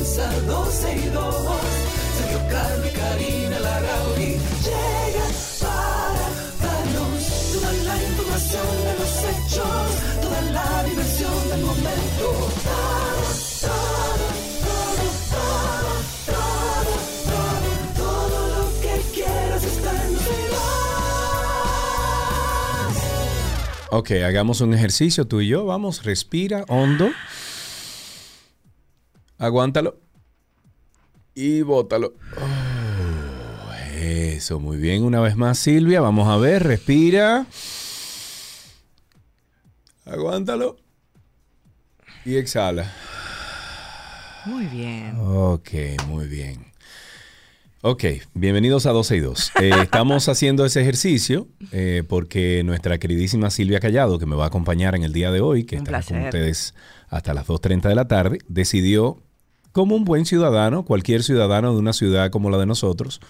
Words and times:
comienza 0.00 0.32
12 0.46 0.96
y 0.96 1.08
2. 1.10 1.34
Sergio 2.16 2.40
Carlos 2.50 2.86
y 2.86 2.90
Karina 2.96 3.58
Larrauri 3.60 4.38
llegan 4.64 5.32
para 5.60 6.26
darnos 6.62 7.20
toda 7.52 7.72
la 7.72 7.96
información 8.02 8.68
de 8.84 8.92
los 8.98 9.12
hechos, 9.30 9.88
toda 10.22 10.40
la 10.52 10.84
diversión 10.84 11.48
del 11.50 11.60
momento. 11.60 12.26
Todo, 12.64 13.20
todo, 13.60 14.24
todo, 14.64 15.04
todo, 15.36 15.92
todo, 16.26 16.92
todo, 17.26 17.70
todo 17.96 18.38
lo 18.56 18.64
que 18.80 18.94
quieras 19.12 19.62
está 19.64 19.90
en 19.90 20.14
12 20.14 20.24
y 20.24 20.48
2. 20.48 20.60
Ok, 23.92 24.10
hagamos 24.24 24.60
un 24.62 24.72
ejercicio 24.72 25.26
tú 25.26 25.40
y 25.40 25.48
yo. 25.48 25.66
Vamos, 25.66 26.04
respira 26.04 26.64
hondo. 26.68 27.10
Aguántalo. 29.40 29.98
Y 31.34 31.62
bótalo. 31.62 32.12
Oh, 32.36 33.72
eso, 33.98 34.60
muy 34.60 34.76
bien. 34.76 35.02
Una 35.02 35.20
vez 35.20 35.34
más, 35.34 35.58
Silvia. 35.58 36.02
Vamos 36.02 36.28
a 36.28 36.36
ver, 36.36 36.62
respira. 36.62 37.46
Aguántalo. 40.04 40.76
Y 42.26 42.36
exhala. 42.36 42.92
Muy 44.44 44.66
bien. 44.66 45.16
Ok, 45.18 45.70
muy 46.06 46.26
bien. 46.26 46.66
Ok, 47.80 48.04
bienvenidos 48.34 48.84
a 48.84 48.90
12 48.90 49.16
y 49.16 49.20
2. 49.20 49.52
Eh, 49.62 49.70
estamos 49.82 50.28
haciendo 50.28 50.66
ese 50.66 50.82
ejercicio 50.82 51.48
eh, 51.72 52.02
porque 52.06 52.62
nuestra 52.62 52.98
queridísima 52.98 53.48
Silvia 53.48 53.80
Callado, 53.80 54.18
que 54.18 54.26
me 54.26 54.36
va 54.36 54.44
a 54.44 54.48
acompañar 54.48 54.94
en 54.96 55.02
el 55.02 55.14
día 55.14 55.30
de 55.30 55.40
hoy, 55.40 55.64
que 55.64 55.76
Un 55.76 55.86
estará 55.86 56.02
con 56.02 56.24
ustedes 56.24 56.74
hasta 57.08 57.32
las 57.32 57.46
2.30 57.46 57.88
de 57.88 57.94
la 57.94 58.06
tarde, 58.06 58.38
decidió, 58.48 59.22
como 59.72 59.94
un 59.96 60.04
buen 60.04 60.26
ciudadano, 60.26 60.84
cualquier 60.84 61.22
ciudadano 61.22 61.72
de 61.72 61.78
una 61.78 61.92
ciudad 61.92 62.30
como 62.30 62.50
la 62.50 62.58
de 62.58 62.66
nosotros, 62.66 63.20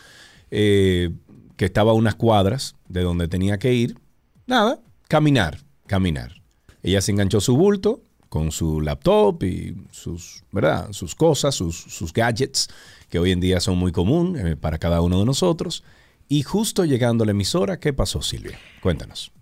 eh, 0.50 1.10
que 1.56 1.66
estaba 1.66 1.92
a 1.92 1.94
unas 1.94 2.14
cuadras 2.14 2.76
de 2.88 3.02
donde 3.02 3.28
tenía 3.28 3.58
que 3.58 3.74
ir, 3.74 3.98
nada, 4.46 4.80
caminar, 5.08 5.58
caminar. 5.86 6.40
Ella 6.82 7.00
se 7.00 7.12
enganchó 7.12 7.40
su 7.40 7.56
bulto 7.56 8.02
con 8.28 8.52
su 8.52 8.80
laptop 8.80 9.42
y 9.42 9.76
sus, 9.90 10.44
¿verdad? 10.52 10.92
sus 10.92 11.14
cosas, 11.14 11.54
sus, 11.54 12.12
gadgets, 12.14 12.68
que 13.10 13.18
hoy 13.18 13.32
en 13.32 13.40
día 13.40 13.60
son 13.60 13.76
muy 13.76 13.92
común 13.92 14.36
eh, 14.38 14.56
para 14.56 14.78
cada 14.78 15.02
uno 15.02 15.18
de 15.18 15.26
nosotros. 15.26 15.82
Y 16.28 16.42
justo 16.44 16.84
llegando 16.84 17.24
a 17.24 17.26
la 17.26 17.32
emisora, 17.32 17.80
¿qué 17.80 17.92
pasó, 17.92 18.22
Silvia? 18.22 18.58
Cuéntanos. 18.80 19.32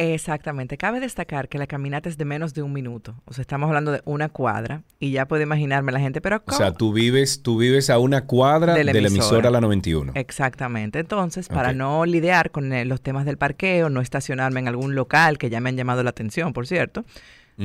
Exactamente. 0.00 0.78
Cabe 0.78 1.00
destacar 1.00 1.48
que 1.48 1.58
la 1.58 1.66
caminata 1.66 2.08
es 2.08 2.16
de 2.16 2.24
menos 2.24 2.54
de 2.54 2.62
un 2.62 2.72
minuto. 2.72 3.16
O 3.24 3.32
sea, 3.34 3.42
estamos 3.42 3.66
hablando 3.66 3.90
de 3.90 4.00
una 4.04 4.28
cuadra 4.28 4.82
y 5.00 5.10
ya 5.10 5.26
puede 5.26 5.42
imaginarme 5.42 5.90
la 5.90 5.98
gente, 5.98 6.20
pero 6.20 6.36
O 6.36 6.40
¿cómo? 6.44 6.56
sea, 6.56 6.72
tú 6.72 6.92
vives, 6.92 7.42
tú 7.42 7.58
vives 7.58 7.90
a 7.90 7.98
una 7.98 8.24
cuadra 8.24 8.74
de 8.74 8.78
De 8.78 8.84
la 8.84 8.92
la 8.92 8.98
emisora, 9.00 9.24
emisora. 9.38 9.50
La 9.50 9.60
91. 9.60 10.12
Exactamente. 10.14 11.00
Entonces, 11.00 11.48
para 11.48 11.72
no 11.72 12.06
lidiar 12.06 12.52
con 12.52 12.72
eh, 12.72 12.84
los 12.84 13.00
temas 13.00 13.24
del 13.26 13.38
parqueo, 13.38 13.90
no 13.90 14.00
estacionarme 14.00 14.60
en 14.60 14.68
algún 14.68 14.94
local 14.94 15.36
que 15.36 15.50
ya 15.50 15.60
me 15.60 15.68
han 15.70 15.76
llamado 15.76 16.04
la 16.04 16.10
atención, 16.10 16.52
por 16.52 16.68
cierto, 16.68 17.04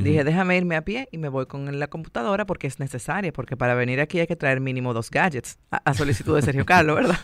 dije, 0.02 0.24
déjame 0.24 0.56
irme 0.56 0.74
a 0.76 0.82
pie 0.82 1.08
y 1.12 1.18
me 1.18 1.28
voy 1.28 1.46
con 1.46 1.78
la 1.78 1.86
computadora 1.86 2.46
porque 2.46 2.66
es 2.66 2.80
necesaria, 2.80 3.32
porque 3.32 3.56
para 3.56 3.74
venir 3.74 4.00
aquí 4.00 4.18
hay 4.18 4.26
que 4.26 4.34
traer 4.36 4.60
mínimo 4.60 4.92
dos 4.92 5.08
gadgets 5.10 5.58
a, 5.70 5.76
a 5.84 5.94
solicitud 5.94 6.34
de 6.34 6.42
Sergio 6.42 6.66
Carlos, 6.66 6.96
¿verdad? 7.00 7.18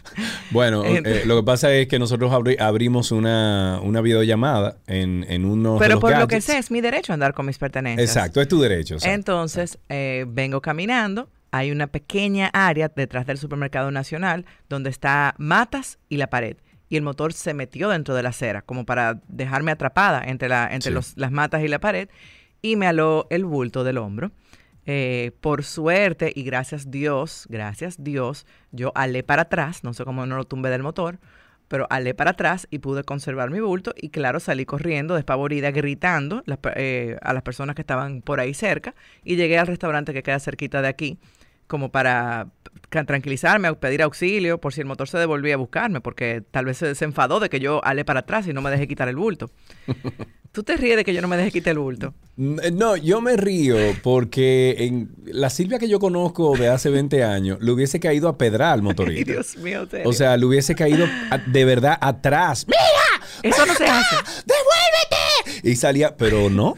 Bueno, 0.50 0.84
Eh, 0.84 1.02
eh, 1.04 1.22
lo 1.26 1.36
que 1.36 1.42
pasa 1.44 1.72
es 1.72 1.88
que 1.88 1.98
nosotros 1.98 2.30
abri- 2.30 2.60
abrimos 2.60 3.10
una, 3.12 3.80
una 3.82 4.00
videollamada 4.00 4.76
en, 4.86 5.24
en 5.28 5.44
uno 5.44 5.74
de 5.74 5.78
Pero 5.80 5.94
los 5.94 6.00
por 6.00 6.16
lo 6.18 6.28
que 6.28 6.40
sé, 6.40 6.58
es 6.58 6.70
mi 6.70 6.80
derecho 6.80 7.12
andar 7.12 7.34
con 7.34 7.46
mis 7.46 7.58
pertenencias. 7.58 8.08
Exacto, 8.08 8.40
es 8.40 8.48
tu 8.48 8.60
derecho. 8.60 8.94
exacto. 8.94 9.14
Entonces, 9.14 9.78
eh, 9.88 10.24
vengo 10.28 10.60
caminando. 10.60 11.28
Hay 11.52 11.72
una 11.72 11.88
pequeña 11.88 12.46
área 12.52 12.92
detrás 12.94 13.26
del 13.26 13.36
supermercado 13.36 13.90
nacional 13.90 14.46
donde 14.68 14.90
está 14.90 15.34
matas 15.38 15.98
y 16.08 16.16
la 16.18 16.28
pared. 16.28 16.56
Y 16.88 16.96
el 16.96 17.02
motor 17.02 17.32
se 17.32 17.54
metió 17.54 17.88
dentro 17.88 18.14
de 18.14 18.22
la 18.22 18.28
acera, 18.28 18.62
como 18.62 18.84
para 18.86 19.20
dejarme 19.28 19.72
atrapada 19.72 20.22
entre, 20.24 20.48
la, 20.48 20.68
entre 20.72 20.90
Sí. 20.90 20.94
los- 20.94 21.16
las 21.16 21.32
matas 21.32 21.62
y 21.64 21.68
la 21.68 21.80
pared. 21.80 22.08
Y 22.62 22.76
me 22.76 22.86
aló 22.86 23.26
el 23.30 23.44
bulto 23.44 23.84
del 23.84 23.98
hombro. 23.98 24.32
Eh, 24.86 25.32
por 25.40 25.62
suerte 25.62 26.32
y 26.34 26.42
gracias 26.42 26.90
Dios, 26.90 27.46
gracias 27.50 28.02
Dios, 28.02 28.46
yo 28.72 28.92
alé 28.94 29.22
para 29.22 29.42
atrás, 29.42 29.84
no 29.84 29.92
sé 29.92 30.04
cómo 30.04 30.24
no 30.24 30.36
lo 30.36 30.44
tumbé 30.44 30.70
del 30.70 30.82
motor, 30.82 31.18
pero 31.68 31.86
alé 31.90 32.14
para 32.14 32.32
atrás 32.32 32.66
y 32.70 32.78
pude 32.78 33.04
conservar 33.04 33.50
mi 33.50 33.60
bulto 33.60 33.92
y 33.94 34.08
claro, 34.08 34.40
salí 34.40 34.64
corriendo 34.64 35.14
despavorida, 35.14 35.70
gritando 35.70 36.42
eh, 36.74 37.18
a 37.20 37.34
las 37.34 37.42
personas 37.42 37.76
que 37.76 37.82
estaban 37.82 38.22
por 38.22 38.40
ahí 38.40 38.54
cerca 38.54 38.94
y 39.22 39.36
llegué 39.36 39.58
al 39.58 39.66
restaurante 39.66 40.14
que 40.14 40.22
queda 40.22 40.40
cerquita 40.40 40.82
de 40.82 40.88
aquí 40.88 41.18
como 41.70 41.90
para 41.92 42.48
tranquilizarme, 43.06 43.72
pedir 43.76 44.02
auxilio 44.02 44.58
por 44.60 44.72
si 44.74 44.80
el 44.80 44.86
motor 44.88 45.08
se 45.08 45.16
devolvía 45.16 45.54
a 45.54 45.56
buscarme, 45.56 46.00
porque 46.00 46.42
tal 46.50 46.64
vez 46.64 46.76
se, 46.78 46.94
se 46.96 47.04
enfadó 47.04 47.38
de 47.38 47.48
que 47.48 47.60
yo 47.60 47.82
alé 47.84 48.04
para 48.04 48.20
atrás 48.20 48.46
y 48.48 48.52
no 48.52 48.60
me 48.62 48.70
dejé 48.70 48.88
quitar 48.88 49.08
el 49.08 49.14
bulto. 49.16 49.50
Tú 50.52 50.64
te 50.64 50.76
ríes 50.76 50.96
de 50.96 51.04
que 51.04 51.14
yo 51.14 51.22
no 51.22 51.28
me 51.28 51.36
dejé 51.36 51.52
quitar 51.52 51.70
el 51.72 51.78
bulto. 51.78 52.12
N- 52.36 52.72
No, 52.72 52.96
yo 52.96 53.20
me 53.20 53.36
río 53.36 53.76
porque 54.02 54.74
en 54.80 55.10
la 55.26 55.48
Silvia 55.48 55.78
que 55.78 55.88
yo 55.88 56.00
conozco 56.00 56.56
de 56.56 56.66
hace 56.68 56.90
20 56.90 57.22
años 57.22 57.58
le 57.60 57.70
hubiese 57.70 58.00
caído 58.00 58.28
a 58.28 58.36
pedrar 58.36 58.72
al 58.72 58.80
Ay, 58.80 58.84
motorista. 58.84 59.32
Dios 59.32 59.56
mío, 59.58 59.86
serio. 59.88 60.08
O 60.08 60.12
sea, 60.12 60.36
le 60.36 60.46
hubiese 60.46 60.74
caído 60.74 61.06
a- 61.30 61.38
de 61.38 61.64
verdad 61.64 61.96
atrás. 62.00 62.66
¡Mira! 62.66 63.54
eso 63.54 63.64
no 63.64 63.74
se 63.74 63.84
hace. 63.86 64.16
¡Devuélvete! 64.44 65.70
Y 65.70 65.76
salía, 65.76 66.16
pero 66.16 66.50
no. 66.50 66.74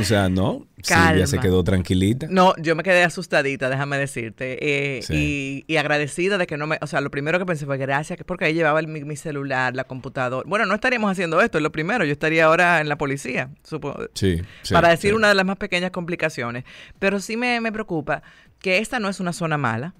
O 0.00 0.04
sea, 0.04 0.28
no. 0.28 0.66
Silvia 0.82 1.04
Calma. 1.06 1.26
se 1.26 1.38
quedó 1.38 1.62
tranquilita. 1.62 2.26
No, 2.30 2.54
yo 2.58 2.74
me 2.74 2.82
quedé 2.82 3.04
asustadita, 3.04 3.68
déjame 3.68 3.98
decirte. 3.98 4.58
eh, 4.98 5.02
Sí. 5.02 5.64
y, 5.68 5.72
y 5.72 5.76
agradecida 5.76 6.38
de 6.38 6.46
que 6.46 6.56
no 6.56 6.66
me. 6.66 6.78
O 6.80 6.86
sea, 6.86 7.00
lo 7.00 7.10
primero 7.10 7.38
que 7.38 7.46
pensé 7.46 7.66
fue 7.66 7.78
gracias, 7.78 8.16
que 8.16 8.24
porque 8.24 8.46
ahí 8.46 8.54
llevaba 8.54 8.80
el- 8.80 8.88
mi, 8.88 9.04
mi 9.04 9.16
celular, 9.16 9.74
la 9.76 9.84
computadora. 9.84 10.48
Bueno, 10.48 10.66
no 10.66 10.74
estaríamos 10.74 11.10
haciendo 11.10 11.40
esto, 11.40 11.58
es 11.58 11.62
lo 11.62 11.72
primero. 11.72 12.04
Yo 12.04 12.12
estaría 12.12 12.46
ahora 12.46 12.80
en 12.80 12.88
la 12.88 12.96
policía, 12.98 13.50
supongo. 13.62 14.06
Sí, 14.14 14.40
sí, 14.62 14.74
para 14.74 14.88
decir 14.88 15.10
sí. 15.10 15.16
una 15.16 15.28
de 15.28 15.34
las 15.34 15.44
más 15.46 15.56
pequeñas 15.56 15.90
complicaciones. 15.90 16.64
Pero 16.98 17.20
sí 17.20 17.36
me, 17.36 17.60
me 17.60 17.70
preocupa 17.72 18.22
que 18.58 18.78
esta 18.78 18.98
no 18.98 19.08
es 19.08 19.20
una 19.20 19.32
zona 19.32 19.58
mala, 19.58 19.94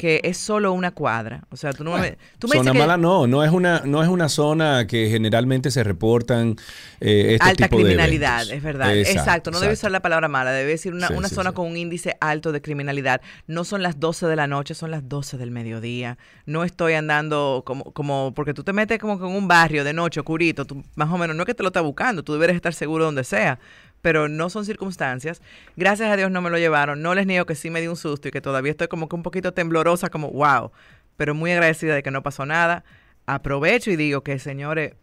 que 0.00 0.22
es 0.24 0.38
solo 0.38 0.72
una 0.72 0.92
cuadra. 0.92 1.44
O 1.50 1.58
sea, 1.58 1.74
tú 1.74 1.84
no 1.84 1.98
me, 1.98 2.16
tú 2.38 2.48
me 2.48 2.56
zona 2.56 2.70
dices 2.70 2.72
que 2.72 2.78
mala 2.78 2.96
no, 2.96 3.26
no 3.26 3.44
es 3.44 3.50
una, 3.50 3.82
no 3.84 4.02
es 4.02 4.08
una 4.08 4.30
zona 4.30 4.86
que 4.86 5.10
generalmente 5.10 5.70
se 5.70 5.84
reportan 5.84 6.56
eh, 7.00 7.34
este 7.34 7.50
alta 7.50 7.64
tipo 7.66 7.76
de 7.76 7.82
criminalidad, 7.82 8.36
eventos. 8.36 8.56
es 8.56 8.62
verdad. 8.62 8.96
Exacto, 8.96 9.50
no 9.50 9.60
debe 9.60 9.72
exacto. 9.72 9.88
usar 9.88 9.92
la 9.92 10.00
palabra 10.00 10.28
mala, 10.28 10.52
debe 10.52 10.70
decir 10.70 10.94
una, 10.94 11.08
Sí, 11.08 11.12
una 11.12 11.28
sí, 11.28 11.34
zona 11.34 11.50
sí. 11.50 11.56
con 11.56 11.66
un 11.66 11.76
índice 11.76 12.16
alto 12.18 12.50
de 12.50 12.62
criminalidad. 12.62 13.20
No 13.46 13.64
son 13.64 13.82
las 13.82 14.00
12 14.00 14.26
de 14.26 14.36
la 14.36 14.46
noche, 14.46 14.72
son 14.72 14.90
las 14.90 15.06
12 15.06 15.36
del 15.36 15.50
mediodía. 15.50 16.16
No 16.46 16.64
estoy 16.64 16.94
andando 16.94 17.62
como, 17.66 17.92
como 17.92 18.32
porque 18.34 18.54
tú 18.54 18.64
te 18.64 18.72
metes 18.72 18.98
como 18.98 19.18
con 19.18 19.34
un 19.34 19.48
barrio 19.48 19.84
de 19.84 19.92
noche, 19.92 20.20
oscurito, 20.20 20.64
tú 20.64 20.82
más 20.94 21.10
o 21.10 21.18
menos, 21.18 21.36
no 21.36 21.42
es 21.42 21.46
que 21.46 21.54
te 21.54 21.62
lo 21.62 21.68
estás 21.68 21.82
buscando, 21.82 22.22
tú 22.22 22.32
deberes 22.32 22.56
estar 22.56 22.72
seguro 22.72 23.04
donde 23.04 23.24
sea. 23.24 23.58
Pero 24.02 24.28
no 24.28 24.50
son 24.50 24.64
circunstancias. 24.64 25.42
Gracias 25.76 26.10
a 26.10 26.16
Dios 26.16 26.30
no 26.30 26.40
me 26.42 26.50
lo 26.50 26.58
llevaron. 26.58 27.02
No 27.02 27.14
les 27.14 27.26
niego 27.26 27.46
que 27.46 27.54
sí 27.54 27.70
me 27.70 27.80
di 27.80 27.86
un 27.86 27.96
susto 27.96 28.28
y 28.28 28.30
que 28.30 28.40
todavía 28.40 28.72
estoy 28.72 28.88
como 28.88 29.08
que 29.08 29.16
un 29.16 29.22
poquito 29.22 29.52
temblorosa, 29.52 30.08
como 30.08 30.30
wow. 30.30 30.72
Pero 31.16 31.34
muy 31.34 31.52
agradecida 31.52 31.94
de 31.94 32.02
que 32.02 32.10
no 32.10 32.22
pasó 32.22 32.46
nada. 32.46 32.84
Aprovecho 33.26 33.90
y 33.90 33.96
digo 33.96 34.22
que, 34.22 34.38
señores, 34.38 34.94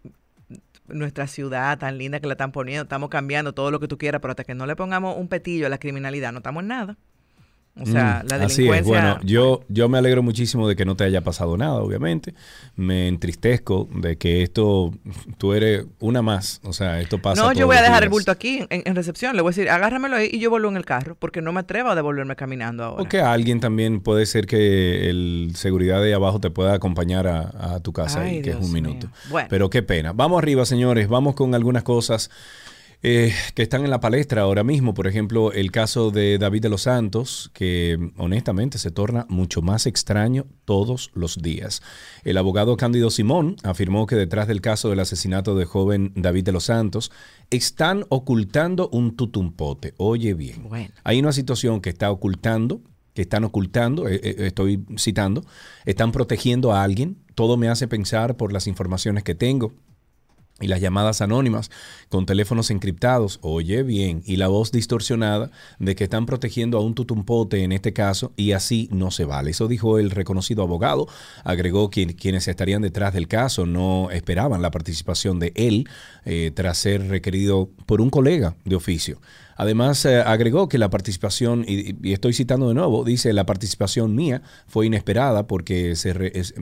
nuestra 0.88 1.28
ciudad 1.28 1.78
tan 1.78 1.98
linda 1.98 2.20
que 2.20 2.28
la 2.28 2.34
están 2.34 2.52
poniendo, 2.52 2.84
estamos 2.84 3.10
cambiando 3.10 3.54
todo 3.54 3.72
lo 3.72 3.80
que 3.80 3.88
tú 3.88 3.98
quieras, 3.98 4.22
pero 4.22 4.32
hasta 4.32 4.44
que 4.44 4.56
no 4.56 4.66
le 4.66 4.76
pongamos 4.76 5.18
un 5.18 5.28
petillo 5.28 5.68
a 5.68 5.70
la 5.70 5.78
criminalidad, 5.78 6.32
no 6.32 6.40
estamos 6.40 6.62
en 6.62 6.68
nada. 6.68 6.98
O 7.80 7.86
sea, 7.86 8.24
Mm, 8.24 8.28
la 8.30 8.36
Así 8.38 8.44
es. 8.44 8.58
delincuencia... 8.58 8.84
Bueno, 8.84 9.20
yo, 9.24 9.62
yo 9.70 9.88
me 9.90 9.98
alegro 9.98 10.24
muchísimo 10.24 10.68
de 10.68 10.76
que 10.76 10.86
no 10.86 10.96
te 10.96 11.04
haya 11.04 11.22
pasado 11.22 11.58
nada, 11.58 11.76
obviamente. 11.76 12.34
Me 12.76 13.08
entristezco 13.08 13.88
de 13.94 14.18
que 14.18 14.42
esto, 14.44 14.94
tú 15.38 15.54
eres 15.54 15.86
una 16.00 16.22
más. 16.22 16.60
O 16.64 16.74
sea, 16.74 17.00
esto 17.02 17.22
pasa. 17.22 17.42
no, 17.44 17.54
yo 17.54 17.68
voy 17.68 17.78
a 17.78 17.82
dejar 17.82 18.04
el 18.04 18.10
días. 18.10 18.12
bulto 18.12 18.32
aquí 18.32 18.66
en, 18.70 18.84
en 18.86 18.96
recepción. 18.96 19.36
Le 19.36 19.42
voy 19.42 19.50
a 19.50 19.52
decir, 19.52 19.70
agárramelo 19.70 20.16
ahí 20.16 20.30
y 20.32 20.40
yo 20.40 20.50
vuelvo 20.50 20.70
en 20.70 20.78
el 20.78 20.86
carro, 20.86 21.16
porque 21.20 21.42
no 21.42 21.52
me 21.54 21.60
atrevo 21.60 21.90
a 21.90 21.96
devolverme 21.96 22.36
caminando 22.36 22.84
ahora. 22.84 23.04
O 23.04 23.06
que 23.08 23.22
alguien 23.22 23.60
también 23.60 24.00
puede 24.02 24.26
ser 24.26 24.48
que 24.48 25.10
el 25.10 25.52
seguridad 25.56 26.02
de 26.02 26.14
abajo 26.14 26.40
te 26.40 26.50
pueda 26.50 26.74
acompañar 26.74 27.28
a, 27.28 27.76
a 27.76 27.80
tu 27.80 27.94
casa 27.94 28.22
Ay, 28.22 28.38
y 28.38 28.42
que 28.42 28.50
es 28.52 28.56
Dios 28.58 28.68
un 28.68 28.74
mío. 28.74 28.84
minuto. 28.84 29.08
Bueno. 29.30 29.48
Pero 29.50 29.70
qué 29.70 29.84
pena. 29.84 30.14
Vamos 30.14 30.40
arriba, 30.40 30.66
señores. 30.66 31.08
Vamos 31.08 31.36
con 31.36 31.54
algunas 31.56 31.84
cosas. 31.84 32.30
Eh, 33.04 33.32
que 33.54 33.62
están 33.62 33.84
en 33.84 33.92
la 33.92 34.00
palestra 34.00 34.42
ahora 34.42 34.64
mismo. 34.64 34.94
Por 34.94 35.08
ejemplo, 35.08 35.52
el 35.52 35.72
caso 35.72 36.10
de 36.10 36.38
David 36.38 36.64
de 36.64 36.70
los 36.70 36.84
Santos, 36.84 37.52
que 37.54 38.12
honestamente 38.18 38.80
se 38.80 38.90
torna 38.90 39.26
mucho 39.30 39.62
más 39.62 39.86
extraño 39.86 40.48
todos 40.66 41.12
los 41.14 41.42
días. 41.42 41.82
El 42.24 42.38
abogado 42.38 42.76
Cándido 42.76 43.12
Simón 43.12 43.56
afirmó 43.64 44.08
que 44.08 44.16
detrás 44.16 44.48
del 44.48 44.62
caso 44.62 44.90
del 44.90 45.00
asesinato 45.00 45.56
del 45.56 45.68
joven 45.68 46.12
David 46.16 46.46
de 46.46 46.52
los 46.52 46.66
Santos 46.66 47.12
están 47.52 48.06
ocultando 48.10 48.90
un 48.90 49.16
tutumpote. 49.16 49.94
Oye 49.98 50.34
bien, 50.34 50.68
hay 51.04 51.20
una 51.20 51.32
situación 51.32 51.82
que 51.82 51.90
está 51.90 52.12
ocultando 52.12 52.82
que 53.14 53.24
están 53.24 53.44
ocultando, 53.46 54.08
eh, 54.08 54.22
eh, 54.24 54.36
estoy 54.42 54.86
citando, 54.96 55.44
están 55.86 56.12
protegiendo 56.12 56.72
a 56.72 56.84
alguien. 56.84 57.18
Todo 57.34 57.58
me 57.58 57.68
hace 57.68 57.88
pensar 57.88 58.38
por 58.38 58.54
las 58.54 58.68
informaciones 58.68 59.24
que 59.24 59.34
tengo 59.34 59.74
y 60.60 60.68
las 60.68 60.82
llamadas 60.82 61.22
anónimas 61.22 61.70
con 62.10 62.26
teléfonos 62.26 62.72
encriptados, 62.72 63.40
oye 63.42 63.84
bien, 63.84 64.24
y 64.26 64.38
la 64.38 64.48
voz 64.48 64.72
distorsionada 64.72 65.52
de 65.80 65.96
que 65.96 66.06
están 66.06 66.26
protegiendo 66.26 66.78
a 66.78 66.82
un 66.82 66.96
tutumpote 66.96 67.64
en 67.64 67.72
este 67.72 67.94
caso 67.94 68.34
y 68.36 68.54
así 68.54 68.90
no 68.92 69.12
se 69.12 69.26
vale. 69.26 69.52
Eso 69.52 69.68
dijo 69.68 70.00
el 70.00 70.10
reconocido 70.10 70.64
abogado. 70.64 71.08
Agregó 71.44 71.90
que 71.90 72.08
quienes 72.16 72.48
estarían 72.48 72.82
detrás 72.82 73.14
del 73.14 73.28
caso 73.28 73.66
no 73.66 74.10
esperaban 74.12 74.62
la 74.62 74.72
participación 74.72 75.40
de 75.40 75.52
él 75.56 75.88
eh, 76.26 76.52
tras 76.54 76.78
ser 76.78 77.08
requerido 77.08 77.70
por 77.86 78.02
un 78.02 78.10
colega 78.10 78.56
de 78.66 78.76
oficio. 78.76 79.20
Además, 79.58 80.06
eh, 80.06 80.22
agregó 80.22 80.70
que 80.70 80.78
la 80.78 80.90
participación, 80.90 81.66
y, 81.68 82.14
estoy 82.14 82.34
citando 82.34 82.68
de 82.68 82.76
nuevo, 82.76 83.04
dice, 83.04 83.34
la 83.34 83.46
participación 83.46 84.16
mía 84.16 84.44
fue 84.68 84.86
inesperada 84.86 85.48
porque 85.48 85.96
se 85.96 86.14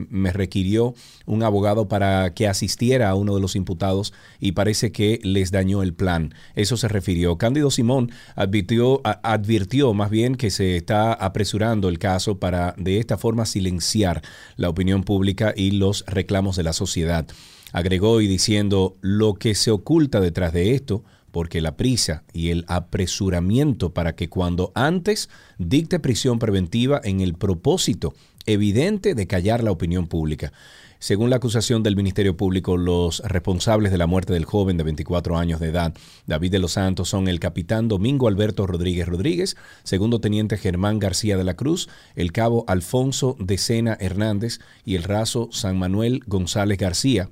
me 0.08 0.32
requirió 0.32 0.94
un 1.26 1.42
abogado 1.42 1.88
para 1.88 2.32
que 2.32 2.48
asistiera 2.48 3.10
a 3.10 3.14
uno 3.14 3.34
de 3.34 3.40
los 3.40 3.54
imputados 3.54 4.14
y 4.40 4.52
parece 4.52 4.92
que 4.92 5.20
les 5.22 5.50
dañó 5.50 5.82
el 5.82 5.92
plan. 5.92 6.34
Eso 6.54 6.78
se 6.78 6.88
refirió. 6.88 7.36
Cándido 7.36 7.70
Simón 7.70 8.10
advirtió, 8.34 9.02
advirtió 9.04 9.92
más 9.92 10.10
bien 10.10 10.34
que 10.36 10.50
se 10.50 10.76
está 10.76 11.12
apresurando 11.12 11.90
el 11.90 11.98
caso 11.98 12.38
para 12.38 12.74
de 12.78 12.98
esta 12.98 13.18
forma 13.18 13.44
silenciar 13.44 14.22
la 14.56 14.70
opinión 14.70 15.04
pública 15.04 15.52
y 15.54 15.72
los 15.72 16.04
reclamos 16.06 16.56
de 16.56 16.62
la 16.62 16.72
sociedad. 16.72 17.26
Agregó 17.72 18.22
y 18.22 18.26
diciendo, 18.26 18.96
lo 19.02 19.34
que 19.34 19.54
se 19.54 19.70
oculta 19.70 20.20
detrás 20.20 20.52
de 20.52 20.74
esto 20.74 21.04
porque 21.36 21.60
la 21.60 21.76
prisa 21.76 22.24
y 22.32 22.48
el 22.48 22.64
apresuramiento 22.66 23.92
para 23.92 24.16
que 24.16 24.30
cuando 24.30 24.72
antes 24.74 25.28
dicte 25.58 26.00
prisión 26.00 26.38
preventiva 26.38 26.98
en 27.04 27.20
el 27.20 27.34
propósito 27.34 28.14
evidente 28.46 29.14
de 29.14 29.26
callar 29.26 29.62
la 29.62 29.70
opinión 29.70 30.06
pública. 30.06 30.54
Según 30.98 31.28
la 31.28 31.36
acusación 31.36 31.82
del 31.82 31.94
Ministerio 31.94 32.38
Público, 32.38 32.78
los 32.78 33.20
responsables 33.20 33.92
de 33.92 33.98
la 33.98 34.06
muerte 34.06 34.32
del 34.32 34.46
joven 34.46 34.78
de 34.78 34.84
24 34.84 35.36
años 35.36 35.60
de 35.60 35.68
edad, 35.68 35.92
David 36.26 36.52
de 36.52 36.58
los 36.58 36.72
Santos, 36.72 37.10
son 37.10 37.28
el 37.28 37.38
capitán 37.38 37.86
Domingo 37.86 38.28
Alberto 38.28 38.66
Rodríguez 38.66 39.06
Rodríguez, 39.06 39.58
segundo 39.82 40.22
teniente 40.22 40.56
Germán 40.56 40.98
García 40.98 41.36
de 41.36 41.44
la 41.44 41.52
Cruz, 41.54 41.90
el 42.14 42.32
cabo 42.32 42.64
Alfonso 42.66 43.36
de 43.38 43.58
Sena 43.58 43.94
Hernández 44.00 44.58
y 44.86 44.94
el 44.94 45.02
raso 45.02 45.50
San 45.52 45.78
Manuel 45.78 46.22
González 46.26 46.78
García, 46.78 47.28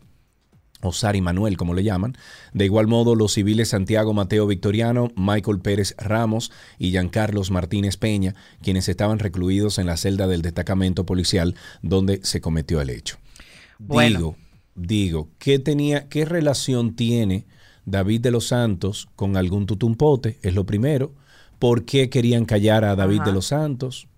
o 0.84 0.92
Sari 0.92 1.20
Manuel, 1.20 1.56
como 1.56 1.74
le 1.74 1.82
llaman. 1.82 2.16
De 2.52 2.64
igual 2.64 2.86
modo, 2.86 3.14
los 3.14 3.32
civiles 3.32 3.70
Santiago 3.70 4.12
Mateo 4.12 4.46
Victoriano, 4.46 5.08
Michael 5.16 5.60
Pérez 5.60 5.94
Ramos 5.98 6.52
y 6.78 6.90
Giancarlos 6.90 7.50
Martínez 7.50 7.96
Peña, 7.96 8.34
quienes 8.62 8.88
estaban 8.88 9.18
recluidos 9.18 9.78
en 9.78 9.86
la 9.86 9.96
celda 9.96 10.26
del 10.26 10.42
destacamento 10.42 11.04
policial 11.06 11.54
donde 11.82 12.20
se 12.22 12.40
cometió 12.40 12.80
el 12.80 12.90
hecho. 12.90 13.16
Digo, 13.78 14.36
digo, 14.74 15.28
¿qué 15.38 15.58
tenía, 15.58 16.08
qué 16.08 16.24
relación 16.24 16.94
tiene 16.94 17.46
David 17.84 18.20
de 18.20 18.30
los 18.30 18.48
Santos 18.48 19.08
con 19.16 19.36
algún 19.36 19.66
tutumpote? 19.66 20.38
Es 20.42 20.54
lo 20.54 20.64
primero. 20.64 21.12
¿Por 21.58 21.84
qué 21.84 22.10
querían 22.10 22.44
callar 22.44 22.84
a 22.84 22.96
David 22.96 23.22
de 23.22 23.32
los 23.32 23.46
Santos? 23.46 24.08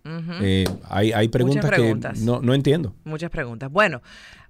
Eh, 0.41 0.65
hay, 0.89 1.13
hay, 1.13 1.29
preguntas, 1.29 1.67
preguntas, 1.67 2.19
que 2.19 2.25
no, 2.25 2.41
no 2.41 2.55
entiendo. 2.55 2.95
Muchas 3.05 3.31
preguntas. 3.31 3.71
Bueno, 3.71 4.03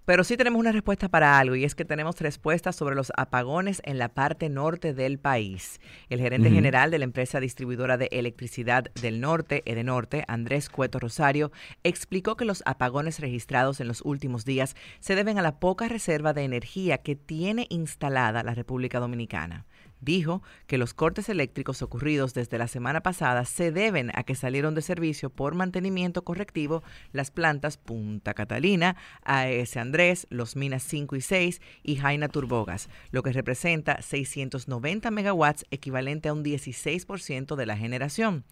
pero 0.07 0.25
sí 0.25 0.37
tenemos 0.37 0.61
una 0.61 0.73
respuesta 0.73 1.09
para 1.09 1.39
algo 1.39 1.57
y 1.57 1.65
es 1.65 1.75
que 1.75 1.85
tenemos 1.85 2.19
respuestas 2.21 2.77
sobre 2.77 2.95
los 2.95 3.13
apagones 3.17 3.83
en 3.85 3.99
la 3.99 4.09
parte 4.09 4.49
norte 4.49 4.95
del 4.95 5.19
país. 5.19 5.81
El 6.09 6.21
gerente 6.21 6.49
general 6.49 6.91
de 6.93 6.99
la 6.99 7.05
empresa 7.05 7.41
distribuidora 7.41 7.99
de 7.99 8.09
electricidad 8.13 8.85
del 9.03 9.21
norte, 9.21 9.63
Edenorte, 9.67 10.25
Andrés 10.29 10.71
Cueto 10.71 11.01
Rosario, 11.01 11.51
explicó 11.83 12.37
que 12.37 12.45
los 12.45 12.63
apagones 12.67 13.19
registrados 13.19 13.81
en 13.81 13.89
los 13.89 14.01
últimos 14.03 14.45
días 14.45 14.77
se 15.01 15.17
deben 15.17 15.39
a 15.39 15.43
la 15.43 15.59
poca 15.59 15.89
reserva 15.89 16.33
de 16.33 16.45
energía 16.45 16.99
que 16.99 17.17
tiene 17.17 17.67
instalada 17.69 18.45
la 18.45 18.55
República 18.55 19.01
Dominicana 19.01 19.67
dijo 20.01 20.43
que 20.67 20.79
los 20.79 20.95
cortes 20.95 21.29
eléctricos 21.29 21.83
ocurridos 21.83 22.35
desde 22.35 22.59
la 22.59 22.69
semana 22.69 23.03
pasada 23.03 23.45
se 23.45 23.73
deben 23.73 24.11
a 24.15 24.25
que 24.25 24.35
salieron 24.35 24.75
de 24.75 24.83
servicio 24.83 25.31
por 25.31 25.55
mantenimiento 25.55 26.23
correctivo 26.23 26.83
las 27.13 27.31
plantas 27.31 27.77
Punta 27.77 28.35
Catalina, 28.35 28.97
AES 29.23 29.77
Andrés, 29.77 30.27
Los 30.31 30.57
Minas 30.57 30.83
5 30.85 31.17
y 31.17 31.21
6 31.21 31.61
y 31.83 31.97
Jaina 31.97 32.29
Turbogas, 32.29 32.89
lo 33.11 33.23
que 33.23 33.33
representa 33.33 34.03
690 34.03 35.11
megawatts, 35.11 35.67
equivalente 35.71 36.29
a 36.29 36.33
un 36.33 36.45
16% 36.45 37.57
de 37.57 37.67
la 37.67 37.77
generación. 37.77 38.45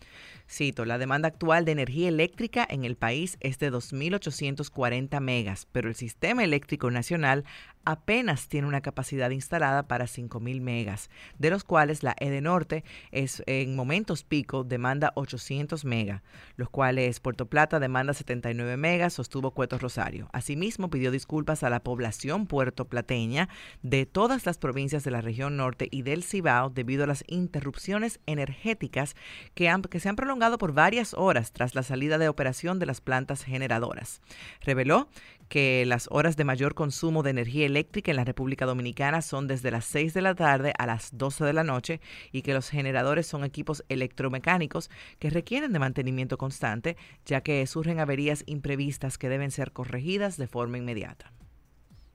Cito, 0.48 0.84
la 0.84 0.98
demanda 0.98 1.28
actual 1.28 1.64
de 1.64 1.72
energía 1.72 2.08
eléctrica 2.08 2.66
en 2.68 2.84
el 2.84 2.96
país 2.96 3.38
es 3.40 3.58
de 3.58 3.72
2.840 3.72 5.20
megas, 5.20 5.66
pero 5.72 5.88
el 5.88 5.94
sistema 5.94 6.44
eléctrico 6.44 6.90
nacional 6.90 7.44
apenas 7.84 8.48
tiene 8.48 8.66
una 8.66 8.80
capacidad 8.80 9.30
instalada 9.30 9.84
para 9.84 10.06
5.000 10.06 10.60
megas, 10.60 11.10
de 11.38 11.50
los 11.50 11.64
cuales 11.64 12.02
la 12.02 12.14
Edenorte 12.18 12.84
es 13.10 13.42
en 13.46 13.76
momentos 13.76 14.24
pico 14.24 14.64
demanda 14.64 15.12
800 15.16 15.84
megas, 15.84 16.22
los 16.56 16.70
cuales 16.70 17.20
Puerto 17.20 17.46
Plata 17.46 17.80
demanda 17.80 18.14
79 18.14 18.76
megas, 18.76 19.14
sostuvo 19.14 19.52
Cueto 19.52 19.78
Rosario. 19.78 20.28
Asimismo, 20.32 20.90
pidió 20.90 21.10
disculpas 21.10 21.62
a 21.62 21.70
la 21.70 21.80
población 21.80 22.46
puertoplateña 22.46 23.48
de 23.82 24.06
todas 24.06 24.46
las 24.46 24.58
provincias 24.58 25.04
de 25.04 25.10
la 25.10 25.20
región 25.20 25.56
norte 25.56 25.88
y 25.90 26.02
del 26.02 26.22
Cibao 26.22 26.70
debido 26.70 27.04
a 27.04 27.06
las 27.06 27.24
interrupciones 27.26 28.20
energéticas 28.26 29.14
que, 29.54 29.68
han, 29.68 29.82
que 29.82 30.00
se 30.00 30.08
han 30.08 30.16
prolongado 30.16 30.58
por 30.58 30.72
varias 30.72 31.14
horas 31.14 31.52
tras 31.52 31.74
la 31.74 31.82
salida 31.82 32.18
de 32.18 32.28
operación 32.28 32.78
de 32.78 32.86
las 32.86 33.00
plantas 33.00 33.44
generadoras. 33.44 34.20
Reveló 34.60 35.08
que 35.48 35.84
las 35.86 36.08
horas 36.10 36.36
de 36.36 36.44
mayor 36.44 36.74
consumo 36.74 37.22
de 37.22 37.30
energía 37.30 37.66
eléctrica 37.66 38.10
en 38.10 38.16
la 38.16 38.24
República 38.24 38.66
Dominicana 38.66 39.22
son 39.22 39.46
desde 39.46 39.70
las 39.70 39.84
6 39.84 40.14
de 40.14 40.22
la 40.22 40.34
tarde 40.34 40.72
a 40.78 40.86
las 40.86 41.16
12 41.16 41.44
de 41.44 41.52
la 41.52 41.64
noche 41.64 42.00
y 42.32 42.42
que 42.42 42.54
los 42.54 42.70
generadores 42.70 43.26
son 43.26 43.44
equipos 43.44 43.84
electromecánicos 43.88 44.90
que 45.18 45.30
requieren 45.30 45.72
de 45.72 45.78
mantenimiento 45.78 46.38
constante, 46.38 46.96
ya 47.26 47.42
que 47.42 47.66
surgen 47.66 48.00
averías 48.00 48.44
imprevistas 48.46 49.18
que 49.18 49.28
deben 49.28 49.50
ser 49.50 49.72
corregidas 49.72 50.36
de 50.36 50.46
forma 50.46 50.78
inmediata. 50.78 51.32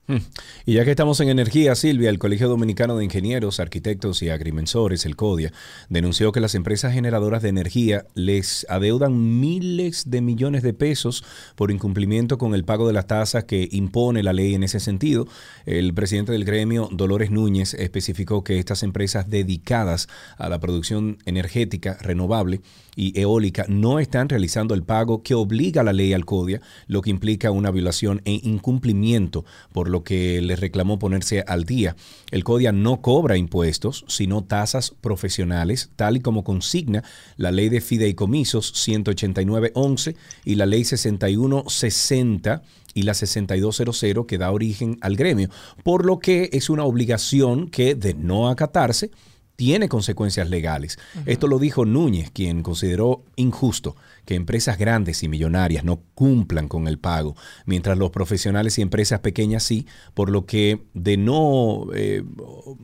Hmm. 0.10 0.18
Y 0.66 0.74
ya 0.74 0.86
que 0.86 0.90
estamos 0.90 1.20
en 1.20 1.30
energía, 1.30 1.76
Silvia, 1.76 2.10
el 2.10 2.18
Colegio 2.18 2.50
Dominicano 2.50 2.98
de 2.98 3.04
Ingenieros, 3.04 3.60
Arquitectos 3.60 4.24
y 4.24 4.30
Agrimensores, 4.30 5.06
el 5.06 5.16
CODIA, 5.16 5.54
denunció 5.88 6.32
que 6.32 6.40
las 6.40 6.56
empresas 6.56 6.94
generadoras 6.94 7.44
de 7.44 7.50
energía 7.50 8.08
les 8.16 8.66
adeudan 8.70 9.40
miles 9.40 10.10
de 10.10 10.22
millones 10.22 10.64
de 10.64 10.74
pesos 10.74 11.24
por 11.56 11.70
incumplimiento 11.70 12.40
con 12.40 12.56
el 12.56 12.66
pago 12.66 12.88
de 12.88 12.94
las 12.94 13.06
tasas 13.06 13.44
que 13.44 13.70
impone 13.72 14.24
la 14.24 14.34
ley 14.34 14.56
en 14.56 14.64
ese 14.64 14.80
sentido. 14.80 15.28
El 15.68 15.94
presidente 15.94 16.32
del 16.32 16.44
gremio, 16.44 16.90
Dolores 16.92 17.30
Núñez, 17.30 17.76
especificó 17.76 18.44
que 18.44 18.58
estas 18.58 18.82
empresas 18.82 19.30
dedicadas 19.30 20.08
a 20.40 20.50
la 20.50 20.60
producción 20.60 21.20
energética 21.28 22.00
renovable 22.02 22.62
y 22.96 23.18
eólica 23.20 23.66
no 23.70 24.00
están 24.00 24.28
realizando 24.28 24.74
el 24.74 24.84
pago 24.84 25.24
que 25.24 25.34
obliga 25.34 25.84
la 25.84 25.94
ley 25.94 26.14
al 26.14 26.26
CODIA, 26.26 26.62
lo 26.88 27.02
que 27.02 27.10
implica 27.10 27.50
una 27.52 27.72
violación 27.72 28.22
e 28.26 28.42
incumplimiento, 28.44 29.46
por 29.72 29.90
lo 29.90 29.99
que 30.04 30.42
le 30.42 30.56
reclamó 30.56 31.00
ponerse 31.00 31.44
al 31.48 31.66
día. 31.66 31.96
El 32.32 32.44
CODIA 32.44 32.72
no 32.72 33.02
cobra 33.02 33.38
impuestos, 33.38 34.06
sino 34.08 34.44
tasas 34.44 34.92
profesionales, 35.02 35.90
tal 35.96 36.18
y 36.18 36.20
como 36.20 36.44
consigna 36.44 37.04
la 37.38 37.52
ley 37.52 37.70
de 37.70 37.82
fideicomisos 37.82 38.74
189.11 38.88 40.16
y 40.46 40.56
la 40.56 40.66
ley 40.66 40.84
6160 40.84 42.62
y 42.94 43.04
la 43.04 43.14
6200 43.14 44.26
que 44.26 44.38
da 44.38 44.52
origen 44.52 44.98
al 45.02 45.16
gremio, 45.16 45.50
por 45.84 46.06
lo 46.06 46.20
que 46.20 46.50
es 46.54 46.70
una 46.70 46.84
obligación 46.84 47.70
que 47.70 47.96
de 47.96 48.14
no 48.14 48.50
acatarse 48.50 49.12
tiene 49.56 49.90
consecuencias 49.90 50.50
legales. 50.50 50.98
Esto 51.26 51.48
lo 51.48 51.60
dijo 51.60 51.84
Núñez, 51.84 52.32
quien 52.32 52.64
consideró 52.64 53.24
injusto 53.36 53.96
que 54.30 54.36
empresas 54.36 54.78
grandes 54.78 55.24
y 55.24 55.28
millonarias 55.28 55.84
no 55.84 56.04
cumplan 56.14 56.68
con 56.68 56.88
el 56.88 57.00
pago, 57.00 57.36
mientras 57.66 57.98
los 57.98 58.12
profesionales 58.12 58.78
y 58.78 58.84
empresas 58.84 59.22
pequeñas 59.22 59.64
sí, 59.64 59.88
por 60.14 60.30
lo 60.30 60.46
que 60.46 60.86
de 60.94 61.18
no 61.18 61.88
eh, 61.96 62.24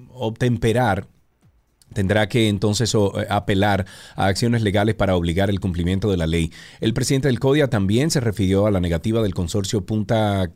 obtemperar 0.10 1.08
tendrá 1.96 2.30
que 2.30 2.48
entonces 2.48 2.94
eh, 2.94 3.00
apelar 3.30 3.88
a 4.16 4.28
acciones 4.28 4.62
legales 4.62 4.94
para 4.94 5.16
obligar 5.16 5.50
el 5.50 5.60
cumplimiento 5.60 6.12
de 6.12 6.18
la 6.18 6.28
ley. 6.28 6.52
El 6.80 6.94
presidente 6.94 7.30
del 7.30 7.40
CODIA 7.40 7.70
también 7.70 8.12
se 8.12 8.20
refirió 8.20 8.68
a 8.68 8.72
la 8.72 8.80
negativa 8.80 9.24
del 9.24 9.34
consorcio 9.34 9.84
Punta, 9.84 10.52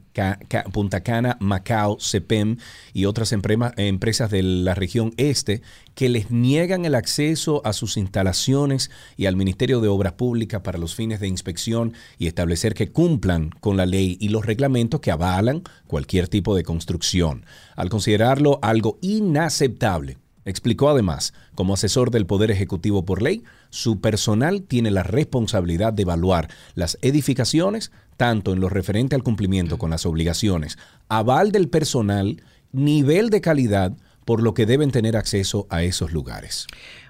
Punta 0.72 1.02
Cana, 1.02 1.38
Macao, 1.40 1.98
CEPEM 2.00 2.58
y 2.94 3.06
otras 3.06 3.32
empresas 3.32 4.30
de 4.30 4.44
la 4.44 4.76
región 4.76 5.14
este 5.18 5.64
que 5.96 6.10
les 6.10 6.30
niegan 6.30 6.86
el 6.86 6.96
acceso 6.96 7.62
a 7.66 7.74
sus 7.74 7.98
instalaciones 7.98 8.92
y 9.18 9.26
al 9.26 9.36
Ministerio 9.36 9.82
de 9.82 9.88
Obras 9.88 10.14
Públicas 10.14 10.62
para 10.62 10.78
los 10.78 10.96
fines 10.96 11.20
de 11.20 11.28
inspección 11.28 11.94
y 12.18 12.28
establecer 12.28 12.74
que 12.74 12.92
cumplan 12.92 13.50
con 13.60 13.78
la 13.78 13.86
ley 13.86 14.18
y 14.20 14.30
los 14.30 14.46
reglamentos 14.46 15.00
que 15.00 15.12
avalan 15.12 15.64
cualquier 15.88 16.28
tipo 16.28 16.56
de 16.56 16.64
construcción. 16.64 17.46
Al 17.76 17.90
considerarlo 17.90 18.60
algo 18.62 18.98
inaceptable, 19.02 20.18
Explicó 20.50 20.90
además, 20.90 21.34
como 21.54 21.76
asesor 21.76 22.10
del 22.10 22.26
Poder 22.26 22.50
Ejecutivo 22.50 23.06
por 23.06 23.22
ley, 23.22 23.44
su 23.70 24.02
personal 24.02 24.64
tiene 24.64 24.90
la 24.90 25.04
responsabilidad 25.04 25.94
de 25.94 26.02
evaluar 26.02 26.50
las 26.74 26.98
edificaciones, 27.04 27.92
tanto 28.18 28.52
en 28.52 28.60
lo 28.60 28.68
referente 28.68 29.14
al 29.14 29.22
cumplimiento 29.22 29.78
con 29.78 29.92
las 29.92 30.08
obligaciones, 30.08 30.80
aval 31.08 31.52
del 31.52 31.70
personal, 31.70 32.42
nivel 32.72 33.30
de 33.30 33.42
calidad, 33.42 33.94
por 34.26 34.42
lo 34.42 34.56
que 34.56 34.66
deben 34.66 34.90
tener 34.90 35.18
acceso 35.18 35.68
a 35.70 35.84
esos 35.84 36.14
lugares. 36.14 36.66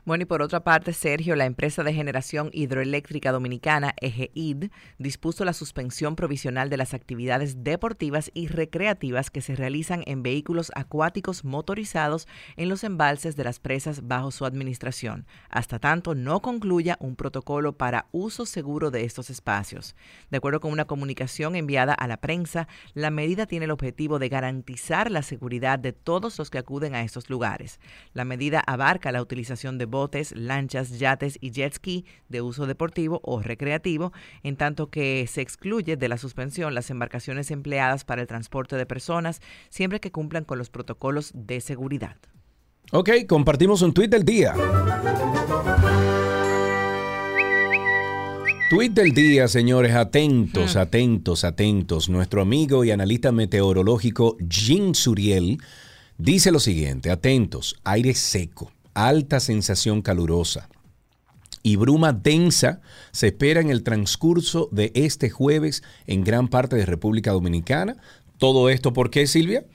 Bueno, 0.10 0.24
y 0.24 0.26
por 0.26 0.42
otra 0.42 0.64
parte, 0.64 0.92
Sergio, 0.94 1.36
la 1.36 1.46
empresa 1.46 1.84
de 1.84 1.94
generación 1.94 2.50
hidroeléctrica 2.52 3.32
dominicana, 3.32 3.94
EGID, 4.02 4.72
dispuso 4.98 5.46
la 5.46 5.54
suspensión 5.54 6.16
provisional 6.16 6.72
de 6.72 6.78
las 6.78 6.96
actividades 6.96 7.64
deportivas 7.64 8.32
y 8.34 8.48
recreativas 8.48 9.30
que 9.30 9.42
se 9.42 9.56
realizan 9.56 10.02
en 10.08 10.24
vehículos 10.24 10.72
acuáticos 10.74 11.46
motorizados 11.46 12.28
en 12.58 12.70
los 12.70 12.84
embalses 12.84 13.36
de 13.36 13.44
las 13.44 13.60
presas 13.60 14.08
bajo 14.08 14.32
su 14.32 14.46
administración, 14.46 15.28
hasta 15.48 15.78
tanto 15.78 16.16
no 16.16 16.42
concluya 16.42 16.98
un 17.00 17.16
protocolo 17.16 17.78
para 17.78 18.08
uso 18.12 18.48
seguro 18.48 18.90
de 18.90 19.04
estos 19.04 19.30
espacios. 19.30 19.96
De 20.32 20.38
acuerdo 20.38 20.60
con 20.60 20.72
una 20.72 20.86
comunicación 20.86 21.56
enviada 21.56 21.94
a 21.94 22.08
la 22.08 22.18
prensa, 22.18 22.68
la 22.96 23.12
medida 23.12 23.46
tiene 23.46 23.66
el 23.66 23.72
objetivo 23.72 24.18
de 24.18 24.30
garantizar 24.30 25.12
la 25.12 25.22
seguridad 25.22 25.78
de 25.78 25.94
todos 25.94 26.40
los 26.40 26.50
que 26.50 26.58
acuden 26.58 26.96
a 26.96 27.04
estos 27.04 27.30
lugares. 27.30 27.80
La 28.14 28.26
medida 28.26 28.60
abarca 28.66 29.12
la 29.12 29.22
utilización 29.22 29.78
de 29.78 29.99
botes, 30.00 30.34
lanchas, 30.34 30.98
yates 30.98 31.38
y 31.42 31.52
jet 31.52 31.74
ski 31.74 32.06
de 32.30 32.42
uso 32.42 32.66
deportivo 32.68 33.20
o 33.22 33.42
recreativo, 33.42 34.14
en 34.44 34.56
tanto 34.56 34.88
que 34.88 35.28
se 35.28 35.42
excluye 35.42 35.98
de 35.98 36.08
la 36.08 36.18
suspensión 36.18 36.74
las 36.74 36.90
embarcaciones 36.90 37.52
empleadas 37.52 38.06
para 38.06 38.22
el 38.22 38.28
transporte 38.28 38.78
de 38.78 38.86
personas, 38.86 39.42
siempre 39.70 40.00
que 40.00 40.12
cumplan 40.12 40.46
con 40.46 40.58
los 40.58 40.70
protocolos 40.70 41.32
de 41.34 41.60
seguridad. 41.60 42.16
Ok, 42.94 43.10
compartimos 43.28 43.82
un 43.82 43.94
tweet 43.94 44.08
del 44.08 44.24
día. 44.24 44.54
Tweet 48.70 48.92
del 48.92 49.12
día, 49.12 49.48
señores, 49.50 49.96
atentos, 49.96 50.78
atentos, 50.78 51.44
atentos. 51.44 52.08
Nuestro 52.08 52.42
amigo 52.42 52.86
y 52.86 52.92
analista 52.92 53.32
meteorológico 53.34 54.38
Jim 54.48 54.94
Suriel 54.94 55.58
dice 56.18 56.52
lo 56.52 56.60
siguiente, 56.60 57.12
atentos, 57.12 57.76
aire 57.84 58.14
seco, 58.14 58.72
alta 58.94 59.40
sensación 59.40 60.02
calurosa 60.02 60.70
y 61.64 61.76
bruma 61.76 62.14
densa 62.14 62.82
se 63.12 63.28
espera 63.28 63.62
en 63.62 63.70
el 63.70 63.84
transcurso 63.84 64.70
de 64.72 64.92
este 64.96 65.30
jueves 65.30 65.84
en 66.08 66.24
gran 66.24 66.48
parte 66.48 66.76
de 66.76 66.86
República 66.86 67.32
Dominicana. 67.32 67.98
Todo 68.38 68.70
esto, 68.70 68.94
¿por 68.94 69.10
qué, 69.10 69.28
Silvia? 69.28 69.66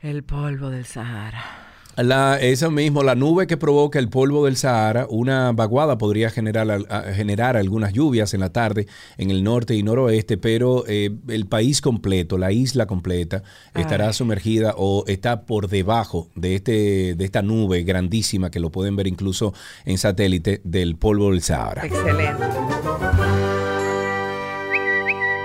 El 0.00 0.24
polvo 0.24 0.70
del 0.70 0.84
Sahara. 0.84 1.63
La, 1.96 2.38
esa 2.40 2.70
mismo, 2.70 3.02
la 3.02 3.14
nube 3.14 3.46
que 3.46 3.56
provoca 3.56 3.98
el 3.98 4.08
polvo 4.08 4.44
del 4.46 4.56
Sahara, 4.56 5.06
una 5.08 5.52
vaguada 5.52 5.96
podría 5.96 6.28
generar, 6.30 6.68
a- 6.88 7.02
generar 7.12 7.56
algunas 7.56 7.92
lluvias 7.92 8.34
en 8.34 8.40
la 8.40 8.50
tarde 8.50 8.86
en 9.16 9.30
el 9.30 9.44
norte 9.44 9.74
y 9.76 9.82
noroeste, 9.82 10.36
pero 10.36 10.84
eh, 10.88 11.10
el 11.28 11.46
país 11.46 11.80
completo, 11.80 12.36
la 12.36 12.50
isla 12.50 12.86
completa, 12.86 13.42
estará 13.74 14.12
sumergida 14.12 14.74
o 14.76 15.04
está 15.06 15.46
por 15.46 15.68
debajo 15.68 16.28
de, 16.34 16.56
este, 16.56 17.14
de 17.14 17.24
esta 17.24 17.42
nube 17.42 17.84
grandísima 17.84 18.50
que 18.50 18.58
lo 18.60 18.70
pueden 18.70 18.96
ver 18.96 19.06
incluso 19.06 19.54
en 19.84 19.98
satélite 19.98 20.60
del 20.64 20.96
polvo 20.96 21.30
del 21.30 21.42
Sahara. 21.42 21.86
Excelente. 21.86 22.44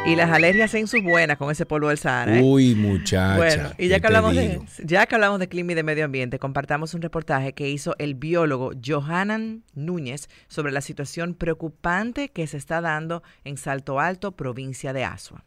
Y 0.10 0.16
las 0.16 0.32
alergias 0.32 0.74
en 0.74 0.88
sus 0.88 1.04
buenas 1.04 1.38
con 1.38 1.51
ese 1.51 1.68
polvo 1.68 1.89
del 1.89 2.00
Sahara. 2.00 2.39
¿eh? 2.39 2.42
Uy, 2.42 2.74
muchacha. 2.74 3.36
Bueno, 3.36 3.70
y 3.78 3.84
¿qué 3.84 3.89
ya 3.89 4.00
que 4.00 4.08
hablamos 4.08 4.36
de, 4.36 4.60
ya 4.84 5.06
que 5.06 5.13
hablamos 5.13 5.39
de 5.39 5.48
clima 5.48 5.74
y 5.74 5.75
de 5.75 5.84
medio 5.84 6.04
ambiente, 6.04 6.39
compartamos 6.39 6.96
un 6.96 7.04
reportaje 7.04 7.54
que 7.54 7.70
hizo 7.70 7.94
el 8.00 8.16
biólogo 8.16 8.72
Johanan 8.84 9.63
Núñez 9.75 10.28
sobre 10.48 10.72
la 10.72 10.82
situación 10.82 11.36
preocupante 11.36 12.30
que 12.30 12.48
se 12.48 12.58
está 12.58 12.82
dando 12.82 13.22
en 13.44 13.58
Salto 13.58 14.00
Alto, 14.00 14.32
provincia 14.32 14.94
de 14.94 15.04
Asua. 15.04 15.44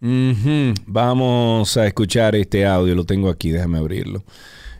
Ujú, 0.00 0.72
Vamos 0.86 1.76
a 1.76 1.86
escuchar 1.86 2.36
este 2.36 2.64
audio, 2.64 2.94
lo 2.94 3.04
tengo 3.04 3.28
aquí, 3.28 3.50
déjame 3.50 3.76
abrirlo. 3.76 4.24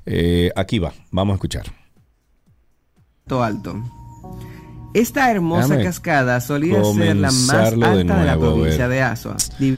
Eh, 0.06 0.50
aquí 0.56 0.78
va, 0.78 0.94
vamos 1.10 1.34
a 1.34 1.36
escuchar. 1.36 1.66
Alto 3.24 3.42
Alto. 3.42 4.03
Esta 4.94 5.28
hermosa 5.28 5.62
Déjame 5.62 5.84
cascada 5.84 6.40
solía 6.40 6.82
ser 6.84 7.16
la 7.16 7.32
más 7.32 7.50
alta 7.50 7.90
de 7.90 8.04
de, 8.04 8.04
la 8.04 8.38
provincia 8.38 8.88
de 8.88 9.02
Asua. 9.02 9.36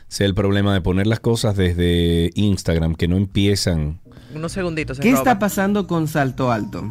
Sé 0.08 0.24
el 0.26 0.34
problema 0.34 0.74
de 0.74 0.82
poner 0.82 1.06
las 1.06 1.20
cosas 1.20 1.56
desde 1.56 2.30
Instagram 2.34 2.94
que 2.94 3.08
no 3.08 3.16
empiezan. 3.16 4.00
Unos 4.34 4.52
segunditos. 4.52 5.00
¿Qué 5.00 5.10
está 5.10 5.38
pasando 5.38 5.86
con 5.86 6.06
Salto 6.06 6.52
Alto? 6.52 6.84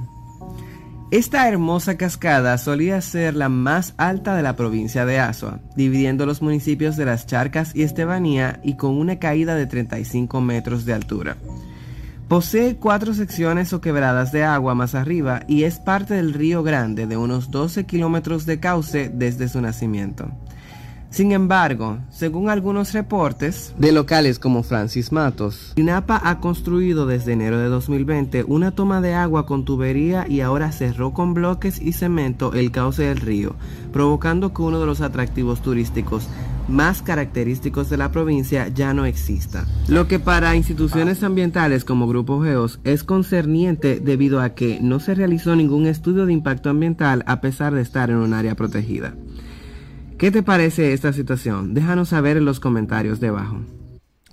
Esta 1.12 1.48
hermosa 1.48 1.98
cascada 1.98 2.58
solía 2.58 3.00
ser 3.00 3.36
la 3.36 3.48
más 3.48 3.94
alta 3.98 4.36
de 4.36 4.42
la 4.42 4.56
provincia 4.56 5.06
de 5.06 5.20
Asua, 5.20 5.60
dividiendo 5.76 6.26
los 6.26 6.42
municipios 6.42 6.98
de 6.98 7.06
Las 7.06 7.28
Charcas 7.28 7.76
y 7.76 7.84
Estebanía 7.84 8.60
y 8.64 8.76
con 8.76 8.98
una 8.98 9.20
caída 9.20 9.54
de 9.54 9.68
35 9.68 10.42
metros 10.42 10.84
de 10.86 10.94
altura. 10.94 11.38
Posee 12.28 12.78
cuatro 12.78 13.14
secciones 13.14 13.72
o 13.72 13.82
quebradas 13.82 14.32
de 14.32 14.44
agua 14.44 14.74
más 14.74 14.96
arriba 14.96 15.44
y 15.48 15.64
es 15.64 15.78
parte 15.78 16.16
del 16.16 16.34
río 16.34 16.64
Grande 16.64 17.06
de 17.06 17.18
unos 17.18 17.52
12 17.52 17.86
kilómetros 17.86 18.48
de 18.48 18.60
cauce 18.60 19.12
desde 19.14 19.48
su 19.48 19.62
nacimiento. 19.62 20.32
Sin 21.12 21.32
embargo, 21.34 22.00
según 22.10 22.50
algunos 22.50 22.94
reportes 22.94 23.76
de 23.78 23.92
locales 23.92 24.40
como 24.40 24.64
Francis 24.64 25.12
Matos, 25.12 25.72
INAPA 25.76 26.20
ha 26.22 26.40
construido 26.40 27.06
desde 27.06 27.34
enero 27.34 27.60
de 27.60 27.68
2020 27.68 28.44
una 28.48 28.72
toma 28.72 29.02
de 29.02 29.14
agua 29.14 29.46
con 29.46 29.64
tubería 29.64 30.26
y 30.28 30.42
ahora 30.42 30.72
cerró 30.72 31.14
con 31.14 31.36
bloques 31.36 31.80
y 31.80 31.94
cemento 31.94 32.54
el 32.54 32.72
cauce 32.72 33.04
del 33.04 33.18
río, 33.18 33.56
provocando 33.94 34.52
que 34.52 34.64
uno 34.64 34.80
de 34.80 34.88
los 34.88 35.00
atractivos 35.02 35.62
turísticos 35.62 36.28
más 36.68 37.02
característicos 37.02 37.90
de 37.90 37.98
la 37.98 38.12
provincia 38.12 38.68
ya 38.70 38.94
no 38.94 39.06
exista. 39.06 39.66
Lo 39.88 40.08
que 40.08 40.20
para 40.20 40.56
instituciones 40.56 41.24
ambientales 41.24 41.86
como 41.86 42.08
Grupo 42.08 42.42
Geos 42.42 42.80
es 42.84 43.04
concerniente 43.04 44.00
debido 44.00 44.42
a 44.42 44.56
que 44.56 44.80
no 44.82 45.00
se 45.00 45.16
realizó 45.16 45.56
ningún 45.56 45.88
estudio 45.88 46.26
de 46.26 46.34
impacto 46.34 46.70
ambiental 46.70 47.24
a 47.28 47.42
pesar 47.42 47.74
de 47.74 47.82
estar 47.82 48.10
en 48.10 48.18
un 48.18 48.34
área 48.34 48.56
protegida. 48.56 49.16
¿Qué 50.18 50.32
te 50.32 50.44
parece 50.44 50.94
esta 50.94 51.12
situación? 51.12 51.74
Déjanos 51.74 52.10
saber 52.10 52.38
en 52.38 52.46
los 52.46 52.60
comentarios 52.60 53.20
debajo. 53.20 53.60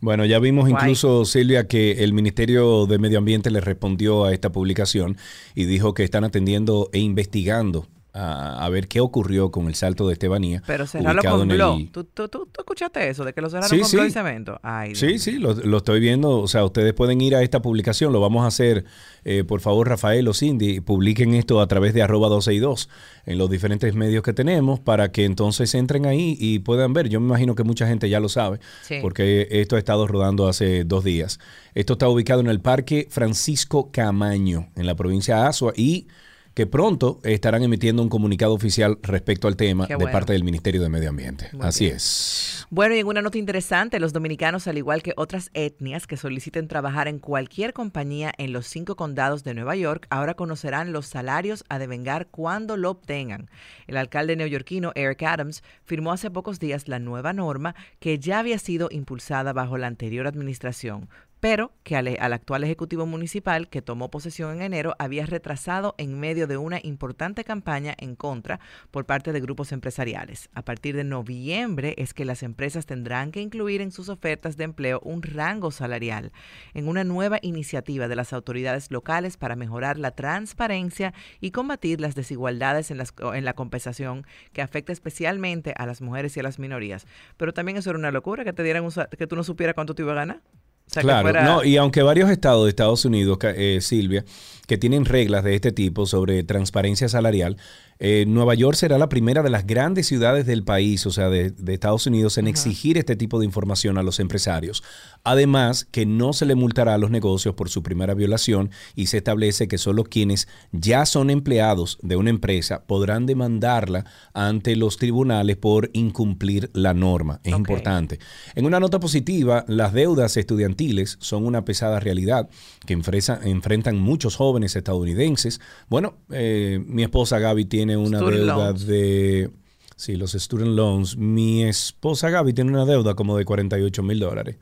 Bueno, 0.00 0.24
ya 0.24 0.38
vimos 0.38 0.68
Guay. 0.68 0.82
incluso, 0.82 1.24
Silvia, 1.24 1.68
que 1.68 2.04
el 2.04 2.12
Ministerio 2.12 2.86
de 2.86 2.98
Medio 2.98 3.18
Ambiente 3.18 3.50
le 3.50 3.60
respondió 3.60 4.24
a 4.24 4.32
esta 4.32 4.50
publicación 4.50 5.16
y 5.54 5.64
dijo 5.64 5.94
que 5.94 6.02
están 6.02 6.24
atendiendo 6.24 6.88
e 6.92 6.98
investigando 6.98 7.86
a, 8.14 8.64
a 8.64 8.68
ver 8.68 8.88
qué 8.88 9.00
ocurrió 9.00 9.50
con 9.50 9.68
el 9.68 9.74
salto 9.74 10.06
de 10.06 10.12
Estebanía. 10.12 10.62
Pero 10.66 10.86
cerrarlo 10.86 11.22
con 11.22 11.48
blog. 11.48 11.78
el- 11.80 11.90
¿Tú, 11.90 12.04
tú, 12.04 12.28
tú- 12.28 12.46
tú 12.52 12.60
escuchaste 12.60 13.08
eso? 13.08 13.24
De 13.24 13.32
que 13.32 13.40
lo 13.40 13.48
cerraron 13.48 13.70
Sí, 13.70 13.80
con 13.80 13.88
sí. 13.88 13.96
blog 13.96 14.08
y 14.08 14.10
cemento. 14.10 14.60
Ay, 14.62 14.94
Sí, 14.94 15.18
sí, 15.18 15.38
lo, 15.38 15.54
lo 15.54 15.78
estoy 15.78 16.00
viendo. 16.00 16.38
O 16.40 16.48
sea, 16.48 16.64
ustedes 16.64 16.92
pueden 16.92 17.20
ir 17.20 17.34
a 17.34 17.42
esta 17.42 17.62
publicación. 17.62 18.12
Lo 18.12 18.20
vamos 18.20 18.44
a 18.44 18.48
hacer, 18.48 18.84
eh, 19.24 19.44
por 19.44 19.60
favor, 19.60 19.88
Rafael 19.88 20.28
o 20.28 20.34
Cindy, 20.34 20.80
publiquen 20.80 21.32
esto 21.34 21.60
a 21.60 21.66
través 21.68 21.94
de 21.94 22.02
arroba 22.02 22.28
12 22.28 22.52
y 22.52 22.58
2 22.58 22.88
en 23.24 23.38
los 23.38 23.48
diferentes 23.50 23.94
medios 23.94 24.22
que 24.22 24.32
tenemos 24.32 24.80
para 24.80 25.10
que 25.12 25.24
entonces 25.24 25.74
entren 25.74 26.06
ahí 26.06 26.36
y 26.38 26.58
puedan 26.58 26.92
ver. 26.92 27.08
Yo 27.08 27.20
me 27.20 27.26
imagino 27.28 27.54
que 27.54 27.64
mucha 27.64 27.86
gente 27.86 28.08
ya 28.10 28.20
lo 28.20 28.28
sabe, 28.28 28.58
Sí. 28.82 28.96
porque 29.00 29.48
esto 29.50 29.76
ha 29.76 29.78
estado 29.78 30.06
rodando 30.06 30.48
hace 30.48 30.84
dos 30.84 31.02
días. 31.04 31.38
Esto 31.74 31.94
está 31.94 32.08
ubicado 32.08 32.40
en 32.40 32.48
el 32.48 32.60
Parque 32.60 33.06
Francisco 33.10 33.90
Camaño, 33.90 34.68
en 34.76 34.86
la 34.86 34.94
provincia 34.94 35.36
de 35.36 35.42
Azua, 35.46 35.72
y 35.76 36.08
que 36.54 36.66
pronto 36.66 37.20
estarán 37.22 37.62
emitiendo 37.62 38.02
un 38.02 38.08
comunicado 38.08 38.52
oficial 38.52 38.98
respecto 39.02 39.48
al 39.48 39.56
tema 39.56 39.86
de 39.86 40.06
parte 40.08 40.32
del 40.32 40.44
Ministerio 40.44 40.82
de 40.82 40.88
Medio 40.88 41.08
Ambiente. 41.08 41.48
Muy 41.52 41.66
Así 41.66 41.84
bien. 41.84 41.96
es. 41.96 42.66
Bueno, 42.70 42.94
y 42.94 42.98
en 42.98 43.06
una 43.06 43.22
nota 43.22 43.38
interesante, 43.38 44.00
los 44.00 44.12
dominicanos, 44.12 44.66
al 44.66 44.78
igual 44.78 45.02
que 45.02 45.14
otras 45.16 45.50
etnias 45.54 46.06
que 46.06 46.16
soliciten 46.16 46.68
trabajar 46.68 47.08
en 47.08 47.18
cualquier 47.18 47.72
compañía 47.72 48.32
en 48.38 48.52
los 48.52 48.66
cinco 48.66 48.96
condados 48.96 49.44
de 49.44 49.54
Nueva 49.54 49.76
York, 49.76 50.06
ahora 50.10 50.34
conocerán 50.34 50.92
los 50.92 51.06
salarios 51.06 51.64
a 51.68 51.78
devengar 51.78 52.28
cuando 52.28 52.76
lo 52.76 52.90
obtengan. 52.90 53.50
El 53.86 53.96
alcalde 53.96 54.36
neoyorquino 54.36 54.92
Eric 54.94 55.22
Adams 55.22 55.62
firmó 55.84 56.12
hace 56.12 56.30
pocos 56.30 56.58
días 56.58 56.88
la 56.88 56.98
nueva 56.98 57.32
norma 57.32 57.74
que 57.98 58.18
ya 58.18 58.38
había 58.38 58.58
sido 58.58 58.88
impulsada 58.90 59.52
bajo 59.52 59.78
la 59.78 59.86
anterior 59.86 60.26
administración. 60.26 61.08
Pero 61.42 61.72
que 61.82 61.96
al, 61.96 62.06
al 62.20 62.32
actual 62.34 62.62
Ejecutivo 62.62 63.04
Municipal 63.04 63.68
que 63.68 63.82
tomó 63.82 64.12
posesión 64.12 64.54
en 64.54 64.62
enero 64.62 64.94
había 65.00 65.26
retrasado 65.26 65.96
en 65.98 66.20
medio 66.20 66.46
de 66.46 66.56
una 66.56 66.78
importante 66.80 67.42
campaña 67.42 67.96
en 67.98 68.14
contra 68.14 68.60
por 68.92 69.06
parte 69.06 69.32
de 69.32 69.40
grupos 69.40 69.72
empresariales. 69.72 70.50
A 70.54 70.62
partir 70.62 70.94
de 70.94 71.02
noviembre 71.02 71.96
es 71.98 72.14
que 72.14 72.24
las 72.24 72.44
empresas 72.44 72.86
tendrán 72.86 73.32
que 73.32 73.40
incluir 73.40 73.80
en 73.80 73.90
sus 73.90 74.08
ofertas 74.08 74.56
de 74.56 74.62
empleo 74.62 75.00
un 75.02 75.20
rango 75.20 75.72
salarial 75.72 76.30
en 76.74 76.86
una 76.86 77.02
nueva 77.02 77.40
iniciativa 77.42 78.06
de 78.06 78.14
las 78.14 78.32
autoridades 78.32 78.92
locales 78.92 79.36
para 79.36 79.56
mejorar 79.56 79.98
la 79.98 80.12
transparencia 80.12 81.12
y 81.40 81.50
combatir 81.50 82.00
las 82.00 82.14
desigualdades 82.14 82.92
en, 82.92 82.98
la 83.44 83.54
compensación 83.54 84.28
que 84.52 84.62
afecta 84.62 84.92
especialmente 84.92 85.74
a 85.76 85.86
las 85.86 86.02
mujeres 86.02 86.36
y 86.36 86.40
a 86.40 86.44
las 86.44 86.60
minorías. 86.60 87.04
Pero 87.36 87.52
también 87.52 87.78
eso 87.78 87.90
era 87.90 87.98
una 87.98 88.12
locura, 88.12 88.44
que 88.44 88.52
te 88.52 88.62
dieran 88.62 88.84
un 88.84 88.92
que 89.18 89.26
tú 89.26 89.34
no 89.34 89.42
supieras 89.42 89.74
cuánto 89.74 89.96
te 89.96 90.02
iba 90.02 90.12
a 90.12 90.14
ganar. 90.14 90.40
O 90.86 90.90
sea, 90.92 91.00
que 91.02 91.06
Claro, 91.06 91.22
fuera- 91.22 91.44
no, 91.44 91.64
y 91.64 91.76
aunque 91.76 92.02
varios 92.02 92.30
estados 92.30 92.64
de 92.64 92.70
Estados 92.70 93.04
Unidos, 93.04 93.38
eh, 93.42 93.78
Silvia, 93.80 94.24
que 94.72 94.78
tienen 94.78 95.04
reglas 95.04 95.44
de 95.44 95.54
este 95.54 95.70
tipo 95.70 96.06
sobre 96.06 96.44
transparencia 96.44 97.06
salarial, 97.06 97.58
eh, 97.98 98.24
Nueva 98.26 98.54
York 98.54 98.74
será 98.74 98.96
la 98.96 99.10
primera 99.10 99.42
de 99.42 99.50
las 99.50 99.66
grandes 99.66 100.06
ciudades 100.06 100.46
del 100.46 100.64
país, 100.64 101.04
o 101.04 101.10
sea, 101.10 101.28
de, 101.28 101.50
de 101.50 101.74
Estados 101.74 102.06
Unidos, 102.06 102.38
en 102.38 102.46
exigir 102.48 102.96
este 102.96 103.14
tipo 103.14 103.38
de 103.38 103.44
información 103.44 103.98
a 103.98 104.02
los 104.02 104.18
empresarios. 104.18 104.82
Además, 105.24 105.86
que 105.90 106.06
no 106.06 106.32
se 106.32 106.46
le 106.46 106.54
multará 106.54 106.94
a 106.94 106.98
los 106.98 107.10
negocios 107.10 107.54
por 107.54 107.68
su 107.68 107.82
primera 107.82 108.14
violación 108.14 108.70
y 108.96 109.06
se 109.08 109.18
establece 109.18 109.68
que 109.68 109.76
solo 109.76 110.04
quienes 110.04 110.48
ya 110.72 111.04
son 111.04 111.28
empleados 111.28 111.98
de 112.00 112.16
una 112.16 112.30
empresa 112.30 112.82
podrán 112.86 113.26
demandarla 113.26 114.06
ante 114.32 114.74
los 114.74 114.96
tribunales 114.96 115.58
por 115.58 115.90
incumplir 115.92 116.70
la 116.72 116.94
norma. 116.94 117.40
Es 117.44 117.52
importante. 117.52 118.18
En 118.54 118.64
una 118.64 118.80
nota 118.80 118.98
positiva, 119.00 119.66
las 119.68 119.92
deudas 119.92 120.38
estudiantiles 120.38 121.18
son 121.20 121.44
una 121.46 121.64
pesada 121.66 122.00
realidad 122.00 122.48
que 122.86 122.94
enfresa- 122.96 123.38
enfrentan 123.44 123.98
muchos 123.98 124.34
jóvenes 124.34 124.61
estadounidenses. 124.64 125.60
Bueno, 125.88 126.16
eh, 126.30 126.82
mi 126.86 127.02
esposa 127.02 127.38
Gaby 127.38 127.64
tiene 127.66 127.96
una 127.96 128.18
Student 128.18 128.38
deuda 128.38 128.54
loans. 128.54 128.86
de... 128.86 129.50
Sí, 129.96 130.16
los 130.16 130.32
student 130.32 130.74
loans. 130.74 131.16
Mi 131.16 131.64
esposa 131.64 132.30
Gaby 132.30 132.52
tiene 132.54 132.70
una 132.72 132.84
deuda 132.84 133.14
como 133.14 133.36
de 133.36 133.44
48 133.44 134.02
mil 134.02 134.18
dólares 134.18 134.56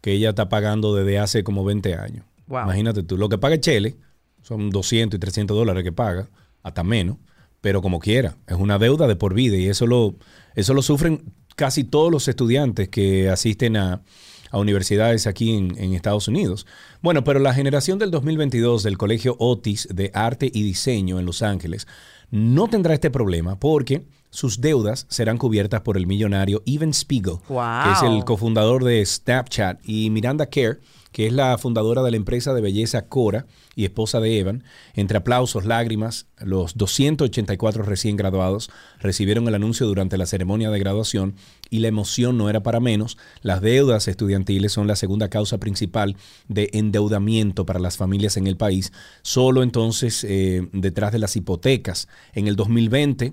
que 0.00 0.12
ella 0.12 0.30
está 0.30 0.48
pagando 0.48 0.94
desde 0.94 1.18
hace 1.18 1.42
como 1.42 1.64
20 1.64 1.94
años. 1.94 2.24
Wow. 2.46 2.62
Imagínate 2.64 3.02
tú, 3.02 3.16
lo 3.16 3.28
que 3.28 3.38
paga 3.38 3.58
Chele 3.58 3.96
son 4.42 4.70
200 4.70 5.16
y 5.16 5.20
300 5.20 5.56
dólares 5.56 5.82
que 5.82 5.90
paga, 5.90 6.28
hasta 6.62 6.84
menos, 6.84 7.16
pero 7.60 7.82
como 7.82 7.98
quiera, 7.98 8.36
es 8.46 8.56
una 8.56 8.78
deuda 8.78 9.08
de 9.08 9.16
por 9.16 9.34
vida 9.34 9.56
y 9.56 9.66
eso 9.66 9.86
lo, 9.86 10.14
eso 10.54 10.74
lo 10.74 10.82
sufren 10.82 11.24
casi 11.56 11.82
todos 11.82 12.12
los 12.12 12.28
estudiantes 12.28 12.88
que 12.88 13.28
asisten 13.28 13.76
a, 13.76 14.02
a 14.50 14.58
universidades 14.58 15.26
aquí 15.26 15.54
en, 15.54 15.76
en 15.78 15.92
Estados 15.92 16.28
Unidos. 16.28 16.66
Bueno, 17.02 17.24
pero 17.24 17.38
la 17.38 17.54
generación 17.54 17.98
del 17.98 18.10
2022 18.10 18.82
del 18.82 18.98
Colegio 18.98 19.36
Otis 19.38 19.88
de 19.92 20.10
Arte 20.14 20.50
y 20.52 20.62
Diseño 20.62 21.18
en 21.18 21.26
Los 21.26 21.42
Ángeles 21.42 21.86
no 22.30 22.68
tendrá 22.68 22.94
este 22.94 23.10
problema 23.10 23.58
porque 23.58 24.06
sus 24.30 24.60
deudas 24.60 25.06
serán 25.08 25.38
cubiertas 25.38 25.80
por 25.80 25.96
el 25.96 26.06
millonario 26.06 26.62
Evan 26.66 26.92
Spiegel, 26.92 27.38
que 27.48 27.92
es 27.92 28.02
el 28.02 28.24
cofundador 28.24 28.84
de 28.84 29.04
Snapchat, 29.04 29.80
y 29.82 30.10
Miranda 30.10 30.46
Kerr, 30.46 30.80
que 31.16 31.26
es 31.28 31.32
la 31.32 31.56
fundadora 31.56 32.02
de 32.02 32.10
la 32.10 32.18
empresa 32.18 32.52
de 32.52 32.60
belleza 32.60 33.08
Cora 33.08 33.46
y 33.74 33.86
esposa 33.86 34.20
de 34.20 34.38
Evan. 34.38 34.64
Entre 34.92 35.16
aplausos, 35.16 35.64
lágrimas, 35.64 36.26
los 36.44 36.76
284 36.76 37.84
recién 37.84 38.16
graduados 38.18 38.68
recibieron 39.00 39.48
el 39.48 39.54
anuncio 39.54 39.86
durante 39.86 40.18
la 40.18 40.26
ceremonia 40.26 40.68
de 40.70 40.78
graduación 40.78 41.34
y 41.70 41.78
la 41.78 41.88
emoción 41.88 42.36
no 42.36 42.50
era 42.50 42.62
para 42.62 42.80
menos. 42.80 43.16
Las 43.40 43.62
deudas 43.62 44.08
estudiantiles 44.08 44.72
son 44.72 44.88
la 44.88 44.94
segunda 44.94 45.30
causa 45.30 45.56
principal 45.56 46.16
de 46.48 46.68
endeudamiento 46.74 47.64
para 47.64 47.80
las 47.80 47.96
familias 47.96 48.36
en 48.36 48.46
el 48.46 48.58
país, 48.58 48.92
solo 49.22 49.62
entonces 49.62 50.22
eh, 50.28 50.68
detrás 50.74 51.12
de 51.12 51.18
las 51.18 51.34
hipotecas. 51.34 52.08
En 52.34 52.46
el 52.46 52.56
2020, 52.56 53.32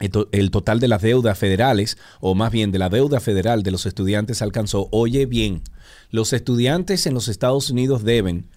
el 0.00 0.10
to- 0.10 0.28
el 0.32 0.50
total 0.50 0.78
de 0.80 0.88
las 0.88 1.02
deudas 1.02 1.38
federales, 1.38 1.96
o 2.20 2.34
más 2.34 2.52
bien 2.52 2.70
de 2.70 2.78
la 2.78 2.88
deuda 2.88 3.20
federal 3.20 3.62
de 3.62 3.70
los 3.72 3.84
estudiantes 3.86 4.42
alcanzó, 4.42 4.88
oye 4.92 5.26
bien, 5.26 5.62
los 6.10 6.32
estudiantes 6.32 7.06
en 7.06 7.14
los 7.14 7.28
Estados 7.28 7.70
Unidos 7.70 8.04
deben 8.04 8.48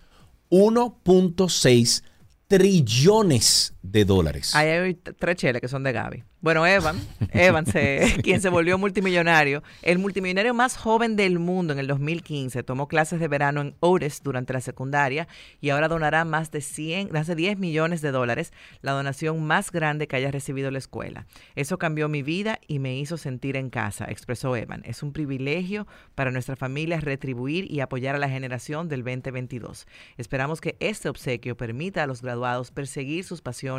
1.6 0.49 2.03
trillones 2.47 3.73
de 3.83 4.05
dólares. 4.05 4.55
Ahí 4.55 4.69
hay 4.69 4.93
tres 4.93 5.35
cheles 5.37 5.61
que 5.61 5.67
son 5.67 5.83
de 5.83 5.91
Gaby. 5.91 6.23
Bueno, 6.39 6.65
Evan, 6.65 6.99
Evan, 7.33 7.67
se- 7.67 8.15
quien 8.23 8.41
se 8.41 8.49
volvió 8.49 8.77
multimillonario, 8.79 9.61
el 9.83 9.99
multimillonario 9.99 10.55
más 10.55 10.75
joven 10.75 11.15
del 11.15 11.37
mundo 11.37 11.73
en 11.73 11.77
el 11.79 11.85
2015, 11.85 12.63
tomó 12.63 12.87
clases 12.87 13.19
de 13.19 13.27
verano 13.27 13.61
en 13.61 13.75
Otis 13.79 14.21
durante 14.23 14.51
la 14.53 14.61
secundaria 14.61 15.27
y 15.59 15.69
ahora 15.69 15.87
donará 15.87 16.25
más 16.25 16.49
de 16.49 16.61
100, 16.61 17.11
más 17.11 17.27
de 17.27 17.35
10 17.35 17.59
millones 17.59 18.01
de 18.01 18.09
dólares, 18.11 18.53
la 18.81 18.93
donación 18.93 19.43
más 19.45 19.71
grande 19.71 20.07
que 20.07 20.15
haya 20.15 20.31
recibido 20.31 20.71
la 20.71 20.79
escuela. 20.79 21.27
Eso 21.55 21.77
cambió 21.77 22.09
mi 22.09 22.23
vida 22.23 22.59
y 22.67 22.79
me 22.79 22.97
hizo 22.97 23.17
sentir 23.17 23.55
en 23.55 23.69
casa, 23.69 24.05
expresó 24.05 24.55
Evan. 24.55 24.81
Es 24.83 25.03
un 25.03 25.13
privilegio 25.13 25.85
para 26.15 26.31
nuestra 26.31 26.55
familia 26.55 26.99
retribuir 27.01 27.71
y 27.71 27.81
apoyar 27.81 28.15
a 28.15 28.19
la 28.19 28.29
generación 28.29 28.89
del 28.89 29.03
2022. 29.03 29.85
Esperamos 30.17 30.59
que 30.59 30.75
este 30.79 31.07
obsequio 31.07 31.55
permita 31.55 32.01
a 32.01 32.07
los 32.07 32.23
graduados 32.23 32.71
perseguir 32.71 33.23
sus 33.23 33.41
pasiones, 33.43 33.70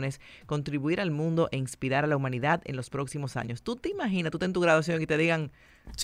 contribuir 0.46 1.00
al 1.00 1.10
mundo 1.10 1.48
e 1.52 1.56
inspirar 1.56 2.04
a 2.04 2.06
la 2.06 2.16
humanidad 2.16 2.62
en 2.64 2.76
los 2.76 2.90
próximos 2.90 3.36
años. 3.36 3.62
¿Tú 3.62 3.76
te 3.76 3.88
imaginas, 3.90 4.30
tú 4.30 4.38
estás 4.38 4.48
en 4.48 4.52
tu 4.52 4.60
graduación 4.60 5.00
y 5.02 5.06
te 5.06 5.16
digan, 5.16 5.50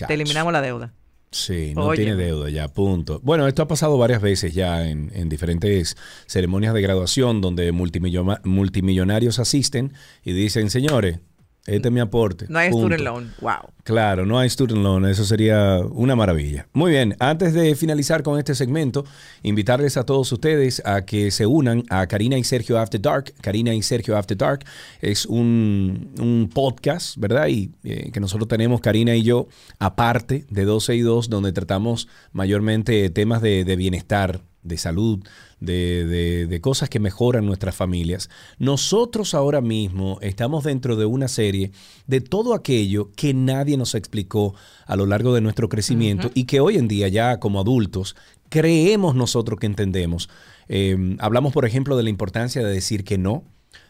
te 0.07 0.13
eliminamos 0.13 0.53
la 0.53 0.61
deuda? 0.61 0.93
Sí, 1.31 1.73
no 1.75 1.91
tiene 1.91 2.15
deuda 2.15 2.49
ya, 2.49 2.67
punto. 2.69 3.19
Bueno, 3.23 3.47
esto 3.47 3.61
ha 3.61 3.67
pasado 3.67 3.99
varias 3.99 4.19
veces 4.19 4.53
ya 4.55 4.87
en, 4.89 5.11
en 5.13 5.29
diferentes 5.29 5.95
ceremonias 6.25 6.73
de 6.73 6.81
graduación 6.81 7.39
donde 7.39 7.71
multimillo- 7.71 8.41
multimillonarios 8.43 9.37
asisten 9.37 9.93
y 10.23 10.31
dicen, 10.33 10.71
señores, 10.71 11.19
este 11.65 11.89
es 11.89 11.93
mi 11.93 11.99
aporte. 11.99 12.45
No 12.49 12.59
hay 12.59 12.69
punto". 12.69 12.87
student 12.87 13.03
loan. 13.03 13.33
Wow. 13.41 13.71
Claro, 13.83 14.25
no 14.25 14.37
hay 14.37 14.49
student 14.49 14.81
loan, 14.81 15.05
eso 15.05 15.25
sería 15.25 15.79
una 15.79 16.15
maravilla. 16.15 16.67
Muy 16.73 16.91
bien, 16.91 17.15
antes 17.19 17.53
de 17.53 17.75
finalizar 17.75 18.23
con 18.23 18.37
este 18.37 18.55
segmento, 18.55 19.05
invitarles 19.43 19.97
a 19.97 20.05
todos 20.05 20.31
ustedes 20.31 20.81
a 20.85 21.05
que 21.05 21.31
se 21.31 21.45
unan 21.45 21.83
a 21.89 22.05
Karina 22.07 22.37
y 22.37 22.43
Sergio 22.43 22.79
After 22.79 23.01
Dark. 23.01 23.33
Karina 23.41 23.73
y 23.73 23.81
Sergio 23.81 24.17
After 24.17 24.37
Dark 24.37 24.65
es 25.01 25.25
un, 25.25 26.11
un 26.19 26.49
podcast, 26.53 27.17
¿verdad? 27.17 27.47
Y 27.47 27.71
eh, 27.83 28.11
que 28.11 28.19
nosotros 28.19 28.47
tenemos, 28.47 28.81
Karina 28.81 29.15
y 29.15 29.23
yo, 29.23 29.47
aparte 29.79 30.45
de 30.49 30.65
12 30.65 30.95
y 30.95 31.01
2, 31.01 31.29
donde 31.29 31.51
tratamos 31.51 32.07
mayormente 32.31 33.09
temas 33.09 33.41
de, 33.41 33.63
de 33.63 33.75
bienestar, 33.75 34.41
de 34.61 34.77
salud, 34.77 35.23
de, 35.59 36.05
de- 36.05 36.47
de 36.47 36.61
cosas 36.61 36.89
que 36.89 36.99
mejoran 36.99 37.45
nuestras 37.45 37.75
familias. 37.75 38.29
Nosotros 38.57 39.33
ahora 39.33 39.61
mismo 39.61 40.19
estamos 40.21 40.63
dentro 40.63 40.95
de 40.95 41.05
una 41.05 41.27
serie 41.27 41.71
de 42.07 42.21
todo 42.21 42.53
aquello 42.53 43.11
que 43.15 43.33
nadie 43.33 43.77
nos 43.77 43.95
explicó 43.95 44.55
a 44.85 44.95
lo 44.95 45.05
largo 45.05 45.33
de 45.33 45.41
nuestro 45.41 45.69
crecimiento 45.69 46.29
y 46.33 46.43
que 46.45 46.59
hoy 46.59 46.77
en 46.77 46.87
día 46.87 47.07
ya 47.07 47.39
como 47.39 47.59
adultos 47.59 48.15
creemos 48.49 49.15
nosotros 49.15 49.59
que 49.59 49.65
entendemos. 49.67 50.29
Eh, 50.67 51.15
hablamos, 51.19 51.53
por 51.53 51.65
ejemplo, 51.65 51.97
de 51.97 52.03
la 52.03 52.09
importancia 52.09 52.63
de 52.63 52.71
decir 52.73 53.03
que 53.03 53.17
no, 53.17 53.43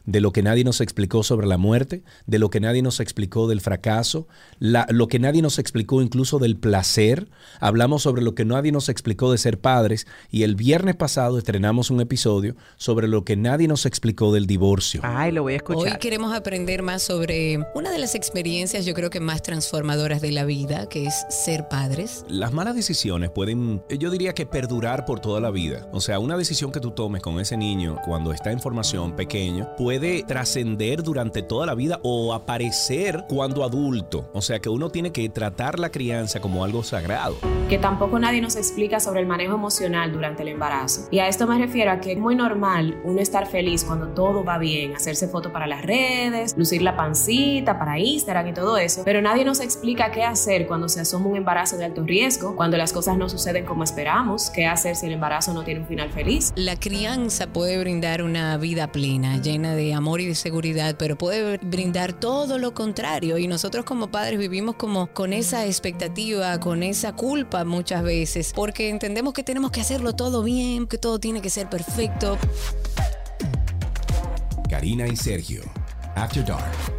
de 0.05 0.21
lo 0.21 0.31
que 0.31 0.41
nadie 0.43 0.63
nos 0.63 0.81
explicó 0.81 1.23
sobre 1.23 1.47
la 1.47 1.57
muerte, 1.57 2.03
de 2.25 2.39
lo 2.39 2.49
que 2.49 2.59
nadie 2.59 2.81
nos 2.81 2.99
explicó 2.99 3.47
del 3.47 3.62
fracaso, 3.62 4.27
la- 4.59 4.88
lo 4.89 5.07
que 5.07 5.19
nadie 5.19 5.41
nos 5.41 5.59
explicó 5.59 6.01
incluso 6.01 6.39
del 6.39 6.55
placer. 6.57 7.29
Hablamos 7.59 8.03
sobre 8.03 8.21
lo 8.21 8.35
que 8.35 8.45
nadie 8.45 8.71
nos 8.71 8.89
explicó 8.89 9.31
de 9.31 9.38
ser 9.38 9.59
padres 9.59 10.07
y 10.31 10.43
el 10.43 10.55
viernes 10.55 10.95
pasado 10.95 11.38
estrenamos 11.38 11.89
un 11.91 12.01
episodio 12.01 12.55
sobre 12.77 13.07
lo 13.07 13.23
que 13.25 13.35
nadie 13.35 13.67
nos 13.67 13.85
explicó 13.85 14.33
del 14.33 14.47
divorcio. 14.47 15.01
Ay, 15.03 15.31
lo 15.31 15.43
voy 15.43 15.53
a 15.53 15.55
Hoy 15.55 15.57
escuchar. 15.57 15.99
queremos 15.99 16.33
aprender 16.33 16.81
más 16.83 17.03
sobre 17.03 17.59
una 17.75 17.91
de 17.91 17.99
las 17.99 18.15
experiencias 18.15 18.85
yo 18.85 18.93
creo 18.93 19.09
que 19.09 19.19
más 19.19 19.41
transformadoras 19.41 20.21
de 20.21 20.31
la 20.31 20.45
vida, 20.45 20.88
que 20.88 21.05
es 21.05 21.25
ser 21.29 21.67
padres. 21.67 22.23
Las 22.29 22.53
malas 22.53 22.75
decisiones 22.75 23.29
pueden, 23.29 23.81
yo 23.99 24.09
diría 24.12 24.33
que 24.33 24.45
perdurar 24.45 25.05
por 25.05 25.19
toda 25.19 25.39
la 25.39 25.51
vida. 25.51 25.88
O 25.91 25.99
sea, 26.01 26.19
una 26.19 26.38
decisión 26.38 26.71
que 26.71 26.79
tú 26.79 26.91
tomes 26.91 27.21
con 27.21 27.39
ese 27.39 27.57
niño 27.57 27.97
cuando 28.05 28.31
está 28.31 28.51
en 28.51 28.59
formación 28.59 29.15
pequeño 29.15 29.69
puede 29.77 29.88
trascender 30.28 31.02
durante 31.02 31.41
toda 31.41 31.65
la 31.65 31.73
vida 31.73 31.99
o 32.04 32.34
aparecer 32.34 33.25
cuando 33.28 33.63
adulto. 33.63 34.30
O 34.34 34.41
sea, 34.41 34.60
que 34.60 34.69
uno 34.69 34.89
tiene 34.89 35.12
que 35.12 35.28
tratar 35.30 35.80
la 35.80 35.89
crianza 35.89 36.39
como 36.39 36.63
algo 36.63 36.84
sagrado. 36.84 37.36
que 37.69 37.78
tampoco 37.78 38.17
nadie 38.17 38.41
nos 38.41 38.56
explica 38.56 38.99
sobre 38.99 39.19
el 39.19 39.28
manejo 39.28 39.54
emocional 39.54 40.12
durante 40.12 40.41
el 40.41 40.49
embarazo. 40.49 41.08
Y 41.12 41.19
a 41.19 41.28
esto 41.28 41.45
me 41.45 41.56
refiero 41.60 41.91
a 41.91 41.99
que 41.99 42.13
es 42.13 42.17
muy 42.17 42.36
normal 42.36 42.99
uno 43.04 43.21
estar 43.21 43.45
feliz 43.45 43.84
cuando 43.84 44.08
todo 44.08 44.43
va 44.43 44.58
bien, 44.58 44.95
hacerse 44.95 45.28
fotos 45.28 45.52
para 45.52 45.67
las 45.67 45.84
redes, 45.84 46.58
lucir 46.58 46.82
la 46.82 46.97
pancita 46.97 47.78
para 47.78 47.99
Instagram 47.99 48.47
y 48.47 48.54
todo 48.54 48.80
eso, 48.80 49.04
pero 49.06 49.21
nadie 49.21 49.45
nos 49.45 49.60
explica 49.60 50.10
qué 50.12 50.23
hacer 50.23 50.65
cuando 50.65 50.89
se 50.89 51.02
asoma 51.02 51.28
un 51.28 51.38
embarazo 51.38 51.78
de 51.78 51.86
alto 51.86 52.04
riesgo, 52.04 52.56
cuando 52.56 52.75
las 52.75 52.91
cosas 52.91 53.17
no 53.17 53.30
suceden 53.30 53.65
como 53.65 53.84
esperamos, 53.84 54.49
qué 54.49 54.65
hacer 54.65 54.95
si 54.95 55.06
el 55.06 55.13
embarazo 55.13 55.54
no 55.54 55.63
tiene 55.63 55.82
un 55.82 55.88
final 55.88 56.10
feliz. 56.10 56.52
La 56.56 56.75
crianza 56.75 57.54
puede 57.54 57.80
brindar 57.80 58.23
una 58.23 58.58
vida 58.58 58.91
plena, 58.91 59.38
llena 59.38 59.75
de 59.75 59.79
amor 59.94 60.22
y 60.22 60.26
de 60.26 60.36
seguridad, 60.36 60.96
pero 60.98 61.18
puede 61.18 61.58
brindar 61.58 62.13
todo 62.13 62.58
lo 62.58 62.74
contrario. 62.74 63.38
Y 63.38 63.48
nosotros 63.48 63.86
como 63.86 64.12
padres 64.12 64.39
vivimos 64.39 64.76
como 64.76 65.08
con 65.13 65.34
esa 65.34 65.65
expectativa, 65.65 66.60
con 66.60 66.84
esa 66.84 67.13
culpa 67.13 67.63
muchas 67.65 68.04
veces, 68.04 68.54
porque 68.54 68.89
entendemos 68.89 69.34
que 69.34 69.44
tenemos 69.44 69.72
que 69.72 69.82
hacerlo 69.82 70.13
todo 70.13 70.44
bien, 70.44 70.88
que 70.88 70.98
todo 70.98 71.20
tiene 71.20 71.42
que 71.42 71.50
ser 71.50 71.70
perfecto. 71.70 72.38
Karina 74.70 75.08
y 75.08 75.15
Sergio, 75.15 75.63
After 76.15 76.46
Dark. 76.46 76.98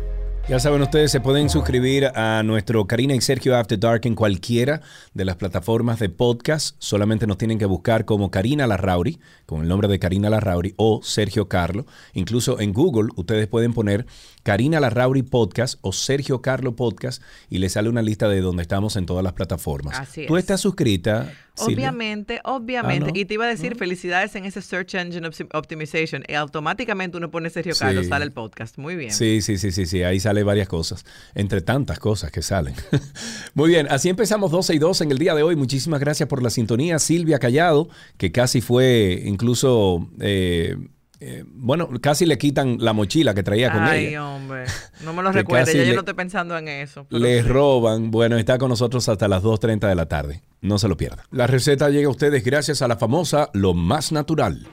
Ya 0.51 0.59
saben 0.59 0.83
ustedes, 0.83 1.13
se 1.13 1.21
pueden 1.21 1.49
suscribir 1.49 2.07
a 2.07 2.43
nuestro 2.43 2.85
Karina 2.89 3.15
y 3.15 3.21
Sergio 3.21 3.57
After 3.57 3.79
Dark 3.79 4.01
en 4.03 4.17
cualquiera 4.17 4.81
de 5.15 5.25
las 5.25 5.37
plataformas 5.37 6.01
de 6.01 6.09
podcast. 6.09 6.75
Solamente 6.81 7.29
nos 7.29 7.39
tienen 7.39 7.57
que 7.57 7.67
buscar 7.67 8.05
como 8.05 8.33
Karina 8.33 8.67
Larrauri, 8.67 9.21
con 9.47 9.63
el 9.63 9.69
nombre 9.69 9.87
de 9.87 10.01
Karina 10.01 10.29
Larrauri 10.29 10.75
o 10.77 11.03
Sergio 11.05 11.49
Carlo. 11.49 11.87
Incluso 12.15 12.59
en 12.59 12.73
Google 12.73 13.13
ustedes 13.15 13.47
pueden 13.47 13.73
poner 13.73 14.07
Karina 14.43 14.81
Larrauri 14.81 15.23
Podcast 15.23 15.79
o 15.83 15.93
Sergio 15.93 16.41
Carlo 16.43 16.77
Podcast 16.77 17.23
y 17.49 17.59
les 17.59 17.73
sale 17.73 17.89
una 17.89 18.03
lista 18.03 18.29
de 18.29 18.41
donde 18.41 18.63
estamos 18.63 18.97
en 18.97 19.07
todas 19.07 19.23
las 19.25 19.33
plataformas. 19.35 19.99
Así 19.99 20.27
¿Tú 20.27 20.37
es. 20.37 20.43
estás 20.45 20.61
suscrita? 20.61 21.33
Silvia? 21.55 21.89
Obviamente, 21.91 22.41
obviamente. 22.45 23.09
Ah, 23.11 23.13
¿no? 23.13 23.21
Y 23.21 23.25
te 23.27 23.35
iba 23.35 23.45
a 23.45 23.49
decir, 23.49 23.77
felicidades 23.77 24.35
en 24.35 24.47
ese 24.47 24.63
Search 24.63 24.95
Engine 24.95 25.29
Opti- 25.29 25.49
Optimization. 25.53 26.23
Y 26.27 26.33
automáticamente 26.35 27.19
uno 27.19 27.31
pone 27.31 27.51
Sergio 27.51 27.75
Sí. 27.75 27.81
Carlos, 27.81 28.07
sale 28.07 28.25
el 28.25 28.33
podcast. 28.33 28.79
Muy 28.79 28.97
bien. 28.97 29.13
Sí, 29.13 29.43
sí, 29.43 29.59
sí, 29.59 29.71
sí, 29.71 29.85
sí, 29.85 30.03
ahí 30.03 30.21
sale 30.21 30.43
varias 30.43 30.69
cosas, 30.69 31.05
entre 31.35 31.61
tantas 31.61 31.99
cosas 31.99 32.31
que 32.31 32.41
salen. 32.41 32.75
Muy 33.55 33.69
bien, 33.69 33.89
así 33.91 34.09
empezamos 34.09 34.51
12 34.51 34.75
y 34.75 34.79
2 34.79 35.01
en 35.03 35.11
el 35.11 35.19
día 35.19 35.35
de 35.35 35.43
hoy. 35.43 35.55
Muchísimas 35.57 36.01
gracias 36.01 36.29
por 36.29 36.43
la 36.43 36.49
sintonía. 36.51 36.99
Silvia 36.99 37.39
Callado, 37.39 37.89
que 38.17 38.33
casi 38.33 38.61
fue 38.63 39.23
incluso, 39.27 40.09
eh, 40.21 40.77
eh, 41.23 41.45
bueno, 41.47 41.91
casi 42.01 42.25
le 42.25 42.39
quitan 42.39 42.79
la 42.81 42.95
mochila 42.95 43.35
que 43.35 43.43
traía 43.43 43.71
con 43.71 43.83
Ay, 43.83 44.07
ella. 44.07 44.27
hombre. 44.27 44.65
No 45.05 45.13
me 45.13 45.23
lo 45.23 45.33
recuerde. 45.33 45.77
Ya 45.77 45.85
yo 45.85 45.93
no 45.95 46.01
estoy 46.01 46.15
pensando 46.15 46.57
en 46.57 46.69
eso. 46.69 47.07
Le 47.11 47.43
sí. 47.43 47.49
roban. 47.49 48.11
Bueno, 48.11 48.37
está 48.37 48.57
con 48.59 48.71
nosotros 48.71 49.09
hasta 49.09 49.29
las 49.29 49.43
2.30 49.43 49.89
de 49.89 49.95
la 49.95 50.07
tarde. 50.07 50.43
No 50.63 50.79
se 50.79 50.89
lo 50.89 50.97
pierda. 50.97 51.25
La 51.31 51.47
receta 51.47 51.91
llega 51.91 52.09
a 52.09 52.11
ustedes 52.11 52.43
gracias 52.45 52.83
a 52.83 52.89
la 52.89 52.97
famosa 52.97 53.51
Lo 53.53 53.75
Más 53.75 54.13
Natural. 54.13 54.67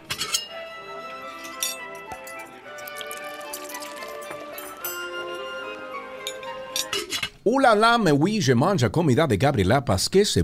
Hola, 7.43 7.75
la, 7.75 7.97
me 7.97 8.11
oui, 8.11 8.41
je 8.41 8.53
mange 8.53 8.89
comida 8.91 9.25
de 9.25 9.37
Gabriela 9.37 9.83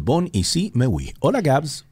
bon 0.02 0.30
ici, 0.32 0.72
me 0.74 0.88
oui. 0.88 1.14
Hola, 1.20 1.42
Gabs. 1.42 1.86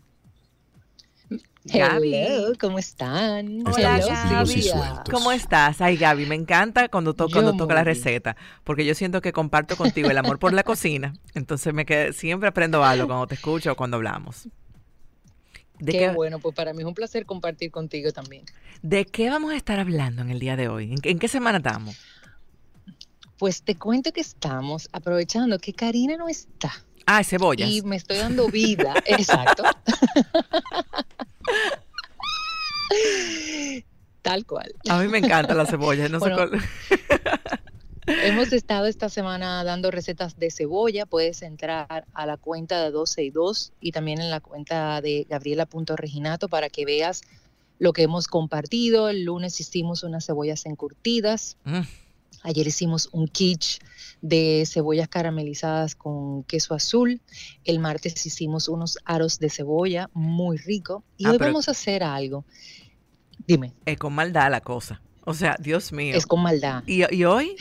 Gaby. 1.64 2.16
Hello, 2.16 2.54
¿cómo 2.60 2.80
están? 2.80 3.64
Hola, 3.68 4.00
Hello. 4.00 5.04
¿Cómo 5.12 5.32
estás? 5.32 5.80
Ay, 5.80 5.96
Gaby, 5.96 6.26
me 6.26 6.34
encanta 6.36 6.90
cuando, 6.90 7.14
to- 7.14 7.28
Yo 7.28 7.34
cuando 7.34 7.56
toca 7.56 7.76
la 7.76 7.84
receta, 7.84 8.36
porque 8.64 8.84
yo 8.84 8.96
siento 8.96 9.22
que 9.22 9.32
comparto 9.32 9.78
contigo 9.78 10.10
el 10.10 10.18
amor 10.18 10.40
por 10.40 10.54
la 10.54 10.64
cocina. 10.64 11.14
Entonces 11.36 11.72
me 11.74 11.86
qued- 11.86 12.14
siempre 12.14 12.50
aprendo 12.50 12.84
algo 12.84 13.06
cuando 13.08 13.28
te 13.28 13.36
escucho 13.36 13.72
o 13.74 13.76
cuando 13.76 13.98
hablamos. 13.98 14.48
¿De 15.78 15.92
Qué 15.92 15.98
qué, 16.00 16.10
bueno, 16.10 16.40
pues 16.40 16.56
para 16.56 16.74
mí 16.74 16.80
es 16.80 16.86
un 16.86 16.94
placer 16.96 17.26
compartir 17.28 17.70
contigo 17.72 18.12
también. 18.12 18.44
¿De 18.82 19.06
qué 19.06 19.30
vamos 19.30 19.52
a 19.52 19.56
estar 19.56 19.80
hablando 19.80 20.22
en 20.24 20.32
el 20.32 20.40
día 20.40 20.56
de 20.56 20.68
hoy? 20.68 20.92
¿En, 20.92 20.98
qué- 21.00 21.12
en 21.12 21.20
qué 21.20 21.28
semana 21.28 21.58
estamos? 21.60 21.96
Pues 23.38 23.62
te 23.64 23.76
cuento 23.76 24.12
que 24.12 24.22
estamos 24.22 24.90
aprovechando 24.94 25.58
que 25.60 25.74
Karina 25.74 26.18
no 26.18 26.28
está 26.28 26.72
Ah, 27.08 27.24
cebollas. 27.24 27.70
y 27.70 27.82
me 27.84 27.96
estoy 27.98 28.18
dando 28.18 28.48
vida. 28.50 28.96
Exacto. 29.06 29.64
Tal 34.22 34.46
cual. 34.46 34.74
A 34.90 35.00
mí 35.00 35.08
me 35.08 35.18
encantan 35.18 35.58
las 35.58 35.70
cebollas. 35.70 36.10
No 36.12 36.20
sé 36.20 36.32
cuál- 36.32 36.52
Hemos 38.08 38.52
estado 38.52 38.88
esta 38.88 39.10
semana 39.10 39.64
dando 39.64 39.90
recetas 39.92 40.36
de 40.38 40.52
cebolla. 40.52 41.06
Puedes 41.06 41.42
entrar 41.44 42.08
a 42.14 42.26
la 42.26 42.38
cuenta 42.38 42.84
de 42.84 42.92
12 42.92 43.24
y 43.24 43.30
2 43.30 43.74
y 43.80 43.92
también 43.92 44.20
en 44.20 44.30
la 44.30 44.42
cuenta 44.42 45.02
de 45.02 45.26
Gabriela.reginato 45.30 46.50
para 46.50 46.70
que 46.70 46.84
veas 46.86 47.22
lo 47.80 47.94
que 47.94 48.04
hemos 48.04 48.28
compartido. 48.28 49.08
El 49.10 49.24
lunes 49.24 49.60
hicimos 49.60 50.04
unas 50.04 50.26
cebollas 50.26 50.66
encurtidas. 50.66 51.58
Mm, 51.64 51.82
Ayer 52.44 52.68
hicimos 52.68 53.10
un 53.12 53.28
quiche 53.28 53.80
de 54.22 54.64
cebollas 54.68 55.08
caramelizadas 55.08 55.96
con 55.96 56.44
queso 56.44 56.74
azul. 56.74 57.22
El 57.64 57.80
martes 57.80 58.26
hicimos 58.26 58.68
unos 58.68 58.98
aros 59.06 59.40
de 59.40 59.50
cebolla 59.50 60.10
muy 60.14 60.58
rico. 60.58 61.04
Y 61.18 61.26
Ah, 61.26 61.32
hoy 61.32 61.38
vamos 61.38 61.68
a 61.68 61.72
hacer 61.72 62.04
algo. 62.04 62.46
Dime, 63.48 63.74
es 63.86 63.98
con 63.98 64.14
maldad 64.14 64.52
la 64.52 64.62
cosa. 64.62 65.02
O 65.26 65.34
sea, 65.34 65.56
Dios 65.60 65.92
mío. 65.92 66.16
es 66.16 66.26
con 66.26 66.42
maldad. 66.42 66.84
¿Y, 66.88 67.04
y 67.16 67.26
hoy? 67.26 67.56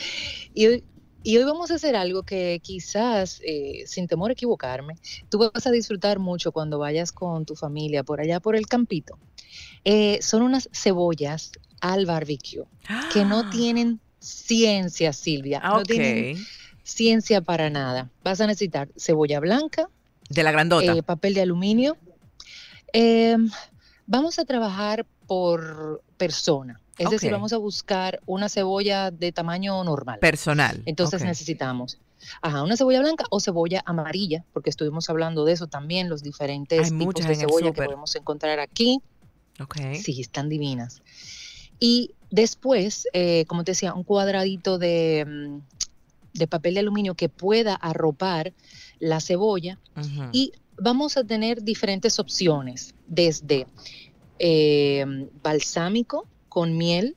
Y 0.53 0.67
hoy, 0.67 0.83
y 1.23 1.37
hoy 1.37 1.43
vamos 1.43 1.69
a 1.69 1.75
hacer 1.75 1.95
algo 1.95 2.23
que 2.23 2.59
quizás, 2.63 3.39
eh, 3.45 3.83
sin 3.85 4.07
temor 4.07 4.31
a 4.31 4.33
equivocarme, 4.33 4.95
tú 5.29 5.37
vas 5.53 5.67
a 5.67 5.71
disfrutar 5.71 6.17
mucho 6.17 6.51
cuando 6.51 6.79
vayas 6.79 7.11
con 7.11 7.45
tu 7.45 7.55
familia 7.55 8.03
por 8.03 8.19
allá 8.19 8.39
por 8.39 8.55
el 8.55 8.65
campito. 8.67 9.19
Eh, 9.83 10.19
son 10.21 10.41
unas 10.41 10.69
cebollas 10.73 11.51
al 11.81 12.05
barbecue 12.05 12.63
que 13.13 13.25
no 13.25 13.49
tienen 13.49 13.99
ciencia, 14.21 15.11
Silvia. 15.13 15.59
Ah, 15.63 15.69
No 15.71 15.77
ok. 15.79 15.85
tienen 15.87 16.37
ciencia 16.83 17.41
para 17.41 17.69
nada. 17.69 18.09
Vas 18.23 18.39
a 18.41 18.47
necesitar 18.47 18.89
cebolla 18.97 19.39
blanca, 19.39 19.89
De 20.29 20.43
la 20.43 20.51
grandota. 20.51 20.93
eh, 20.93 21.03
papel 21.03 21.33
de 21.33 21.41
aluminio. 21.41 21.97
Eh, 22.93 23.35
vamos 24.05 24.39
a 24.39 24.45
trabajar 24.45 25.05
por 25.27 26.03
persona. 26.17 26.79
Es 26.97 27.09
decir, 27.09 27.31
vamos 27.31 27.51
a 27.51 27.57
buscar 27.57 28.19
una 28.27 28.47
cebolla 28.47 29.09
de 29.09 29.31
tamaño 29.31 29.83
normal. 29.83 30.19
Personal. 30.19 30.83
Entonces 30.85 31.23
necesitamos 31.23 31.97
ajá, 32.43 32.61
una 32.61 32.77
cebolla 32.77 32.99
blanca 32.99 33.25
o 33.31 33.39
cebolla 33.39 33.81
amarilla, 33.87 34.45
porque 34.53 34.69
estuvimos 34.69 35.09
hablando 35.09 35.43
de 35.43 35.53
eso 35.53 35.65
también, 35.65 36.09
los 36.09 36.21
diferentes 36.21 36.91
Hay 36.91 36.97
tipos 36.99 37.25
de 37.25 37.35
cebolla 37.35 37.71
que 37.73 37.81
podemos 37.81 38.15
encontrar 38.15 38.59
aquí. 38.59 38.99
Ok. 39.59 39.77
Sí, 39.95 40.21
están 40.21 40.47
divinas. 40.47 41.01
Y 41.79 42.11
después, 42.31 43.07
eh, 43.13 43.45
como 43.45 43.63
te 43.63 43.71
decía, 43.71 43.93
un 43.93 44.03
cuadradito 44.03 44.77
de, 44.77 45.25
mm, 45.27 45.59
de 46.33 46.47
papel 46.47 46.73
de 46.75 46.79
aluminio 46.79 47.13
que 47.15 47.29
pueda 47.29 47.75
arropar 47.75 48.53
la 48.99 49.19
cebolla 49.19 49.79
y 50.31 50.51
vamos 50.77 51.17
a 51.17 51.23
tener 51.23 51.61
diferentes 51.61 52.17
opciones, 52.19 52.93
desde 53.05 53.67
eh, 54.39 55.05
balsámico 55.43 56.27
con 56.49 56.75
miel, 56.77 57.15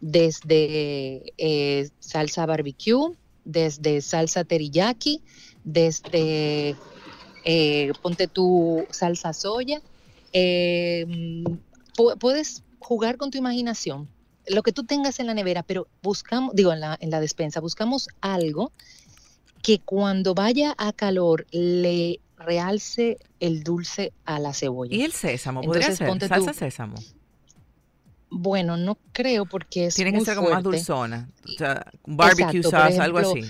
desde 0.00 1.32
eh, 1.38 1.88
salsa 2.00 2.46
barbecue, 2.46 3.14
desde 3.44 4.00
salsa 4.00 4.44
teriyaki, 4.44 5.22
desde, 5.62 6.76
eh, 7.44 7.92
ponte 8.02 8.26
tu 8.28 8.86
salsa 8.90 9.32
soya. 9.32 9.80
mm, 10.32 11.44
pu- 11.96 12.18
puedes 12.18 12.62
jugar 12.80 13.16
con 13.16 13.30
tu 13.30 13.38
imaginación, 13.38 14.08
lo 14.46 14.62
que 14.62 14.72
tú 14.72 14.84
tengas 14.84 15.20
en 15.20 15.26
la 15.26 15.34
nevera, 15.34 15.62
pero 15.62 15.86
buscamos, 16.02 16.54
digo, 16.54 16.72
en 16.72 16.80
la, 16.80 16.96
en 17.00 17.10
la 17.10 17.20
despensa, 17.20 17.60
buscamos 17.60 18.08
algo 18.20 18.72
que 19.62 19.80
cuando 19.80 20.34
vaya 20.34 20.74
a 20.76 20.92
calor 20.92 21.46
le 21.50 22.20
realce 22.36 23.18
el 23.40 23.62
dulce 23.62 24.12
a 24.26 24.38
la 24.38 24.52
cebolla. 24.52 24.94
¿Y 24.94 25.02
el 25.02 25.12
sésamo? 25.12 25.62
¿Podría 25.62 25.82
Entonces, 25.86 25.98
ser? 25.98 26.08
ponte 26.08 26.28
Salsa 26.28 26.52
tú- 26.52 26.58
sésamo. 26.58 26.96
Bueno, 28.30 28.76
no 28.76 28.98
creo 29.12 29.46
porque 29.46 29.86
es 29.86 29.94
Tiene 29.94 30.10
que 30.10 30.16
muy 30.18 30.26
ser 30.26 30.36
como 30.36 30.50
más 30.50 30.62
dulzona. 30.62 31.28
O 31.46 31.52
sea, 31.56 31.86
barbecue 32.04 32.58
Exacto, 32.58 32.70
sauce, 32.70 33.00
algo 33.00 33.18
así. 33.18 33.42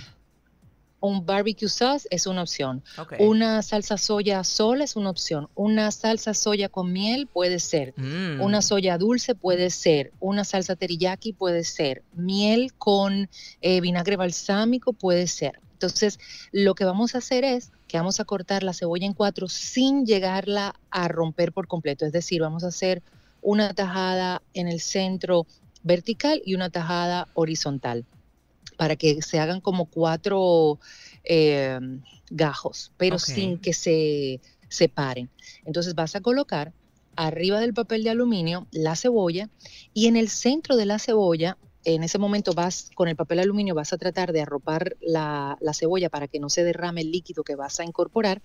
Un 1.05 1.27
barbecue 1.27 1.69
sauce 1.69 2.09
es 2.11 2.27
una 2.27 2.41
opción. 2.41 2.83
Una 3.19 3.61
salsa 3.61 3.99
soya 3.99 4.43
sola 4.43 4.85
es 4.85 4.97
una 4.97 5.11
opción. 5.11 5.51
Una 5.55 5.91
salsa 5.91 6.33
soya 6.33 6.71
con 6.71 6.95
miel 6.95 7.27
puede 7.27 7.59
ser. 7.59 7.93
Mm. 7.99 8.41
Una 8.41 8.63
soya 8.63 8.97
dulce 8.97 9.35
puede 9.35 9.69
ser. 9.69 10.13
Una 10.19 10.45
salsa 10.45 10.77
teriyaki 10.77 11.35
puede 11.35 11.65
ser. 11.65 12.03
Miel 12.15 12.73
con 12.73 13.29
eh, 13.61 13.83
vinagre 13.83 14.17
balsámico 14.17 14.95
puede 14.95 15.27
ser. 15.27 15.61
Entonces, 15.75 16.19
lo 16.53 16.75
que 16.75 16.87
vamos 16.87 17.15
a 17.15 17.19
hacer 17.19 17.45
es 17.45 17.71
que 17.87 17.99
vamos 17.99 18.19
a 18.19 18.25
cortar 18.25 18.63
la 18.63 18.73
cebolla 18.73 19.05
en 19.05 19.13
cuatro 19.13 19.47
sin 19.47 20.07
llegarla 20.07 20.75
a 20.91 21.09
romper 21.09 21.53
por 21.53 21.67
completo. 21.67 22.07
Es 22.07 22.13
decir, 22.13 22.41
vamos 22.41 22.65
a 22.65 22.69
hacer 22.69 23.03
una 23.43 23.75
tajada 23.75 24.41
en 24.55 24.69
el 24.69 24.81
centro 24.81 25.47
vertical 25.83 26.41
y 26.47 26.55
una 26.55 26.71
tajada 26.71 27.29
horizontal 27.35 28.07
para 28.77 28.97
que 28.97 29.23
se 29.23 29.39
hagan 29.39 29.61
como 29.61 29.87
cuatro 29.87 30.79
eh, 31.25 31.79
gajos, 32.31 32.93
pero 32.97 33.19
sin 33.19 33.59
que 33.59 33.73
se 33.73 34.41
separen. 34.69 35.31
Entonces 35.65 35.95
vas 35.95 36.17
a 36.17 36.21
colocar 36.21 36.73
arriba 37.17 37.61
del 37.61 37.75
papel 37.75 38.03
de 38.03 38.11
aluminio 38.11 38.67
la 38.73 38.97
cebolla 38.97 39.49
y 39.93 40.07
en 40.07 40.17
el 40.17 40.29
centro 40.29 40.77
de 40.77 40.87
la 40.87 40.99
cebolla, 40.99 41.57
en 41.85 42.03
ese 42.03 42.19
momento 42.19 42.55
vas 42.55 42.91
con 42.95 43.09
el 43.09 43.17
papel 43.17 43.37
de 43.37 43.45
aluminio, 43.45 43.75
vas 43.75 43.93
a 43.93 43.99
tratar 43.99 44.33
de 44.33 44.41
arropar 44.41 44.97
la, 45.01 45.57
la 45.61 45.75
cebolla 45.75 46.09
para 46.09 46.29
que 46.29 46.41
no 46.41 46.49
se 46.49 46.65
derrame 46.65 47.03
el 47.03 47.13
líquido 47.13 47.45
que 47.45 47.57
vas 47.57 47.79
a 47.79 47.85
incorporar. 47.85 48.43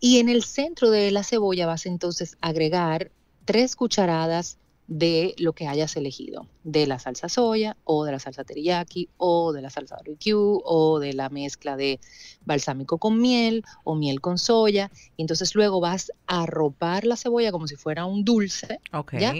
Y 0.00 0.18
en 0.18 0.28
el 0.28 0.42
centro 0.42 0.90
de 0.90 1.10
la 1.10 1.22
cebolla 1.22 1.66
vas 1.66 1.86
entonces 1.86 2.36
a 2.40 2.48
agregar 2.48 3.12
tres 3.44 3.76
cucharadas 3.76 4.58
de 4.88 5.34
lo 5.38 5.52
que 5.54 5.66
hayas 5.68 5.96
elegido, 5.96 6.46
de 6.64 6.86
la 6.86 6.98
salsa 6.98 7.28
soya 7.28 7.76
o 7.84 8.04
de 8.04 8.12
la 8.12 8.18
salsa 8.18 8.44
teriyaki 8.44 9.08
o 9.16 9.52
de 9.52 9.62
la 9.62 9.70
salsa 9.70 9.96
barbecue 9.96 10.34
o 10.36 10.98
de 10.98 11.12
la 11.14 11.28
mezcla 11.30 11.76
de 11.76 11.98
balsámico 12.44 12.98
con 12.98 13.20
miel 13.20 13.62
o 13.84 13.94
miel 13.94 14.20
con 14.20 14.38
soya. 14.38 14.90
Y 15.16 15.22
entonces 15.22 15.54
luego 15.54 15.80
vas 15.80 16.12
a 16.26 16.42
arropar 16.42 17.06
la 17.06 17.16
cebolla 17.16 17.52
como 17.52 17.66
si 17.68 17.76
fuera 17.76 18.04
un 18.04 18.24
dulce, 18.24 18.80
Ok. 18.92 19.14
¿ya? 19.18 19.32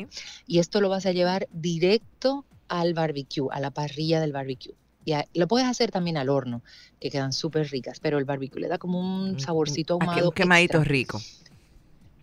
Y 0.46 0.59
esto 0.59 0.81
lo 0.81 0.88
vas 0.88 1.07
a 1.07 1.12
llevar 1.12 1.48
directo 1.52 2.46
al 2.68 2.94
barbecue, 2.94 3.48
a 3.50 3.61
la 3.61 3.70
parrilla 3.70 4.20
del 4.20 4.33
barbecue. 4.33 4.74
Y 5.05 5.12
a- 5.12 5.26
lo 5.35 5.48
puedes 5.48 5.66
hacer 5.66 5.90
también 5.90 6.16
al 6.16 6.28
horno, 6.28 6.62
que 7.00 7.11
quedan 7.11 7.33
súper 7.33 7.68
ricas, 7.68 7.98
pero 8.00 8.18
el 8.18 8.24
barbecue 8.24 8.61
le 8.61 8.68
da 8.68 8.78
como 8.78 9.00
un 9.00 9.40
saborcito 9.40 9.96
Aquí 10.00 10.07
ahumado. 10.07 10.28
un 10.28 10.35
quemadito 10.35 10.78
extra. 10.78 10.90
rico. 10.92 11.20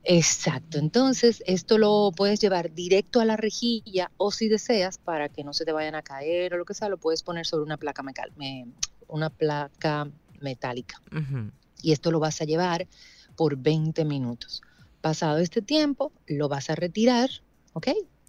Exacto, 0.04 0.80
entonces 0.80 1.44
esto 1.46 1.78
lo 1.78 2.12
puedes 2.16 2.40
llevar 2.40 2.74
directo 2.74 3.20
a 3.20 3.26
la 3.26 3.36
rejilla 3.38 4.12
o 4.18 4.32
si 4.32 4.48
deseas, 4.48 4.98
para 4.98 5.30
que 5.30 5.44
no 5.44 5.54
se 5.54 5.66
te 5.66 5.72
vayan 5.72 5.96
a 5.96 6.02
caer 6.02 6.54
o 6.54 6.58
lo 6.58 6.66
que 6.66 6.74
sea, 6.74 6.90
lo 6.90 6.98
puedes 6.98 7.22
poner 7.22 7.46
sobre 7.46 7.64
una 7.66 7.78
placa, 7.78 8.02
mecal- 8.02 8.32
me- 8.36 8.68
una 9.08 9.30
placa 9.30 10.10
metálica. 10.40 11.02
Y 11.82 11.92
esto 11.92 12.12
lo 12.12 12.20
vas 12.20 12.42
a 12.42 12.46
llevar 12.46 12.88
por 13.36 13.58
20 13.58 14.06
minutos. 14.06 14.62
Pasado 15.02 15.38
este 15.38 15.62
tiempo, 15.62 16.12
lo 16.28 16.48
vas 16.50 16.70
a 16.70 16.76
retirar, 16.76 17.30
¿ok? 17.74 17.88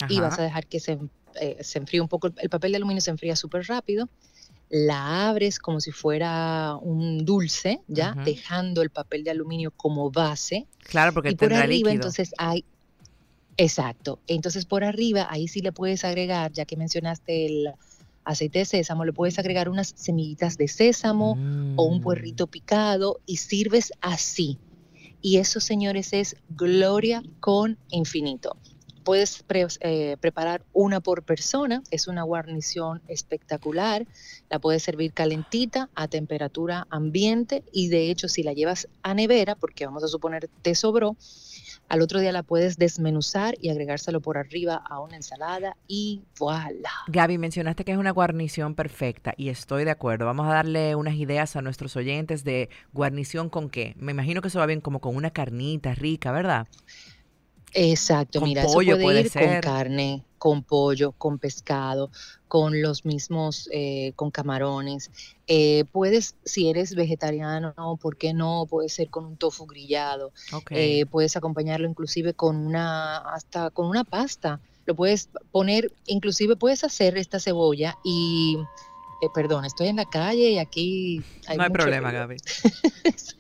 Y 0.09 0.21
vas 0.21 0.39
a 0.39 0.43
dejar 0.43 0.67
que 0.67 0.81
se, 0.81 0.99
eh, 1.41 1.59
se 1.63 1.79
enfríe 1.79 2.01
un 2.01 2.09
poco. 2.09 2.29
El- 2.29 2.35
El 2.39 2.49
papel 2.51 2.73
de 2.73 2.77
aluminio 2.77 3.01
se 3.01 3.11
enfría 3.11 3.37
súper 3.37 3.65
rápido. 3.67 4.09
La 4.71 5.29
abres 5.29 5.59
como 5.59 5.81
si 5.81 5.91
fuera 5.91 6.77
un 6.81 7.25
dulce, 7.25 7.81
¿ya? 7.89 8.15
Dejando 8.25 8.83
el 8.83 8.91
papel 8.91 9.25
de 9.25 9.33
aluminio 9.33 9.73
como 9.77 10.11
base 10.11 10.67
Claro, 10.85 11.13
porque 11.13 11.31
y 11.31 11.35
por 11.35 11.53
arriba 11.53 11.91
líquido. 11.91 11.93
entonces 11.93 12.33
hay 12.39 12.65
exacto 13.57 14.21
entonces 14.27 14.65
por 14.67 14.85
arriba 14.85 15.27
ahí 15.29 15.49
sí 15.49 15.61
le 15.61 15.73
puedes 15.73 16.05
agregar 16.05 16.53
ya 16.53 16.65
que 16.65 16.77
mencionaste 16.77 17.47
el 17.47 17.73
aceite 18.25 18.61
de 18.61 18.65
sésamo 18.65 19.05
le 19.05 19.13
puedes 19.13 19.39
agregar 19.39 19.69
unas 19.69 19.93
semillitas 19.97 20.57
de 20.57 20.69
sésamo 20.69 21.37
o 21.77 21.85
un 21.85 21.99
Mm. 21.99 22.03
puerrito 22.03 22.47
picado 22.47 23.21
y 23.27 23.37
sirves 23.39 23.93
así 24.01 24.59
y 25.21 25.37
eso 25.39 25.61
señores 25.61 26.13
es 26.13 26.37
gloria 26.49 27.23
con 27.41 27.77
infinito 27.91 28.57
Puedes 29.11 29.43
eh, 29.81 30.17
preparar 30.21 30.63
una 30.73 31.01
por 31.01 31.25
persona, 31.25 31.83
es 31.91 32.07
una 32.07 32.23
guarnición 32.23 33.03
espectacular, 33.09 34.07
la 34.49 34.61
puedes 34.61 34.85
servir 34.85 35.13
calentita 35.13 35.91
a 35.97 36.07
temperatura 36.07 36.87
ambiente 36.91 37.65
y 37.73 37.89
de 37.89 38.09
hecho 38.09 38.29
si 38.29 38.45
la 38.45 38.53
llevas 38.53 38.87
a 39.03 39.13
nevera, 39.15 39.57
porque 39.57 39.85
vamos 39.85 40.05
a 40.05 40.07
suponer 40.07 40.49
te 40.63 40.77
sobró, 40.77 41.17
al 41.89 42.03
otro 42.03 42.21
día 42.21 42.31
la 42.31 42.45
puedes 42.45 42.79
desmenuzar 42.79 43.57
y 43.61 43.71
agregárselo 43.71 44.21
por 44.21 44.39
arriba 44.39 44.77
a 44.77 45.01
una 45.01 45.17
ensalada 45.17 45.77
y 45.89 46.23
voilà. 46.39 46.93
Gaby, 47.09 47.37
mencionaste 47.37 47.85
que 47.85 47.91
es 47.91 47.99
una 47.99 48.13
guarnición 48.13 48.77
perfecta 48.77 49.35
y 49.37 49.49
estoy 49.49 49.85
de 49.85 49.91
acuerdo. 49.91 50.25
Vamos 50.27 50.47
a 50.47 50.53
darle 50.53 50.95
unas 50.95 51.17
ideas 51.17 51.57
a 51.57 51.63
nuestros 51.63 51.97
oyentes 51.97 52.45
de 52.45 52.69
guarnición 52.93 53.51
con 53.51 53.71
qué. 53.71 53.97
Me 53.99 54.13
imagino 54.13 54.41
que 54.41 54.47
eso 54.47 54.61
va 54.61 54.67
bien 54.67 54.81
como 54.81 55.01
con 55.01 55.17
una 55.17 55.33
carnita 55.33 55.97
rica, 55.97 56.31
¿verdad? 56.31 56.69
Exacto, 57.73 58.41
Con 58.41 58.49
mira, 58.49 58.65
pollo 58.65 58.95
eso 58.95 59.03
puede, 59.03 59.05
puede 59.05 59.21
ir 59.21 59.31
ser. 59.31 59.43
con 59.45 59.61
carne, 59.61 60.25
con 60.39 60.63
pollo, 60.63 61.13
con 61.13 61.39
pescado, 61.39 62.11
con 62.49 62.83
los 62.83 63.05
mismos, 63.05 63.69
eh, 63.73 64.13
con 64.17 64.31
camarones. 64.31 65.11
Eh, 65.47 65.85
puedes, 65.93 66.35
si 66.45 66.69
eres 66.69 66.95
vegetariano, 66.95 67.75
¿por 68.01 68.17
qué 68.17 68.33
no? 68.33 68.67
Puede 68.69 68.89
ser 68.89 69.09
con 69.09 69.25
un 69.25 69.37
tofu 69.37 69.67
grillado. 69.67 70.33
Ok. 70.53 70.73
Eh, 70.73 71.07
puedes 71.11 71.37
acompañarlo 71.37 71.87
inclusive 71.89 72.35
con 72.35 72.57
una, 72.57 73.19
hasta 73.19 73.71
con 73.71 73.87
una 73.87 74.05
pasta. 74.05 74.61
Lo 74.87 74.97
puedes 74.97 75.29
poner, 75.53 75.93
inclusive 76.07 76.57
puedes 76.57 76.83
hacer 76.83 77.17
esta 77.19 77.39
cebolla 77.39 77.97
y, 78.03 78.59
eh, 79.23 79.27
perdón, 79.33 79.65
estoy 79.65 79.89
en 79.89 79.97
la 79.97 80.07
calle 80.07 80.51
y 80.51 80.59
aquí 80.59 81.23
hay 81.47 81.57
no 81.57 81.63
hay 81.65 81.69
mucho 81.69 81.83
problema, 81.83 82.11
ruido. 82.11 82.27
Gaby. 82.27 82.37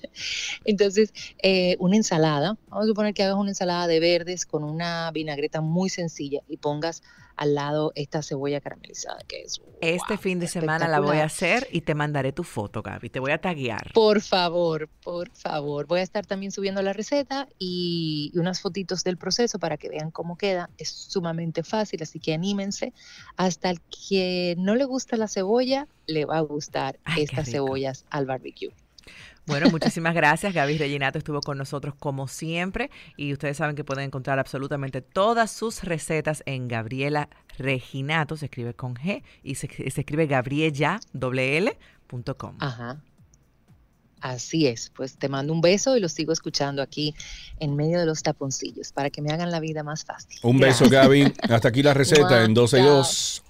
Entonces, 0.64 1.12
eh, 1.42 1.76
una 1.78 1.96
ensalada, 1.96 2.56
vamos 2.68 2.85
a 2.85 2.88
suponer 2.88 3.14
que 3.14 3.22
hagas 3.22 3.37
una 3.37 3.50
ensalada 3.50 3.87
de 3.87 4.00
verdes 4.00 4.46
con 4.46 4.64
una 4.64 5.11
vinagreta 5.12 5.61
muy 5.61 5.88
sencilla 5.88 6.40
y 6.48 6.56
pongas 6.56 7.02
al 7.40 7.54
lado 7.54 7.92
esta 7.94 8.22
cebolla 8.22 8.61
caramelizada, 8.61 9.18
que 9.26 9.40
es... 9.40 9.62
Este 9.80 10.18
fin 10.18 10.38
de 10.40 10.46
semana 10.46 10.87
la 10.88 11.00
voy 11.00 11.16
a 11.16 11.24
hacer 11.24 11.66
y 11.72 11.80
te 11.80 11.94
mandaré 11.94 12.33
tu 12.33 12.44
foto, 12.44 12.83
Gaby. 12.83 13.09
Te 13.09 13.18
voy 13.18 13.30
a 13.30 13.40
taguear. 13.40 13.92
Por 13.94 14.20
favor, 14.20 14.90
por 15.02 15.30
favor. 15.30 15.87
Voy 15.87 16.00
a 16.00 16.02
estar 16.02 16.26
también 16.26 16.52
subiendo 16.52 16.83
la 16.83 16.92
receta 16.92 17.48
y, 17.59 18.30
y 18.35 18.38
unas 18.38 18.61
fotitos 18.61 19.04
del 19.04 19.16
proceso 19.16 19.59
para 19.59 19.78
que 19.78 19.88
vean 19.88 20.11
cómo 20.11 20.37
queda. 20.37 20.68
Es 20.76 20.90
sumamente 20.90 21.62
fácil, 21.62 22.02
así 22.02 22.20
que 22.20 22.35
anímense. 22.35 22.92
Hasta 23.38 23.70
el 23.70 23.80
que 23.80 24.54
no 24.59 24.74
le 24.74 24.85
gusta 24.85 25.16
la 25.16 25.26
cebolla, 25.26 25.88
le 26.06 26.26
va 26.26 26.37
a 26.37 26.42
gustar 26.42 26.98
Ay, 27.04 27.22
estas 27.22 27.50
cebollas 27.50 28.04
al 28.11 28.26
barbecue. 28.26 28.74
Bueno, 29.50 29.68
muchísimas 29.68 30.14
gracias. 30.14 30.54
Gaby 30.54 30.78
Reginato 30.78 31.18
estuvo 31.18 31.40
con 31.40 31.58
nosotros 31.58 31.96
como 31.98 32.28
siempre 32.28 32.88
y 33.16 33.32
ustedes 33.32 33.56
saben 33.56 33.74
que 33.74 33.82
pueden 33.82 34.04
encontrar 34.04 34.38
absolutamente 34.38 35.02
todas 35.02 35.50
sus 35.50 35.82
recetas 35.82 36.44
en 36.46 36.68
Gabriela 36.68 37.28
Reginato, 37.58 38.36
se 38.36 38.44
escribe 38.44 38.74
con 38.74 38.94
G 38.94 39.24
y 39.42 39.56
se, 39.56 39.66
se 39.66 40.00
escribe 40.00 40.28
gabriella, 40.28 41.00
doble 41.12 41.58
L, 41.58 41.76
punto 42.06 42.36
com. 42.38 42.54
Ajá. 42.60 43.00
Así 44.20 44.68
es, 44.68 44.92
pues 44.94 45.16
te 45.16 45.28
mando 45.28 45.52
un 45.52 45.60
beso 45.60 45.96
y 45.96 46.00
los 46.00 46.12
sigo 46.12 46.32
escuchando 46.32 46.80
aquí 46.80 47.12
en 47.58 47.74
medio 47.74 47.98
de 47.98 48.06
los 48.06 48.22
taponcillos 48.22 48.92
para 48.92 49.10
que 49.10 49.20
me 49.20 49.32
hagan 49.32 49.50
la 49.50 49.58
vida 49.58 49.82
más 49.82 50.04
fácil. 50.04 50.38
Un 50.44 50.60
beso, 50.60 50.88
Gaby. 50.88 51.32
Hasta 51.48 51.68
aquí 51.68 51.82
la 51.82 51.92
receta 51.92 52.44
en 52.44 52.54
12 52.54 52.78
y 52.78 52.82
2. 52.82 53.42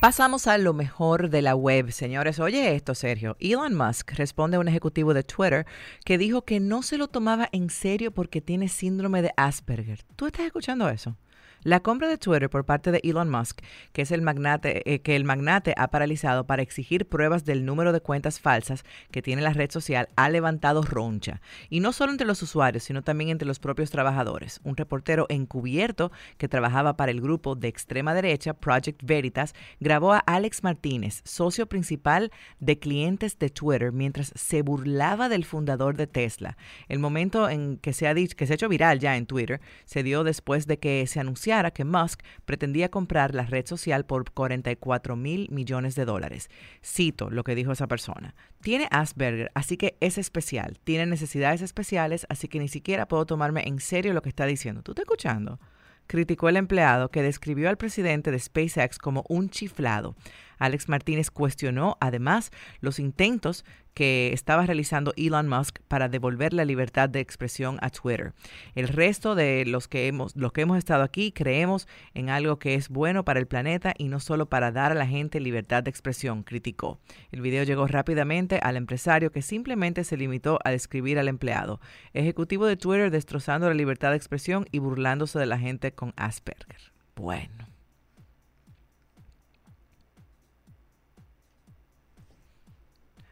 Pasamos 0.00 0.46
a 0.46 0.56
lo 0.56 0.72
mejor 0.72 1.28
de 1.28 1.42
la 1.42 1.54
web, 1.54 1.92
señores. 1.92 2.40
Oye 2.40 2.74
esto, 2.74 2.94
Sergio. 2.94 3.36
Elon 3.38 3.74
Musk 3.74 4.12
responde 4.12 4.56
a 4.56 4.60
un 4.60 4.66
ejecutivo 4.66 5.12
de 5.12 5.24
Twitter 5.24 5.66
que 6.06 6.16
dijo 6.16 6.46
que 6.46 6.58
no 6.58 6.80
se 6.80 6.96
lo 6.96 7.08
tomaba 7.08 7.50
en 7.52 7.68
serio 7.68 8.10
porque 8.10 8.40
tiene 8.40 8.68
síndrome 8.68 9.20
de 9.20 9.34
Asperger. 9.36 10.02
¿Tú 10.16 10.24
estás 10.24 10.46
escuchando 10.46 10.88
eso? 10.88 11.18
La 11.62 11.80
compra 11.80 12.08
de 12.08 12.16
Twitter 12.16 12.48
por 12.48 12.64
parte 12.64 12.90
de 12.90 13.02
Elon 13.04 13.28
Musk, 13.28 13.60
que 13.92 14.00
es 14.00 14.12
el 14.12 14.22
magnate, 14.22 14.82
eh, 14.90 15.02
que 15.02 15.14
el 15.14 15.24
magnate 15.24 15.74
ha 15.76 15.88
paralizado 15.88 16.46
para 16.46 16.62
exigir 16.62 17.06
pruebas 17.06 17.44
del 17.44 17.66
número 17.66 17.92
de 17.92 18.00
cuentas 18.00 18.40
falsas 18.40 18.82
que 19.10 19.20
tiene 19.20 19.42
la 19.42 19.52
red 19.52 19.70
social, 19.70 20.08
ha 20.16 20.30
levantado 20.30 20.80
roncha. 20.80 21.42
Y 21.68 21.80
no 21.80 21.92
solo 21.92 22.12
entre 22.12 22.26
los 22.26 22.42
usuarios, 22.42 22.84
sino 22.84 23.02
también 23.02 23.28
entre 23.28 23.46
los 23.46 23.58
propios 23.58 23.90
trabajadores. 23.90 24.60
Un 24.64 24.74
reportero 24.74 25.26
encubierto 25.28 26.10
que 26.38 26.48
trabajaba 26.48 26.96
para 26.96 27.12
el 27.12 27.20
grupo 27.20 27.56
de 27.56 27.68
extrema 27.68 28.14
derecha 28.14 28.54
Project 28.54 29.02
Veritas 29.04 29.54
grabó 29.80 30.14
a 30.14 30.18
Alex 30.20 30.62
Martínez, 30.62 31.20
socio 31.26 31.66
principal 31.66 32.32
de 32.58 32.78
clientes 32.78 33.38
de 33.38 33.50
Twitter, 33.50 33.92
mientras 33.92 34.32
se 34.34 34.62
burlaba 34.62 35.28
del 35.28 35.44
fundador 35.44 35.98
de 35.98 36.06
Tesla. 36.06 36.56
El 36.88 37.00
momento 37.00 37.50
en 37.50 37.76
que 37.76 37.92
se 37.92 38.08
ha 38.08 38.14
dicho, 38.14 38.34
que 38.34 38.46
se 38.46 38.54
ha 38.54 38.56
hecho 38.56 38.70
viral 38.70 38.98
ya 38.98 39.18
en 39.18 39.26
Twitter, 39.26 39.60
se 39.84 40.02
dio 40.02 40.24
después 40.24 40.66
de 40.66 40.78
que 40.78 41.06
se 41.06 41.20
anunciara 41.20 41.49
que 41.72 41.84
Musk 41.84 42.22
pretendía 42.44 42.90
comprar 42.90 43.34
la 43.34 43.42
red 43.42 43.66
social 43.66 44.06
por 44.06 44.30
44 44.30 45.16
mil 45.16 45.48
millones 45.50 45.96
de 45.96 46.04
dólares. 46.04 46.48
Cito 46.84 47.28
lo 47.28 47.42
que 47.42 47.56
dijo 47.56 47.72
esa 47.72 47.88
persona. 47.88 48.34
Tiene 48.60 48.86
Asperger, 48.90 49.50
así 49.54 49.76
que 49.76 49.96
es 50.00 50.16
especial. 50.16 50.78
Tiene 50.84 51.06
necesidades 51.06 51.60
especiales, 51.60 52.24
así 52.28 52.46
que 52.46 52.60
ni 52.60 52.68
siquiera 52.68 53.08
puedo 53.08 53.26
tomarme 53.26 53.64
en 53.66 53.80
serio 53.80 54.12
lo 54.12 54.22
que 54.22 54.28
está 54.28 54.46
diciendo. 54.46 54.82
¿Tú 54.82 54.92
estás 54.92 55.02
escuchando? 55.02 55.58
criticó 56.06 56.48
el 56.48 56.56
empleado 56.56 57.08
que 57.12 57.22
describió 57.22 57.68
al 57.68 57.76
presidente 57.76 58.32
de 58.32 58.38
SpaceX 58.40 58.98
como 58.98 59.24
un 59.28 59.48
chiflado. 59.48 60.16
Alex 60.60 60.88
Martínez 60.88 61.30
cuestionó 61.32 61.96
además 62.00 62.52
los 62.80 63.00
intentos 63.00 63.64
que 63.94 64.32
estaba 64.32 64.66
realizando 64.66 65.12
Elon 65.16 65.48
Musk 65.48 65.80
para 65.88 66.08
devolver 66.08 66.52
la 66.52 66.64
libertad 66.64 67.08
de 67.08 67.20
expresión 67.20 67.78
a 67.82 67.90
Twitter. 67.90 68.32
El 68.74 68.88
resto 68.88 69.34
de 69.34 69.64
los 69.66 69.88
que 69.88 70.06
hemos 70.06 70.36
los 70.36 70.52
que 70.52 70.62
hemos 70.62 70.78
estado 70.78 71.02
aquí 71.02 71.32
creemos 71.32 71.88
en 72.14 72.30
algo 72.30 72.58
que 72.58 72.74
es 72.74 72.88
bueno 72.88 73.24
para 73.24 73.40
el 73.40 73.46
planeta 73.46 73.94
y 73.98 74.08
no 74.08 74.20
solo 74.20 74.48
para 74.48 74.72
dar 74.72 74.92
a 74.92 74.94
la 74.94 75.06
gente 75.06 75.40
libertad 75.40 75.82
de 75.82 75.90
expresión, 75.90 76.42
criticó. 76.42 77.00
El 77.32 77.40
video 77.40 77.64
llegó 77.64 77.86
rápidamente 77.86 78.60
al 78.62 78.76
empresario 78.76 79.32
que 79.32 79.42
simplemente 79.42 80.04
se 80.04 80.16
limitó 80.16 80.58
a 80.64 80.70
describir 80.70 81.18
al 81.18 81.28
empleado, 81.28 81.80
ejecutivo 82.12 82.66
de 82.66 82.76
Twitter 82.76 83.10
destrozando 83.10 83.68
la 83.68 83.74
libertad 83.74 84.10
de 84.10 84.16
expresión 84.16 84.66
y 84.70 84.78
burlándose 84.78 85.38
de 85.38 85.46
la 85.46 85.58
gente 85.58 85.92
con 85.92 86.12
Asperger. 86.16 86.92
Bueno. 87.16 87.69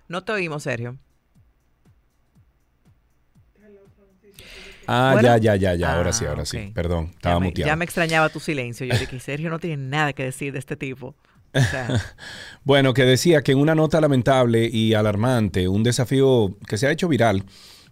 No 0.08 0.24
te 0.24 0.32
oímos, 0.32 0.62
Sergio. 0.62 0.96
Ah, 4.90 5.10
Bueno. 5.12 5.28
ya, 5.28 5.36
ya, 5.36 5.56
ya, 5.56 5.74
ya. 5.74 5.94
Ahora 5.96 6.10
Ah, 6.10 6.12
sí, 6.14 6.24
ahora 6.24 6.46
sí. 6.46 6.70
Perdón, 6.74 7.06
Ya 7.08 7.12
estaba 7.16 7.40
me, 7.40 7.46
muteado. 7.48 7.66
ya 7.68 7.76
me 7.76 7.84
extrañaba 7.84 8.28
tu 8.30 8.40
silencio. 8.40 8.86
Yo 8.86 8.98
dije, 8.98 9.20
Sergio 9.20 9.50
no 9.50 9.58
tiene 9.58 9.76
nada 9.76 10.14
que 10.14 10.24
decir 10.24 10.52
de 10.54 10.58
este 10.58 10.76
tipo. 10.76 11.14
O 11.52 11.60
sea, 11.60 11.88
Bueno, 12.64 12.94
que 12.94 13.04
decía 13.04 13.42
que 13.42 13.52
en 13.52 13.58
una 13.58 13.74
nota 13.74 14.00
lamentable 14.00 14.68
y 14.72 14.94
alarmante, 14.94 15.68
un 15.68 15.82
desafío 15.82 16.56
que 16.66 16.78
se 16.78 16.86
ha 16.86 16.90
hecho 16.90 17.06
viral, 17.08 17.44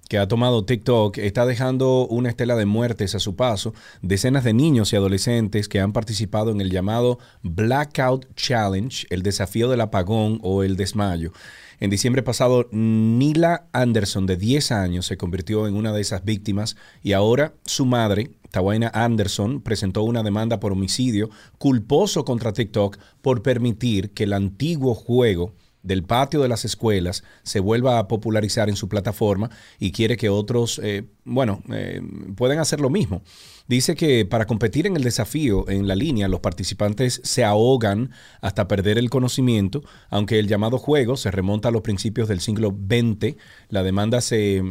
que 0.08 0.16
ha 0.18 0.26
tomado 0.28 0.64
TikTok, 0.64 1.18
está 1.18 1.44
dejando 1.44 2.06
una 2.06 2.30
estela 2.30 2.56
de 2.56 2.64
muertes 2.64 3.14
a 3.14 3.18
su 3.18 3.36
paso. 3.36 3.74
Decenas 4.00 4.44
de 4.44 4.54
niños 4.54 4.92
y 4.92 4.96
adolescentes 4.96 5.68
que 5.68 5.80
han 5.80 5.92
participado 5.92 6.50
en 6.50 6.62
el 6.62 6.70
llamado 6.70 7.18
Blackout 7.42 8.34
Challenge, 8.36 9.06
el 9.10 9.22
desafío 9.22 9.68
del 9.68 9.82
apagón 9.82 10.38
o 10.42 10.62
el 10.62 10.76
desmayo. 10.76 11.32
En 11.78 11.90
diciembre 11.90 12.22
pasado, 12.22 12.68
Nila 12.72 13.66
Anderson, 13.72 14.24
de 14.26 14.38
10 14.38 14.72
años, 14.72 15.06
se 15.06 15.18
convirtió 15.18 15.68
en 15.68 15.74
una 15.74 15.92
de 15.92 16.00
esas 16.00 16.24
víctimas 16.24 16.76
y 17.02 17.12
ahora 17.12 17.52
su 17.66 17.84
madre, 17.84 18.30
Tawaina 18.50 18.90
Anderson, 18.94 19.60
presentó 19.60 20.02
una 20.02 20.22
demanda 20.22 20.58
por 20.58 20.72
homicidio 20.72 21.28
culposo 21.58 22.24
contra 22.24 22.54
TikTok 22.54 22.96
por 23.20 23.42
permitir 23.42 24.12
que 24.12 24.24
el 24.24 24.32
antiguo 24.32 24.94
juego 24.94 25.52
del 25.82 26.02
patio 26.02 26.40
de 26.40 26.48
las 26.48 26.64
escuelas 26.64 27.24
se 27.42 27.60
vuelva 27.60 27.98
a 27.98 28.08
popularizar 28.08 28.70
en 28.70 28.76
su 28.76 28.88
plataforma 28.88 29.50
y 29.78 29.92
quiere 29.92 30.16
que 30.16 30.30
otros, 30.30 30.80
eh, 30.82 31.04
bueno, 31.24 31.62
eh, 31.70 32.00
puedan 32.36 32.58
hacer 32.58 32.80
lo 32.80 32.88
mismo. 32.88 33.22
Dice 33.68 33.94
que 33.96 34.24
para 34.24 34.46
competir 34.46 34.86
en 34.86 34.96
el 34.96 35.02
desafío 35.02 35.68
en 35.68 35.88
la 35.88 35.96
línea, 35.96 36.28
los 36.28 36.40
participantes 36.40 37.20
se 37.24 37.44
ahogan 37.44 38.10
hasta 38.40 38.68
perder 38.68 38.96
el 38.98 39.10
conocimiento, 39.10 39.82
aunque 40.08 40.38
el 40.38 40.46
llamado 40.48 40.78
juego 40.78 41.16
se 41.16 41.30
remonta 41.30 41.68
a 41.68 41.72
los 41.72 41.82
principios 41.82 42.28
del 42.28 42.40
siglo 42.40 42.70
XX. 42.70 43.36
La 43.68 43.82
demanda 43.82 44.20
se 44.20 44.62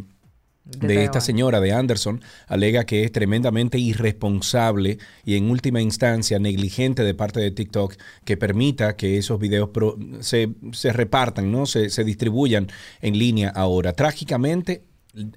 de 0.66 1.04
esta 1.04 1.22
señora 1.22 1.62
de 1.62 1.74
Anderson 1.74 2.22
alega 2.48 2.86
que 2.86 3.04
es 3.04 3.12
tremendamente 3.12 3.78
irresponsable 3.78 4.98
y 5.24 5.36
en 5.36 5.52
última 5.52 5.80
instancia 5.80 6.40
negligente 6.40 7.04
de 7.04 7.14
parte 7.14 7.40
de 7.40 7.52
TikTok 7.52 7.94
que 8.24 8.36
permita 8.36 8.96
que 8.96 9.20
esos 9.20 9.40
videos 9.40 9.70
pro- 9.70 9.96
se, 10.22 10.56
se 10.72 10.92
repartan, 10.92 11.52
¿no? 11.52 11.68
Se, 11.68 11.92
se 11.92 12.04
distribuyan 12.04 12.68
en 13.02 13.20
línea 13.20 13.50
ahora. 13.50 13.94
Trágicamente, 13.94 14.82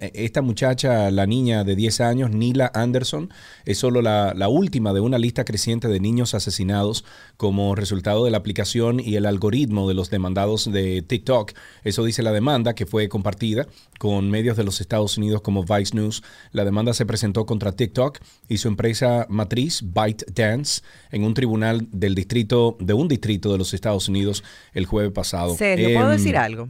esta 0.01 0.43
muchacha, 0.43 1.11
la 1.11 1.27
niña 1.27 1.65
de 1.65 1.77
10 1.77 2.01
años, 2.01 2.31
Nila 2.31 2.71
Anderson, 2.75 3.31
es 3.65 3.79
solo 3.79 4.03
la, 4.03 4.35
la 4.35 4.49
última 4.49 4.93
de 4.93 5.01
una 5.01 5.19
lista 5.19 5.45
creciente 5.45 5.89
de 5.89 6.01
niños 6.01 6.35
asesinados 6.35 7.05
como 7.37 7.75
resultado 7.75 8.25
de 8.25 8.31
la 8.31 8.39
aplicación 8.39 9.01
y 9.01 9.17
el 9.17 9.27
algoritmo 9.27 9.89
de 9.89 9.95
los 9.95 10.11
demandados 10.11 10.71
de 10.71 11.03
TikTok. 11.03 11.53
Eso 11.85 12.05
dice 12.05 12.23
la 12.23 12.33
demanda 12.33 12.75
que 12.75 12.87
fue 12.87 13.09
compartida 13.09 13.67
con 13.99 14.31
medios 14.31 14.57
de 14.57 14.65
los 14.65 14.81
Estados 14.81 15.17
Unidos 15.19 15.43
como 15.43 15.65
Vice 15.65 15.95
News. 15.95 16.23
La 16.53 16.65
demanda 16.65 16.95
se 16.95 17.07
presentó 17.07 17.47
contra 17.47 17.73
TikTok 17.73 18.19
y 18.49 18.59
su 18.59 18.69
empresa 18.69 19.27
matriz, 19.29 19.83
ByteDance, 19.83 20.83
en 21.11 21.25
un 21.25 21.35
tribunal 21.35 21.87
del 21.93 22.15
distrito, 22.15 22.77
de 22.81 22.95
un 22.95 23.09
distrito 23.09 23.53
de 23.53 23.59
los 23.59 23.75
Estados 23.75 24.09
Unidos 24.09 24.45
el 24.73 24.87
jueves 24.87 25.13
pasado. 25.13 25.55
Sergio, 25.57 25.93
¿puedo 25.95 26.13
Em, 26.13 26.17
decir 26.19 26.37
algo? 26.37 26.69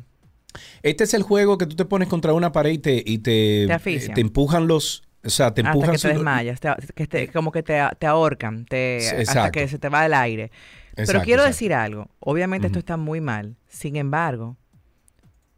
Este 0.82 1.04
es 1.04 1.14
el 1.14 1.22
juego 1.22 1.58
que 1.58 1.66
tú 1.66 1.76
te 1.76 1.84
pones 1.84 2.08
contra 2.08 2.32
una 2.32 2.52
pared 2.52 2.70
y 2.72 2.78
te, 2.78 3.02
y 3.04 3.18
te, 3.18 3.66
Te 3.66 3.94
eh, 3.96 4.08
te 4.14 4.20
empujan 4.20 4.66
los. 4.66 5.02
O 5.24 5.30
sea, 5.30 5.52
te 5.52 5.60
Hasta 5.62 5.70
empujan. 5.72 5.90
que 5.90 5.98
te 5.98 6.02
su- 6.02 6.08
desmayas, 6.08 6.60
te- 6.60 6.74
que 6.94 7.06
te- 7.06 7.28
como 7.28 7.50
que 7.52 7.62
te, 7.62 7.80
te 7.98 8.06
ahorcan, 8.06 8.64
te, 8.66 8.98
hasta 9.26 9.50
que 9.50 9.66
se 9.68 9.78
te 9.78 9.88
va 9.88 10.06
el 10.06 10.14
aire. 10.14 10.50
Pero 10.94 11.20
quiero 11.22 11.42
exacto. 11.42 11.46
decir 11.48 11.74
algo. 11.74 12.08
Obviamente 12.20 12.66
esto 12.68 12.78
está 12.78 12.96
muy 12.96 13.20
mal. 13.20 13.56
Sin 13.68 13.96
embargo, 13.96 14.56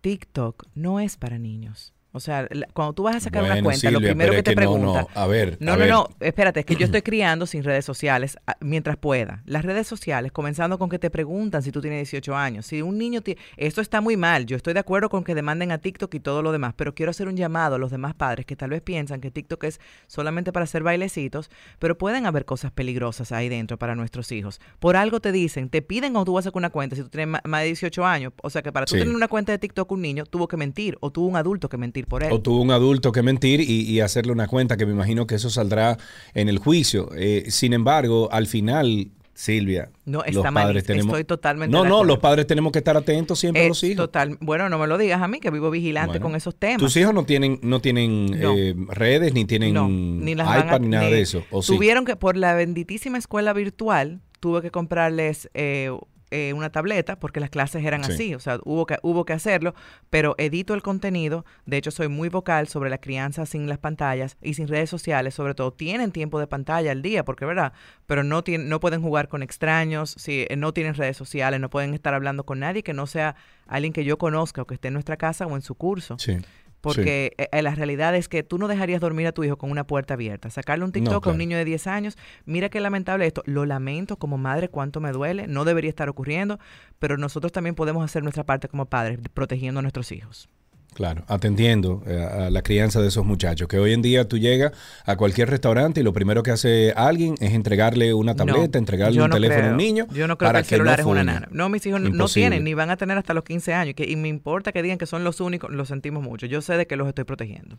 TikTok 0.00 0.66
no 0.74 1.00
es 1.00 1.16
para 1.16 1.38
niños. 1.38 1.92
O 2.12 2.18
sea, 2.20 2.46
la- 2.50 2.66
cuando 2.72 2.92
tú 2.92 3.04
vas 3.04 3.14
a 3.16 3.20
sacar 3.20 3.44
una 3.44 3.62
cuenta, 3.62 3.90
lo 3.90 4.00
primero 4.00 4.32
que 4.32 4.42
te 4.42 4.50
que 4.50 4.54
no, 4.56 4.60
preguntan. 4.72 5.06
no, 5.14 5.20
a 5.20 5.26
ver, 5.28 5.56
No, 5.60 5.72
a 5.72 5.74
no, 5.76 5.80
ver. 5.80 5.90
no. 5.90 6.08
Espérate, 6.18 6.60
es 6.60 6.66
que 6.66 6.74
yo 6.74 6.84
estoy 6.84 7.02
criando 7.02 7.46
sin 7.46 7.62
redes 7.62 7.84
sociales 7.84 8.36
ah, 8.46 8.56
mientras 8.60 8.96
pueda. 8.96 9.42
Las 9.46 9.64
redes 9.64 9.86
sociales, 9.86 10.32
comenzando 10.32 10.78
con 10.78 10.88
que 10.88 10.98
te 10.98 11.08
preguntan 11.10 11.62
si 11.62 11.70
tú 11.70 11.80
tienes 11.80 11.98
18 12.10 12.34
años. 12.36 12.66
Si 12.66 12.82
un 12.82 12.98
niño 12.98 13.20
tiene. 13.20 13.40
Esto 13.56 13.80
está 13.80 14.00
muy 14.00 14.16
mal. 14.16 14.46
Yo 14.46 14.56
estoy 14.56 14.74
de 14.74 14.80
acuerdo 14.80 15.08
con 15.08 15.22
que 15.22 15.34
demanden 15.36 15.70
a 15.70 15.78
TikTok 15.78 16.12
y 16.14 16.20
todo 16.20 16.42
lo 16.42 16.50
demás. 16.52 16.74
Pero 16.76 16.94
quiero 16.94 17.10
hacer 17.10 17.28
un 17.28 17.36
llamado 17.36 17.76
a 17.76 17.78
los 17.78 17.90
demás 17.92 18.14
padres 18.14 18.44
que 18.44 18.56
tal 18.56 18.70
vez 18.70 18.80
piensan 18.82 19.20
que 19.20 19.30
TikTok 19.30 19.62
es 19.64 19.80
solamente 20.08 20.52
para 20.52 20.64
hacer 20.64 20.82
bailecitos. 20.82 21.50
Pero 21.78 21.96
pueden 21.96 22.26
haber 22.26 22.44
cosas 22.44 22.72
peligrosas 22.72 23.30
ahí 23.32 23.48
dentro 23.48 23.78
para 23.78 23.94
nuestros 23.94 24.32
hijos. 24.32 24.60
Por 24.80 24.96
algo 24.96 25.20
te 25.20 25.30
dicen, 25.32 25.68
te 25.70 25.80
piden 25.82 26.12
cuando 26.12 26.24
tú 26.26 26.32
vas 26.34 26.44
a 26.44 26.48
sacar 26.48 26.58
una 26.58 26.70
cuenta 26.70 26.96
si 26.96 27.02
tú 27.02 27.08
tienes 27.08 27.40
más 27.44 27.60
de 27.60 27.66
18 27.66 28.04
años. 28.04 28.32
O 28.42 28.50
sea 28.50 28.62
que 28.62 28.72
para 28.72 28.86
tú 28.86 28.94
Sí. 28.94 29.00
tener 29.00 29.14
una 29.14 29.28
cuenta 29.28 29.52
de 29.52 29.58
TikTok, 29.58 29.92
un 29.92 30.02
niño 30.02 30.26
tuvo 30.26 30.48
que 30.48 30.56
mentir 30.56 30.96
o 31.00 31.10
tuvo 31.12 31.26
un 31.28 31.36
adulto 31.36 31.68
que 31.68 31.76
mentir 31.76 31.99
por 32.06 32.22
él. 32.22 32.32
O 32.32 32.40
tuvo 32.40 32.60
un 32.62 32.70
adulto 32.70 33.12
que 33.12 33.22
mentir 33.22 33.60
y, 33.60 33.82
y 33.82 34.00
hacerle 34.00 34.32
una 34.32 34.46
cuenta, 34.46 34.76
que 34.76 34.86
me 34.86 34.92
imagino 34.92 35.26
que 35.26 35.34
eso 35.36 35.50
saldrá 35.50 35.96
en 36.34 36.48
el 36.48 36.58
juicio. 36.58 37.10
Eh, 37.16 37.44
sin 37.48 37.72
embargo, 37.72 38.28
al 38.32 38.46
final, 38.46 39.10
Silvia, 39.34 39.90
No, 40.04 40.18
los 40.18 40.26
está 40.26 40.52
padres 40.52 40.54
malísimo. 40.54 40.82
tenemos. 40.86 41.06
Estoy 41.14 41.24
totalmente 41.24 41.72
No, 41.74 41.84
no, 41.84 42.04
los 42.04 42.18
padres 42.18 42.46
tenemos 42.46 42.72
que 42.72 42.78
estar 42.80 42.94
atentos 42.96 43.38
siempre 43.38 43.64
a 43.64 43.68
los 43.68 43.82
hijos. 43.84 43.96
total, 43.96 44.36
bueno, 44.40 44.68
no 44.68 44.78
me 44.78 44.86
lo 44.86 44.98
digas 44.98 45.22
a 45.22 45.28
mí, 45.28 45.40
que 45.40 45.50
vivo 45.50 45.70
vigilante 45.70 46.18
Bueno, 46.18 46.26
con 46.26 46.36
esos 46.36 46.54
temas. 46.56 46.78
Tus 46.78 46.94
hijos 46.98 47.14
no 47.14 47.24
tienen, 47.24 47.58
no 47.62 47.80
tienen 47.80 48.26
No. 48.38 48.54
eh, 48.54 48.74
redes, 48.88 49.32
ni 49.32 49.46
tienen 49.46 49.72
no, 49.72 49.88
ni 49.88 50.34
las 50.34 50.46
iPad, 50.46 50.74
a- 50.74 50.78
ni 50.78 50.88
nada 50.88 51.06
ni- 51.06 51.12
de 51.12 51.20
eso. 51.22 51.42
¿o 51.50 51.62
sí? 51.62 51.72
Tuvieron 51.74 52.04
que, 52.04 52.16
por 52.16 52.36
la 52.36 52.54
benditísima 52.54 53.16
escuela 53.16 53.54
virtual, 53.54 54.20
tuve 54.40 54.60
que 54.60 54.70
comprarles 54.70 55.48
eh, 55.54 55.90
eh, 56.30 56.52
una 56.52 56.70
tableta 56.70 57.18
porque 57.18 57.40
las 57.40 57.50
clases 57.50 57.84
eran 57.84 58.04
Sí. 58.04 58.12
así, 58.12 58.34
o 58.34 58.40
sea, 58.40 58.58
hubo 58.64 58.86
que, 58.86 58.98
hubo 59.02 59.24
que 59.24 59.32
hacerlo, 59.32 59.74
pero 60.10 60.34
edito 60.38 60.74
el 60.74 60.82
contenido, 60.82 61.44
de 61.66 61.76
hecho 61.76 61.90
soy 61.90 62.08
muy 62.08 62.28
vocal 62.28 62.68
sobre 62.68 62.90
la 62.90 62.98
crianza 62.98 63.46
sin 63.46 63.68
las 63.68 63.78
pantallas 63.78 64.36
y 64.40 64.54
sin 64.54 64.68
redes 64.68 64.90
sociales, 64.90 65.34
sobre 65.34 65.54
todo 65.54 65.72
tienen 65.72 66.12
tiempo 66.12 66.38
de 66.38 66.46
pantalla 66.46 66.92
al 66.92 67.02
día, 67.02 67.24
porque 67.24 67.44
verdad, 67.44 67.72
pero 68.06 68.22
no, 68.24 68.44
tienen, 68.44 68.68
no 68.68 68.80
pueden 68.80 69.02
jugar 69.02 69.28
con 69.28 69.42
extraños, 69.42 70.14
si, 70.18 70.46
eh, 70.48 70.56
no 70.56 70.72
tienen 70.72 70.94
redes 70.94 71.16
sociales, 71.16 71.60
no 71.60 71.70
pueden 71.70 71.94
estar 71.94 72.14
hablando 72.14 72.44
con 72.44 72.60
nadie 72.60 72.82
que 72.82 72.92
no 72.94 73.06
sea 73.06 73.34
alguien 73.66 73.92
que 73.92 74.04
yo 74.04 74.18
conozca 74.18 74.62
o 74.62 74.66
que 74.66 74.74
esté 74.74 74.88
en 74.88 74.94
nuestra 74.94 75.16
casa 75.16 75.46
o 75.46 75.56
en 75.56 75.62
su 75.62 75.74
curso. 75.74 76.16
Sí. 76.18 76.36
Porque 76.80 77.32
eh, 77.36 77.48
eh, 77.52 77.62
la 77.62 77.74
realidad 77.74 78.14
es 78.16 78.28
que 78.28 78.42
tú 78.42 78.58
no 78.58 78.68
dejarías 78.68 79.00
dormir 79.00 79.26
a 79.26 79.32
tu 79.32 79.44
hijo 79.44 79.56
con 79.56 79.70
una 79.70 79.86
puerta 79.86 80.14
abierta. 80.14 80.50
Sacarle 80.50 80.84
un 80.84 80.92
TikTok 80.92 81.16
a 81.16 81.20
claro. 81.20 81.32
un 81.32 81.38
niño 81.38 81.56
de 81.56 81.64
10 81.64 81.86
años, 81.86 82.18
mira 82.46 82.68
qué 82.68 82.80
lamentable 82.80 83.26
esto. 83.26 83.42
Lo 83.46 83.66
lamento 83.66 84.16
como 84.16 84.38
madre, 84.38 84.68
cuánto 84.68 85.00
me 85.00 85.12
duele. 85.12 85.46
No 85.46 85.64
debería 85.64 85.90
estar 85.90 86.08
ocurriendo, 86.08 86.58
pero 86.98 87.16
nosotros 87.16 87.52
también 87.52 87.74
podemos 87.74 88.04
hacer 88.04 88.22
nuestra 88.22 88.44
parte 88.44 88.68
como 88.68 88.86
padres, 88.86 89.18
protegiendo 89.34 89.80
a 89.80 89.82
nuestros 89.82 90.12
hijos. 90.12 90.48
Claro, 90.94 91.24
atendiendo 91.28 92.02
eh, 92.06 92.20
a 92.20 92.50
la 92.50 92.62
crianza 92.62 93.00
de 93.00 93.08
esos 93.08 93.24
muchachos. 93.24 93.68
Que 93.68 93.78
hoy 93.78 93.92
en 93.92 94.02
día 94.02 94.26
tú 94.28 94.38
llegas 94.38 94.72
a 95.06 95.16
cualquier 95.16 95.48
restaurante 95.48 96.00
y 96.00 96.02
lo 96.02 96.12
primero 96.12 96.42
que 96.42 96.50
hace 96.50 96.92
alguien 96.96 97.36
es 97.40 97.52
entregarle 97.54 98.12
una 98.12 98.34
tableta, 98.34 98.58
No, 98.72 98.78
entregarle 98.78 99.22
un 99.22 99.28
no 99.28 99.34
teléfono 99.34 99.68
a 99.68 99.70
un 99.70 99.76
niño. 99.76 100.06
Yo 100.12 100.26
no 100.26 100.36
creo 100.36 100.48
para 100.48 100.60
que 100.62 100.74
el 100.74 100.80
celular 100.80 100.98
no 100.98 101.02
es 101.04 101.06
una 101.10 101.24
nana. 101.24 101.48
No, 101.52 101.68
mis 101.68 101.86
hijos 101.86 102.00
no- 102.00 102.26
tienen, 102.26 102.64
ni 102.64 102.74
van 102.74 102.90
a 102.90 102.96
tener 102.96 103.16
hasta 103.16 103.34
los 103.34 103.44
15 103.44 103.72
años. 103.72 103.94
Que, 103.94 104.04
y 104.04 104.16
me 104.16 104.28
importa 104.28 104.72
que 104.72 104.82
digan 104.82 104.98
que 104.98 105.06
son 105.06 105.22
los 105.24 105.40
únicos, 105.40 105.70
lo 105.70 105.84
sentimos 105.84 106.22
mucho. 106.22 106.46
Yo 106.46 106.60
sé 106.60 106.76
de 106.76 106.86
que 106.86 106.96
los 106.96 107.08
estoy 107.08 107.24
protegiendo. 107.24 107.78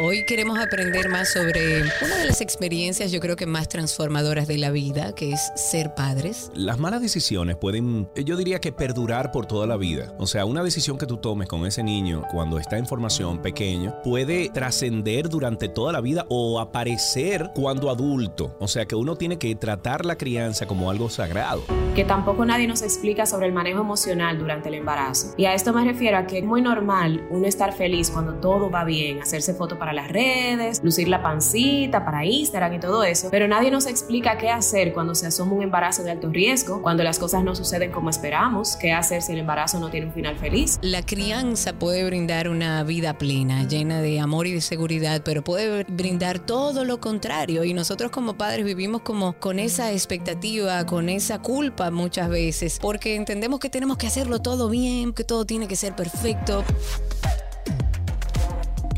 Hoy 0.00 0.24
queremos 0.24 0.60
aprender 0.60 1.08
más 1.08 1.32
sobre 1.32 1.82
una 2.04 2.16
de 2.18 2.24
las 2.24 2.40
experiencias 2.40 3.10
yo 3.10 3.18
creo 3.18 3.34
que 3.34 3.46
más 3.46 3.68
transformadoras 3.68 4.46
de 4.46 4.56
la 4.56 4.70
vida, 4.70 5.12
que 5.12 5.32
es 5.32 5.50
ser 5.56 5.96
padres. 5.96 6.52
Las 6.54 6.78
malas 6.78 7.02
decisiones 7.02 7.56
pueden, 7.56 8.08
yo 8.14 8.36
diría 8.36 8.60
que 8.60 8.70
perdurar 8.70 9.32
por 9.32 9.46
toda 9.46 9.66
la 9.66 9.76
vida. 9.76 10.14
O 10.18 10.28
sea, 10.28 10.44
una 10.44 10.62
decisión 10.62 10.98
que 10.98 11.06
tú 11.06 11.16
tomes 11.16 11.48
con 11.48 11.66
ese 11.66 11.82
niño 11.82 12.22
cuando 12.30 12.60
está 12.60 12.78
en 12.78 12.86
formación 12.86 13.42
pequeño 13.42 14.00
puede 14.04 14.50
trascender 14.50 15.28
durante 15.28 15.68
toda 15.68 15.92
la 15.92 16.00
vida 16.00 16.26
o 16.28 16.60
aparecer 16.60 17.50
cuando 17.56 17.90
adulto. 17.90 18.56
O 18.60 18.68
sea, 18.68 18.86
que 18.86 18.94
uno 18.94 19.16
tiene 19.16 19.36
que 19.36 19.52
tratar 19.56 20.06
la 20.06 20.16
crianza 20.16 20.66
como 20.66 20.90
algo 20.92 21.10
sagrado. 21.10 21.64
que 21.96 22.04
tampoco 22.04 22.44
nadie 22.44 22.68
nos 22.68 22.82
explica 22.82 23.26
sobre 23.26 23.46
el 23.46 23.52
manejo 23.52 23.80
emocional 23.80 24.38
durante 24.38 24.68
el 24.68 24.76
embarazo. 24.76 25.34
Y 25.36 25.46
a 25.46 25.54
esto 25.54 25.72
me 25.72 25.84
refiero 25.84 26.18
a 26.18 26.26
que 26.28 26.38
es 26.38 26.44
muy 26.44 26.62
normal 26.62 27.26
uno 27.30 27.48
estar 27.48 27.72
feliz 27.72 28.10
cuando 28.12 28.34
todo 28.34 28.70
va 28.70 28.84
bien, 28.84 29.20
hacerse 29.20 29.52
fotos 29.54 29.76
para 29.78 29.87
las 29.92 30.08
redes, 30.08 30.82
lucir 30.82 31.08
la 31.08 31.22
pancita 31.22 32.04
para 32.04 32.24
Instagram 32.24 32.74
y 32.74 32.80
todo 32.80 33.04
eso, 33.04 33.28
pero 33.30 33.48
nadie 33.48 33.70
nos 33.70 33.86
explica 33.86 34.38
qué 34.38 34.50
hacer 34.50 34.92
cuando 34.92 35.14
se 35.14 35.26
asoma 35.26 35.52
un 35.52 35.62
embarazo 35.62 36.02
de 36.02 36.10
alto 36.10 36.30
riesgo, 36.30 36.82
cuando 36.82 37.02
las 37.02 37.18
cosas 37.18 37.42
no 37.44 37.54
suceden 37.54 37.90
como 37.90 38.10
esperamos, 38.10 38.76
qué 38.76 38.92
hacer 38.92 39.22
si 39.22 39.32
el 39.32 39.38
embarazo 39.38 39.78
no 39.80 39.90
tiene 39.90 40.06
un 40.06 40.12
final 40.12 40.36
feliz. 40.36 40.78
La 40.82 41.02
crianza 41.02 41.72
puede 41.72 42.04
brindar 42.04 42.48
una 42.48 42.82
vida 42.84 43.18
plena, 43.18 43.64
llena 43.64 44.00
de 44.00 44.20
amor 44.20 44.46
y 44.46 44.52
de 44.52 44.60
seguridad, 44.60 45.22
pero 45.24 45.42
puede 45.42 45.84
brindar 45.84 46.38
todo 46.38 46.84
lo 46.84 47.00
contrario. 47.00 47.64
Y 47.64 47.74
nosotros 47.74 48.10
como 48.10 48.36
padres 48.36 48.64
vivimos 48.64 49.02
como 49.02 49.34
con 49.34 49.58
esa 49.58 49.92
expectativa, 49.92 50.84
con 50.86 51.08
esa 51.08 51.40
culpa 51.40 51.90
muchas 51.90 52.28
veces, 52.28 52.78
porque 52.80 53.14
entendemos 53.14 53.60
que 53.60 53.70
tenemos 53.70 53.96
que 53.96 54.06
hacerlo 54.06 54.40
todo 54.40 54.68
bien, 54.68 55.12
que 55.12 55.24
todo 55.24 55.44
tiene 55.44 55.68
que 55.68 55.76
ser 55.76 55.94
perfecto. 55.94 56.64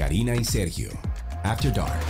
Karina 0.00 0.34
y 0.34 0.46
Sergio. 0.46 0.88
After 1.42 1.70
Dark. 1.74 2.00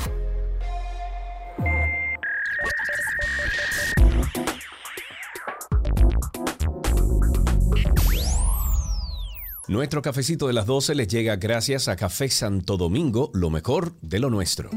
Nuestro 9.66 10.02
cafecito 10.02 10.46
de 10.46 10.52
las 10.52 10.66
12 10.66 10.94
les 10.94 11.08
llega 11.08 11.34
gracias 11.34 11.88
a 11.88 11.96
Café 11.96 12.28
Santo 12.28 12.76
Domingo, 12.76 13.32
lo 13.34 13.50
mejor 13.50 13.92
de 14.02 14.20
lo 14.20 14.30
nuestro. 14.30 14.70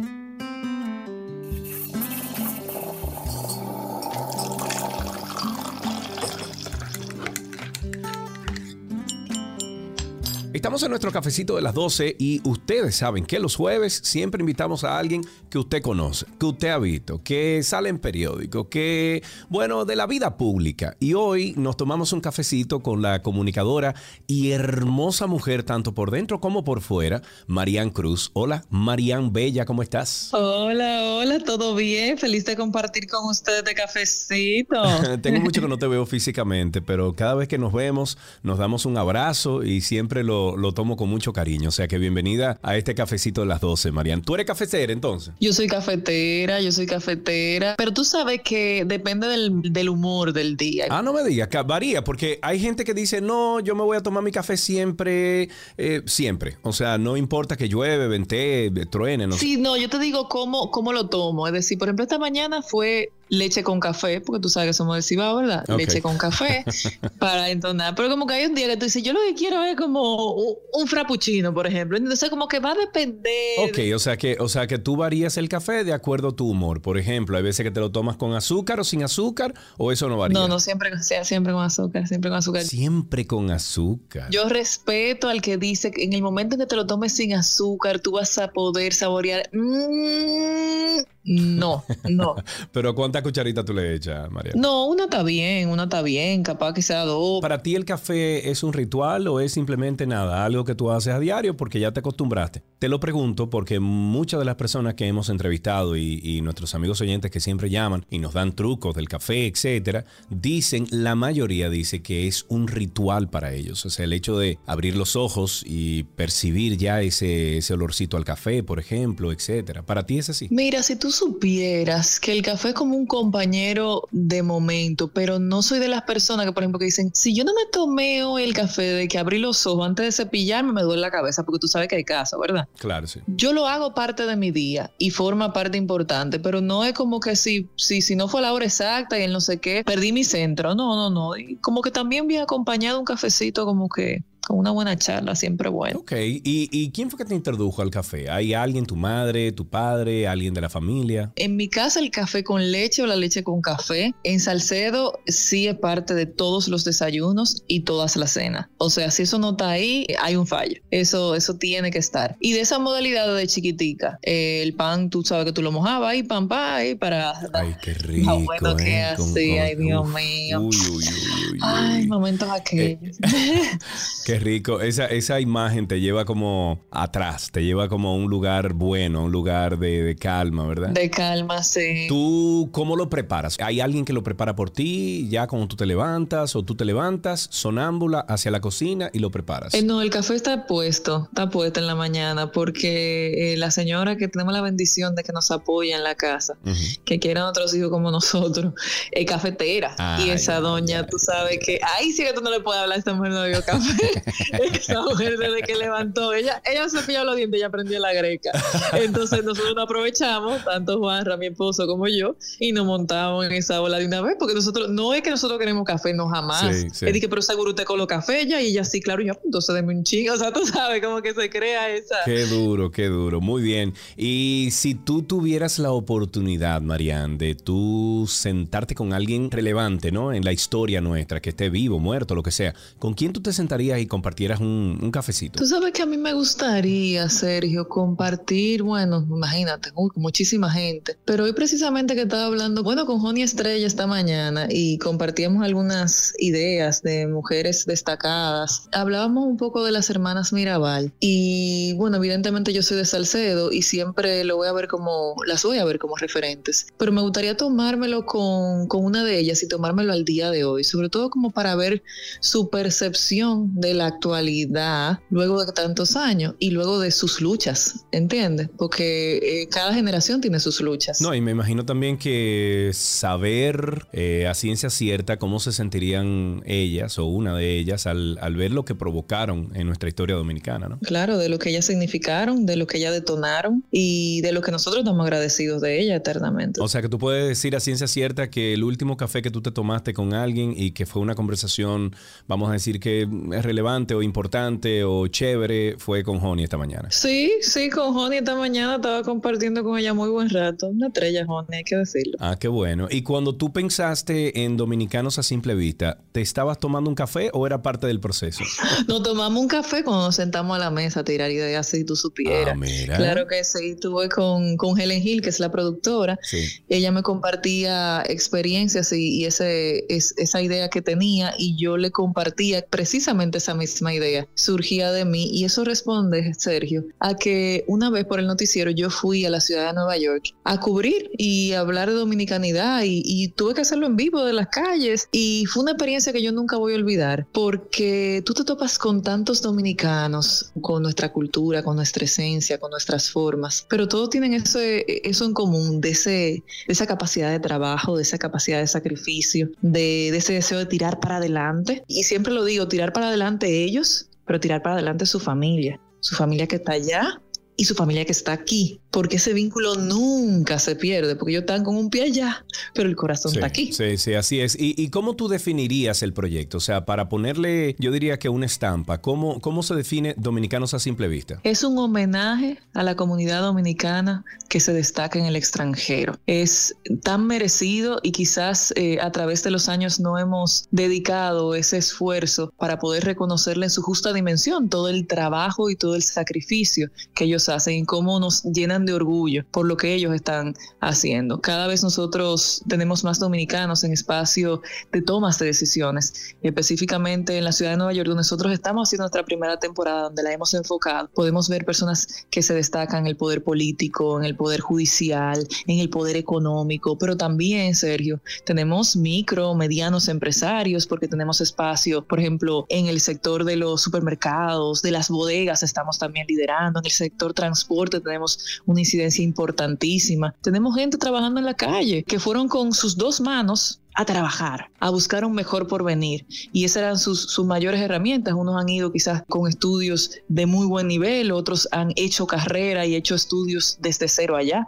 Estamos 10.64 10.82
en 10.84 10.92
nuestro 10.92 11.12
cafecito 11.12 11.58
de 11.58 11.62
las 11.62 11.74
12 11.74 12.16
y 12.18 12.40
ustedes 12.48 12.96
saben 12.96 13.26
que 13.26 13.38
los 13.38 13.58
jueves 13.58 14.00
siempre 14.02 14.40
invitamos 14.40 14.86
a 14.86 14.98
alguien 14.98 15.22
que 15.50 15.58
usted 15.58 15.82
conoce, 15.82 16.26
que 16.40 16.46
usted 16.46 16.70
ha 16.70 16.80
visto, 16.80 17.22
que 17.22 17.62
sale 17.64 17.90
en 17.90 18.00
periódico, 18.00 18.70
que, 18.70 19.22
bueno, 19.50 19.84
de 19.84 19.98
la 19.98 20.08
vida 20.08 20.38
pública. 20.38 20.96
Y 21.02 21.16
hoy 21.16 21.54
nos 21.58 21.76
tomamos 21.76 22.14
un 22.14 22.22
cafecito 22.22 22.82
con 22.82 23.02
la 23.02 23.22
comunicadora 23.22 23.94
y 24.26 24.52
hermosa 24.52 25.28
mujer, 25.28 25.64
tanto 25.64 25.94
por 25.94 26.12
dentro 26.12 26.40
como 26.40 26.64
por 26.64 26.80
fuera, 26.80 27.22
Marian 27.46 27.90
Cruz. 27.90 28.32
Hola, 28.32 28.64
Marian 28.70 29.34
Bella, 29.34 29.66
¿cómo 29.66 29.84
estás? 29.84 30.30
Hola, 30.32 31.18
hola, 31.20 31.40
¿todo 31.40 31.76
bien? 31.76 32.18
Feliz 32.18 32.46
de 32.46 32.56
compartir 32.56 33.08
con 33.08 33.30
ustedes 33.30 33.66
de 33.66 33.76
cafecito. 33.76 34.82
Tengo 35.22 35.42
mucho 35.42 35.60
que 35.60 35.68
no 35.68 35.78
te 35.78 35.88
veo 35.90 36.06
físicamente, 36.06 36.82
pero 36.82 37.14
cada 37.18 37.36
vez 37.36 37.50
que 37.50 37.58
nos 37.58 37.74
vemos 37.74 38.18
nos 38.44 38.58
damos 38.58 38.86
un 38.86 38.98
abrazo 38.98 39.62
y 39.62 39.82
siempre 39.82 40.24
lo, 40.24 40.53
lo 40.58 40.74
tomo 40.74 40.96
con 40.96 41.10
mucho 41.10 41.34
cariño. 41.34 41.70
O 41.70 41.72
sea 41.72 41.88
que 41.88 41.98
bienvenida 41.98 42.60
a 42.62 42.78
este 42.78 42.96
cafecito 42.96 43.42
de 43.42 43.48
las 43.48 43.62
12, 43.62 43.92
Marian. 43.92 44.22
¿Tú 44.22 44.36
eres 44.36 44.46
cafetera 44.46 44.94
entonces? 44.94 45.34
Yo 45.40 45.54
soy 45.54 45.68
cafetera, 45.68 46.62
yo 46.62 46.72
soy 46.72 46.86
cafetera, 46.86 47.76
pero 47.78 47.94
tú 47.94 48.04
sabes 48.04 48.42
que 48.42 48.84
depende 48.86 49.28
del, 49.28 49.74
del 49.74 49.90
humor 49.90 50.34
del 50.34 50.58
día. 50.58 50.86
Ah, 50.90 51.02
no 51.02 51.14
me 51.14 51.24
digas, 51.24 51.50
varía, 51.66 52.04
porque 52.04 52.40
hay 52.42 52.60
gente 52.60 52.84
que 52.84 52.94
dice, 52.94 53.22
no, 53.22 53.60
yo 53.60 53.76
me 53.76 53.84
voy 53.84 53.98
a 53.98 54.02
tomar 54.02 54.24
mi 54.24 54.32
café 54.32 54.58
siempre, 54.58 55.50
eh, 55.78 56.02
siempre. 56.06 56.58
O 56.62 56.74
sea, 56.74 56.98
no 56.98 57.18
importa 57.18 57.58
que 57.58 57.70
llueve, 57.70 58.08
vente, 58.08 58.72
truene, 58.90 59.28
no 59.28 59.38
Sí, 59.38 59.58
no, 59.58 59.78
yo 59.78 59.90
te 59.90 60.00
digo 60.00 60.28
cómo, 60.30 60.72
cómo 60.72 60.94
lo 60.94 61.08
tomo. 61.08 61.48
Es 61.48 61.54
decir, 61.54 61.78
por 61.78 61.88
ejemplo, 61.88 62.04
esta 62.04 62.20
mañana 62.20 62.62
fue 62.62 63.12
leche 63.30 63.64
con 63.64 63.80
café, 63.80 64.22
porque 64.22 64.42
tú 64.42 64.50
sabes 64.50 64.70
que 64.70 64.74
somos 64.74 64.96
del 64.96 65.04
Cibao, 65.04 65.38
¿verdad? 65.38 65.66
Leche 65.78 66.02
con 66.02 66.18
café 66.18 66.64
para 67.20 67.50
entonar. 67.50 67.96
Pero 67.96 68.10
como 68.10 68.28
que 68.28 68.36
hay 68.36 68.46
un 68.46 68.56
día 68.56 68.68
que 68.68 68.78
tú 68.78 68.86
dices, 68.86 69.04
yo 69.04 69.14
lo 69.14 69.20
que 69.28 69.34
quiero 69.34 69.64
es 69.64 69.76
como 69.76 70.36
un, 70.74 70.88
frappuccino, 70.88 71.54
por 71.54 71.68
ejemplo. 71.68 71.98
Entonces, 71.98 72.30
como 72.30 72.48
que 72.48 72.60
va 72.60 72.72
a 72.72 72.76
depender. 72.76 73.60
Ok, 73.60 73.80
o 73.96 74.00
sea 74.00 74.18
que, 74.18 74.38
o 74.40 74.50
sea 74.50 74.68
que 74.68 74.78
tú 74.78 74.96
varías 74.96 75.38
el 75.38 75.50
café 75.50 75.84
de 75.84 75.94
acuerdo 75.94 76.30
a 76.30 76.36
tu 76.36 76.50
humor. 76.50 76.82
Por 76.82 76.98
ejemplo, 76.98 77.38
hay 77.38 77.44
veces 77.44 77.64
que 77.64 77.72
te 77.72 77.80
lo 77.80 77.92
tomas 77.92 78.18
con 78.18 78.34
azúcar 78.34 78.80
o 78.80 78.84
sin 78.84 79.04
azúcar, 79.04 79.54
o 79.78 79.92
eso 79.92 80.10
no 80.10 80.18
varía. 80.18 80.38
No, 80.38 80.48
no, 80.48 80.60
siempre, 80.60 80.98
sea, 81.02 81.24
siempre 81.24 81.54
con 81.54 81.64
azúcar, 81.64 82.08
siempre 82.08 82.30
con 82.30 82.38
azúcar. 82.38 82.64
Siempre 82.64 83.26
con 83.26 83.52
azúcar. 83.52 84.30
Yo 84.30 84.48
respeto 84.50 85.30
al 85.30 85.42
que 85.42 85.58
dice 85.58 85.92
que 85.92 86.04
en 86.04 86.14
el 86.14 86.22
momento 86.22 86.56
en 86.56 86.62
que 86.62 86.68
te 86.68 86.76
lo 86.76 86.86
tomes 86.86 87.16
sin 87.16 87.34
azúcar, 87.34 88.00
tú 88.00 88.12
vas 88.12 88.38
a 88.38 88.50
poder 88.50 88.94
saborear. 88.94 89.50
Mm, 89.54 91.02
no, 91.24 91.84
no. 92.10 92.36
Pero 92.72 92.94
¿cuántas 92.94 93.22
cucharitas 93.22 93.64
tú 93.64 93.74
le 93.74 93.96
echas, 93.96 94.30
María? 94.30 94.52
No, 94.56 94.86
una 94.86 95.06
está 95.06 95.24
bien, 95.24 95.70
una 95.70 95.84
está 95.84 96.02
bien, 96.02 96.44
capaz 96.44 96.74
que 96.74 96.82
sea 96.82 97.06
dos. 97.06 97.42
¿Para 97.42 97.64
ti 97.64 97.76
el 97.76 97.86
café 97.86 98.50
es 98.50 98.64
un 98.64 98.74
ritual 98.74 99.28
o 99.28 99.40
es 99.40 99.54
simplemente 99.54 100.06
nada, 100.06 100.44
algo 100.44 100.66
que 100.66 100.76
tú 100.76 100.92
haces 100.92 101.14
a 101.14 101.20
diario 101.20 101.56
porque 101.56 101.80
ya 101.80 101.92
te 101.92 102.02
acostumbraste? 102.02 102.64
Te 102.80 102.90
lo 102.90 103.00
pregunto 103.00 103.50
porque 103.50 103.80
muchas 103.80 104.40
de 104.40 104.46
las 104.46 104.56
personas 104.56 104.96
que 104.96 105.08
hemos 105.08 105.30
entrevistado 105.30 105.96
y, 105.96 106.20
y 106.24 106.42
nuestros 106.42 106.76
amigos 106.76 107.00
oyentes 107.00 107.32
que 107.32 107.40
siempre 107.40 107.70
llaman 107.70 108.06
y 108.10 108.20
nos 108.20 108.34
dan 108.34 108.54
trucos 108.54 108.94
del 108.96 109.08
café, 109.08 109.48
etcétera, 109.48 110.04
dicen, 110.30 110.88
la 110.92 111.16
mayoría 111.16 111.70
dice 111.70 112.02
que 112.02 112.28
es 112.28 112.46
un 112.50 112.68
ritual 112.68 113.30
para 113.30 113.54
ellos. 113.54 113.86
O 113.86 113.90
sea, 113.90 114.04
el 114.04 114.14
hecho 114.14 114.38
de 114.38 114.60
abrir 114.66 114.98
los 114.98 115.16
ojos 115.16 115.64
y 115.66 116.04
percibir 116.04 116.78
ya 116.78 117.02
ese, 117.02 117.58
ese 117.58 117.74
olorcito 117.74 118.18
al 118.18 118.26
café, 118.26 118.64
por 118.64 118.80
ejemplo, 118.80 119.32
etcétera. 119.32 119.84
¿Para 119.84 120.06
ti 120.06 120.18
es 120.18 120.30
así? 120.30 120.48
Mira, 120.52 120.84
si 120.84 120.98
tú 120.98 121.13
supieras 121.14 122.20
que 122.20 122.32
el 122.32 122.42
café 122.42 122.70
es 122.70 122.74
como 122.74 122.96
un 122.96 123.06
compañero 123.06 124.08
de 124.12 124.44
momento, 124.44 125.08
pero 125.08 125.40
no 125.40 125.62
soy 125.62 125.80
de 125.80 125.88
las 125.88 126.04
personas 126.04 126.46
que, 126.46 126.52
por 126.52 126.64
ejemplo, 126.64 126.80
que 126.80 126.86
dicen, 126.86 127.12
si 127.14 127.36
yo 127.36 127.44
no 127.44 127.54
me 127.54 127.66
tomé 127.72 128.24
hoy 128.24 128.44
el 128.44 128.54
café 128.54 128.82
de 128.82 129.08
que 129.08 129.18
abrí 129.18 129.40
los 129.40 129.66
ojos 129.66 129.88
antes 129.88 130.06
de 130.06 130.12
cepillarme, 130.12 130.74
me 130.74 130.82
duele 130.82 131.02
la 131.02 131.12
cabeza, 131.12 131.44
porque 131.44 131.60
tú 131.60 131.68
sabes 131.68 131.88
que 131.88 131.96
hay 131.96 132.04
casos, 132.04 132.40
¿verdad? 132.40 132.68
Claro, 132.78 133.08
sí. 133.08 133.20
Yo 133.28 133.54
lo 133.54 133.68
hago 133.68 133.94
parte 133.94 134.26
de 134.26 134.36
mi 134.36 134.52
día 134.52 134.92
y 134.98 135.12
forma 135.12 135.54
parte 135.54 135.78
importante, 135.78 136.40
pero 136.40 136.62
no 136.62 136.84
es 136.84 136.94
como 136.94 137.20
que 137.20 137.36
si, 137.36 137.70
si, 137.76 138.02
si 138.02 138.16
no 138.16 138.28
fue 138.28 138.42
la 138.42 138.54
hora 138.54 138.66
exacta 138.66 139.20
y 139.20 139.24
el 139.24 139.32
no 139.32 139.42
sé 139.42 139.60
qué, 139.60 139.84
perdí 139.86 140.12
mi 140.12 140.24
centro. 140.24 140.76
No, 140.76 140.96
no, 140.96 141.10
no. 141.10 141.38
Y 141.38 141.58
como 141.58 141.82
que 141.82 141.92
también 141.92 142.28
bien 142.28 142.42
acompañado 142.42 143.00
un 143.00 143.06
cafecito, 143.06 143.66
como 143.66 143.90
que 143.90 144.24
una 144.50 144.72
buena 144.72 144.98
charla, 144.98 145.36
siempre 145.36 145.70
bueno. 145.70 146.00
Ok, 146.00 146.12
¿Y, 146.14 146.42
y 146.72 146.92
quién 146.92 147.10
fue 147.10 147.18
que 147.20 147.26
te 147.26 147.36
introdujo 147.36 147.82
al 147.82 147.90
café? 147.90 148.30
¿Hay 148.30 148.54
alguien, 148.54 148.86
tu 148.86 148.96
madre, 148.96 149.52
tu 149.52 149.68
padre, 149.68 150.28
alguien 150.28 150.54
de 150.54 150.62
la 150.62 150.70
familia? 150.70 151.32
En 151.36 151.56
mi 151.56 151.70
casa 151.70 152.00
el 152.00 152.12
café 152.12 152.44
con 152.44 152.72
leche 152.72 153.02
o 153.02 153.06
la 153.06 153.16
leche 153.16 153.44
con 153.44 153.62
café. 153.62 154.14
En 154.24 154.40
Salcedo 154.40 155.20
sí 155.28 155.68
es 155.68 155.76
parte 155.78 156.14
de 156.14 156.26
todos 156.26 156.68
los 156.68 156.84
desayunos 156.84 157.64
y 157.68 157.82
todas 157.82 158.16
las 158.18 158.32
cenas. 158.34 158.68
O 158.78 158.90
sea, 158.90 159.12
si 159.12 159.24
eso 159.24 159.40
no 159.40 159.52
está 159.52 159.70
ahí, 159.70 160.06
hay 160.20 160.36
un 160.36 160.46
fallo. 160.48 160.76
Eso, 160.92 161.36
eso 161.36 161.56
tiene 161.56 161.90
que 161.92 162.00
estar. 162.00 162.36
Y 162.40 162.54
de 162.54 162.62
esa 162.62 162.80
modalidad 162.80 163.34
de 163.36 163.48
chiquitica, 163.48 164.20
eh, 164.24 164.62
el 164.64 164.74
pan, 164.74 165.10
tú 165.10 165.24
sabes 165.24 165.46
que 165.46 165.54
tú 165.54 165.62
lo 165.62 165.72
mojabas 165.72 166.10
ahí, 166.12 166.24
pan, 166.24 166.48
pan, 166.48 166.74
ahí 166.76 166.96
para... 166.96 167.34
Ay, 167.54 167.76
qué 167.82 167.94
rico. 167.94 168.30
Ah, 168.30 168.34
bueno 168.44 168.76
que 168.76 169.00
¿eh? 169.00 169.14
Con- 169.16 169.30
así, 169.32 169.50
con- 169.50 169.60
ay, 169.60 169.76
Dios 169.76 170.02
uf, 170.08 170.16
mío. 170.16 170.62
Uy, 170.62 170.76
uy, 170.92 171.06
uy. 171.54 171.60
Ay, 171.62 172.08
momentos 172.08 172.50
aquellos. 172.52 173.18
Qué 174.34 174.40
rico. 174.40 174.82
Esa, 174.82 175.06
esa 175.06 175.40
imagen 175.40 175.88
te 175.88 176.00
lleva 176.00 176.26
como 176.26 176.84
atrás, 176.90 177.52
te 177.52 177.64
lleva 177.64 177.88
como 177.88 178.10
a 178.10 178.16
un 178.16 178.32
lugar 178.32 178.74
bueno, 178.74 179.20
a 179.20 179.24
un 179.26 179.32
lugar 179.32 179.78
de, 179.78 180.02
de 180.02 180.16
calma, 180.16 180.66
¿verdad? 180.66 180.90
de 180.90 181.08
calma, 181.12 181.62
sí. 181.62 182.08
¿Tú 182.10 182.68
cómo 182.72 182.96
lo 182.96 183.12
preparas? 183.12 183.58
¿Hay 183.60 183.80
alguien 183.80 184.06
que 184.06 184.12
lo 184.12 184.24
prepara 184.24 184.56
por 184.56 184.72
ti 184.72 185.28
ya 185.30 185.46
cuando 185.46 185.68
tú 185.68 185.76
te 185.76 185.86
levantas 185.86 186.56
o 186.56 186.64
tú 186.64 186.74
te 186.74 186.84
levantas 186.84 187.48
sonámbula 187.52 188.22
hacia 188.22 188.50
la 188.50 188.60
cocina 188.60 189.12
y 189.14 189.20
lo 189.20 189.30
preparas? 189.30 189.76
Eh, 189.76 189.84
no, 189.84 190.02
el 190.02 190.10
café 190.10 190.34
está 190.34 190.66
puesto, 190.66 191.28
está 191.30 191.52
puesto 191.52 191.80
en 191.80 191.86
la 191.86 191.94
mañana 191.94 192.52
porque 192.52 193.54
eh, 193.54 193.58
la 193.58 193.70
señora 193.70 194.16
que 194.16 194.30
tenemos 194.30 194.52
la 194.52 194.62
bendición 194.62 195.14
de 195.14 195.24
que 195.24 195.32
nos 195.32 195.52
apoya 195.52 195.96
en 195.96 196.04
la 196.04 196.16
casa, 196.16 196.58
que 197.06 197.20
quieran 197.20 197.44
otros 197.44 197.76
hijos 197.76 197.92
como 197.92 198.10
nosotros, 198.10 198.74
es 199.12 199.28
cafetera. 199.28 199.94
Ay, 200.00 200.26
y 200.26 200.30
esa 200.32 200.58
ay, 200.58 200.64
doña, 200.64 201.00
ay. 201.02 201.06
tú 201.08 201.20
sabes 201.20 201.60
que, 201.64 201.80
ahí 201.96 202.12
sí 202.12 202.24
que 202.24 202.34
tú 202.34 202.42
no 202.42 202.50
le 202.50 202.62
puedes 202.62 202.82
hablar 202.82 202.96
a 202.96 203.00
esta 203.00 203.14
mujer 203.14 203.32
no 203.32 203.44
café. 203.64 204.23
esa 204.74 205.02
mujer 205.02 205.38
desde 205.38 205.62
que 205.62 205.76
levantó, 205.76 206.34
ella, 206.34 206.62
ella 206.66 206.90
se 206.90 207.02
pilló 207.02 207.24
los 207.24 207.36
dientes 207.36 207.60
y 207.60 207.64
aprendió 207.64 208.00
la 208.00 208.14
greca. 208.14 208.52
Entonces 208.94 209.44
nosotros 209.44 209.76
nos 209.76 209.84
aprovechamos, 209.86 210.64
tanto 210.64 211.00
Juan, 211.00 211.24
mi 211.40 211.48
esposo 211.48 211.88
como 211.88 212.08
yo, 212.08 212.36
y 212.60 212.72
nos 212.72 212.86
montamos 212.86 213.46
en 213.46 213.54
esa 213.54 213.82
ola 213.82 213.98
de 213.98 214.06
una 214.06 214.22
vez, 214.22 214.36
porque 214.38 214.54
nosotros, 214.54 214.90
no 214.90 215.14
es 215.14 215.22
que 215.22 215.30
nosotros 215.30 215.60
queremos 215.60 215.86
café, 215.86 216.14
no 216.14 216.28
jamás. 216.28 216.76
Sí, 216.76 216.88
sí. 216.92 217.06
Es 217.08 217.20
que, 217.20 217.30
pero 217.30 217.42
seguro 217.42 217.72
usted 217.72 217.84
con 217.86 217.98
los 217.98 218.08
café 218.08 218.46
ya, 218.46 218.62
y 218.62 218.68
ella 218.68 218.84
sí, 218.84 219.02
claro, 219.02 219.22
y 219.22 219.28
yo, 219.28 219.34
entonces 219.44 219.74
deme 219.76 219.96
un 219.96 220.04
chingo. 220.04 220.34
O 220.34 220.38
sea, 220.38 220.52
tú 220.52 220.66
sabes, 220.66 221.02
como 221.02 221.22
que 221.22 221.34
se 221.34 221.50
crea 221.50 221.90
esa. 221.90 222.18
Qué 222.26 222.46
duro, 222.46 222.92
qué 222.92 223.08
duro. 223.08 223.42
Muy 223.42 223.62
bien. 223.62 223.94
Y 224.18 224.70
si 224.72 224.96
tú 224.96 225.24
tuvieras 225.24 225.80
la 225.80 225.92
oportunidad, 225.92 226.82
Marianne, 226.82 227.38
de 227.38 227.56
tú 227.56 228.26
sentarte 228.28 228.96
con 228.96 229.14
alguien 229.14 229.52
relevante, 229.52 230.12
¿no? 230.12 230.34
En 230.34 230.44
la 230.44 230.52
historia 230.52 231.02
nuestra, 231.02 231.42
que 231.42 231.50
esté 231.50 231.70
vivo, 231.70 232.00
muerto, 232.00 232.36
lo 232.36 232.44
que 232.44 232.52
sea, 232.52 232.74
¿con 233.00 233.14
quién 233.14 233.34
tú 233.34 233.42
te 233.42 233.54
sentarías 233.54 234.00
y 234.00 234.08
compartieras 234.14 234.60
un, 234.60 235.00
un 235.02 235.10
cafecito? 235.10 235.58
Tú 235.58 235.66
sabes 235.66 235.92
que 235.92 236.04
a 236.04 236.06
mí 236.06 236.18
me 236.18 236.34
gustaría, 236.34 237.28
Sergio, 237.30 237.90
compartir, 237.90 238.84
bueno, 238.84 239.26
imagínate, 239.28 239.90
muchísima 240.14 240.70
gente. 240.70 241.18
Pero 241.26 241.46
hoy 241.46 241.54
precisamente 241.54 242.14
que 242.14 242.22
estaba 242.22 242.46
hablando, 242.46 242.84
bueno, 242.84 243.08
con 243.08 243.20
Joni 243.20 243.42
Estrella 243.42 243.88
esta 243.88 244.06
mañana 244.06 244.68
y 244.70 245.00
compartíamos 245.00 245.64
algunas 245.64 246.34
ideas 246.38 247.02
de 247.02 247.26
mujeres 247.26 247.86
destacadas. 247.88 248.88
Hablábamos 248.92 249.48
un 249.48 249.58
poco 249.58 249.84
de 249.84 249.92
las 249.92 250.12
hermanas 250.12 250.54
Mirabal. 250.54 251.12
Y 251.20 251.94
bueno, 251.94 252.18
evidentemente 252.18 252.72
yo 252.72 252.84
soy 252.84 252.98
de 252.98 253.06
Salcedo 253.06 253.72
y 253.72 253.82
siempre 253.82 254.44
lo 254.44 254.58
voy 254.58 254.68
a 254.68 254.74
ver 254.74 254.88
como, 254.88 255.36
las 255.48 255.64
voy 255.64 255.80
a 255.80 255.86
ver 255.86 255.98
como 255.98 256.18
referentes. 256.18 256.86
Pero 257.00 257.12
me 257.12 257.22
gustaría 257.22 257.58
tomármelo 257.58 258.28
con, 258.28 258.88
con 258.88 259.04
una 259.04 259.24
de 259.24 259.40
ellas 259.40 259.64
y 259.64 259.68
tomármelo 259.68 260.14
al 260.14 260.24
día 260.24 260.52
de 260.52 260.66
hoy, 260.66 260.84
sobre 260.84 261.10
todo 261.10 261.32
como 261.32 261.50
para 261.50 261.76
ver 261.76 262.04
su 262.42 262.70
percepción 262.70 263.72
de 263.74 263.96
la 263.96 264.03
actualidad 264.08 265.20
luego 265.30 265.66
de 265.66 265.72
tantos 265.72 266.16
años 266.16 266.56
y 266.60 266.72
luego 266.72 267.00
de 267.00 267.12
sus 267.12 267.42
luchas, 267.42 268.06
¿entiendes? 268.12 268.70
Porque 268.78 269.38
eh, 269.38 269.68
cada 269.70 269.94
generación 269.94 270.42
tiene 270.42 270.60
sus 270.60 270.82
luchas. 270.82 271.22
No, 271.22 271.34
y 271.34 271.42
me 271.42 271.52
imagino 271.52 271.86
también 271.86 272.18
que 272.18 272.92
saber 272.94 274.08
eh, 274.14 274.48
a 274.48 274.54
ciencia 274.54 274.90
cierta 274.90 275.38
cómo 275.38 275.60
se 275.60 275.72
sentirían 275.72 276.62
ellas 276.66 277.18
o 277.20 277.26
una 277.26 277.56
de 277.56 277.78
ellas 277.78 278.08
al, 278.08 278.38
al 278.42 278.56
ver 278.56 278.72
lo 278.72 278.86
que 278.86 278.96
provocaron 278.96 279.72
en 279.76 279.88
nuestra 279.88 280.10
historia 280.10 280.36
dominicana, 280.36 280.88
¿no? 280.88 281.00
Claro, 281.00 281.38
de 281.38 281.50
lo 281.50 281.60
que 281.60 281.70
ellas 281.70 281.86
significaron, 281.86 282.66
de 282.66 282.76
lo 282.76 282.88
que 282.88 282.98
ellas 282.98 283.14
detonaron 283.14 283.84
y 283.92 284.42
de 284.42 284.52
lo 284.52 284.62
que 284.62 284.72
nosotros 284.72 285.04
estamos 285.04 285.24
agradecidos 285.24 285.82
de 285.82 286.02
ella 286.02 286.16
eternamente. 286.16 286.82
O 286.82 286.88
sea 286.88 287.02
que 287.02 287.10
tú 287.10 287.20
puedes 287.20 287.48
decir 287.48 287.76
a 287.76 287.80
ciencia 287.80 288.08
cierta 288.08 288.50
que 288.50 288.74
el 288.74 288.84
último 288.84 289.18
café 289.18 289.42
que 289.42 289.52
tú 289.52 289.62
te 289.62 289.72
tomaste 289.72 290.14
con 290.14 290.34
alguien 290.34 290.74
y 290.76 290.92
que 290.92 291.06
fue 291.06 291.22
una 291.22 291.36
conversación, 291.36 292.16
vamos 292.48 292.70
a 292.70 292.74
decir 292.74 293.00
que 293.00 293.28
es 293.52 293.64
relevante 293.64 293.93
o 293.94 294.24
importante 294.24 295.04
o 295.04 295.28
chévere, 295.28 295.96
fue 296.00 296.24
con 296.24 296.44
Honey 296.44 296.64
esta 296.64 296.78
mañana. 296.78 297.10
Sí, 297.12 297.52
sí, 297.62 297.90
con 297.92 298.16
Honey 298.18 298.40
esta 298.40 298.56
mañana 298.56 298.96
estaba 298.96 299.22
compartiendo 299.22 299.84
con 299.84 300.00
ella 300.00 300.16
muy 300.16 300.30
buen 300.30 300.50
rato. 300.50 300.88
Una 300.88 301.08
estrella, 301.08 301.46
Honey, 301.48 301.78
hay 301.78 301.84
que 301.84 301.96
decirlo. 301.96 302.34
Ah, 302.40 302.58
qué 302.60 302.68
bueno. 302.68 303.08
Y 303.12 303.22
cuando 303.22 303.56
tú 303.56 303.72
pensaste 303.72 304.64
en 304.64 304.78
Dominicanos 304.78 305.38
a 305.38 305.44
simple 305.44 305.76
vista, 305.76 306.18
¿te 306.32 306.42
estabas 306.42 306.80
tomando 306.80 307.08
un 307.10 307.16
café 307.16 307.52
o 307.54 307.68
era 307.68 307.84
parte 307.84 308.08
del 308.08 308.20
proceso? 308.20 308.64
Nos 309.08 309.22
tomamos 309.22 309.62
un 309.62 309.68
café 309.68 310.04
cuando 310.04 310.24
nos 310.26 310.36
sentamos 310.36 310.76
a 310.76 310.80
la 310.80 310.90
mesa 310.90 311.20
a 311.20 311.24
tirar 311.24 311.52
ideas 311.52 311.86
si 311.88 312.04
tú 312.04 312.16
supieras. 312.16 312.74
Ah, 312.74 312.76
mira. 312.76 313.16
Claro 313.16 313.46
que 313.48 313.64
sí, 313.64 313.92
estuve 313.92 314.30
con, 314.30 314.76
con 314.78 315.00
Helen 315.00 315.22
Hill, 315.26 315.42
que 315.44 315.50
es 315.50 315.60
la 315.60 315.72
productora. 315.72 316.40
Sí. 316.42 316.66
Ella 316.90 317.12
me 317.12 317.22
compartía 317.22 318.24
experiencias 318.28 319.12
y, 319.14 319.42
y 319.42 319.46
ese, 319.46 320.06
es, 320.10 320.34
esa 320.38 320.62
idea 320.62 320.90
que 320.90 321.04
tenía 321.04 321.54
y 321.58 321.76
yo 321.78 321.98
le 321.98 322.10
compartía 322.10 322.84
precisamente 322.90 323.60
esa 323.60 323.76
misma 323.76 323.83
idea. 324.12 324.48
Surgía 324.56 325.12
de 325.12 325.26
mí 325.26 325.50
y 325.52 325.66
eso 325.66 325.84
responde, 325.84 326.54
Sergio, 326.58 327.06
a 327.20 327.36
que 327.36 327.84
una 327.88 328.10
vez 328.10 328.26
por 328.26 328.40
el 328.40 328.48
noticiero 328.48 328.92
yo 328.92 329.10
fui 329.10 329.46
a 329.46 329.50
la 329.50 329.62
ciudad 329.62 329.88
de 329.88 329.94
Nueva 329.94 330.18
York 330.18 330.54
a 330.64 330.80
cubrir 330.80 331.30
y 331.38 331.74
hablar 331.74 332.10
de 332.10 332.16
dominicanidad 332.16 333.02
y, 333.06 333.44
tuve 333.56 333.74
que 333.74 333.82
hacerlo 333.82 334.08
en 334.08 334.16
vivo 334.16 334.46
de 334.46 334.54
las 334.54 334.68
calles 334.70 335.28
y 335.32 335.66
fue 335.68 335.84
una 335.84 335.92
experiencia 335.92 336.32
que 336.34 336.42
yo 336.42 336.52
nunca 336.52 336.78
voy 336.78 336.94
a 336.94 336.96
olvidar 336.96 337.46
porque 337.52 338.42
tú 338.46 338.54
te 338.54 338.64
topas 338.64 338.98
con 338.98 339.22
tantos 339.22 339.62
dominicanos, 339.62 340.72
con 340.82 341.04
nuestra 341.04 341.32
cultura, 341.32 341.84
con 341.84 341.96
nuestra 341.96 342.26
esencia, 342.26 342.80
con 342.80 342.92
nuestras 342.92 343.30
formas, 343.30 343.86
pero 343.90 344.08
todos 344.08 344.30
tienen 344.30 344.54
eso, 344.54 344.80
eso 344.80 345.46
en 345.46 345.54
común, 345.54 346.02
de, 346.02 346.12
ese, 346.12 346.64
esa 346.88 347.06
capacidad 347.06 347.52
de 347.52 347.60
trabajo, 347.60 348.16
de 348.16 348.24
esa 348.24 348.38
capacidad 348.38 348.80
de 348.80 348.88
sacrificio, 348.88 349.70
de, 349.82 350.30
de 350.32 350.38
ese 350.38 350.54
deseo 350.54 350.80
de 350.80 350.86
tirar 350.86 351.20
para 351.20 351.38
adelante. 351.38 352.04
Y 352.08 352.24
siempre 352.24 352.54
lo 352.54 352.64
digo, 352.64 352.88
tirar 352.88 353.14
para 353.14 353.28
adelante 353.28 353.73
ellos, 353.82 354.30
pero 354.46 354.60
tirar 354.60 354.82
para 354.84 354.96
adelante 354.96 355.26
su 355.26 355.40
familia, 355.40 356.00
su 356.20 356.36
familia 356.36 356.68
que 356.68 356.76
está 356.76 356.94
allá 356.94 357.42
y 357.76 357.86
su 357.86 357.96
familia 357.96 358.26
que 358.26 358.32
está 358.32 358.52
aquí, 358.52 359.00
porque 359.12 359.38
ese 359.38 359.54
vínculo 359.54 359.96
nunca 359.96 360.80
se 360.80 360.96
pierde, 360.96 361.36
porque 361.36 361.52
ellos 361.52 361.64
están 361.64 361.84
con 361.84 361.98
un 361.98 362.10
pie 362.10 362.24
allá, 362.24 362.66
pero 362.94 363.10
el 363.10 363.16
corazón 363.16 363.52
Sí, 363.52 363.58
está 363.58 363.68
aquí. 363.68 363.94
Sí, 363.94 364.18
sí, 364.18 364.34
así 364.34 364.60
es. 364.60 364.76
¿Y, 364.80 365.02
y 365.02 365.10
cómo 365.10 365.36
tú 365.36 365.48
definirías 365.48 366.24
el 366.24 366.34
proyecto? 366.34 366.78
O 366.78 366.82
sea, 366.82 367.06
para 367.06 367.30
ponerle, 367.30 367.96
yo 368.00 368.12
diría 368.12 368.38
que 368.38 368.50
una 368.50 368.66
estampa, 368.66 369.22
¿cómo, 369.22 369.60
cómo 369.60 369.84
se 369.84 369.96
define 369.96 370.36
Dominicanos 370.38 370.94
a 370.94 371.00
simple 371.00 371.28
vista? 371.28 371.60
Es 371.64 371.84
un 371.84 371.98
homenaje 371.98 372.80
a 372.94 373.04
la 373.04 373.16
comunidad 373.16 373.62
dominicana 373.62 374.46
que 374.70 374.80
se 374.80 374.94
destaca 374.94 375.40
en 375.40 375.46
el 375.46 375.56
extranjero. 375.56 376.40
Es 376.48 376.96
tan 377.22 377.48
merecido 377.48 378.20
y 378.24 378.32
quizás 378.32 378.94
eh, 378.96 379.20
a 379.22 379.32
través 379.32 379.64
de 379.64 379.72
los 379.72 379.90
años 379.90 380.20
no 380.20 380.38
hemos 380.38 380.88
dedicado 380.92 381.76
ese 381.76 381.98
esfuerzo 381.98 382.74
para 382.78 383.00
poder 383.00 383.24
reconocerle 383.24 383.86
en 383.86 383.90
su 383.90 384.02
justa 384.02 384.34
dimensión 384.34 384.90
todo 384.90 385.10
el 385.10 385.28
trabajo 385.28 385.90
y 385.90 385.96
todo 385.96 386.16
el 386.16 386.24
sacrificio 386.24 387.10
que 387.34 387.46
ellos 387.46 387.63
hacen 387.70 387.96
y 387.96 388.06
cómo 388.06 388.40
nos 388.40 388.64
llenan 388.64 389.06
de 389.06 389.14
orgullo 389.14 389.66
por 389.72 389.86
lo 389.86 389.98
que 389.98 390.14
ellos 390.14 390.34
están 390.34 390.76
haciendo. 391.00 391.62
Cada 391.62 391.88
vez 391.88 392.04
nosotros 392.04 392.84
tenemos 392.88 393.24
más 393.24 393.40
dominicanos 393.40 394.04
en 394.04 394.14
espacio 394.14 394.82
de 395.12 395.22
tomas 395.22 395.60
de 395.60 395.68
decisiones, 395.68 396.56
específicamente 396.62 397.58
en 397.58 397.64
la 397.64 397.72
ciudad 397.72 397.92
de 397.92 397.98
Nueva 397.98 398.14
York, 398.14 398.28
donde 398.28 398.42
nosotros 398.42 398.74
estamos 398.74 399.10
haciendo 399.10 399.24
nuestra 399.24 399.44
primera 399.44 399.78
temporada, 399.78 400.24
donde 400.24 400.44
la 400.44 400.54
hemos 400.54 400.74
enfocado. 400.74 401.30
Podemos 401.34 401.70
ver 401.70 401.86
personas 401.86 402.46
que 402.50 402.62
se 402.62 402.74
destacan 402.74 403.22
en 403.22 403.28
el 403.28 403.38
poder 403.38 403.64
político, 403.64 404.40
en 404.40 404.46
el 404.46 404.56
poder 404.56 404.82
judicial, 404.82 405.68
en 405.88 406.00
el 406.00 406.10
poder 406.10 406.36
económico, 406.36 407.18
pero 407.18 407.38
también, 407.38 407.96
Sergio, 407.96 408.42
tenemos 408.66 409.16
micro, 409.16 409.74
medianos 409.76 410.28
empresarios, 410.28 411.08
porque 411.08 411.28
tenemos 411.28 411.62
espacio, 411.62 412.26
por 412.26 412.40
ejemplo, 412.40 412.86
en 412.90 413.08
el 413.08 413.20
sector 413.20 413.64
de 413.64 413.76
los 413.76 414.02
supermercados, 414.02 415.02
de 415.02 415.12
las 415.12 415.30
bodegas, 415.30 415.84
estamos 415.84 416.20
también 416.20 416.46
liderando, 416.48 417.00
en 417.00 417.06
el 417.06 417.12
sector 417.12 417.53
transporte 417.54 418.20
tenemos 418.20 418.82
una 418.86 419.00
incidencia 419.00 419.44
importantísima. 419.44 420.54
Tenemos 420.62 420.96
gente 420.96 421.18
trabajando 421.18 421.60
en 421.60 421.66
la 421.66 421.74
calle 421.74 422.24
que 422.24 422.40
fueron 422.40 422.68
con 422.68 422.94
sus 422.94 423.18
dos 423.18 423.42
manos 423.42 424.00
a 424.16 424.26
trabajar, 424.26 424.90
a 425.00 425.10
buscar 425.10 425.46
un 425.46 425.54
mejor 425.54 425.88
porvenir. 425.88 426.46
Y 426.72 426.86
esas 426.86 426.98
eran 426.98 427.18
sus, 427.18 427.42
sus 427.42 427.66
mayores 427.66 428.02
herramientas. 428.02 428.54
Unos 428.54 428.80
han 428.80 428.90
ido 428.90 429.12
quizás 429.12 429.44
con 429.50 429.68
estudios 429.68 430.32
de 430.48 430.66
muy 430.66 430.86
buen 430.86 431.08
nivel, 431.08 431.52
otros 431.52 431.88
han 431.92 432.12
hecho 432.16 432.48
carrera 432.48 433.06
y 433.06 433.16
hecho 433.16 433.36
estudios 433.36 433.98
desde 434.00 434.28
cero 434.28 434.56
allá. 434.56 434.88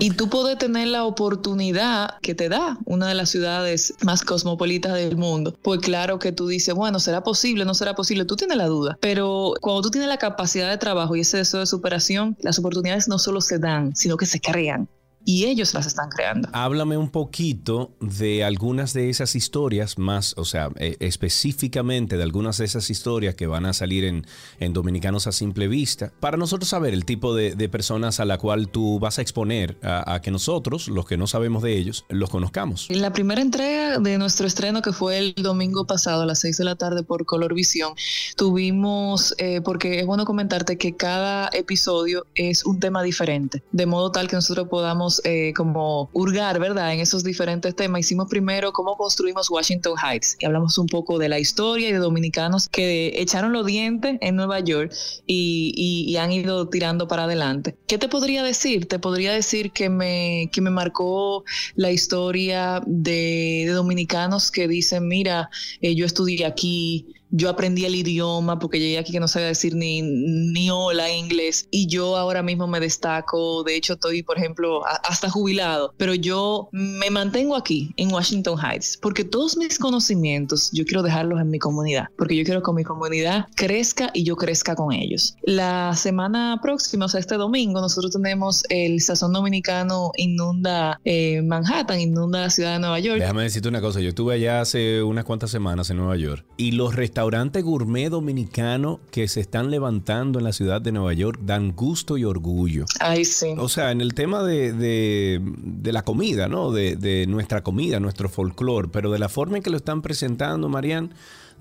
Y 0.00 0.10
tú 0.10 0.28
puedes 0.28 0.58
tener 0.58 0.88
la 0.88 1.04
oportunidad 1.04 2.18
que 2.20 2.34
te 2.34 2.48
da 2.48 2.78
una 2.84 3.08
de 3.08 3.14
las 3.14 3.30
ciudades 3.30 3.94
más 4.02 4.22
cosmopolitas 4.22 4.94
del 4.94 5.16
mundo. 5.16 5.56
Pues 5.62 5.80
claro 5.80 6.18
que 6.18 6.32
tú 6.32 6.46
dices, 6.46 6.74
bueno, 6.74 7.00
¿será 7.00 7.22
posible? 7.22 7.64
¿No 7.64 7.74
será 7.74 7.94
posible? 7.94 8.24
Tú 8.24 8.36
tienes 8.36 8.56
la 8.56 8.66
duda. 8.66 8.98
Pero 9.00 9.54
cuando 9.60 9.82
tú 9.82 9.90
tienes 9.90 10.08
la 10.08 10.18
capacidad 10.18 10.70
de 10.70 10.78
trabajo 10.78 11.16
y 11.16 11.20
ese 11.20 11.38
deseo 11.38 11.60
de 11.60 11.66
superación, 11.66 12.36
las 12.40 12.58
oportunidades 12.58 13.08
no 13.08 13.18
solo 13.18 13.40
se 13.40 13.58
dan, 13.58 13.94
sino 13.96 14.16
que 14.16 14.26
se 14.26 14.40
crean. 14.40 14.88
Y 15.24 15.44
ellos 15.46 15.74
las 15.74 15.86
están 15.86 16.08
creando. 16.08 16.48
Háblame 16.52 16.96
un 16.96 17.10
poquito 17.10 17.92
de 18.00 18.44
algunas 18.44 18.92
de 18.92 19.10
esas 19.10 19.36
historias 19.36 19.98
más, 19.98 20.34
o 20.36 20.44
sea, 20.44 20.70
eh, 20.76 20.96
específicamente 21.00 22.16
de 22.16 22.22
algunas 22.22 22.58
de 22.58 22.64
esas 22.64 22.90
historias 22.90 23.34
que 23.34 23.46
van 23.46 23.66
a 23.66 23.72
salir 23.72 24.04
en, 24.04 24.26
en 24.58 24.72
Dominicanos 24.72 25.26
a 25.26 25.32
simple 25.32 25.68
vista, 25.68 26.12
para 26.20 26.36
nosotros 26.36 26.68
saber 26.68 26.94
el 26.94 27.04
tipo 27.04 27.34
de, 27.34 27.54
de 27.54 27.68
personas 27.68 28.20
a 28.20 28.24
la 28.24 28.38
cual 28.38 28.68
tú 28.68 28.98
vas 28.98 29.18
a 29.18 29.22
exponer 29.22 29.78
a, 29.82 30.14
a 30.14 30.20
que 30.20 30.30
nosotros, 30.30 30.88
los 30.88 31.06
que 31.06 31.16
no 31.16 31.26
sabemos 31.26 31.62
de 31.62 31.76
ellos, 31.76 32.04
los 32.08 32.30
conozcamos. 32.30 32.86
En 32.90 33.00
la 33.00 33.12
primera 33.12 33.40
entrega 33.40 33.98
de 33.98 34.18
nuestro 34.18 34.46
estreno, 34.46 34.82
que 34.82 34.92
fue 34.92 35.18
el 35.18 35.34
domingo 35.34 35.86
pasado 35.86 36.22
a 36.22 36.26
las 36.26 36.40
6 36.40 36.58
de 36.58 36.64
la 36.64 36.76
tarde 36.76 37.02
por 37.02 37.26
Color 37.26 37.54
Visión, 37.54 37.94
tuvimos, 38.36 39.34
eh, 39.38 39.60
porque 39.62 40.00
es 40.00 40.06
bueno 40.06 40.24
comentarte 40.24 40.78
que 40.78 40.96
cada 40.96 41.48
episodio 41.52 42.26
es 42.34 42.64
un 42.64 42.80
tema 42.80 43.02
diferente, 43.02 43.62
de 43.72 43.86
modo 43.86 44.10
tal 44.10 44.28
que 44.28 44.36
nosotros 44.36 44.68
podamos 44.68 45.11
eh, 45.24 45.52
como 45.56 46.08
hurgar, 46.12 46.58
¿verdad? 46.58 46.92
En 46.94 47.00
esos 47.00 47.24
diferentes 47.24 47.74
temas. 47.76 48.00
Hicimos 48.00 48.28
primero 48.28 48.72
cómo 48.72 48.96
construimos 48.96 49.50
Washington 49.50 49.94
Heights 50.02 50.36
y 50.40 50.46
hablamos 50.46 50.78
un 50.78 50.86
poco 50.86 51.18
de 51.18 51.28
la 51.28 51.38
historia 51.38 51.88
y 51.88 51.92
de 51.92 51.98
dominicanos 51.98 52.68
que 52.68 53.12
echaron 53.20 53.52
los 53.52 53.66
dientes 53.66 54.16
en 54.20 54.36
Nueva 54.36 54.60
York 54.60 54.92
y, 55.26 55.72
y- 56.08 56.16
han 56.16 56.30
ido 56.32 56.68
tirando 56.68 57.08
para 57.08 57.24
adelante. 57.24 57.76
¿Qué 57.86 57.98
te 57.98 58.08
podría 58.08 58.42
decir? 58.44 58.86
Te 58.86 58.98
podría 58.98 59.32
decir 59.32 59.72
que 59.72 59.88
me, 59.88 60.48
que 60.52 60.60
me 60.60 60.70
marcó 60.70 61.44
la 61.74 61.90
historia 61.90 62.80
de, 62.86 63.64
de 63.66 63.72
dominicanos 63.72 64.50
que 64.50 64.68
dicen, 64.68 65.08
mira, 65.08 65.50
eh, 65.80 65.94
yo 65.94 66.06
estudié 66.06 66.46
aquí, 66.46 67.06
yo 67.32 67.48
aprendí 67.48 67.84
el 67.84 67.94
idioma 67.96 68.58
porque 68.60 68.78
llegué 68.78 68.98
aquí 68.98 69.10
que 69.10 69.18
no 69.20 69.26
sabía 69.26 69.48
decir 69.48 69.74
ni, 69.74 70.00
ni 70.02 70.70
hola 70.70 71.10
en 71.10 71.24
inglés 71.24 71.66
y 71.70 71.86
yo 71.88 72.16
ahora 72.16 72.42
mismo 72.42 72.66
me 72.66 72.78
destaco, 72.78 73.64
de 73.64 73.74
hecho 73.74 73.94
estoy, 73.94 74.22
por 74.22 74.38
ejemplo, 74.38 74.86
a- 74.86 75.00
hasta 75.08 75.28
jubilado, 75.30 75.94
pero 75.96 76.14
yo 76.14 76.68
me 76.72 77.10
mantengo 77.10 77.56
aquí 77.56 77.92
en 77.96 78.12
Washington 78.12 78.58
Heights 78.60 78.98
porque 79.00 79.24
todos 79.24 79.56
mis 79.56 79.78
conocimientos 79.78 80.70
yo 80.72 80.84
quiero 80.84 81.02
dejarlos 81.02 81.40
en 81.40 81.48
mi 81.50 81.58
comunidad, 81.58 82.06
porque 82.18 82.36
yo 82.36 82.44
quiero 82.44 82.62
que 82.62 82.72
mi 82.72 82.84
comunidad 82.84 83.46
crezca 83.56 84.10
y 84.12 84.24
yo 84.24 84.36
crezca 84.36 84.74
con 84.76 84.92
ellos. 84.92 85.34
La 85.42 85.94
semana 85.96 86.58
próxima, 86.62 87.06
o 87.06 87.08
sea, 87.08 87.20
este 87.20 87.36
domingo, 87.36 87.80
nosotros 87.80 88.12
tenemos 88.12 88.62
el 88.68 89.00
Sazón 89.00 89.32
Dominicano 89.32 90.10
Inunda 90.16 91.00
eh, 91.04 91.40
Manhattan, 91.42 91.98
Inunda 92.00 92.40
la 92.42 92.50
ciudad 92.50 92.74
de 92.74 92.80
Nueva 92.80 92.98
York. 93.00 93.20
Déjame 93.20 93.44
decirte 93.44 93.68
una 93.68 93.80
cosa, 93.80 94.00
yo 94.00 94.10
estuve 94.10 94.34
allá 94.34 94.60
hace 94.60 95.02
unas 95.02 95.24
cuantas 95.24 95.50
semanas 95.50 95.88
en 95.90 95.96
Nueva 95.96 96.16
York 96.16 96.44
y 96.58 96.72
los 96.72 96.94
restaurantes 96.94 97.21
gourmet 97.62 98.08
dominicanos 98.10 98.98
que 99.10 99.28
se 99.28 99.40
están 99.40 99.70
levantando 99.70 100.38
en 100.38 100.44
la 100.44 100.52
ciudad 100.52 100.80
de 100.80 100.92
Nueva 100.92 101.12
York 101.12 101.40
dan 101.42 101.72
gusto 101.72 102.16
y 102.18 102.24
orgullo. 102.24 102.84
Ay, 103.00 103.24
sí. 103.24 103.54
O 103.58 103.68
sea, 103.68 103.90
en 103.90 104.00
el 104.00 104.14
tema 104.14 104.42
de, 104.42 104.72
de- 104.72 105.40
de 105.42 105.92
la 105.92 106.02
comida, 106.02 106.48
¿no? 106.48 106.70
De, 106.72 106.96
de 106.96 107.26
nuestra 107.26 107.62
comida, 107.62 108.00
nuestro 108.00 108.28
folclore, 108.28 108.88
pero 108.92 109.10
de 109.10 109.18
la 109.18 109.28
forma 109.28 109.56
en 109.56 109.62
que 109.62 109.70
lo 109.70 109.76
están 109.76 110.02
presentando, 110.02 110.68
Marian, 110.68 111.10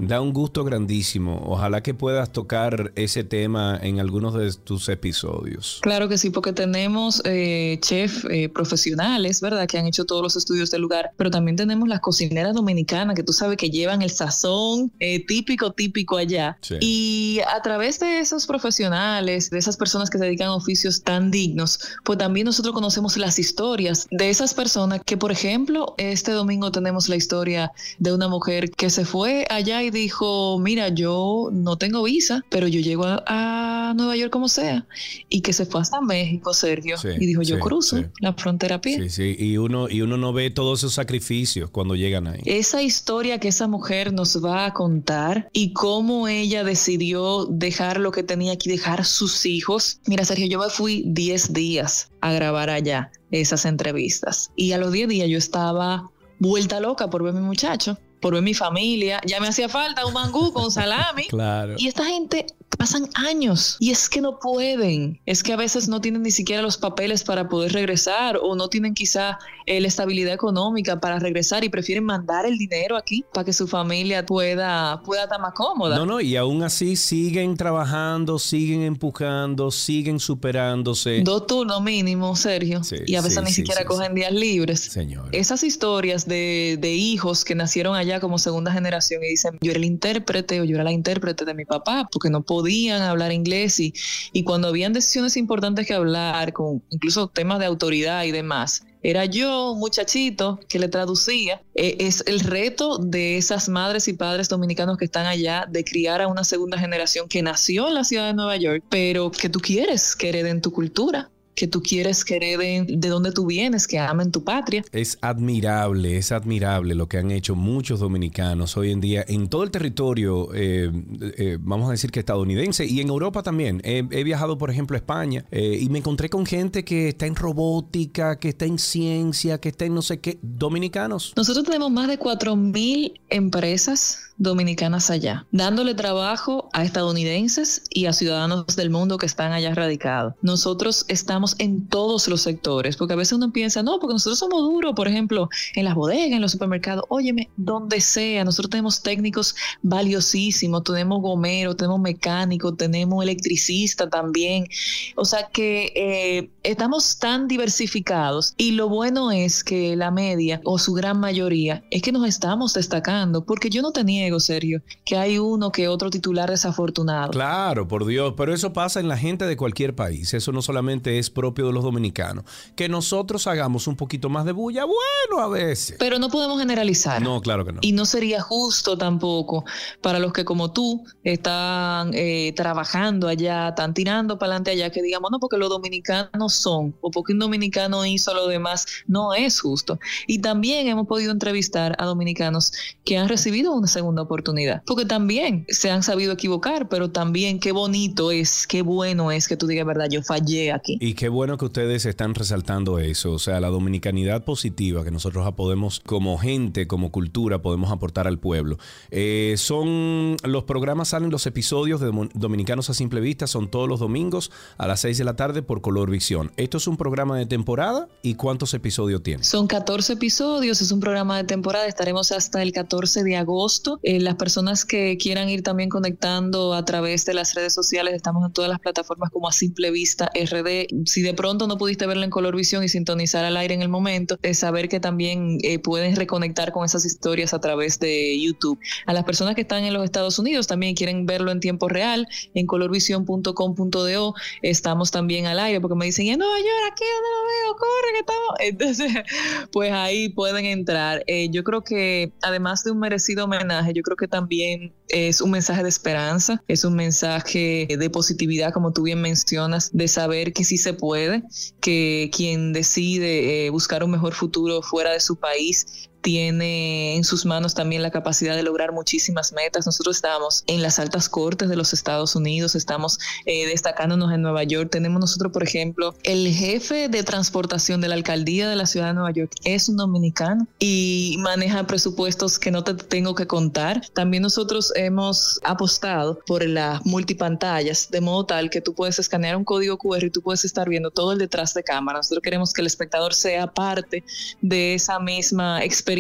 da 0.02 0.20
un 0.20 0.34
gusto 0.34 0.64
grandísimo. 0.64 1.44
Ojalá 1.46 1.84
que 1.84 1.94
puedas 1.94 2.32
tocar 2.32 2.92
ese 2.96 3.24
tema 3.24 3.80
en 3.82 4.00
algunos 4.00 4.34
de 4.34 4.52
tus 4.52 4.90
episodios. 4.90 5.80
Claro 5.82 6.10
que 6.10 6.18
sí, 6.18 6.32
porque 6.32 6.54
tenemos 6.54 7.22
eh, 7.24 7.78
chefs 7.82 8.26
eh, 8.30 8.50
profesionales, 8.50 9.42
¿verdad? 9.42 9.68
Que 9.68 9.78
han 9.78 9.86
hecho 9.86 10.06
todos 10.06 10.24
los 10.24 10.36
estudios 10.36 10.72
del 10.72 10.82
lugar, 10.82 11.12
pero 11.18 11.30
también 11.30 11.56
tenemos 11.56 11.88
las 11.88 12.00
cocineras 12.00 12.56
dominicanas 12.56 13.16
que 13.16 13.24
tú 13.24 13.32
sabes 13.32 13.58
que 13.58 13.70
llevan 13.70 14.02
el 14.02 14.10
sazón 14.10 14.92
eh, 15.00 15.24
típico, 15.26 15.72
típico 15.72 16.18
allá. 16.18 16.58
Sí. 16.62 16.78
Y 16.82 17.40
a 17.56 17.62
través 17.62 18.00
de 18.00 18.20
esos 18.20 18.48
profesionales, 18.48 19.52
de 19.52 19.60
esas 19.60 19.78
personas 19.78 20.10
que 20.10 20.18
se 20.18 20.26
dedican 20.26 20.48
a 20.48 20.56
oficios 20.56 21.04
tan 21.04 21.30
dignos, 21.30 21.80
pues 22.04 22.18
también 22.18 22.46
nosotros 22.46 22.74
conocemos 22.74 23.18
las 23.18 23.38
historias 23.38 24.08
de 24.10 24.32
esas 24.32 24.56
personas 24.56 25.02
que, 25.06 25.16
por 25.16 25.32
ejemplo, 25.32 25.94
este 25.98 26.32
domingo 26.32 26.72
tenemos 26.72 27.08
la 27.08 27.16
historia 27.16 27.72
de 28.00 28.14
una 28.14 28.28
mujer 28.28 28.72
que 28.72 28.90
se 28.90 29.06
fue 29.06 29.46
allá 29.50 29.84
y 29.84 29.91
y 29.98 30.02
dijo, 30.02 30.60
mira, 30.60 30.90
yo 30.90 31.50
no 31.52 31.78
tengo 31.78 32.04
visa, 32.04 32.44
pero 32.50 32.68
yo 32.68 32.80
llego 32.80 33.06
a, 33.06 33.24
a 33.28 33.94
Nueva 33.94 34.16
York 34.16 34.32
como 34.32 34.48
sea. 34.48 34.88
Y 35.30 35.42
que 35.42 35.54
se 35.54 35.66
fue 35.66 35.82
hasta 35.82 36.02
México, 36.02 36.54
Sergio. 36.54 36.98
Sí, 36.98 37.10
y 37.20 37.26
dijo, 37.26 37.42
yo 37.42 37.56
sí, 37.56 37.62
cruzo 37.62 37.98
sí. 37.98 38.06
la 38.20 38.34
frontera 38.34 38.76
a 38.76 38.82
pie. 38.82 39.02
Sí, 39.04 39.10
sí, 39.10 39.36
y 39.38 39.58
uno, 39.58 39.90
y 39.90 40.02
uno 40.02 40.18
no 40.18 40.34
ve 40.34 40.50
todos 40.50 40.80
esos 40.80 40.94
sacrificios 40.94 41.70
cuando 41.70 41.96
llegan 41.96 42.28
ahí. 42.28 42.42
Esa 42.46 42.82
historia 42.82 43.40
que 43.40 43.48
esa 43.48 43.68
mujer 43.68 44.14
nos 44.14 44.44
va 44.44 44.66
a 44.66 44.74
contar 44.74 45.50
y 45.54 45.74
cómo 45.74 46.28
ella 46.28 46.64
decidió 46.64 47.46
dejar 47.46 48.00
lo 48.00 48.12
que 48.12 48.24
tenía 48.24 48.54
aquí, 48.54 48.70
dejar 48.70 49.06
sus 49.06 49.46
hijos. 49.46 50.00
Mira, 50.08 50.26
Sergio, 50.26 50.48
yo 50.48 50.60
me 50.60 50.70
fui 50.70 51.04
10 51.08 51.54
días 51.54 52.12
a 52.22 52.32
grabar 52.34 52.70
allá 52.70 53.12
esas 53.32 53.66
entrevistas 53.66 54.52
y 54.56 54.74
a 54.74 54.78
los 54.78 54.92
10 54.92 55.08
días 55.08 55.30
yo 55.30 55.38
estaba 55.38 56.10
vuelta 56.40 56.80
loca 56.80 57.10
por 57.10 57.24
ver 57.24 57.36
a 57.36 57.40
mi 57.40 57.46
muchacho, 57.46 57.98
por 58.22 58.34
ver 58.34 58.44
mi 58.44 58.54
familia. 58.54 59.20
Ya 59.26 59.40
me 59.42 59.48
hacía 59.50 59.68
falta 59.68 60.06
un 60.06 60.14
mangú 60.14 60.54
con 60.54 60.72
salami. 60.72 61.28
Claro. 61.28 61.76
Y 61.78 61.88
esta 61.88 62.06
gente 62.06 62.46
pasan 62.78 63.10
años 63.16 63.78
y 63.80 63.92
es 63.92 64.10
que 64.10 64.22
no 64.22 64.40
pueden, 64.40 65.20
es 65.26 65.44
que 65.44 65.54
a 65.54 65.56
veces 65.56 65.88
no 65.88 66.02
tienen 66.02 66.24
ni 66.24 66.32
siquiera 66.32 66.62
los 66.62 66.78
papeles 66.78 67.24
para 67.24 67.48
poder 67.50 67.74
regresar 67.74 68.38
o 68.42 68.56
no 68.56 68.68
tienen 68.70 68.94
quizá 68.94 69.38
eh, 69.66 69.80
la 69.80 69.88
estabilidad 69.88 70.34
económica 70.34 71.00
para 71.00 71.20
regresar 71.20 71.64
y 71.64 71.70
prefieren 71.70 72.04
mandar 72.04 72.46
el 72.46 72.58
dinero 72.58 72.98
aquí 72.98 73.24
para 73.34 73.46
que 73.46 73.54
su 73.54 73.68
familia 73.68 74.26
pueda, 74.26 75.02
pueda 75.04 75.24
estar 75.24 75.40
más 75.40 75.54
cómoda. 75.54 75.96
No, 75.98 76.06
no, 76.06 76.22
y 76.22 76.36
aún 76.36 76.64
así 76.64 76.96
siguen 76.96 77.56
trabajando, 77.56 78.40
siguen 78.40 78.82
empujando, 78.82 79.72
siguen 79.72 80.20
superándose. 80.20 81.22
Dos 81.24 81.48
turnos 81.48 81.82
mínimo, 81.82 82.36
Sergio, 82.36 82.84
Sí, 82.84 82.98
y 83.06 83.16
a 83.16 83.22
veces 83.22 83.40
sí, 83.40 83.44
ni 83.46 83.52
sí, 83.52 83.56
siquiera 83.62 83.86
cogen 83.86 84.16
días 84.16 84.34
libres. 84.34 84.80
Señor. 84.80 85.30
Esas 85.32 85.64
historias 85.64 86.28
de, 86.28 86.78
de 86.80 86.94
hijos 86.94 87.46
que 87.46 87.56
nacieron 87.56 87.96
allá 87.96 88.20
como 88.20 88.40
segunda 88.40 88.72
generación 88.72 89.24
y 89.24 89.28
dicen, 89.28 89.58
yo 89.62 89.72
era 89.72 89.78
el 89.78 89.86
intérprete 89.86 90.62
o 90.62 90.64
yo 90.64 90.76
era 90.76 90.84
la 90.84 90.92
intérprete 90.92 91.46
de 91.46 91.54
mi 91.54 91.66
papá 91.66 92.08
porque 92.12 92.30
no 92.30 92.42
podían 92.62 93.02
hablar 93.02 93.32
inglés 93.32 93.80
y, 93.80 93.94
y 94.34 94.44
cuando 94.44 94.68
habían 94.68 94.94
decisiones 94.94 95.36
importantes 95.36 95.88
que 95.88 95.96
hablar, 95.96 96.54
con 96.54 96.84
incluso 96.92 97.28
temas 97.28 97.58
de 97.58 97.66
autoridad 97.66 98.24
y 98.24 98.32
demás, 98.32 98.86
era 99.04 99.26
yo, 99.26 99.72
un 99.72 99.80
muchachito, 99.80 100.60
que 100.70 100.78
le 100.78 100.88
traducía. 100.88 101.64
Eh, 101.74 101.98
es 102.02 102.24
el 102.28 102.40
reto 102.42 103.00
de 103.00 103.38
esas 103.38 103.68
madres 103.68 104.08
y 104.08 104.14
padres 104.14 104.48
dominicanos 104.48 104.98
que 104.98 105.06
están 105.06 105.26
allá 105.26 105.66
de 105.68 105.84
criar 105.84 106.22
a 106.22 106.28
una 106.28 106.44
segunda 106.44 106.78
generación 106.78 107.28
que 107.28 107.42
nació 107.42 107.88
en 107.88 107.96
la 107.96 108.04
ciudad 108.04 108.28
de 108.28 108.36
Nueva 108.36 108.58
York, 108.58 108.84
pero 108.90 109.32
que 109.32 109.50
tú 109.50 109.60
quieres 109.60 110.16
que 110.16 110.30
hereden 110.30 110.62
tu 110.62 110.72
cultura, 110.72 111.31
que 111.56 111.68
tú 111.68 111.82
quieres 111.82 112.26
que 112.26 112.38
hereden 112.38 113.00
de 113.00 113.10
donde 113.10 113.32
tú 113.32 113.46
vienes, 113.46 113.88
que 113.88 114.00
amen 114.00 114.32
tu 114.32 114.44
patria. 114.44 114.84
Es 114.92 115.18
admirable, 115.22 116.18
es 116.18 116.32
admirable 116.32 116.96
lo 116.96 117.08
que 117.08 117.18
han 117.18 117.32
hecho 117.32 117.56
muchos 117.56 118.00
dominicanos 118.00 118.78
hoy 118.78 118.92
en 118.92 119.02
día 119.02 119.26
en 119.28 119.48
todo 119.48 119.64
el 119.64 119.72
territorio, 119.72 120.54
eh, 120.54 120.92
eh, 121.38 121.58
vamos 121.60 121.90
a 121.90 121.92
decir 121.92 122.12
que 122.12 122.20
estadounidense 122.20 122.86
y 122.86 123.02
en 123.02 123.10
Europa 123.10 123.44
también. 123.44 123.82
He, 123.84 124.06
he 124.12 124.24
viajado, 124.24 124.58
por 124.58 124.70
ejemplo, 124.70 124.96
a 124.96 125.00
España 125.00 125.46
eh, 125.52 125.80
y 125.82 125.90
me 125.90 126.00
encontré 126.00 126.30
con 126.30 126.46
gente 126.46 126.84
que 126.84 127.10
está 127.10 127.26
en 127.26 127.36
robótica, 127.36 128.38
que 128.38 128.50
está 128.50 128.66
en 128.66 128.80
ciencia, 128.80 129.60
que 129.60 129.70
está 129.70 129.86
en 129.86 129.96
no 129.96 130.02
sé 130.02 130.20
qué, 130.20 130.40
dominicanos. 130.42 131.34
Nosotros 131.36 131.66
tenemos 131.66 131.92
más 131.92 132.08
de 132.08 132.20
4.000 132.20 133.20
empresas 133.30 134.20
dominicanas 134.38 135.12
allá, 135.12 135.46
dándole 135.52 135.94
trabajo 135.94 136.70
a 136.74 136.84
estadounidenses 136.84 137.84
y 137.90 138.08
a 138.08 138.14
ciudadanos 138.14 138.66
del 138.76 138.90
mundo 138.90 139.18
que 139.18 139.28
están 139.28 139.52
allá 139.52 139.76
radicados. 139.76 140.34
Nosotros 140.42 141.06
estamos 141.10 141.41
en 141.60 141.88
todos 141.88 142.28
los 142.28 142.42
sectores, 142.42 142.98
porque 142.98 143.14
a 143.14 143.18
veces 143.18 143.34
uno 143.34 143.52
piensa, 143.52 143.84
no, 143.84 144.00
porque 144.00 144.14
nosotros 144.14 144.40
somos 144.40 144.62
duros, 144.62 144.94
por 144.96 145.08
ejemplo, 145.08 145.50
en 145.76 145.86
las 145.86 145.96
bodegas, 145.96 146.32
en 146.32 146.42
los 146.42 146.52
supermercados, 146.52 147.06
óyeme, 147.10 147.50
donde 147.58 148.02
sea, 148.02 148.44
nosotros 148.44 148.70
tenemos 148.70 149.02
técnicos 149.02 149.56
valiosísimos, 149.82 150.84
tenemos 150.84 151.22
gomeros, 151.22 151.78
tenemos 151.78 152.00
mecánicos, 152.00 152.78
tenemos 152.78 153.24
electricista 153.24 154.10
también, 154.10 154.68
o 155.16 155.26
sea 155.26 155.48
que 155.52 155.92
eh, 155.96 156.50
estamos 156.64 157.18
tan 157.20 157.48
diversificados 157.48 158.54
y 158.58 158.72
lo 158.72 158.90
bueno 158.90 159.32
es 159.32 159.64
que 159.64 159.96
la 159.96 160.12
media 160.12 160.62
o 160.64 160.78
su 160.78 160.94
gran 160.94 161.20
mayoría 161.20 161.84
es 161.92 162.02
que 162.02 162.12
nos 162.12 162.28
estamos 162.28 162.74
destacando, 162.74 163.46
porque 163.46 163.70
yo 163.70 163.82
no 163.82 163.92
te 163.92 164.04
niego, 164.04 164.40
Sergio, 164.40 164.82
que 165.06 165.18
hay 165.18 165.38
uno 165.38 165.72
que 165.72 165.88
otro 165.88 166.10
titular 166.10 166.50
desafortunado. 166.50 167.32
Claro, 167.32 167.88
por 167.88 168.06
Dios, 168.06 168.34
pero 168.38 168.54
eso 168.54 168.74
pasa 168.74 169.00
en 169.00 169.08
la 169.08 169.18
gente 169.18 169.46
de 169.46 169.58
cualquier 169.58 169.96
país. 169.96 170.34
Eso 170.34 170.52
no 170.52 170.62
solamente 170.62 171.20
es 171.20 171.30
propio 171.32 171.68
de 171.68 171.74
los 171.74 171.84
dominicanos. 171.84 172.46
Que 172.76 172.90
nosotros 172.90 173.48
hagamos 173.48 173.88
un 173.88 173.96
poquito 173.96 174.30
más 174.30 174.46
de 174.46 174.52
bulla, 174.52 174.86
bueno, 174.86 175.44
a 175.44 175.48
veces. 175.50 175.96
Pero 176.00 176.20
no 176.20 176.30
podemos 176.30 176.60
generalizar. 176.60 177.22
No, 177.22 177.42
claro 177.42 177.66
que 177.66 177.74
no. 177.74 177.80
Y 177.82 177.94
no 177.94 178.06
sería 178.06 178.42
justo 178.42 178.98
tampoco 178.98 179.66
para 180.02 180.20
los 180.20 180.34
que 180.34 180.46
como 180.46 180.72
tú 180.72 181.04
están 181.24 182.12
eh, 182.14 182.54
trabajando 182.56 183.28
allá, 183.28 183.70
están 183.70 183.94
tirando 183.94 184.38
para 184.38 184.54
adelante 184.54 184.72
allá, 184.72 184.90
que 184.92 185.02
digamos, 185.02 185.32
no, 185.32 185.40
porque 185.40 185.58
los 185.58 185.70
dominicanos 185.70 186.54
son, 186.54 186.96
o 187.02 187.12
porque 187.12 187.34
un 187.34 187.40
dominicano 187.40 188.06
hizo 188.06 188.34
lo 188.34 188.48
demás, 188.48 188.86
no 189.08 189.34
es 189.34 189.60
justo. 189.60 190.00
Y 190.28 190.40
también 190.40 190.88
hemos 190.88 191.08
podido 191.08 191.32
entrevistar 191.32 191.96
a 192.00 192.06
dominicanos 192.06 192.74
que 193.06 193.18
han 193.18 193.30
recibido 193.30 193.74
una 193.74 193.88
segunda 193.88 194.22
oportunidad, 194.22 194.84
porque 194.86 195.06
también 195.06 195.66
se 195.70 195.90
han 195.90 196.04
sabido 196.04 196.34
equivocar, 196.34 196.90
pero 196.90 197.12
también 197.12 197.60
qué 197.60 197.72
bonito 197.72 198.32
es, 198.32 198.68
qué 198.68 198.82
bueno 198.82 199.32
es 199.32 199.48
que 199.48 199.58
tú 199.58 199.68
digas, 199.68 199.86
verdad, 199.86 200.08
yo 200.10 200.22
fallé 200.24 200.72
aquí. 200.72 200.98
Y 201.00 201.14
qué 201.22 201.30
bueno 201.30 201.56
que 201.60 201.66
ustedes 201.66 202.08
están 202.08 202.34
resaltando 202.34 202.98
eso, 202.98 203.34
o 203.34 203.38
sea, 203.38 203.60
la 203.60 203.68
dominicanidad 203.68 204.44
positiva 204.44 205.04
que 205.04 205.12
nosotros 205.12 205.48
podemos, 205.54 206.00
como 206.00 206.36
gente, 206.40 206.88
como 206.88 207.12
cultura, 207.12 207.62
podemos 207.62 207.92
aportar 207.92 208.26
al 208.26 208.40
pueblo. 208.40 208.80
Eh, 209.12 209.54
son 209.60 210.36
los 210.44 210.64
programas, 210.64 211.10
salen 211.10 211.30
los 211.30 211.46
episodios 211.46 212.02
de 212.02 212.12
Dominicanos 212.34 212.90
a 212.90 212.96
Simple 212.96 213.22
Vista, 213.22 213.46
son 213.46 213.70
todos 213.70 213.88
los 213.88 214.00
domingos 214.00 214.50
a 214.80 214.88
las 214.88 215.02
6 215.02 215.20
de 215.20 215.24
la 215.24 215.36
tarde 215.36 215.62
por 215.62 215.82
Color 215.82 216.10
Visión. 216.10 216.52
Esto 216.58 216.78
es 216.78 216.88
un 216.88 216.98
programa 216.98 217.38
de 217.38 217.46
temporada 217.46 218.08
y 218.24 218.34
¿cuántos 218.34 218.74
episodios 218.74 219.22
tiene? 219.22 219.44
Son 219.44 219.68
14 219.68 220.14
episodios, 220.14 220.82
es 220.82 220.92
un 220.92 221.02
programa 221.02 221.38
de 221.38 221.44
temporada, 221.44 221.86
estaremos 221.86 222.32
hasta 222.32 222.64
el 222.64 222.72
14 222.72 223.24
de 223.24 223.36
agosto. 223.36 224.00
Eh, 224.02 224.20
las 224.20 224.38
personas 224.38 224.86
que 224.86 225.18
quieran 225.18 225.50
ir 225.50 225.62
también 225.62 225.90
conectando 225.90 226.74
a 226.74 226.84
través 226.84 227.26
de 227.26 227.36
las 227.36 227.54
redes 227.54 227.76
sociales, 227.76 228.16
estamos 228.16 228.44
en 228.44 228.54
todas 228.54 228.72
las 228.72 228.80
plataformas 228.80 229.30
como 229.30 229.48
a 229.48 229.52
Simple 229.52 229.92
Vista 229.92 230.32
RD. 230.34 230.88
Si 231.12 231.22
de 231.22 231.34
pronto 231.34 231.68
no 231.68 231.78
pudiste 231.78 232.08
verla 232.08 232.24
en 232.24 232.32
Color 232.32 232.56
Visión 232.56 232.86
y 232.86 232.88
sintonizar 232.88 233.44
al 233.44 233.58
aire 233.58 233.74
en 233.74 233.82
el 233.82 233.90
momento, 233.90 234.38
es 234.44 234.60
saber 234.60 234.88
que 234.88 235.02
también 235.02 235.58
eh, 235.62 235.78
reconectar 236.16 236.72
con 236.72 236.86
esas 236.86 237.04
historias 237.04 237.54
a 237.54 237.60
través 237.60 238.00
de 238.00 238.42
YouTube. 238.42 238.80
A 239.06 239.12
las 239.12 239.26
personas 239.26 239.56
que 239.56 239.62
están 239.62 239.84
en 239.84 239.94
los 239.94 240.06
Estados 240.06 240.40
Unidos 240.40 240.68
también 240.68 240.96
quieren 240.96 241.26
verlo 241.26 241.52
en 241.52 241.60
tiempo 241.60 241.90
real, 241.90 242.30
en 242.54 242.66
colorvision.com.do 242.66 244.34
estamos 244.62 245.12
también 245.12 245.48
al 245.48 245.60
aire 245.60 245.82
porque 245.82 245.96
me 245.96 246.06
dicen, 246.06 246.28
en 246.28 246.40
Nueva 246.40 246.58
York, 246.58 246.94
aquí 246.94 247.04
donde 247.04 247.30
lo 247.36 247.44
veo, 247.52 247.76
corre 247.76 248.12
que 248.14 248.20
estamos. 248.20 248.56
Entonces, 248.60 249.70
pues 249.74 249.92
ahí 249.92 250.30
pueden 250.30 250.66
entrar. 250.66 251.26
Eh, 251.28 251.50
yo 251.50 251.66
creo 251.66 251.84
que 251.84 252.32
además 252.42 252.86
de 252.86 252.92
un 252.92 253.00
merecido 253.00 253.44
homenaje, 253.44 253.92
yo 253.94 254.02
creo 254.02 254.16
que 254.16 254.30
también 254.30 254.94
es 255.10 255.42
un 255.42 255.52
mensaje 255.52 255.84
de 255.84 255.90
esperanza, 255.90 256.64
es 256.70 256.86
un 256.86 256.96
mensaje 256.96 257.88
de 258.00 258.10
positividad, 258.10 258.72
como 258.72 258.94
tú 258.94 259.04
bien 259.04 259.20
mencionas, 259.20 259.90
de 259.92 260.08
saber 260.08 260.54
que 260.54 260.64
sí 260.64 260.78
se 260.78 260.94
puede, 261.02 261.44
que 261.82 262.30
quien 262.32 262.72
decide 262.72 263.66
eh, 263.66 263.70
buscar 263.72 264.04
un 264.04 264.12
mejor 264.12 264.34
futuro 264.34 264.84
fuera 264.84 265.12
de 265.12 265.20
su 265.20 265.36
país 265.36 266.10
tiene 266.22 267.16
en 267.16 267.24
sus 267.24 267.46
manos 267.46 267.74
también 267.74 268.02
la 268.02 268.12
capacidad 268.12 268.56
de 268.56 268.64
lograr 268.64 268.92
muchísimas 268.92 269.54
metas. 269.54 269.86
Nosotros 269.86 270.18
estamos 270.18 270.64
en 270.68 270.82
las 270.82 271.00
altas 271.00 271.30
cortes 271.30 271.70
de 271.70 271.76
los 271.76 271.94
Estados 271.94 272.36
Unidos, 272.36 272.76
estamos 272.76 273.20
eh, 273.46 273.68
destacándonos 273.68 274.32
en 274.32 274.42
Nueva 274.42 274.64
York. 274.64 274.90
Tenemos 274.92 275.20
nosotros, 275.20 275.52
por 275.52 275.64
ejemplo, 275.64 276.16
el 276.24 276.48
jefe 276.48 277.10
de 277.10 277.24
transportación 277.24 278.02
de 278.02 278.08
la 278.08 278.16
alcaldía 278.16 278.70
de 278.70 278.76
la 278.76 278.86
ciudad 278.86 279.08
de 279.08 279.14
Nueva 279.16 279.32
York 279.32 279.52
es 279.64 279.90
un 279.90 279.98
dominicano 279.98 280.68
y 280.80 281.38
maneja 281.40 281.86
presupuestos 281.88 282.60
que 282.60 282.72
no 282.72 282.84
te 282.84 282.94
tengo 282.94 283.36
que 283.36 283.48
contar. 283.48 284.02
También 284.14 284.44
nosotros 284.44 284.94
hemos 284.96 285.60
apostado 285.64 286.40
por 286.46 286.66
las 286.66 287.06
multipantallas, 287.06 288.10
de 288.12 288.22
modo 288.22 288.46
tal 288.46 288.70
que 288.70 288.82
tú 288.82 288.94
puedes 288.94 289.18
escanear 289.20 289.56
un 289.56 289.64
código 289.64 289.98
QR 289.98 290.26
y 290.26 290.30
tú 290.30 290.42
puedes 290.42 290.66
estar 290.66 290.88
viendo 290.88 291.10
todo 291.10 291.34
el 291.34 291.40
detrás 291.40 291.74
de 291.74 291.84
cámara. 291.84 292.20
Nosotros 292.20 292.44
queremos 292.44 292.74
que 292.74 292.82
el 292.82 292.88
espectador 292.88 293.34
sea 293.34 293.68
parte 293.68 294.24
de 294.62 294.94
esa 294.94 295.20
misma 295.20 295.84
experiencia 295.84 296.11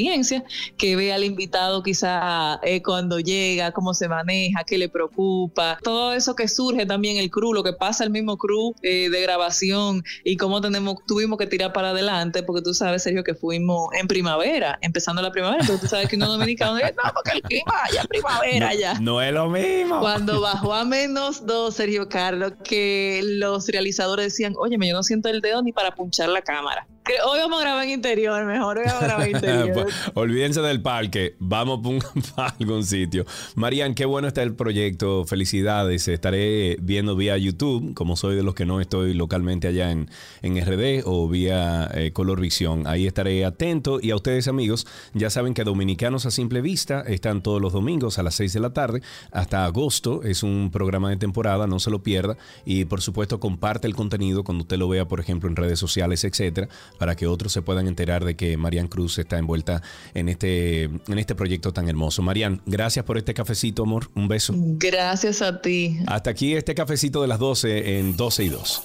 que 0.78 0.96
vea 0.96 1.16
al 1.16 1.24
invitado 1.24 1.84
quizá 1.84 2.60
eh, 2.64 2.82
cuando 2.82 3.20
llega, 3.20 3.72
cómo 3.72 3.94
se 3.94 4.08
maneja, 4.08 4.64
qué 4.64 4.78
le 4.78 4.90
preocupa, 4.90 5.80
todo 5.84 6.14
eso 6.14 6.36
que 6.36 6.48
surge 6.48 6.86
también 6.86 7.18
el 7.18 7.30
crew, 7.30 7.54
lo 7.54 7.64
que 7.64 7.74
pasa 7.74 8.04
el 8.04 8.10
mismo 8.10 8.38
crew 8.38 8.74
eh, 8.82 9.10
de 9.10 9.22
grabación 9.22 10.04
y 10.24 10.38
cómo 10.38 10.62
tenemos, 10.62 10.98
tuvimos 11.08 11.38
que 11.38 11.48
tirar 11.48 11.74
para 11.74 11.90
adelante, 11.90 12.44
porque 12.44 12.62
tú 12.62 12.74
sabes, 12.74 13.04
Sergio, 13.04 13.24
que 13.24 13.36
fuimos 13.36 13.90
en 14.00 14.08
primavera, 14.08 14.78
empezando 14.82 15.22
la 15.22 15.32
primavera, 15.32 15.64
pero 15.66 15.80
tú 15.80 15.88
sabes 15.88 16.08
que 16.08 16.16
uno 16.16 16.28
dominicano 16.28 16.76
dice, 16.76 16.94
no, 17.04 17.12
porque 17.14 17.32
el 17.38 17.42
clima 17.42 17.74
ya 17.94 18.04
primavera 18.04 18.74
ya. 18.74 19.00
No 19.00 19.22
es 19.22 19.34
lo 19.34 19.50
mismo. 19.50 20.00
Cuando 20.00 20.42
bajó 20.42 20.74
a 20.74 20.86
menos 20.86 21.46
dos, 21.46 21.76
Sergio 21.76 22.10
Carlos, 22.10 22.54
que 22.64 23.22
los 23.24 23.68
realizadores 23.68 24.28
decían, 24.28 24.54
oye, 24.58 24.78
yo 24.80 24.94
no 24.94 25.04
siento 25.04 25.30
el 25.30 25.42
dedo 25.42 25.62
ni 25.62 25.72
para 25.72 25.92
punchar 25.92 26.30
la 26.30 26.42
cámara. 26.42 26.88
Hoy 27.04 27.40
vamos 27.40 27.60
a 27.60 27.62
grabar 27.64 27.84
en 27.86 27.90
interior, 27.90 28.46
mejor 28.46 28.78
hoy 28.78 28.84
vamos 28.86 29.02
a 29.02 29.06
grabar 29.08 29.30
interior. 29.30 29.88
Olvídense 30.14 30.62
del 30.62 30.82
parque, 30.84 31.36
vamos 31.40 32.04
para 32.36 32.50
algún 32.60 32.86
sitio. 32.86 33.26
Marian, 33.56 33.96
qué 33.96 34.06
bueno 34.06 34.28
está 34.28 34.44
el 34.44 34.54
proyecto, 34.54 35.26
felicidades. 35.26 36.08
Estaré 36.08 36.78
viendo 36.80 37.16
vía 37.16 37.36
YouTube, 37.38 37.96
como 37.96 38.16
soy 38.16 38.36
de 38.36 38.44
los 38.44 38.54
que 38.54 38.66
no 38.66 38.80
estoy 38.80 39.16
localmente 39.16 39.68
allá 39.68 39.90
en, 39.90 40.10
en 40.44 40.64
RD 40.64 41.02
o 41.06 41.28
vía 41.28 41.90
eh, 41.96 42.12
Color 42.14 42.40
Visión. 42.40 42.86
Ahí 42.86 43.08
estaré 43.08 43.46
atento 43.46 44.00
y 44.00 44.12
a 44.12 44.16
ustedes 44.16 44.48
amigos, 44.48 44.86
ya 45.14 45.32
saben 45.32 45.56
que 45.56 45.64
Dominicanos 45.64 46.28
a 46.28 46.32
Simple 46.32 46.62
Vista 46.62 47.02
están 47.02 47.42
todos 47.42 47.60
los 47.60 47.74
domingos 47.74 48.20
a 48.20 48.24
las 48.24 48.36
6 48.36 48.54
de 48.54 48.60
la 48.60 48.74
tarde 48.74 49.02
hasta 49.32 49.66
agosto. 49.66 50.22
Es 50.24 50.44
un 50.44 50.70
programa 50.72 51.10
de 51.10 51.18
temporada, 51.18 51.66
no 51.66 51.80
se 51.80 51.90
lo 51.90 52.04
pierda 52.04 52.38
y 52.64 52.86
por 52.86 53.02
supuesto 53.02 53.40
comparte 53.40 53.88
el 53.88 53.96
contenido 53.96 54.44
cuando 54.44 54.62
usted 54.62 54.78
lo 54.78 54.88
vea, 54.88 55.08
por 55.08 55.20
ejemplo, 55.20 55.50
en 55.50 55.56
redes 55.56 55.80
sociales, 55.80 56.24
etcétera, 56.24 56.70
para 57.02 57.16
que 57.16 57.26
otros 57.26 57.52
se 57.52 57.64
puedan 57.64 57.88
enterar 57.88 58.24
de 58.26 58.36
que 58.36 58.58
Marian 58.58 58.88
Cruz 58.88 59.18
está 59.18 59.40
envuelta 59.40 59.82
en 60.14 60.30
este, 60.30 60.84
en 60.84 61.18
este 61.18 61.34
proyecto 61.34 61.74
tan 61.74 61.90
hermoso. 61.90 62.22
Marian, 62.22 62.62
gracias 62.68 63.04
por 63.06 63.18
este 63.18 63.34
cafecito, 63.34 63.82
amor. 63.82 64.12
Un 64.14 64.28
beso. 64.28 64.54
Gracias 64.56 65.42
a 65.42 65.64
ti. 65.64 65.98
Hasta 66.06 66.30
aquí 66.30 66.54
este 66.54 66.76
cafecito 66.76 67.24
de 67.24 67.28
las 67.28 67.40
12 67.40 67.98
en 67.98 68.16
12 68.16 68.44
y 68.44 68.50
2. 68.50 68.84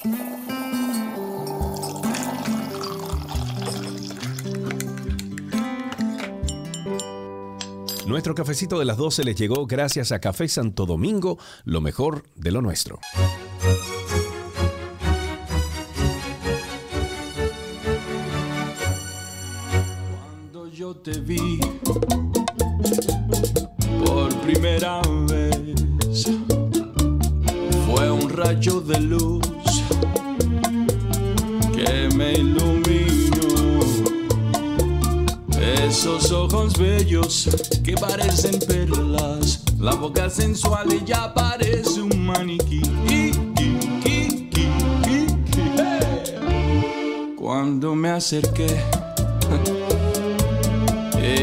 Nuestro 8.06 8.34
cafecito 8.34 8.78
de 8.78 8.86
las 8.86 8.96
12 8.96 9.24
les 9.24 9.36
llegó 9.36 9.66
gracias 9.66 10.10
a 10.10 10.20
Café 10.20 10.48
Santo 10.48 10.86
Domingo, 10.86 11.38
lo 11.66 11.82
mejor 11.82 12.22
de 12.34 12.50
lo 12.50 12.62
nuestro. 12.62 12.98
Yo 20.86 20.94
te 20.94 21.18
vi 21.18 21.58
por 24.04 24.32
primera 24.42 25.02
vez, 25.28 26.28
fue 27.86 28.08
un 28.08 28.30
rayo 28.30 28.80
de 28.82 29.00
luz 29.00 29.42
que 31.74 32.08
me 32.14 32.34
iluminó. 32.34 33.80
Esos 35.58 36.30
ojos 36.30 36.78
bellos 36.78 37.48
que 37.82 37.94
parecen 37.94 38.60
perlas, 38.60 39.64
la 39.80 39.94
boca 39.94 40.30
sensual 40.30 40.86
y 40.92 41.04
ya 41.04 41.34
parece 41.34 42.00
un 42.00 42.26
maniquí. 42.26 42.82
Cuando 47.36 47.96
me 47.96 48.10
acerqué. 48.10 48.68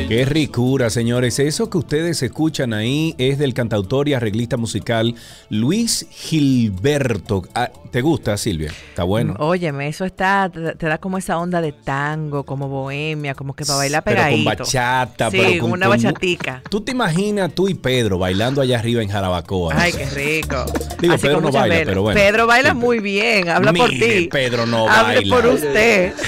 Qué 0.08 0.26
ricura, 0.26 0.90
señores. 0.92 1.40
Eso 1.40 1.70
que 1.72 1.78
ustedes 1.80 2.22
escuchan 2.22 2.74
ahí 2.74 3.16
es 3.18 3.40
del 3.40 3.54
cantautor 3.54 4.08
y 4.08 4.14
arreglista 4.14 4.58
musical 4.58 5.16
Luis 5.50 6.06
Gilberto. 6.12 7.44
Ah, 7.56 7.72
¿Te 7.90 8.02
gusta, 8.02 8.38
Silvia? 8.38 8.72
Está 8.90 9.04
bueno. 9.04 9.36
Óyeme, 9.40 9.88
eso 9.88 10.06
está, 10.06 10.52
te, 10.52 10.86
da 10.88 10.98
como 11.00 11.18
esa 11.18 11.40
onda 11.40 11.62
de 11.62 11.72
tango, 11.72 12.44
como 12.44 12.68
bohemia, 12.68 13.34
como 13.34 13.56
que 13.56 13.66
para 13.66 13.78
bailar 13.78 14.04
Pero 14.04 14.18
con 14.18 14.26
pegadito. 14.30 14.64
bachata, 14.64 15.32
sí, 15.32 15.38
pero 15.40 15.62
con 15.62 15.72
una 15.72 15.88
con- 15.88 15.96
bachatica. 15.98 16.62
¿Tú 16.70 16.82
te 16.82 16.92
imaginas 16.92 17.54
tú 17.56 17.68
y 17.68 17.74
Pedro 17.74 18.20
bailando 18.20 18.62
allá 18.62 18.78
arriba 18.80 19.02
en 19.02 19.10
Jarabacoa? 19.10 19.74
Ay, 19.76 19.94
qué 19.94 20.06
rico. 20.10 20.64
Digo, 21.00 21.14
Así 21.16 21.24
Pedro 21.28 21.42
no 21.42 21.52
baila, 21.52 21.74
velas. 21.76 21.88
pero 21.88 22.02
bueno. 22.04 22.20
Pedro 22.20 22.46
baila 22.48 22.74
muy 22.76 23.00
bien, 23.00 23.50
habla 23.50 23.74
por 23.74 23.90
ti. 23.90 24.28
Pedro 24.32 24.66
no 24.68 24.88
Hable 24.90 25.16
baila. 25.16 25.36
por 25.36 25.46
usted. 25.48 26.14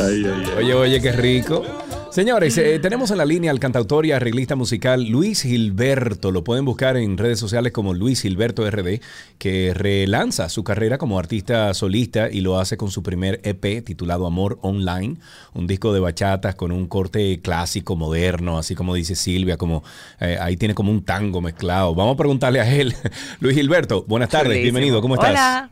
Oye, 0.00 0.74
oye, 0.74 1.00
qué 1.00 1.12
rico. 1.12 1.64
Señores, 2.10 2.56
eh, 2.56 2.78
tenemos 2.78 3.10
en 3.10 3.18
la 3.18 3.24
línea 3.24 3.50
al 3.50 3.58
cantautor 3.58 4.06
y 4.06 4.12
arreglista 4.12 4.54
musical 4.56 5.08
Luis 5.08 5.42
Gilberto. 5.42 6.30
Lo 6.30 6.42
pueden 6.44 6.64
buscar 6.64 6.96
en 6.96 7.18
redes 7.18 7.38
sociales 7.38 7.72
como 7.72 7.94
Luis 7.94 8.22
Gilberto 8.22 8.68
RD, 8.68 9.00
que 9.38 9.72
relanza 9.74 10.48
su 10.48 10.64
carrera 10.64 10.98
como 10.98 11.18
artista 11.18 11.74
solista 11.74 12.30
y 12.30 12.40
lo 12.40 12.58
hace 12.58 12.76
con 12.76 12.90
su 12.90 13.02
primer 13.02 13.40
EP 13.44 13.84
titulado 13.84 14.26
Amor 14.26 14.58
Online, 14.62 15.16
un 15.52 15.66
disco 15.66 15.92
de 15.92 16.00
bachatas 16.00 16.54
con 16.54 16.72
un 16.72 16.86
corte 16.86 17.40
clásico, 17.40 17.94
moderno, 17.94 18.56
así 18.56 18.74
como 18.74 18.94
dice 18.94 19.14
Silvia, 19.16 19.56
como 19.56 19.82
eh, 20.20 20.38
ahí 20.40 20.56
tiene 20.56 20.74
como 20.74 20.92
un 20.92 21.04
tango 21.04 21.40
mezclado. 21.40 21.94
Vamos 21.94 22.14
a 22.14 22.16
preguntarle 22.16 22.60
a 22.60 22.72
él. 22.72 22.94
Luis 23.40 23.56
Gilberto, 23.56 24.04
buenas 24.08 24.28
tardes, 24.28 24.52
Chulísimo. 24.52 24.62
bienvenido, 24.62 25.02
¿cómo 25.02 25.14
estás? 25.14 25.30
Hola. 25.30 25.70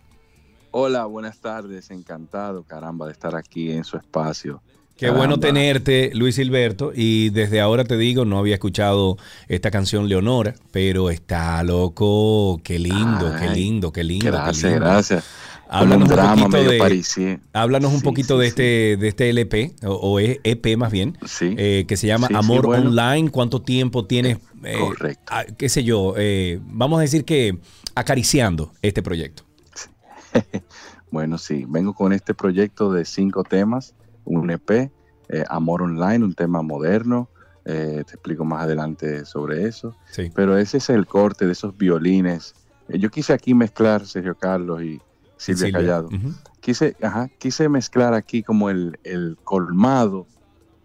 Hola, 0.78 1.06
buenas 1.06 1.38
tardes, 1.38 1.90
encantado, 1.90 2.62
caramba, 2.62 3.06
de 3.06 3.12
estar 3.12 3.34
aquí 3.34 3.72
en 3.72 3.82
su 3.82 3.96
espacio. 3.96 4.60
Qué 4.94 5.08
bueno 5.08 5.40
tenerte, 5.40 6.10
Luis 6.12 6.36
Gilberto. 6.36 6.92
Y 6.94 7.30
desde 7.30 7.62
ahora 7.62 7.84
te 7.84 7.96
digo, 7.96 8.26
no 8.26 8.38
había 8.38 8.56
escuchado 8.56 9.16
esta 9.48 9.70
canción 9.70 10.06
Leonora, 10.06 10.54
pero 10.72 11.08
está 11.08 11.62
loco. 11.62 12.60
Qué 12.62 12.78
lindo, 12.78 13.34
qué 13.40 13.48
lindo, 13.48 13.90
qué 13.90 14.04
lindo. 14.04 14.24
qué 14.26 14.30
Gracias, 14.30 14.72
lindo. 14.72 14.80
gracias. 14.84 15.24
Háblanos 15.66 16.10
un 16.10 16.14
poquito 16.14 16.62
de, 16.62 16.78
parisien. 16.78 17.42
háblanos 17.54 17.94
un 17.94 18.02
poquito 18.02 18.34
sí, 18.34 18.40
de 18.40 18.44
sí. 18.44 18.48
este, 18.50 18.96
de 18.98 19.08
este 19.08 19.30
LP, 19.30 19.76
o, 19.82 19.94
o 19.94 20.20
E- 20.20 20.40
EP 20.44 20.76
más 20.76 20.92
bien, 20.92 21.16
eh, 21.40 21.86
que 21.88 21.96
se 21.96 22.06
llama 22.06 22.28
Amor 22.34 22.66
bueno. 22.66 22.90
Online. 22.90 23.30
¿Cuánto 23.30 23.62
tiempo 23.62 24.04
tienes? 24.04 24.40
eh, 24.62 24.76
Correcto. 24.78 25.22
ah, 25.28 25.44
qué 25.56 25.70
sé 25.70 25.84
yo, 25.84 26.12
eh, 26.18 26.60
vamos 26.66 26.98
a 26.98 27.00
decir 27.00 27.24
que 27.24 27.58
acariciando 27.94 28.72
este 28.82 29.02
proyecto. 29.02 29.44
Bueno, 31.16 31.38
sí, 31.38 31.64
vengo 31.66 31.94
con 31.94 32.12
este 32.12 32.34
proyecto 32.34 32.92
de 32.92 33.06
cinco 33.06 33.42
temas, 33.42 33.94
un 34.26 34.50
EP, 34.50 34.70
eh, 34.70 34.90
Amor 35.48 35.80
Online, 35.80 36.22
un 36.22 36.34
tema 36.34 36.60
moderno. 36.60 37.30
eh, 37.64 38.04
te 38.06 38.12
explico 38.12 38.44
más 38.44 38.64
adelante 38.64 39.24
sobre 39.24 39.64
eso. 39.66 39.96
Sí. 40.10 40.30
Pero 40.34 40.58
ese 40.58 40.76
es 40.76 40.90
el 40.90 41.06
corte 41.06 41.46
de 41.46 41.52
esos 41.52 41.74
violines. 41.74 42.54
Eh, 42.90 42.98
yo 42.98 43.08
quise 43.08 43.32
aquí 43.32 43.54
mezclar 43.54 44.06
Sergio 44.06 44.34
Carlos 44.34 44.82
y 44.82 45.00
Silvia, 45.38 45.66
Silvia. 45.66 45.72
Callado. 45.72 46.08
Quise, 46.60 46.96
ajá, 47.00 47.30
quise 47.38 47.70
mezclar 47.70 48.12
aquí 48.12 48.42
como 48.42 48.68
el, 48.68 48.98
el 49.02 49.38
colmado, 49.42 50.26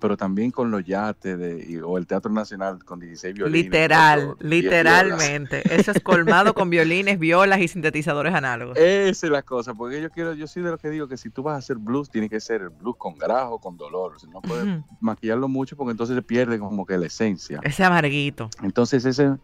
pero 0.01 0.17
también 0.17 0.51
con 0.51 0.71
los 0.71 0.83
yates 0.83 1.37
de, 1.37 1.65
y- 1.69 1.77
o 1.77 1.97
el 1.97 2.05
Teatro 2.07 2.31
Nacional 2.31 2.83
con 2.83 2.99
16 2.99 3.33
violines. 3.35 3.65
Literal, 3.71 4.19
ocho, 4.31 4.37
10 4.41 4.49
violas. 4.63 4.83
literalmente. 4.83 5.61
Eso 5.75 5.91
es 5.91 6.01
colmado 6.01 6.53
con 6.53 6.69
violines, 6.69 7.19
violas 7.19 7.61
y 7.61 7.67
sintetizadores 7.69 8.33
análogos. 8.33 8.77
Esa 8.77 9.25
es 9.27 9.31
la 9.31 9.43
cosa, 9.43 9.73
porque 9.75 10.01
yo 10.01 10.09
quiero, 10.09 10.33
yo 10.33 10.47
soy 10.47 10.63
de 10.63 10.71
los 10.71 10.81
que 10.81 10.89
digo 10.89 11.07
que 11.07 11.15
si 11.17 11.29
tú 11.29 11.43
vas 11.43 11.55
a 11.55 11.57
hacer 11.59 11.77
blues, 11.77 12.09
tiene 12.09 12.27
que 12.27 12.39
ser 12.41 12.61
el 12.63 12.69
blues 12.69 12.95
con 12.97 13.17
grajo, 13.17 13.59
con 13.59 13.77
dolor. 13.77 14.19
Sea, 14.19 14.29
no 14.29 14.41
puedes 14.41 14.67
maquillarlo 14.99 15.47
mucho 15.47 15.77
porque 15.77 15.91
entonces 15.91 16.15
se 16.15 16.21
pierde 16.21 16.59
como 16.59 16.85
que 16.85 16.97
la 16.97 17.05
esencia. 17.05 17.59
Ese 17.63 17.83
amarguito. 17.85 18.49
Entonces 18.63 19.05
ese, 19.05 19.37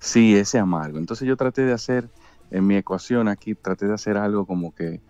sí, 0.00 0.36
ese 0.36 0.58
amargo. 0.58 0.98
Entonces 0.98 1.26
yo 1.26 1.36
traté 1.36 1.62
de 1.62 1.72
hacer, 1.72 2.08
en 2.50 2.66
mi 2.66 2.76
ecuación 2.76 3.28
aquí, 3.28 3.54
traté 3.54 3.86
de 3.88 3.94
hacer 3.94 4.16
algo 4.16 4.46
como 4.46 4.74
que, 4.74 5.00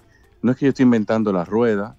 no 0.40 0.50
es 0.52 0.56
que 0.56 0.64
yo 0.64 0.70
estoy 0.70 0.84
inventando 0.84 1.32
la 1.32 1.44
rueda, 1.44 1.96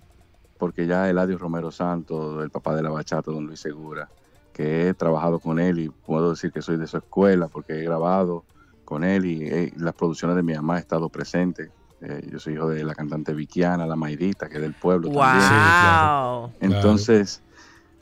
porque 0.60 0.86
ya 0.86 1.10
Eladio 1.10 1.38
Romero 1.38 1.72
Santos, 1.72 2.44
el 2.44 2.52
papá 2.52 2.76
de 2.76 2.84
la 2.84 2.90
bachata, 2.92 3.32
don 3.32 3.48
Luis 3.48 3.62
Segura, 3.62 4.10
que 4.54 4.90
he 4.90 4.94
trabajado 4.94 5.40
con 5.40 5.58
él 5.58 5.80
y 5.80 5.90
puedo 5.90 6.32
decir 6.32 6.52
que 6.52 6.62
soy 6.62 6.78
de 6.78 6.86
su 6.86 6.98
escuela 6.98 7.48
porque 7.48 7.80
he 7.80 7.84
grabado 7.84 8.44
con 8.84 9.04
él 9.04 9.26
y 9.26 9.44
eh, 9.48 9.74
las 9.78 9.94
producciones 9.94 10.36
de 10.36 10.44
mi 10.44 10.54
mamá 10.54 10.78
he 10.78 10.82
estado 10.82 11.10
presente. 11.10 11.72
Eh, 12.02 12.28
yo 12.32 12.40
soy 12.40 12.54
hijo 12.56 12.68
de 12.70 12.84
la 12.84 12.94
cantante 12.94 13.34
Vikiana, 13.34 13.86
la 13.88 13.96
Maidita, 13.96 14.50
que 14.50 14.56
es 14.56 14.62
del 14.62 14.74
pueblo 14.74 15.10
Wow. 15.10 15.22
también. 15.22 15.76
claro. 15.80 16.52
Entonces, 16.60 17.42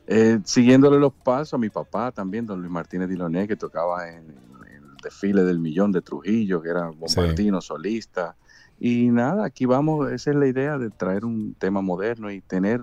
eh, 0.07 0.39
siguiéndole 0.43 0.97
los 0.99 1.13
pasos 1.13 1.53
a 1.53 1.57
mi 1.57 1.69
papá 1.69 2.11
también, 2.11 2.45
don 2.45 2.59
Luis 2.59 2.71
Martínez 2.71 3.07
Diloné, 3.09 3.47
que 3.47 3.55
tocaba 3.55 4.09
en, 4.09 4.29
en 4.29 4.73
el 4.73 4.97
desfile 5.03 5.43
del 5.43 5.59
millón 5.59 5.91
de 5.91 6.01
Trujillo, 6.01 6.61
que 6.61 6.69
era 6.69 6.89
bombardino, 6.89 7.61
solista. 7.61 8.35
Y 8.79 9.09
nada, 9.09 9.45
aquí 9.45 9.65
vamos, 9.65 10.11
esa 10.11 10.29
es 10.31 10.35
la 10.35 10.47
idea 10.47 10.77
de 10.77 10.89
traer 10.89 11.25
un 11.25 11.55
tema 11.55 11.81
moderno 11.81 12.31
y 12.31 12.41
tener 12.41 12.81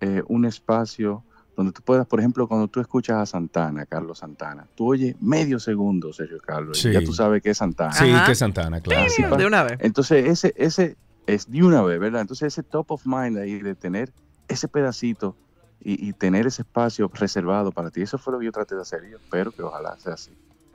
eh, 0.00 0.22
un 0.28 0.44
espacio 0.44 1.24
donde 1.56 1.72
tú 1.72 1.80
puedas, 1.82 2.06
por 2.06 2.20
ejemplo, 2.20 2.46
cuando 2.46 2.68
tú 2.68 2.80
escuchas 2.80 3.16
a 3.16 3.26
Santana, 3.26 3.86
Carlos 3.86 4.18
Santana, 4.18 4.66
tú 4.74 4.88
oyes 4.92 5.16
medio 5.22 5.58
segundo, 5.58 6.12
Sergio 6.12 6.38
Carlos, 6.38 6.78
Sí. 6.78 6.90
y 6.90 6.92
ya 6.92 7.02
tú 7.02 7.12
sabes 7.14 7.42
que 7.42 7.50
es 7.50 7.56
Santana. 7.58 7.92
Sí, 7.92 8.10
Ajá. 8.10 8.26
que 8.26 8.34
Santana, 8.34 8.80
claro. 8.82 9.06
De 9.38 9.46
una 9.46 9.62
vez. 9.64 9.78
entonces, 9.80 10.26
ese, 10.26 10.52
ese 10.56 10.96
es 11.26 11.50
de 11.50 11.62
una 11.64 11.80
vez, 11.82 11.98
¿verdad? 11.98 12.20
Entonces, 12.20 12.48
ese 12.52 12.62
top 12.62 12.90
of 12.92 13.06
mind 13.06 13.38
ahí 13.38 13.58
de 13.60 13.74
tener 13.74 14.12
ese 14.48 14.68
pedacito 14.68 15.34
y, 15.82 16.06
y 16.08 16.12
tener 16.12 16.46
ese 16.46 16.60
espacio 16.62 17.10
reservado 17.14 17.72
para 17.72 17.90
ti, 17.90 18.02
eso 18.02 18.18
fue 18.18 18.34
lo 18.34 18.38
que 18.38 18.44
yo 18.44 18.52
traté 18.52 18.74
de 18.74 18.82
hacer 18.82 19.00
y 19.08 19.12
yo 19.12 19.16
espero 19.16 19.50
que 19.50 19.62
ojalá 19.62 19.96
sea 19.98 20.12
así. 20.14 20.32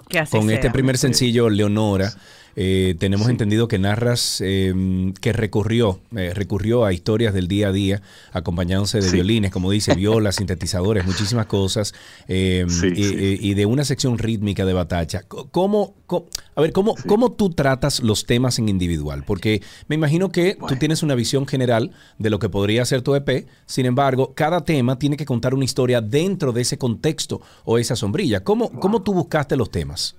Que 0.10 0.18
así 0.20 0.36
con 0.36 0.48
sea. 0.48 0.56
este 0.56 0.72
primer 0.72 0.98
sencillo, 0.98 1.48
Leonora. 1.48 2.12
Eh, 2.56 2.96
tenemos 3.00 3.30
entendido 3.30 3.68
que 3.68 3.80
narras 3.80 4.42
eh, 4.44 4.74
que 5.22 5.34
recurrió, 5.34 6.00
eh, 6.16 6.34
recurrió 6.34 6.86
a 6.86 6.94
historias 6.94 7.34
del 7.34 7.48
día 7.48 7.70
a 7.70 7.72
día, 7.72 8.02
acompañándose 8.32 9.00
de 9.00 9.08
Sí. 9.10 9.16
violines, 9.16 9.52
como 9.52 9.72
dice, 9.72 9.96
violas, 9.96 10.36
sintetizadores, 10.36 11.06
muchísimas 11.06 11.46
cosas, 11.46 11.94
Sí, 12.28 12.88
y, 12.96 13.54
de 13.54 13.66
una 13.66 13.84
sección 13.84 14.18
rítmica 14.18 14.66
de 14.66 14.74
batacha. 14.74 15.24
¿Cómo, 15.28 15.96
cómo- 16.06 16.26
a 16.56 16.62
ver, 16.62 16.72
¿cómo, 16.74 16.96
¿cómo 17.08 17.32
tú 17.32 17.50
tratas 17.50 18.02
los 18.02 18.26
temas 18.26 18.60
en 18.60 18.70
individual? 18.70 19.24
Porque 19.26 19.62
me 19.88 19.96
imagino 19.96 20.32
que 20.32 20.58
tú 20.68 20.76
tienes 20.76 21.04
una 21.04 21.16
visión 21.16 21.48
general 21.48 21.92
de 22.18 22.30
lo 22.30 22.40
que 22.40 22.50
podría 22.50 22.86
ser 22.86 23.02
tu 23.02 23.16
EP, 23.16 23.48
sin 23.66 23.86
embargo, 23.86 24.34
cada 24.36 24.64
tema 24.66 25.00
tiene 25.00 25.18
que 25.18 25.26
contar 25.26 25.54
una 25.54 25.66
historia 25.66 26.02
dentro 26.02 26.52
de 26.52 26.62
ese 26.62 26.78
contexto 26.78 27.42
o 27.66 27.78
esa 27.78 27.96
sombrilla. 27.96 28.44
¿Cómo, 28.44 28.70
cómo 28.72 29.02
tú 29.02 29.14
buscaste 29.14 29.56
los 29.56 29.70
temas? 29.72 30.16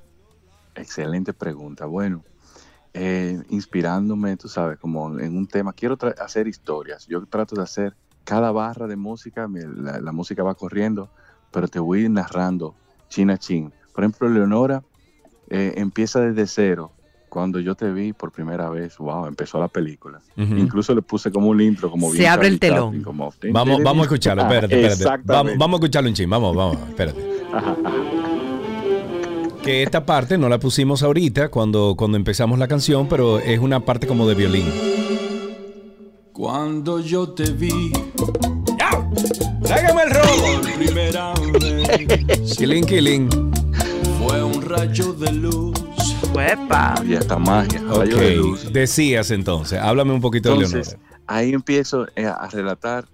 Excelente 0.74 1.32
pregunta. 1.32 1.86
Bueno, 1.86 2.24
eh, 2.94 3.40
inspirándome, 3.50 4.36
tú 4.36 4.48
sabes, 4.48 4.78
como 4.78 5.18
en 5.18 5.36
un 5.36 5.46
tema, 5.46 5.72
quiero 5.72 5.96
hacer 6.18 6.46
historias. 6.48 7.06
Yo 7.06 7.24
trato 7.26 7.54
de 7.56 7.62
hacer 7.62 7.94
cada 8.24 8.52
barra 8.52 8.86
de 8.86 8.96
música, 8.96 9.48
la, 9.52 10.00
la 10.00 10.12
música 10.12 10.42
va 10.42 10.54
corriendo, 10.54 11.10
pero 11.50 11.68
te 11.68 11.78
voy 11.78 12.08
narrando 12.08 12.74
chin 13.08 13.30
a 13.30 13.38
chin. 13.38 13.72
Por 13.94 14.04
ejemplo, 14.04 14.28
Leonora 14.28 14.82
eh, 15.50 15.74
empieza 15.76 16.20
desde 16.20 16.46
cero. 16.46 16.92
Cuando 17.28 17.60
yo 17.60 17.74
te 17.74 17.90
vi 17.90 18.12
por 18.12 18.30
primera 18.30 18.68
vez, 18.68 18.98
wow, 18.98 19.24
empezó 19.26 19.58
la 19.58 19.68
película. 19.68 20.20
Incluso 20.36 20.94
le 20.94 21.00
puse 21.00 21.30
como 21.30 21.48
un 21.48 21.62
intro, 21.62 21.90
como 21.90 22.10
Se 22.12 22.18
bien 22.18 22.30
abre 22.30 22.48
el 22.48 22.60
telón. 22.60 23.02
Como- 23.02 23.32
Vamos, 23.52 23.82
vamos 23.82 24.00
a 24.00 24.04
escucharlo, 24.04 24.42
espérate, 24.50 24.74
espérate. 24.74 25.04
Vamos, 25.04 25.20
Exactamente. 25.20 25.58
vamos 25.58 25.74
a 25.74 25.80
escucharlo 25.80 26.08
un 26.10 26.14
ching, 26.14 26.28
vamos, 26.28 26.54
vamos, 26.54 26.76
espérate. 26.90 28.21
Que 29.62 29.82
esta 29.84 30.04
parte 30.04 30.38
no 30.38 30.48
la 30.48 30.58
pusimos 30.58 31.02
ahorita 31.02 31.48
cuando, 31.48 31.94
cuando 31.96 32.16
empezamos 32.16 32.58
la 32.58 32.66
canción, 32.66 33.08
pero 33.08 33.38
es 33.38 33.60
una 33.60 33.80
parte 33.80 34.06
como 34.08 34.26
de 34.26 34.34
violín. 34.34 34.66
Cuando 36.32 36.98
yo 36.98 37.28
te 37.30 37.50
vi 37.52 37.92
¡Tráigame 39.62 40.02
el 40.02 40.10
robo! 40.10 40.60
primera 40.76 41.32
vez, 41.52 42.56
Killing, 42.56 42.84
killing. 42.84 43.28
fue 44.18 44.42
un 44.42 44.60
rayo 44.62 45.12
de 45.12 45.32
luz. 45.32 45.78
¡Uepa! 46.34 46.94
Y 47.06 47.14
esta 47.14 47.38
magia, 47.38 47.80
rayo 47.88 48.16
de 48.16 48.36
luz. 48.36 48.64
Ok, 48.66 48.72
decías 48.72 49.30
entonces, 49.30 49.78
háblame 49.78 50.12
un 50.12 50.20
poquito 50.20 50.48
de 50.48 50.56
Entonces, 50.64 50.96
Leonora. 50.98 51.20
ahí 51.28 51.52
empiezo 51.52 52.06
eh, 52.16 52.26
a 52.26 52.48
relatar, 52.48 53.06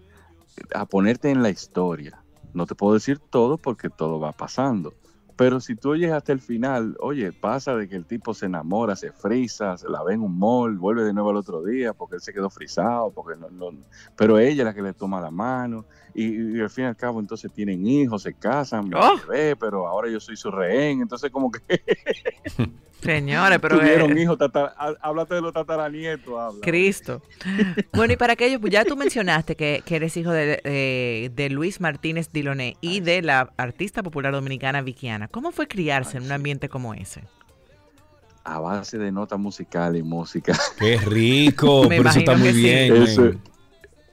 a 0.74 0.86
ponerte 0.86 1.30
en 1.30 1.42
la 1.42 1.51
historia. 1.51 2.22
No 2.55 2.64
te 2.64 2.74
puedo 2.74 2.94
decir 2.94 3.18
todo 3.18 3.59
porque 3.59 3.90
todo 3.90 4.18
va 4.18 4.32
pasando. 4.32 4.94
Pero 5.39 5.61
si 5.61 5.76
tú 5.76 5.91
oyes 5.91 6.11
hasta 6.12 6.32
el 6.32 6.41
final, 6.41 6.97
oye, 7.01 7.32
pasa 7.32 7.76
de 7.76 7.89
que 7.89 7.95
el 7.95 8.07
tipo 8.09 8.34
se 8.34 8.47
enamora, 8.47 8.97
se 8.97 9.12
frisa, 9.12 9.76
la 9.89 10.03
ve 10.03 10.14
en 10.14 10.22
un 10.22 10.36
mall, 10.36 10.78
vuelve 10.78 11.05
de 11.05 11.14
nuevo 11.14 11.30
al 11.30 11.36
otro 11.36 11.62
día 11.62 11.95
porque 11.95 12.16
él 12.16 12.20
se 12.22 12.32
quedó 12.32 12.51
frisado, 12.51 13.12
porque 13.12 13.36
no, 13.39 13.49
no- 13.51 13.70
pero 14.16 14.39
ella 14.41 14.62
es 14.62 14.66
la 14.66 14.74
que 14.74 14.82
le 14.82 14.95
toma 14.95 15.20
la 15.20 15.30
mano 15.30 15.86
y, 16.14 16.56
y 16.56 16.61
al 16.61 16.70
fin 16.70 16.84
y 16.84 16.86
al 16.88 16.96
cabo 16.96 17.20
entonces 17.20 17.52
tienen 17.52 17.86
hijos, 17.86 18.22
se 18.22 18.34
casan, 18.34 18.90
Oh. 18.94 19.16
bebé, 19.28 19.56
pero 19.56 19.86
ahora 19.86 20.11
yo 20.11 20.18
soy 20.20 20.36
su 20.36 20.50
rehén, 20.50 21.00
entonces 21.02 21.30
como 21.30 21.50
que 21.50 21.61
Señores, 23.02 23.61
pero 23.61 23.78
tuvieron 23.78 24.18
eh, 24.18 24.22
hijos, 24.22 24.36
tata- 24.38 24.74
há- 24.76 24.96
háblate 25.00 25.36
de 25.36 25.40
los 25.40 25.52
tataranietos, 25.52 26.34
habla. 26.36 26.61
Cristo. 26.62 27.22
Bueno, 27.92 28.12
y 28.12 28.16
para 28.16 28.32
aquellos, 28.32 28.61
pues 28.61 28.72
ya 28.72 28.84
tú 28.84 28.96
mencionaste 28.96 29.54
que, 29.56 29.82
que 29.84 29.96
eres 29.96 30.16
hijo 30.16 30.30
de, 30.32 31.30
de 31.34 31.50
Luis 31.50 31.80
Martínez 31.80 32.30
Diloné 32.32 32.76
y 32.80 33.00
de 33.00 33.22
la 33.22 33.52
artista 33.56 34.02
popular 34.02 34.32
dominicana 34.32 34.82
Vickiana. 34.82 35.28
¿Cómo 35.28 35.52
fue 35.52 35.66
criarse 35.68 36.16
en 36.18 36.24
un 36.24 36.32
ambiente 36.32 36.68
como 36.68 36.92
ese? 36.94 37.22
a 38.44 38.59
base 38.61 38.96
de 38.96 39.12
notas 39.12 39.38
musicales 39.38 40.00
y 40.00 40.02
música. 40.02 40.59
¡Qué 40.78 40.96
rico! 40.96 41.82
Me 41.88 41.98
Pero 41.98 42.09
eso 42.09 42.18
está 42.20 42.34
muy 42.34 42.48
que 42.48 42.54
sí. 42.54 42.61
bien. 42.62 42.96
Eso-. 42.96 43.32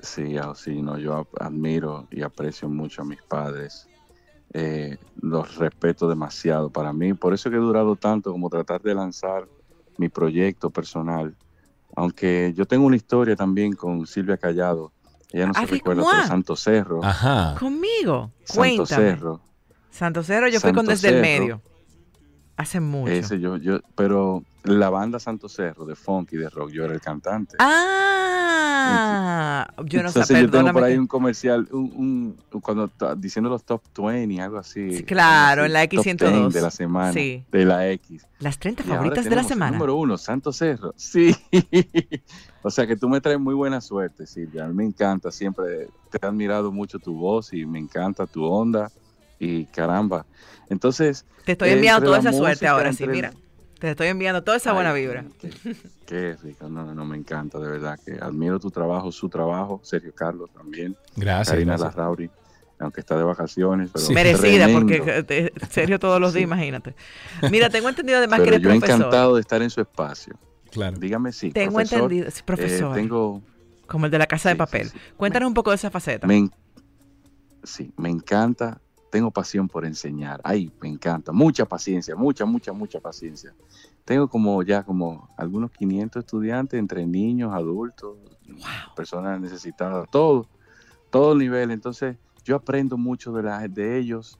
Sí, 0.05 0.37
ah, 0.37 0.53
sí, 0.55 0.81
no, 0.81 0.97
yo 0.97 1.27
admiro 1.39 2.07
y 2.11 2.21
aprecio 2.21 2.69
mucho 2.69 3.01
a 3.01 3.05
mis 3.05 3.21
padres. 3.21 3.87
Eh, 4.53 4.97
los 5.21 5.57
respeto 5.57 6.07
demasiado 6.07 6.69
para 6.69 6.93
mí. 6.93 7.13
Por 7.13 7.33
eso 7.33 7.49
que 7.49 7.57
he 7.57 7.59
durado 7.59 7.95
tanto 7.95 8.31
como 8.31 8.49
tratar 8.49 8.81
de 8.81 8.95
lanzar 8.95 9.47
mi 9.97 10.07
proyecto 10.07 10.69
personal. 10.69 11.35
Aunque 11.95 12.53
yo 12.55 12.65
tengo 12.65 12.85
una 12.85 12.95
historia 12.95 13.35
también 13.35 13.73
con 13.73 14.07
Silvia 14.07 14.37
Callado. 14.37 14.93
Ella 15.31 15.47
no 15.47 15.53
se 15.53 15.59
Avec 15.59 15.71
recuerda, 15.71 16.03
pero 16.09 16.27
Santo 16.27 16.55
Cerro. 16.55 17.03
Ajá. 17.03 17.55
Conmigo. 17.59 18.31
Santo 18.45 18.55
Cuéntame. 18.55 18.85
Cerro. 18.87 19.41
Santo 19.89 20.23
Cero, 20.23 20.47
yo 20.47 20.59
fui 20.59 20.73
con 20.73 20.85
Desde 20.85 21.09
el 21.09 21.15
Cerro. 21.15 21.21
Medio. 21.21 21.61
Hace 22.57 22.79
mucho. 22.79 23.11
Ese 23.11 23.39
yo, 23.39 23.57
yo, 23.57 23.79
pero 23.95 24.43
la 24.63 24.89
banda 24.89 25.19
Santo 25.19 25.49
Cerro 25.49 25.85
de 25.85 25.95
funk 25.95 26.31
y 26.33 26.37
de 26.37 26.49
rock, 26.49 26.69
yo 26.71 26.85
era 26.85 26.93
el 26.93 27.01
cantante. 27.01 27.57
Ah, 27.59 29.34
yo 29.85 30.03
no 30.03 30.09
sé, 30.09 30.19
Entonces 30.19 30.41
yo 30.41 30.49
tengo 30.49 30.71
por 30.73 30.83
ahí 30.83 30.97
un 30.97 31.07
comercial, 31.07 31.67
un, 31.71 32.37
un- 32.51 32.61
cuando 32.61 32.89
diciendo 33.17 33.49
los 33.49 33.63
top 33.63 33.81
20, 33.97 34.41
algo 34.41 34.57
así. 34.57 34.97
Sí, 34.97 35.03
claro, 35.03 35.63
algo 35.63 35.65
en 35.65 35.73
la 35.73 35.81
así, 35.81 35.95
top 35.95 36.05
X102. 36.05 36.41
10 36.41 36.53
de 36.53 36.61
la 36.61 36.71
semana, 36.71 37.13
Sí. 37.13 37.43
de 37.51 37.65
la 37.65 37.89
X. 37.91 38.25
Las 38.39 38.57
30 38.59 38.83
Y 38.83 38.85
favoritas 38.87 39.25
de 39.25 39.35
la 39.35 39.41
el 39.41 39.47
semana. 39.47 39.71
Número 39.77 39.95
uno, 39.95 40.17
Santo 40.17 40.51
Cerro. 40.53 40.93
Sí. 40.97 41.35
o 42.61 42.69
sea 42.69 42.87
que 42.87 42.95
tú 42.95 43.09
me 43.09 43.21
traes 43.21 43.39
muy 43.39 43.53
buena 43.53 43.81
suerte, 43.81 44.25
Silvia. 44.25 44.65
A 44.65 44.67
mí 44.67 44.73
me 44.73 44.85
encanta, 44.85 45.31
siempre 45.31 45.87
te 46.09 46.19
he 46.21 46.25
admirado 46.25 46.71
mucho 46.71 46.99
tu 46.99 47.15
voz 47.15 47.53
y 47.53 47.65
me 47.65 47.79
encanta 47.79 48.25
tu 48.25 48.43
onda. 48.45 48.91
Y 49.39 49.65
caramba. 49.65 50.25
Entonces. 50.69 51.25
Te 51.43 51.51
estoy 51.51 51.69
enviando 51.71 52.05
toda 52.05 52.19
esa 52.19 52.31
suerte 52.31 52.67
ahora, 52.67 52.93
sí, 52.93 53.05
mira. 53.07 53.33
Te 53.79 53.91
estoy 53.91 54.07
enviando 54.07 54.43
toda 54.43 54.57
esa 54.57 54.69
Ay, 54.71 54.75
buena 54.75 54.93
vibra. 54.93 55.25
Qué, 55.39 55.49
qué 56.05 56.35
rico, 56.41 56.69
no, 56.69 56.93
no, 56.93 57.05
me 57.05 57.17
encanta, 57.17 57.59
de 57.59 57.67
verdad, 57.69 57.99
que 58.03 58.13
admiro 58.13 58.59
tu 58.59 58.71
trabajo, 58.71 59.11
su 59.11 59.27
trabajo, 59.29 59.81
Sergio 59.83 60.13
Carlos 60.15 60.49
también. 60.53 60.95
Gracias, 61.15 61.49
Karina 61.49 61.73
gracias. 61.73 61.95
Larrauri, 61.95 62.29
aunque 62.79 63.01
está 63.01 63.17
de 63.17 63.23
vacaciones. 63.23 63.89
Pero 63.93 64.09
Merecida, 64.11 64.67
porque 64.71 65.23
eh, 65.29 65.51
Sergio 65.69 65.99
todos 65.99 66.21
los 66.21 66.33
días, 66.33 66.43
imagínate. 66.45 66.95
Mira, 67.51 67.69
tengo 67.69 67.89
entendido 67.89 68.17
además 68.17 68.39
Pero 68.39 68.51
que 68.51 68.55
eres 68.55 68.63
yo 68.63 68.69
profesor. 68.69 68.95
encantado 68.97 69.35
de 69.35 69.41
estar 69.41 69.61
en 69.61 69.69
su 69.69 69.81
espacio. 69.81 70.35
Claro. 70.71 70.97
Dígame 70.97 71.31
si. 71.33 71.51
Tengo 71.51 71.73
profesor, 71.75 72.01
entendido, 72.03 72.31
sí, 72.31 72.41
profesor. 72.45 72.97
eh, 72.97 73.01
tengo, 73.01 73.41
Como 73.87 74.05
el 74.05 74.11
de 74.11 74.17
la 74.17 74.27
casa 74.27 74.49
de 74.49 74.55
Sí, 74.55 74.57
papel. 74.57 74.89
sí. 74.89 74.97
Cuéntanos 75.17 75.47
un 75.47 75.53
poco 75.53 75.69
de 75.71 75.75
esa 75.75 75.91
faceta. 75.91 76.27
me, 76.27 76.49
sí, 77.63 77.91
me 77.97 78.09
encanta, 78.09 78.81
tengo 79.09 79.31
pasión 79.31 79.67
por 79.67 79.85
enseñar. 79.85 80.41
Ay, 80.43 80.71
me 80.81 80.89
encanta, 80.89 81.31
mucha 81.31 81.65
paciencia, 81.65 82.15
mucha, 82.15 82.45
mucha, 82.45 82.73
mucha 82.73 82.99
paciencia. 82.99 83.53
Tengo 84.03 84.27
como 84.27 84.61
ya 84.63 84.83
como 84.83 85.29
algunos 85.37 85.71
500 85.71 86.19
estudiantes 86.19 86.79
entre 86.79 87.05
niños, 87.05 87.53
adultos, 87.53 88.17
personas 88.95 89.39
necesitadas, 89.39 90.09
todo, 90.11 90.47
todo 91.09 91.35
nivel. 91.35 91.71
Entonces, 91.71 92.17
yo 92.43 92.55
aprendo 92.55 92.97
mucho 92.97 93.31
de, 93.33 93.43
la, 93.43 93.67
de 93.67 93.97
ellos, 93.97 94.39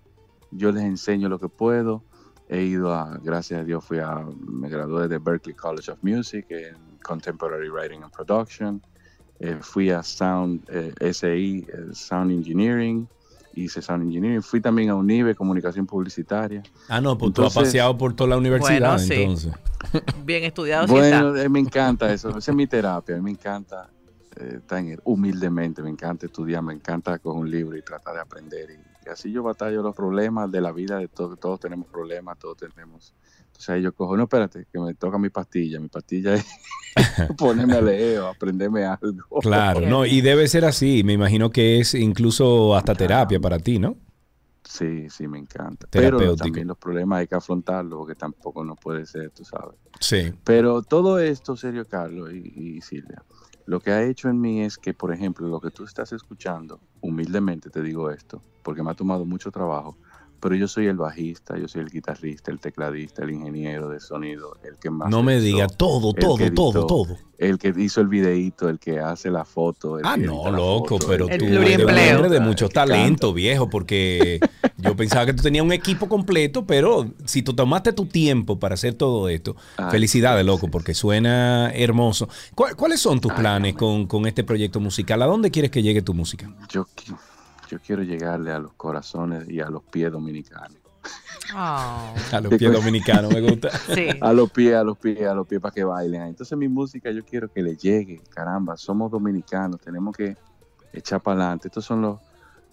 yo 0.52 0.72
les 0.72 0.84
enseño 0.84 1.30
lo 1.30 1.40
que 1.40 1.50
puedo. 1.50 2.04
He 2.48 2.62
ido 2.62 2.94
a, 2.94 3.18
gracias 3.24 3.62
a 3.62 3.64
Dios, 3.64 3.84
fui 3.84 3.98
a, 4.00 4.24
me 4.48 4.70
gradué 4.70 5.08
de 5.08 5.18
Berklee 5.18 5.56
College 5.56 5.92
of 5.92 6.04
Music 6.04 6.46
en 6.50 6.76
Contemporary 7.02 7.70
Writing 7.70 8.04
and 8.04 8.12
Production. 8.12 8.82
Eh, 9.40 9.58
fui 9.62 9.90
a 9.90 10.02
Sound 10.04 10.64
eh, 10.70 10.94
SI, 11.14 11.66
eh, 11.68 11.94
Sound 11.94 12.32
Engineering, 12.32 13.08
hice 13.56 13.82
Sound 13.82 14.04
Engineering. 14.04 14.42
Fui 14.42 14.62
también 14.62 14.90
a 14.90 14.96
UNIBE, 14.96 15.36
Comunicación 15.36 15.86
Publicitaria. 15.86 16.62
Ah, 16.90 17.02
no, 17.02 17.18
pues 17.18 17.34
tú 17.34 17.42
has 17.44 17.48
Entonces- 17.54 17.70
paseado 17.72 17.98
por 17.98 18.14
toda 18.16 18.32
la 18.32 18.38
universidad, 18.38 18.94
Bueno, 18.94 19.00
sí. 19.00 19.14
entonces. 19.14 19.54
Bien 20.26 20.44
estudiado 20.44 20.88
sí 20.88 20.96
está. 20.96 21.22
Bueno, 21.24 21.38
eh, 21.40 21.50
me 21.50 21.60
encanta 21.60 22.12
eso, 22.14 22.30
esa 22.38 22.52
es 22.52 22.56
mi 22.56 22.68
terapia, 22.68 23.16
a 23.16 23.18
mí 23.18 23.24
me 23.24 23.32
encanta, 23.32 23.90
eh, 24.38 24.60
tan 24.68 24.98
humildemente, 25.04 25.82
me 25.82 25.90
encanta 25.90 26.26
estudiar, 26.26 26.62
me 26.64 26.74
encanta 26.74 27.18
coger 27.20 27.42
un 27.42 27.50
libro 27.50 27.78
y 27.78 27.82
tratar 27.82 28.16
de 28.16 28.22
aprender. 28.22 28.70
Y, 28.72 29.08
y 29.08 29.10
así 29.10 29.32
yo 29.32 29.44
batallo 29.44 29.82
los 29.82 29.96
problemas 29.96 30.52
de 30.52 30.62
la 30.62 30.72
vida, 30.72 30.98
de 30.98 31.08
todo, 31.08 31.36
todos 31.38 31.60
tenemos 31.60 31.88
problemas, 31.88 32.38
todos 32.40 32.58
tenemos. 32.58 33.14
Entonces 33.56 33.84
yo 33.84 33.94
cojo, 33.94 34.18
no, 34.18 34.24
espérate, 34.24 34.68
que 34.72 34.80
me 34.80 34.94
toca 34.96 35.18
mi 35.18 35.30
pastilla, 35.30 35.80
mi 35.80 35.88
pastilla 35.88 36.36
es 36.36 36.46
ponerme 37.38 37.76
a 37.76 37.82
leer 37.82 38.20
o 38.20 38.28
aprenderme 38.28 38.86
algo. 38.86 39.40
Claro, 39.42 39.82
no, 39.82 40.06
y 40.06 40.22
debe 40.22 40.48
ser 40.48 40.66
así. 40.66 41.04
Me 41.04 41.14
imagino 41.14 41.50
que 41.50 41.80
es 41.80 41.94
incluso 41.94 42.76
hasta 42.76 42.96
terapia 42.96 43.40
para 43.40 43.60
ti, 43.60 43.80
¿no? 43.80 43.98
Sí, 44.64 45.10
sí, 45.10 45.28
me 45.28 45.38
encanta. 45.38 45.88
Pero 45.90 46.36
también 46.36 46.68
los 46.68 46.78
problemas 46.78 47.20
hay 47.20 47.28
que 47.28 47.36
afrontarlos 47.36 47.98
porque 48.00 48.16
tampoco 48.16 48.64
no 48.64 48.76
puede 48.76 49.06
ser, 49.06 49.30
tú 49.32 49.46
sabes. 49.46 49.76
Sí. 50.00 50.34
Pero 50.44 50.82
todo 50.82 51.20
esto, 51.20 51.56
serio, 51.56 51.86
Carlos 51.88 52.32
y, 52.34 52.78
y 52.78 52.82
Silvia, 52.82 53.24
lo 53.68 53.80
que 53.80 53.92
ha 53.92 54.04
hecho 54.04 54.30
en 54.30 54.42
mí 54.42 54.62
es 54.62 54.78
que, 54.78 54.94
por 54.94 55.14
ejemplo, 55.14 55.48
lo 55.48 55.60
que 55.60 55.72
tú 55.72 55.84
estás 55.84 56.12
escuchando, 56.14 56.80
humildemente 57.02 57.70
te 57.70 57.82
digo 57.82 58.10
esto, 58.10 58.42
porque 58.64 58.84
me 58.84 58.92
ha 58.92 58.96
tomado 58.96 59.26
mucho 59.26 59.52
trabajo, 59.52 59.98
pero 60.46 60.56
yo 60.58 60.68
soy 60.68 60.86
el 60.86 60.96
bajista, 60.96 61.58
yo 61.58 61.68
soy 61.68 61.82
el 61.82 61.90
guitarrista, 61.90 62.52
el 62.52 62.60
tecladista, 62.60 63.24
el 63.24 63.32
ingeniero 63.32 63.90
de 63.90 64.00
sonido, 64.00 64.56
el 64.64 64.78
que 64.78 64.92
más... 64.92 65.10
No 65.10 65.24
me 65.24 65.40
diga 65.40 65.68
todo, 65.68 66.14
todo, 66.14 66.52
todo, 66.54 66.86
todo. 66.86 67.18
El 67.40 67.58
que 67.58 67.74
hizo 67.76 68.00
el 68.00 68.08
videíto, 68.08 68.70
el 68.70 68.78
que 68.78 69.00
hace 69.00 69.32
la 69.32 69.44
foto. 69.44 69.98
el 69.98 70.06
Ah, 70.06 70.14
que 70.16 70.22
no, 70.22 70.52
loco, 70.52 71.00
foto, 71.00 71.08
pero 71.08 71.28
el- 71.28 71.40
tú 71.40 71.46
eres 71.48 71.80
un 71.80 71.90
hombre 71.90 72.30
de 72.30 72.40
mucho 72.40 72.70
talento, 72.70 73.34
viejo, 73.34 73.72
porque 73.72 74.40
yo 74.78 74.96
pensaba 74.96 75.26
que 75.26 75.34
tú 75.34 75.42
tenías 75.42 75.66
un 75.66 75.74
equipo 75.74 76.08
completo, 76.08 76.64
pero 76.68 77.08
si 77.26 77.42
tú 77.42 77.54
tomaste 77.56 77.92
tu 77.92 78.06
tiempo 78.06 78.60
para 78.60 78.76
hacer 78.76 78.94
todo 78.94 79.28
esto, 79.30 79.56
Ay, 79.78 79.90
felicidades, 79.90 80.46
loco, 80.46 80.68
sí, 80.68 80.72
porque 80.72 80.94
suena 80.94 81.72
hermoso. 81.74 82.30
¿Cuál- 82.54 82.76
¿Cuáles 82.76 83.00
son 83.02 83.20
tus 83.20 83.32
Ay, 83.32 83.40
planes 83.40 83.74
con, 83.74 84.06
con 84.06 84.28
este 84.28 84.44
proyecto 84.44 84.80
musical? 84.80 85.24
¿A 85.24 85.26
dónde 85.26 85.50
quieres 85.50 85.72
que 85.72 85.82
llegue 85.82 86.04
tu 86.04 86.14
música? 86.14 86.54
Yo, 86.70 86.86
qui- 86.96 87.18
yo 87.76 87.82
quiero 87.86 88.04
llegarle 88.04 88.52
a 88.52 88.60
los 88.60 88.74
corazones 88.74 89.50
y 89.50 89.60
a 89.60 89.70
los 89.70 89.84
pies 89.84 90.12
dominicanos. 90.12 90.78
Oh, 91.54 92.14
A 92.32 92.42
los 92.42 92.54
pies 92.56 92.72
dominicanos, 92.72 93.32
me 93.32 93.42
gusta. 93.42 93.70
sí. 93.94 94.08
A 94.22 94.34
los 94.34 94.50
pies, 94.52 94.74
a 94.76 94.84
los 94.84 94.98
pies, 94.98 95.22
a 95.28 95.34
los 95.36 95.46
pies 95.48 95.62
para 95.62 95.74
que 95.74 95.84
bailen. 95.84 96.24
Entonces 96.24 96.58
mi 96.58 96.68
música 96.68 97.12
yo 97.12 97.24
quiero 97.24 97.48
que 97.50 97.62
le 97.62 97.76
llegue. 97.76 98.22
Caramba, 98.30 98.76
somos 98.78 99.12
dominicanos, 99.12 99.80
tenemos 99.82 100.16
que 100.16 100.36
echar 100.94 101.22
para 101.22 101.42
adelante. 101.42 101.68
Estos 101.68 101.86
son 101.86 102.02
los... 102.02 102.20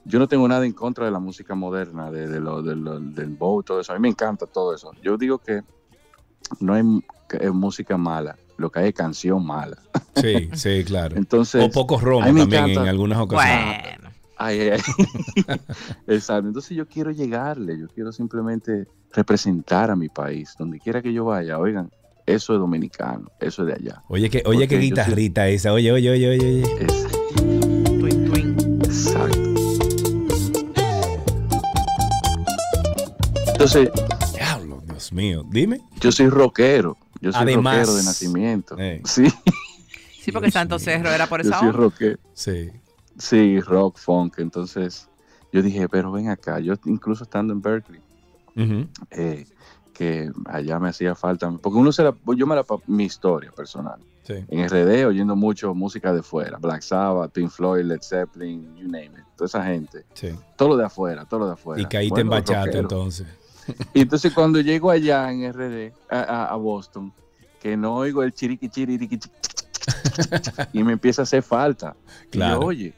Yo 0.04 0.18
no 0.18 0.26
tengo 0.26 0.48
nada 0.48 0.64
en 0.64 0.72
contra 0.72 1.04
de 1.04 1.10
la 1.10 1.18
música 1.20 1.54
moderna, 1.54 2.10
de, 2.10 2.26
de 2.26 2.40
lo, 2.40 2.62
de 2.62 2.74
lo- 2.74 2.98
del 2.98 3.30
bow, 3.30 3.62
todo 3.62 3.80
eso. 3.80 3.92
A 3.92 3.96
mí 3.96 4.00
me 4.00 4.08
encanta 4.08 4.46
todo 4.46 4.74
eso. 4.74 4.90
Yo 5.02 5.16
digo 5.18 5.38
que 5.38 5.62
no 6.60 6.74
hay 6.74 6.82
música 7.52 7.96
mala, 7.96 8.36
lo 8.56 8.70
que 8.70 8.80
hay 8.80 8.88
es 8.88 8.94
canción 8.94 9.44
mala. 9.46 9.76
Sí, 10.16 10.50
sí, 10.54 10.82
claro. 10.84 11.16
Entonces, 11.16 11.62
o 11.64 11.70
pocos 11.70 12.02
romos 12.02 12.26
también 12.26 12.48
encanta. 12.64 12.82
en 12.82 12.88
algunas 12.88 13.18
ocasiones. 13.18 13.82
Bueno. 13.82 14.01
Ay, 14.44 14.60
ay, 14.60 14.70
ay. 15.46 15.60
Exacto. 16.08 16.48
Entonces 16.48 16.76
yo 16.76 16.86
quiero 16.86 17.10
llegarle, 17.10 17.78
yo 17.78 17.86
quiero 17.88 18.12
simplemente 18.12 18.86
representar 19.12 19.90
a 19.90 19.96
mi 19.96 20.08
país, 20.08 20.54
donde 20.58 20.78
quiera 20.80 21.00
que 21.02 21.12
yo 21.12 21.24
vaya. 21.26 21.58
Oigan, 21.58 21.90
eso 22.26 22.52
es 22.54 22.58
dominicano, 22.58 23.30
eso 23.40 23.62
es 23.62 23.68
de 23.68 23.74
allá. 23.74 24.02
Oye, 24.08 24.30
que, 24.30 24.42
oye, 24.46 24.66
qué 24.68 24.74
yo 24.76 24.80
soy- 24.80 24.88
guitarrita 24.90 25.48
esa. 25.48 25.72
Oye, 25.72 25.92
oye, 25.92 26.10
oye, 26.10 26.30
oye, 26.30 26.46
oye. 26.46 26.84
Es- 26.84 27.06
Twin, 27.98 28.24
twin. 28.30 28.56
exacto. 28.84 29.38
Entonces, 33.52 33.90
Diablo, 34.34 34.82
Dios 34.86 35.12
mío. 35.12 35.44
Dime. 35.50 35.80
yo 36.00 36.10
soy 36.12 36.28
rockero. 36.28 36.96
Yo 37.20 37.32
soy 37.32 37.42
Además, 37.42 37.76
rockero 37.76 37.94
de 37.96 38.02
nacimiento. 38.04 38.76
eh. 38.78 39.00
Sí, 39.04 39.26
Sí, 40.20 40.30
porque 40.32 40.50
Santo 40.52 40.78
Cerro 40.78 41.10
era 41.10 41.26
por 41.28 41.42
yo 41.42 41.48
esa 41.48 41.58
soy 41.58 41.68
onda. 41.68 41.78
rockero. 41.78 42.18
Sí. 42.34 42.70
Sí, 43.18 43.60
rock, 43.60 43.98
funk. 43.98 44.38
Entonces, 44.38 45.08
yo 45.52 45.62
dije, 45.62 45.88
pero 45.88 46.10
ven 46.12 46.28
acá. 46.28 46.58
Yo 46.60 46.74
incluso 46.86 47.24
estando 47.24 47.52
en 47.52 47.60
Berkeley, 47.62 48.00
eh, 49.10 49.46
que 49.92 50.30
allá 50.46 50.78
me 50.78 50.88
hacía 50.88 51.14
falta, 51.14 51.50
porque 51.62 51.78
uno 51.78 51.92
se 51.92 52.02
la, 52.02 52.14
yo 52.36 52.46
me 52.46 52.54
la, 52.56 52.64
mi 52.86 53.04
historia 53.04 53.50
personal. 53.52 54.00
Sí. 54.24 54.34
En 54.48 54.68
RD 54.68 55.04
oyendo 55.06 55.34
mucho 55.36 55.74
música 55.74 56.12
de 56.14 56.22
fuera, 56.22 56.56
Black 56.58 56.82
Sabbath, 56.82 57.32
Pink 57.32 57.50
Floyd, 57.50 57.84
Led 57.84 58.00
Zeppelin, 58.02 58.76
you 58.76 58.84
name 58.84 59.06
it, 59.06 59.24
toda 59.36 59.46
esa 59.46 59.64
gente, 59.64 60.04
Sí. 60.14 60.30
todo 60.56 60.70
lo 60.70 60.76
de 60.76 60.84
afuera, 60.84 61.24
todo 61.26 61.40
lo 61.40 61.46
de 61.48 61.52
afuera. 61.54 61.82
Y 61.82 61.86
caíste 61.86 62.20
en 62.20 62.28
Bueno, 62.28 62.40
bachata 62.42 62.66
rockero. 62.66 62.80
entonces. 62.82 63.26
Y 63.94 64.00
entonces 64.02 64.32
cuando 64.32 64.60
llego 64.60 64.90
allá 64.90 65.30
en 65.32 65.42
RD, 65.52 65.92
a, 66.08 66.20
a- 66.20 66.46
a 66.46 66.56
Boston, 66.56 67.12
que 67.60 67.76
no 67.76 67.94
oigo 67.96 68.22
el 68.22 68.32
chiriqui 68.32 68.68
chiriqui 68.68 69.18
y 70.72 70.82
me 70.84 70.92
empieza 70.92 71.22
a 71.22 71.24
hacer 71.24 71.42
falta. 71.42 71.96
Y 72.06 72.24
yo, 72.24 72.30
Claro. 72.30 72.60
oye, 72.60 72.94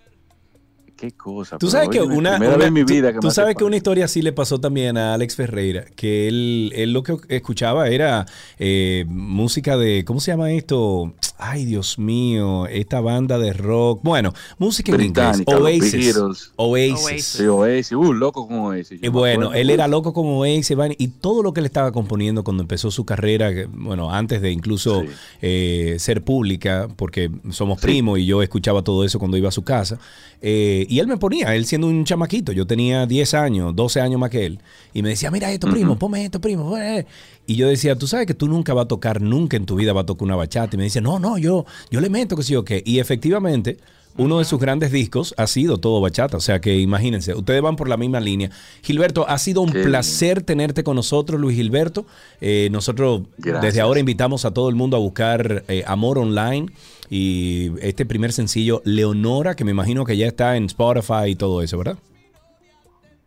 qué 0.97 1.13
cosa. 1.13 1.59
Tú 1.59 1.69
sabes 1.71 1.89
que 1.89 2.01
óyeme, 2.01 2.17
una, 2.17 2.37
una- 2.37 2.57
vez 2.57 2.67
en 2.69 2.73
mi 2.75 2.85
tú- 2.85 2.93
vida 2.95 3.13
que 3.13 3.19
tú 3.19 3.31
sabes 3.31 3.55
que 3.57 3.65
una 3.65 3.77
historia 3.77 4.05
así 4.07 4.23
le 4.23 4.33
pasó 4.33 4.59
también 4.61 4.97
a 4.97 5.15
Alex 5.15 5.37
Ferreira, 5.37 5.85
que 5.97 6.29
él, 6.29 6.73
él 6.75 6.93
lo 6.93 7.03
que 7.03 7.17
escuchaba 7.29 7.89
era 7.89 8.27
eh, 8.59 9.05
música 9.09 9.77
de, 9.77 10.05
¿cómo 10.05 10.21
se 10.21 10.31
llama 10.33 10.51
esto? 10.53 11.13
Ay, 11.37 11.65
Dios 11.65 11.99
mío, 11.99 12.67
esta 12.69 13.01
banda 13.01 13.39
de 13.39 13.53
rock. 13.53 14.01
Bueno, 14.03 14.33
música 14.59 14.93
en 14.95 15.01
inglés. 15.01 15.39
Británica, 15.39 15.57
Oasis. 15.59 16.17
Oasis. 16.17 16.51
Oasis. 16.57 17.25
Sí, 17.27 17.47
Oasis, 17.47 17.93
uh, 17.93 18.13
loco 18.13 18.47
con 18.47 18.59
Oasis. 18.61 19.01
yo 19.01 19.11
bueno, 19.13 19.53
él 19.53 19.69
era 19.71 19.89
loco 19.89 20.13
como 20.13 20.39
Oasis 20.41 20.77
y 20.99 21.09
todo 21.09 21.43
lo 21.43 21.53
que 21.53 21.61
él 21.61 21.67
estaba 21.67 21.91
componiendo 21.93 22.45
cuando 22.45 22.63
empezó 22.63 22.91
su 22.91 23.05
carrera, 23.05 23.51
bueno, 23.73 24.13
antes 24.13 24.41
de 24.41 24.53
incluso 24.53 25.03
Sí. 25.03 25.09
eh, 25.43 25.97
ser 25.99 26.23
pública, 26.23 26.89
porque 26.97 27.31
somos 27.51 27.81
Sí. 27.81 27.87
primos 27.87 28.19
y 28.21 28.27
yo 28.27 28.43
escuchaba 28.43 28.83
todo 28.83 29.05
eso 29.05 29.19
cuando 29.19 29.37
iba 29.37 29.49
a 29.49 29.53
su 29.53 29.63
casa, 29.65 29.99
eh, 30.41 30.84
y 30.89 30.99
él 30.99 31.07
me 31.07 31.17
ponía, 31.17 31.55
él 31.55 31.67
siendo 31.67 31.87
un 31.87 32.05
chamaquito, 32.05 32.53
yo 32.53 32.67
tenía 32.67 33.07
10 33.07 33.35
años, 33.35 33.75
12 33.77 34.01
años 34.01 34.21
más 34.21 34.31
que 34.31 34.47
él, 34.47 34.61
y 34.93 35.03
me 35.03 35.11
decía, 35.11 35.31
mira 35.31 35.51
esto, 35.53 35.69
primo, 35.69 35.93
Ujú. 35.93 35.99
ponme 35.99 36.25
esto, 36.25 36.41
primo. 36.41 36.69
ponme". 36.71 37.07
Y 37.47 37.57
yo 37.57 37.69
decía, 37.69 37.97
tú 37.97 38.07
sabes 38.07 38.27
que 38.27 38.35
tú 38.35 38.49
nunca 38.49 38.73
vas 38.75 38.85
a 38.87 38.89
tocar, 38.89 39.21
nunca 39.21 39.57
en 39.57 39.67
tu 39.67 39.77
vida 39.77 39.93
vas 39.93 40.03
a 40.05 40.07
tocar 40.07 40.25
una 40.25 40.37
bachata. 40.37 40.77
Y 40.77 40.79
me 40.79 40.85
dice, 40.85 41.01
no, 41.01 41.19
no, 41.19 41.37
yo, 41.39 41.67
yo 41.91 42.01
le 42.01 42.09
meto 42.09 42.37
que 42.37 42.43
sí 42.43 42.57
o 42.57 42.65
qué. 42.65 42.83
Y 42.87 43.01
efectivamente, 43.01 43.77
uno 44.17 44.39
de 44.39 44.45
sus 44.45 44.61
grandes 44.61 44.93
discos 44.93 45.35
ha 45.37 45.47
sido 45.47 45.79
todo 45.79 46.01
bachata. 46.01 46.37
O 46.37 46.41
sea 46.41 46.61
que 46.61 46.79
imagínense, 46.79 47.35
ustedes 47.35 47.61
van 47.61 47.77
por 47.77 47.89
la 47.89 47.97
misma 47.97 48.21
línea. 48.21 48.51
Gilberto, 48.83 49.29
ha 49.29 49.37
sido 49.39 49.61
un 49.61 49.73
Qué 49.73 49.83
placer 49.83 50.43
tenerte 50.43 50.85
con 50.85 50.97
nosotros, 50.97 51.41
Luis 51.41 51.57
Gilberto. 51.57 52.07
Eh, 52.41 52.69
nosotros 52.71 53.23
Gracias. 53.39 53.63
desde 53.63 53.81
ahora 53.81 54.01
invitamos 54.01 54.45
a 54.45 54.53
todo 54.53 54.69
el 54.69 54.75
mundo 54.77 54.97
a 54.97 55.01
buscar 55.01 55.65
eh, 55.69 55.83
Amor 55.87 56.19
Online 56.19 56.69
y 57.11 57.73
este 57.81 58.07
primer 58.07 58.33
sencillo, 58.33 58.81
Leonora, 58.85 59.55
que 59.57 59.65
me 59.65 59.71
imagino 59.71 60.05
que 60.05 60.17
ya 60.17 60.27
está 60.27 60.57
en 60.57 60.65
Spotify 60.65 61.29
y 61.29 61.37
todo 61.37 61.63
eso, 61.63 61.79
¿verdad? 61.79 61.99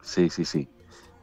Sí, 0.02 0.30
sí, 0.30 0.46
sí. 0.46 0.68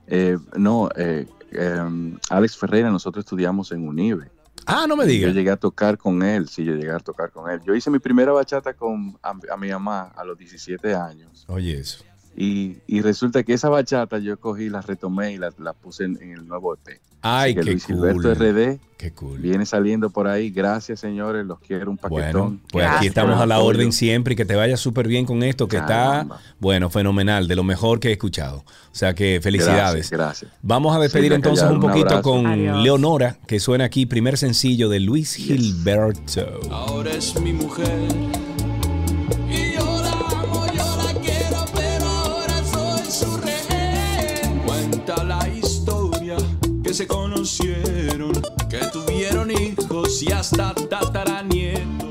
Eh, 0.06 0.36
no, 0.56 0.88
eh, 0.96 1.26
em, 1.52 2.18
Alex 2.30 2.56
Ferreira, 2.56 2.90
nosotros 2.90 3.24
estudiamos 3.24 3.72
en 3.72 3.86
Unive. 3.88 4.30
Ah, 4.66 4.86
no 4.88 4.96
me 4.96 5.04
Yo 5.04 5.10
digas. 5.10 5.34
llegué 5.34 5.50
a 5.50 5.56
tocar 5.56 5.98
con 5.98 6.22
él, 6.22 6.48
sí, 6.48 6.64
yo 6.64 6.74
llegué 6.74 6.90
a 6.92 6.98
tocar 6.98 7.30
con 7.30 7.50
él. 7.50 7.60
Yo 7.66 7.74
hice 7.74 7.90
mi 7.90 7.98
primera 7.98 8.32
bachata 8.32 8.72
con 8.74 9.18
a, 9.22 9.34
a 9.52 9.56
mi 9.56 9.68
mamá 9.70 10.12
a 10.16 10.24
los 10.24 10.38
17 10.38 10.94
años. 10.94 11.44
Oye, 11.48 11.78
eso. 11.80 12.04
Y, 12.36 12.78
y 12.86 13.00
resulta 13.00 13.42
que 13.44 13.52
esa 13.54 13.68
bachata 13.68 14.18
yo 14.18 14.38
cogí, 14.38 14.68
la 14.68 14.80
retomé 14.80 15.32
y 15.34 15.38
la, 15.38 15.52
la 15.58 15.72
puse 15.72 16.04
en, 16.04 16.18
en 16.20 16.32
el 16.32 16.46
nuevo 16.48 16.74
EP. 16.74 17.00
Ay, 17.26 17.54
que 17.54 17.60
qué 17.62 17.70
Luis 17.70 17.86
cool. 17.86 17.96
Gilberto 17.96 18.34
RD 18.34 18.78
Qué 18.98 19.12
cool. 19.12 19.38
viene 19.38 19.64
saliendo 19.64 20.10
por 20.10 20.26
ahí. 20.28 20.50
Gracias, 20.50 21.00
señores, 21.00 21.46
los 21.46 21.58
quiero 21.58 21.90
un 21.90 21.96
paquetón. 21.96 22.20
Bueno, 22.32 22.60
pues 22.70 22.82
Gracias. 22.82 22.98
aquí 22.98 23.06
estamos 23.06 23.40
a 23.40 23.46
la 23.46 23.60
orden 23.60 23.92
siempre 23.92 24.34
y 24.34 24.36
que 24.36 24.44
te 24.44 24.54
vaya 24.56 24.76
súper 24.76 25.08
bien 25.08 25.24
con 25.24 25.42
esto, 25.42 25.66
que 25.66 25.78
Caramba. 25.78 26.36
está, 26.36 26.54
bueno, 26.60 26.90
fenomenal, 26.90 27.48
de 27.48 27.56
lo 27.56 27.64
mejor 27.64 27.98
que 27.98 28.08
he 28.08 28.12
escuchado. 28.12 28.58
O 28.58 28.94
sea 28.94 29.14
que 29.14 29.40
felicidades. 29.42 30.10
Gracias, 30.10 30.10
gracias. 30.10 30.52
Vamos 30.60 30.94
a 30.94 31.00
despedir 31.00 31.32
entonces 31.32 31.64
un 31.70 31.80
poquito 31.80 32.20
con 32.20 32.46
Adiós. 32.46 32.82
Leonora, 32.82 33.38
que 33.46 33.58
suena 33.58 33.84
aquí, 33.84 34.04
primer 34.04 34.36
sencillo 34.36 34.90
de 34.90 35.00
Luis 35.00 35.34
Gilberto. 35.36 36.60
Ahora 36.70 37.10
es 37.12 37.40
mi 37.40 37.54
mujer. 37.54 38.53
Se 46.94 47.08
conocieron, 47.08 48.30
que 48.70 48.78
tuvieron 48.92 49.50
hijos 49.50 50.22
y 50.22 50.30
hasta 50.30 50.72
tataranietos. 50.74 52.03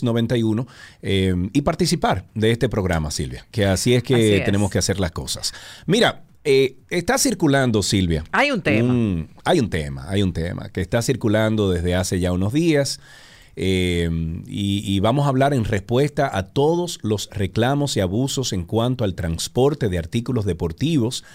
809-210-91 0.03 0.67
eh, 1.01 1.35
y 1.53 1.61
participar 1.61 2.25
de 2.35 2.51
este 2.51 2.69
programa, 2.69 3.11
Silvia, 3.11 3.45
que 3.51 3.65
así 3.65 3.93
es 3.95 4.03
que 4.03 4.15
Así 4.15 4.33
es. 4.33 4.45
tenemos 4.45 4.71
que 4.71 4.77
hacer 4.79 4.99
las 4.99 5.11
cosas. 5.11 5.53
Mira, 5.85 6.23
eh, 6.43 6.77
está 6.89 7.17
circulando, 7.17 7.83
Silvia. 7.83 8.23
Hay 8.31 8.51
un 8.51 8.61
tema. 8.61 8.91
un- 8.93 9.29
hay 9.43 9.59
un 9.59 9.69
tema, 9.69 10.09
hay 10.09 10.23
un 10.23 10.33
tema 10.33 10.69
que 10.69 10.81
está 10.81 11.01
circulando 11.01 11.69
desde 11.69 11.95
hace 11.95 12.19
ya 12.19 12.31
unos 12.31 12.53
días. 12.53 12.99
eh, 13.61 14.09
y, 14.47 14.83
y 14.85 14.99
vamos 15.01 15.25
a 15.25 15.29
hablar 15.29 15.53
en 15.53 15.65
respuesta 15.65 16.29
a 16.37 16.43
todos 16.47 16.97
los 17.01 17.29
reclamos 17.31 17.97
y 17.97 17.99
abusos 17.99 18.53
en 18.53 18.63
cuanto 18.63 19.03
al 19.03 19.15
transporte 19.15 19.89
de 19.89 19.97
artículos 19.97 20.45
deportivos. 20.45 21.25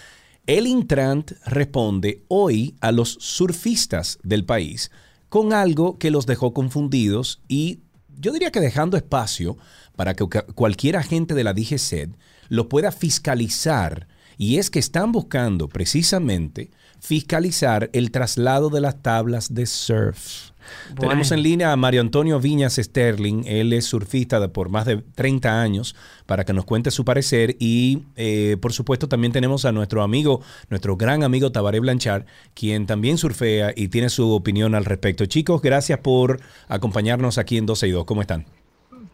El 0.47 0.67
Intrant 0.67 1.33
responde 1.45 2.23
hoy 2.29 2.77
a 2.81 2.93
los 2.93 3.19
surfistas 3.21 4.19
del 4.23 4.45
país 4.47 4.91
con 5.29 5.53
algo 5.53 5.99
que 5.99 6.11
los 6.11 6.25
dejó 6.25 6.55
confundidos 6.55 7.41
y 7.49 7.81
yo 8.19 8.33
diría 8.33 8.51
que 8.51 8.61
dejando 8.61 8.97
espacio 8.97 9.57
para 9.97 10.15
que 10.15 10.25
cualquier 10.55 10.97
agente 10.97 11.35
de 11.35 11.45
la 11.45 11.55
DGCED 11.55 12.11
lo 12.49 12.69
pueda 12.69 12.93
fiscalizar. 12.93 14.09
Y 14.37 14.59
es 14.59 14.71
que 14.71 14.79
están 14.79 15.13
buscando 15.13 15.69
precisamente 15.69 16.71
fiscalizar 17.01 17.91
el 17.93 18.11
traslado 18.11 18.71
de 18.71 18.81
las 18.81 19.03
tablas 19.03 19.55
de 19.55 19.67
surf. 19.67 20.55
Tenemos 20.99 21.31
en 21.33 21.43
línea 21.43 21.73
a 21.73 21.77
Mario 21.77 22.01
Antonio 22.01 22.41
Viñas 22.41 22.77
Sterling. 22.77 23.45
Él 23.47 23.73
es 23.73 23.85
surfista 23.87 24.41
de 24.41 24.49
por 24.49 24.69
más 24.69 24.87
de 24.87 25.03
30 25.15 25.61
años 25.61 25.95
para 26.27 26.45
que 26.45 26.53
nos 26.53 26.65
cuente 26.65 26.91
su 26.91 27.05
parecer. 27.05 27.57
Y 27.59 28.05
eh, 28.17 28.57
por 28.61 28.73
supuesto 28.73 29.09
también 29.09 29.33
tenemos 29.33 29.65
a 29.65 29.73
nuestro 29.73 30.03
amigo, 30.03 30.41
nuestro 30.71 30.97
gran 30.97 31.23
amigo 31.23 31.53
Tabaré 31.53 31.81
Blanchard, 31.81 32.25
quien 32.55 32.87
también 32.87 33.19
surfea 33.19 33.73
y 33.77 33.89
tiene 33.89 34.09
su 34.09 34.31
opinión 34.33 34.75
al 34.75 34.85
respecto. 34.85 35.27
Chicos, 35.27 35.61
gracias 35.63 35.99
por 36.01 36.41
acompañarnos 36.69 37.39
aquí 37.39 37.59
en 37.59 37.67
12 37.67 37.89
y 37.89 37.91
2. 37.91 38.05
¿Cómo 38.05 38.23
están? 38.23 38.47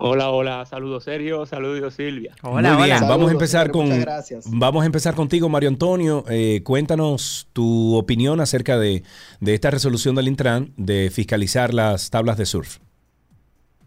Hola, 0.02 0.30
hola, 0.30 0.64
saludos 0.64 1.04
Sergio, 1.04 1.44
saludos 1.44 1.92
Silvia. 1.92 2.34
Muy 2.42 2.62
bien, 2.62 3.00
vamos 3.02 3.28
a 3.28 3.32
empezar 3.32 3.66
Saludos, 3.66 3.76
con 3.76 3.88
muchas 3.88 4.00
gracias. 4.00 4.44
vamos 4.50 4.82
a 4.82 4.86
empezar 4.86 5.14
contigo, 5.14 5.50
Mario 5.50 5.68
Antonio. 5.68 6.24
Eh, 6.30 6.62
cuéntanos 6.64 7.48
tu 7.52 7.94
opinión 7.94 8.40
acerca 8.40 8.78
de, 8.78 9.02
de 9.40 9.54
esta 9.54 9.70
resolución 9.70 10.14
del 10.14 10.28
Intran 10.28 10.72
de 10.78 11.10
fiscalizar 11.10 11.74
las 11.74 12.08
tablas 12.08 12.38
de 12.38 12.46
surf. 12.46 12.78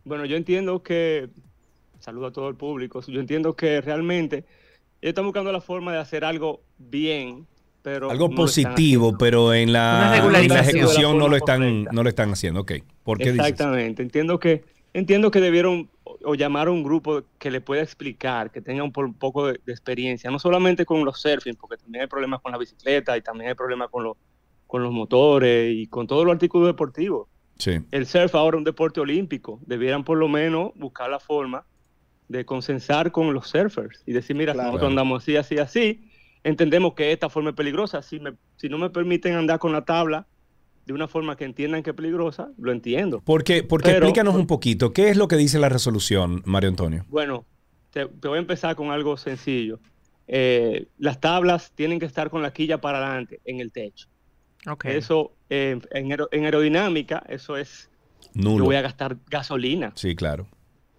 Bueno, 0.04 0.26
yo 0.26 0.38
entiendo 0.38 0.84
que, 0.84 1.30
saludo 2.00 2.28
a 2.28 2.32
todo 2.32 2.48
el 2.48 2.58
público, 2.58 3.02
yo 3.02 3.20
entiendo 3.20 3.56
que 3.56 3.82
realmente 3.82 4.46
ellos 5.02 5.14
están 5.14 5.26
buscando 5.26 5.52
la 5.52 5.62
forma 5.62 5.94
de 5.94 5.98
hacer 5.98 6.26
algo 6.26 6.62
bien, 6.78 7.48
pero... 7.82 8.12
Algo 8.12 8.30
no 8.30 8.36
positivo, 8.36 9.18
pero 9.18 9.52
en 9.56 9.74
la, 9.74 10.16
en 10.16 10.48
la 10.48 10.60
ejecución 10.60 11.18
no 11.18 11.28
lo 11.28 11.38
están 11.38 11.86
no 11.86 12.04
lo 12.04 12.10
están 12.10 12.30
haciendo. 12.34 12.60
Ok. 12.60 12.74
¿Por 13.02 13.18
qué 13.18 13.32
dices? 13.32 13.48
Exactamente. 13.48 14.04
Entiendo 14.04 14.40
que 14.40 14.64
entiendo 14.94 15.32
que 15.32 15.42
debieron 15.42 15.90
o, 16.24 16.36
llamar 16.36 16.68
a 16.68 16.72
un 16.72 16.84
grupo 16.84 17.24
que 17.40 17.52
le 17.52 17.62
pueda 17.62 17.82
explicar, 17.82 18.52
que 18.52 18.62
tenga 18.62 18.84
un, 18.84 18.92
po- 18.92 19.02
un 19.02 19.14
poco 19.14 19.48
de, 19.48 19.60
de 19.66 19.72
experiencia, 19.72 20.30
no 20.32 20.40
solamente 20.40 20.86
con 20.86 21.04
los 21.06 21.20
surfing, 21.22 21.56
porque 21.56 21.78
también 21.78 22.04
hay 22.04 22.08
problemas 22.08 22.42
con 22.42 22.52
la 22.52 22.58
bicicleta 22.58 23.18
y 23.18 23.22
también 23.22 23.50
hay 23.50 23.56
problemas 23.56 23.90
con, 23.90 24.04
los 24.04 24.18
con 24.68 24.82
los 24.84 24.92
motores 24.92 25.74
y 25.76 25.88
con 25.88 26.08
todos 26.08 26.26
los 26.26 26.34
artículos 26.34 26.68
deportivos. 26.68 27.28
Sí. 27.58 27.80
El 27.92 28.06
surf 28.08 28.34
ahora 28.36 28.58
es 28.58 28.60
un 28.60 28.64
deporte 28.64 29.00
olímpico. 29.00 29.60
Debieran 29.66 30.04
por 30.04 30.18
lo 30.18 30.28
menos 30.28 30.72
buscar 30.76 31.10
la 31.10 31.20
forma 31.20 31.66
de 32.28 32.46
consensar 32.46 33.12
con 33.12 33.34
los 33.34 33.48
surfers 33.50 34.02
y 34.08 34.14
decir, 34.14 34.36
mira, 34.36 34.54
Claro. 34.54 34.70
nosotros 34.70 34.90
andamos 34.90 35.22
así, 35.24 35.36
así, 35.38 35.58
así. 35.60 36.10
Entendemos 36.44 36.94
que 36.94 37.12
esta 37.12 37.30
forma 37.30 37.52
es 37.52 37.56
peligrosa. 37.56 38.02
Si, 38.02 38.20
me, 38.20 38.34
si 38.56 38.70
no 38.70 38.78
me 38.78 38.90
permiten 38.90 39.36
andar 39.36 39.60
con 39.60 39.72
la 39.72 39.86
tabla 39.86 40.28
de 40.86 40.94
una 40.94 41.08
forma 41.08 41.36
que 41.38 41.46
entiendan 41.46 41.82
que 41.84 41.92
es 41.92 41.96
peligrosa, 41.96 42.50
lo 42.58 42.72
entiendo. 42.72 43.22
Porque, 43.26 43.64
porque 43.64 43.90
Pero- 43.92 44.06
explícanos 44.06 44.36
un 44.36 44.48
poquito, 44.48 44.92
¿qué 44.94 45.10
es 45.10 45.18
lo 45.18 45.28
que 45.28 45.38
dice 45.38 45.60
la 45.60 45.70
resolución, 45.70 46.42
Mario 46.46 46.70
Antonio? 46.70 47.06
Bueno, 47.10 47.46
te, 47.92 48.06
te 48.08 48.28
voy 48.28 48.38
a 48.38 48.42
empezar 48.42 48.76
con 48.76 48.92
algo 48.92 49.16
sencillo. 49.18 49.80
Eh, 50.28 50.88
las 50.98 51.20
tablas 51.20 51.72
tienen 51.76 52.00
que 52.00 52.06
estar 52.06 52.30
con 52.30 52.42
la 52.42 52.52
quilla 52.54 52.80
para 52.82 52.98
adelante 53.06 53.40
en 53.46 53.60
el 53.60 53.72
techo. 53.72 54.08
Ok. 54.70 54.86
Eso, 54.86 55.34
eh, 55.50 55.80
en, 55.92 56.12
aero- 56.12 56.30
en 56.32 56.46
aerodinámica, 56.46 57.24
eso 57.28 57.58
es, 57.58 57.90
Nulo. 58.34 58.60
yo 58.60 58.66
voy 58.66 58.76
a 58.78 58.82
gastar 58.82 59.18
gasolina. 59.30 59.92
Sí, 59.96 60.16
claro. 60.16 60.48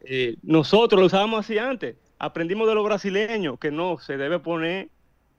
Eh, 0.05 0.37
nosotros 0.43 1.01
lo 1.01 1.07
usábamos 1.07 1.41
así 1.41 1.57
antes. 1.59 1.97
Aprendimos 2.19 2.69
de 2.69 2.75
los 2.75 2.85
brasileños 2.85 3.59
que 3.59 3.71
no 3.71 3.99
se 3.99 4.17
debe 4.19 4.39
poner 4.39 4.89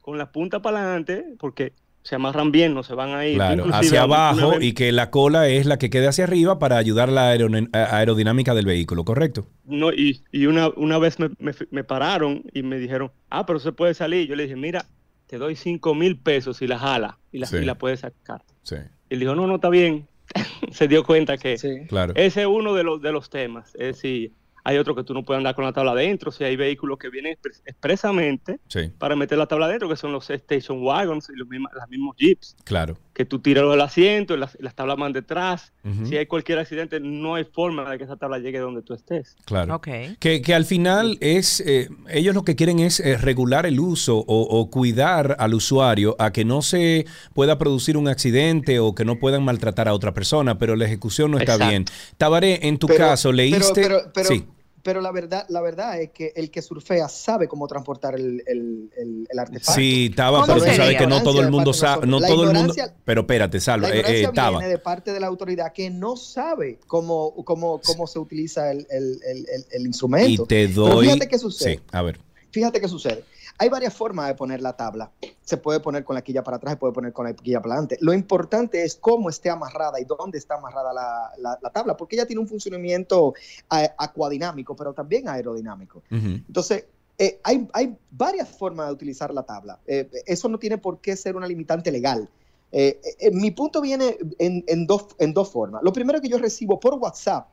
con 0.01 0.17
la 0.17 0.31
punta 0.31 0.61
para 0.61 0.79
adelante 0.81 1.23
porque 1.39 1.73
se 2.05 2.15
amarran 2.15 2.51
bien, 2.51 2.73
no 2.73 2.83
se 2.83 2.93
van 2.93 3.09
a 3.15 3.25
ir. 3.25 3.35
Claro, 3.35 3.63
Inclusive, 3.65 3.87
hacia 3.87 4.01
abajo 4.03 4.51
vez- 4.51 4.63
y 4.63 4.73
que 4.73 4.91
la 4.93 5.09
cola 5.09 5.49
es 5.49 5.65
la 5.65 5.77
que 5.77 5.89
quede 5.89 6.07
hacia 6.07 6.23
arriba 6.23 6.59
para 6.59 6.77
ayudar 6.77 7.09
la 7.11 7.31
aerodinámica 7.73 8.53
del 8.53 8.65
vehículo, 8.65 9.03
¿correcto? 9.05 9.47
No, 9.65 9.91
y, 9.91 10.21
y 10.31 10.45
una, 10.45 10.69
una 10.69 10.97
vez 10.97 11.19
me, 11.19 11.29
me- 11.39 11.53
me 11.71 11.83
pararon 11.83 12.43
y 12.53 12.63
me 12.63 12.77
dijeron, 12.79 13.11
ah, 13.29 13.45
pero 13.45 13.59
se 13.59 13.71
puede 13.71 13.93
salir. 13.93 14.27
Yo 14.27 14.35
le 14.35 14.43
dije, 14.43 14.55
mira, 14.55 14.85
te 15.27 15.37
doy 15.37 15.55
5 15.55 15.95
mil 15.95 16.17
pesos 16.17 16.61
y 16.61 16.67
la 16.67 16.77
jala 16.79 17.17
y 17.31 17.39
la, 17.39 17.47
Sí. 17.47 17.57
y 17.57 17.65
la 17.65 17.75
puedes 17.75 18.01
sacar. 18.01 18.41
Sí. 18.63 18.75
Y 19.09 19.15
él 19.15 19.19
dijo, 19.19 19.35
no, 19.35 19.47
no, 19.47 19.55
está 19.55 19.69
bien. 19.69 20.07
se 20.71 20.87
dio 20.87 21.03
cuenta 21.03 21.37
que 21.37 21.55
Claro. 21.87 22.13
ese 22.15 22.41
es 22.41 22.47
uno 22.47 22.73
de 22.73 22.83
los, 22.83 23.01
de 23.01 23.11
los 23.11 23.29
temas. 23.29 23.69
Es 23.75 23.95
decir, 23.97 24.31
hay 24.65 24.77
otro 24.77 24.93
que 24.95 25.03
tú 25.03 25.13
no 25.13 25.23
puedes 25.23 25.37
andar 25.37 25.55
con 25.55 25.63
la 25.63 25.71
tabla 25.71 25.91
adentro, 25.93 26.31
si 26.31 26.43
hay 26.43 26.57
vehículos 26.57 26.97
que 26.99 27.09
vienen 27.09 27.33
expres- 27.37 27.61
expresamente 27.65 28.59
Sí, 28.67 28.91
para 28.97 29.15
meter 29.15 29.37
la 29.37 29.45
tabla 29.45 29.67
adentro, 29.67 29.87
que 29.87 29.95
son 29.95 30.11
los 30.11 30.29
station 30.29 30.83
wagons 30.83 31.29
y 31.33 31.37
los 31.37 31.47
mismos, 31.47 31.71
los 31.73 31.87
mismos 31.89 32.15
jeeps, 32.17 32.55
claro. 32.65 32.97
que 33.13 33.23
tú 33.25 33.39
tiras 33.39 33.69
del 33.69 33.79
asiento 33.79 34.33
y 34.33 34.37
las, 34.37 34.57
las 34.59 34.75
tablas 34.75 34.97
van 34.97 35.13
detrás. 35.13 35.71
Si 36.03 36.17
hay 36.17 36.25
cualquier 36.25 36.57
accidente, 36.57 36.99
no 36.99 37.35
hay 37.35 37.43
forma 37.45 37.87
de 37.91 37.99
que 37.99 38.03
esa 38.05 38.15
tabla 38.17 38.39
llegue 38.39 38.57
donde 38.57 38.81
tú 38.81 38.95
estés. 38.95 39.35
Claro. 39.45 39.75
Ok. 39.75 39.87
Que, 40.19 40.41
que 40.41 40.53
al 40.55 40.65
final 40.65 41.17
es, 41.21 41.59
eh, 41.59 41.89
ellos 42.09 42.33
lo 42.33 42.43
que 42.43 42.55
quieren 42.55 42.79
es 42.79 42.99
eh, 42.99 43.17
regular 43.17 43.67
el 43.67 43.79
uso 43.79 44.17
o, 44.17 44.41
o 44.41 44.69
cuidar 44.71 45.35
al 45.37 45.53
usuario 45.53 46.15
a 46.17 46.31
que 46.33 46.43
no 46.43 46.63
se 46.63 47.05
pueda 47.35 47.59
producir 47.59 47.97
un 47.97 48.07
accidente 48.07 48.79
o 48.79 48.95
que 48.95 49.05
no 49.05 49.19
puedan 49.19 49.43
maltratar 49.45 49.87
a 49.87 49.93
otra 49.93 50.13
persona, 50.15 50.57
pero 50.57 50.75
la 50.75 50.85
ejecución 50.85 51.29
no 51.29 51.37
está 51.37 51.53
Exacto. 51.53 51.69
bien. 51.69 51.85
Tabaré, 52.17 52.67
en 52.67 52.79
tu 52.79 52.87
Pero- 52.87 52.97
caso, 52.99 53.31
leíste... 53.31 53.69
Pero, 53.75 53.97
pero, 53.99 54.11
pero, 54.13 54.27
sí, 54.27 54.45
pero 54.85 55.01
la 55.01 55.11
verdad, 55.11 55.47
la 55.49 55.61
verdad 55.61 55.99
es 55.99 56.11
que 56.11 56.31
el 56.35 56.51
que 56.51 56.61
surfea 56.61 57.09
sabe 57.09 57.47
cómo 57.47 57.65
transportar 57.67 58.13
el, 58.13 58.43
el, 58.45 58.91
el, 58.95 59.27
el 59.27 59.39
artefacto. 59.39 59.71
sí, 59.73 60.13
Taba, 60.15 60.41
¿Cómo 60.41 60.53
pero 60.53 60.59
tú 60.59 60.71
sabes 60.75 60.95
que 60.95 61.07
no 61.07 61.23
todo 61.23 61.41
el 61.41 61.49
mundo 61.49 61.73
sabe, 61.73 62.05
no 62.05 62.21
todo 62.21 62.43
el 62.43 62.53
mundo... 62.55 62.71
Pero 63.03 63.21
espérate, 63.21 63.59
salva, 63.59 63.89
La 63.89 63.95
eh, 63.95 64.03
eh, 64.23 64.29
Taba. 64.31 64.59
viene 64.59 64.67
de 64.71 64.77
parte 64.77 65.11
de 65.11 65.19
la 65.19 65.25
autoridad 65.25 65.73
que 65.73 65.89
no 65.89 66.15
sabe 66.15 66.77
cómo, 66.85 67.33
cómo, 67.43 67.81
cómo 67.83 68.05
se 68.05 68.19
utiliza 68.19 68.71
el, 68.71 68.85
el, 68.91 69.19
el, 69.27 69.37
el- 69.49 69.65
el 69.71 69.81
Y 69.81 69.85
instrumento. 69.87 70.45
te 70.45 70.67
Pero 70.67 70.81
doy... 70.85 71.07
fíjate 71.07 71.27
qué 71.29 71.39
sucede. 71.39 71.73
Sí, 71.77 71.79
a 71.91 72.01
ver. 72.03 72.19
Fíjate 72.51 72.79
qué 72.79 72.87
sucede. 72.87 73.23
Hay 73.57 73.69
varias 73.69 73.93
formas 73.93 74.27
de 74.27 74.35
poner 74.35 74.61
la 74.61 74.75
tabla. 74.75 75.11
Se 75.41 75.57
puede 75.57 75.79
poner 75.79 76.03
con 76.03 76.15
la 76.15 76.21
quilla 76.21 76.43
para 76.43 76.57
atrás, 76.57 76.73
se 76.73 76.77
puede 76.77 76.93
poner 76.93 77.13
con 77.13 77.25
la 77.25 77.33
quilla 77.33 77.61
para 77.61 77.75
adelante. 77.75 77.97
Lo 78.01 78.13
importante 78.13 78.83
es 78.83 78.95
cómo 78.95 79.29
esté 79.29 79.49
amarrada 79.49 79.99
y 79.99 80.03
dónde 80.05 80.37
está 80.37 80.55
amarrada 80.55 80.91
la, 80.93 81.31
la- 81.37 81.59
la 81.61 81.69
tabla, 81.69 81.95
porque 81.95 82.15
ella 82.15 82.25
tiene 82.25 82.41
un 82.41 82.47
funcionamiento 82.47 83.33
eh, 83.77 83.89
acuadinámico, 83.97 84.75
pero 84.75 84.93
también 84.93 85.29
aerodinámico. 85.29 86.03
Entonces, 86.09 86.85
eh, 87.17 87.39
hay, 87.43 87.65
hay 87.71 87.95
varias 88.11 88.49
formas 88.49 88.87
de 88.87 88.93
utilizar 88.93 89.33
la 89.33 89.43
tabla. 89.43 89.79
Eh, 89.87 90.09
eso 90.25 90.49
no 90.49 90.59
tiene 90.59 90.77
por 90.77 90.99
qué 90.99 91.15
ser 91.15 91.37
una 91.37 91.47
limitante 91.47 91.91
legal. 91.91 92.29
Eh, 92.73 92.99
mi 93.31 93.51
punto 93.51 93.79
viene 93.79 94.17
en, 94.37 94.65
en 94.67 94.85
dos, 94.85 95.07
en 95.19 95.33
dos 95.33 95.49
formas. 95.49 95.81
Lo 95.81 95.93
primero 95.93 96.19
que 96.19 96.27
yo 96.27 96.37
recibo 96.37 96.77
por 96.77 96.95
WhatsApp, 96.95 97.47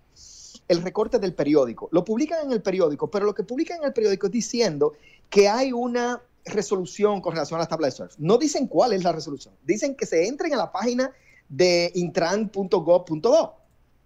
el 0.66 0.82
recorte 0.82 1.18
del 1.20 1.34
periódico. 1.34 1.88
Lo 1.92 2.04
publican 2.04 2.44
en 2.46 2.52
el 2.52 2.60
periódico, 2.62 3.08
pero 3.10 3.24
lo 3.26 3.34
que 3.34 3.42
publican 3.44 3.78
en 3.78 3.84
el 3.84 3.92
periódico 3.92 4.26
es 4.26 4.32
diciendo 4.32 4.94
que 5.32 5.48
hay 5.48 5.72
una 5.72 6.22
resolución 6.44 7.22
con 7.22 7.32
relación 7.32 7.56
a 7.56 7.62
las 7.62 7.68
tablas 7.70 7.94
de 7.94 7.96
surf. 7.96 8.14
No 8.18 8.36
dicen 8.36 8.66
cuál 8.66 8.92
es 8.92 9.02
la 9.02 9.12
resolución. 9.12 9.54
Dicen 9.64 9.96
que 9.96 10.04
se 10.04 10.28
entren 10.28 10.52
a 10.52 10.58
la 10.58 10.70
página 10.70 11.10
de 11.48 11.90
intran.gov.do. 11.94 13.54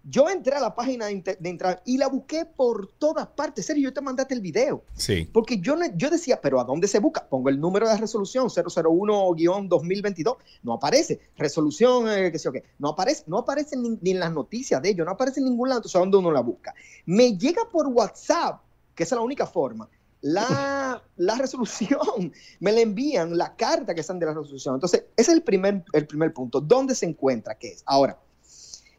Yo 0.09 0.29
entré 0.29 0.55
a 0.55 0.61
la 0.61 0.73
página 0.73 1.07
de 1.07 1.37
Intran 1.43 1.81
y 1.83 1.97
la 1.97 2.07
busqué 2.07 2.45
por 2.45 2.87
todas 2.97 3.27
partes. 3.27 3.65
Serio, 3.65 3.89
yo 3.89 3.93
te 3.93 3.99
mandaste 3.99 4.35
el 4.35 4.39
video. 4.39 4.85
Sí. 4.93 5.29
Porque 5.33 5.59
yo, 5.59 5.75
yo 5.97 6.09
decía, 6.09 6.39
pero 6.39 6.61
¿a 6.61 6.63
dónde 6.63 6.87
se 6.87 6.99
busca? 6.99 7.27
Pongo 7.27 7.49
el 7.49 7.59
número 7.59 7.89
de 7.89 7.97
resolución 7.97 8.47
001-2022. 8.47 10.37
No 10.63 10.75
aparece. 10.75 11.19
Resolución, 11.35 12.09
eh, 12.09 12.31
qué 12.31 12.39
sé 12.39 12.45
yo 12.45 12.53
qué. 12.53 12.63
No 12.79 12.91
aparece, 12.91 13.25
no 13.27 13.39
aparece 13.39 13.75
ni, 13.75 13.97
ni 14.01 14.11
en 14.11 14.21
las 14.21 14.31
noticias 14.31 14.81
de 14.81 14.91
ellos, 14.91 15.05
no 15.05 15.11
aparece 15.11 15.41
en 15.41 15.47
ningún 15.47 15.67
lado. 15.67 15.79
Entonces, 15.79 15.97
¿a 15.97 15.99
dónde 15.99 16.15
uno 16.15 16.31
la 16.31 16.39
busca? 16.39 16.73
Me 17.05 17.37
llega 17.37 17.63
por 17.69 17.87
WhatsApp, 17.87 18.61
que 18.95 19.03
esa 19.03 19.15
es 19.15 19.19
la 19.19 19.25
única 19.25 19.45
forma. 19.45 19.89
La, 20.21 21.01
la 21.15 21.35
resolución, 21.35 22.31
me 22.59 22.71
la 22.71 22.81
envían, 22.81 23.37
la 23.37 23.55
carta 23.55 23.93
que 23.93 24.01
están 24.01 24.19
de 24.19 24.25
la 24.25 24.33
resolución. 24.33 24.75
Entonces, 24.75 25.05
ese 25.15 25.31
es 25.31 25.37
el 25.37 25.43
primer, 25.43 25.83
el 25.93 26.07
primer 26.07 26.33
punto. 26.33 26.59
¿Dónde 26.59 26.95
se 26.95 27.05
encuentra? 27.05 27.55
¿Qué 27.55 27.69
es? 27.69 27.83
Ahora, 27.85 28.19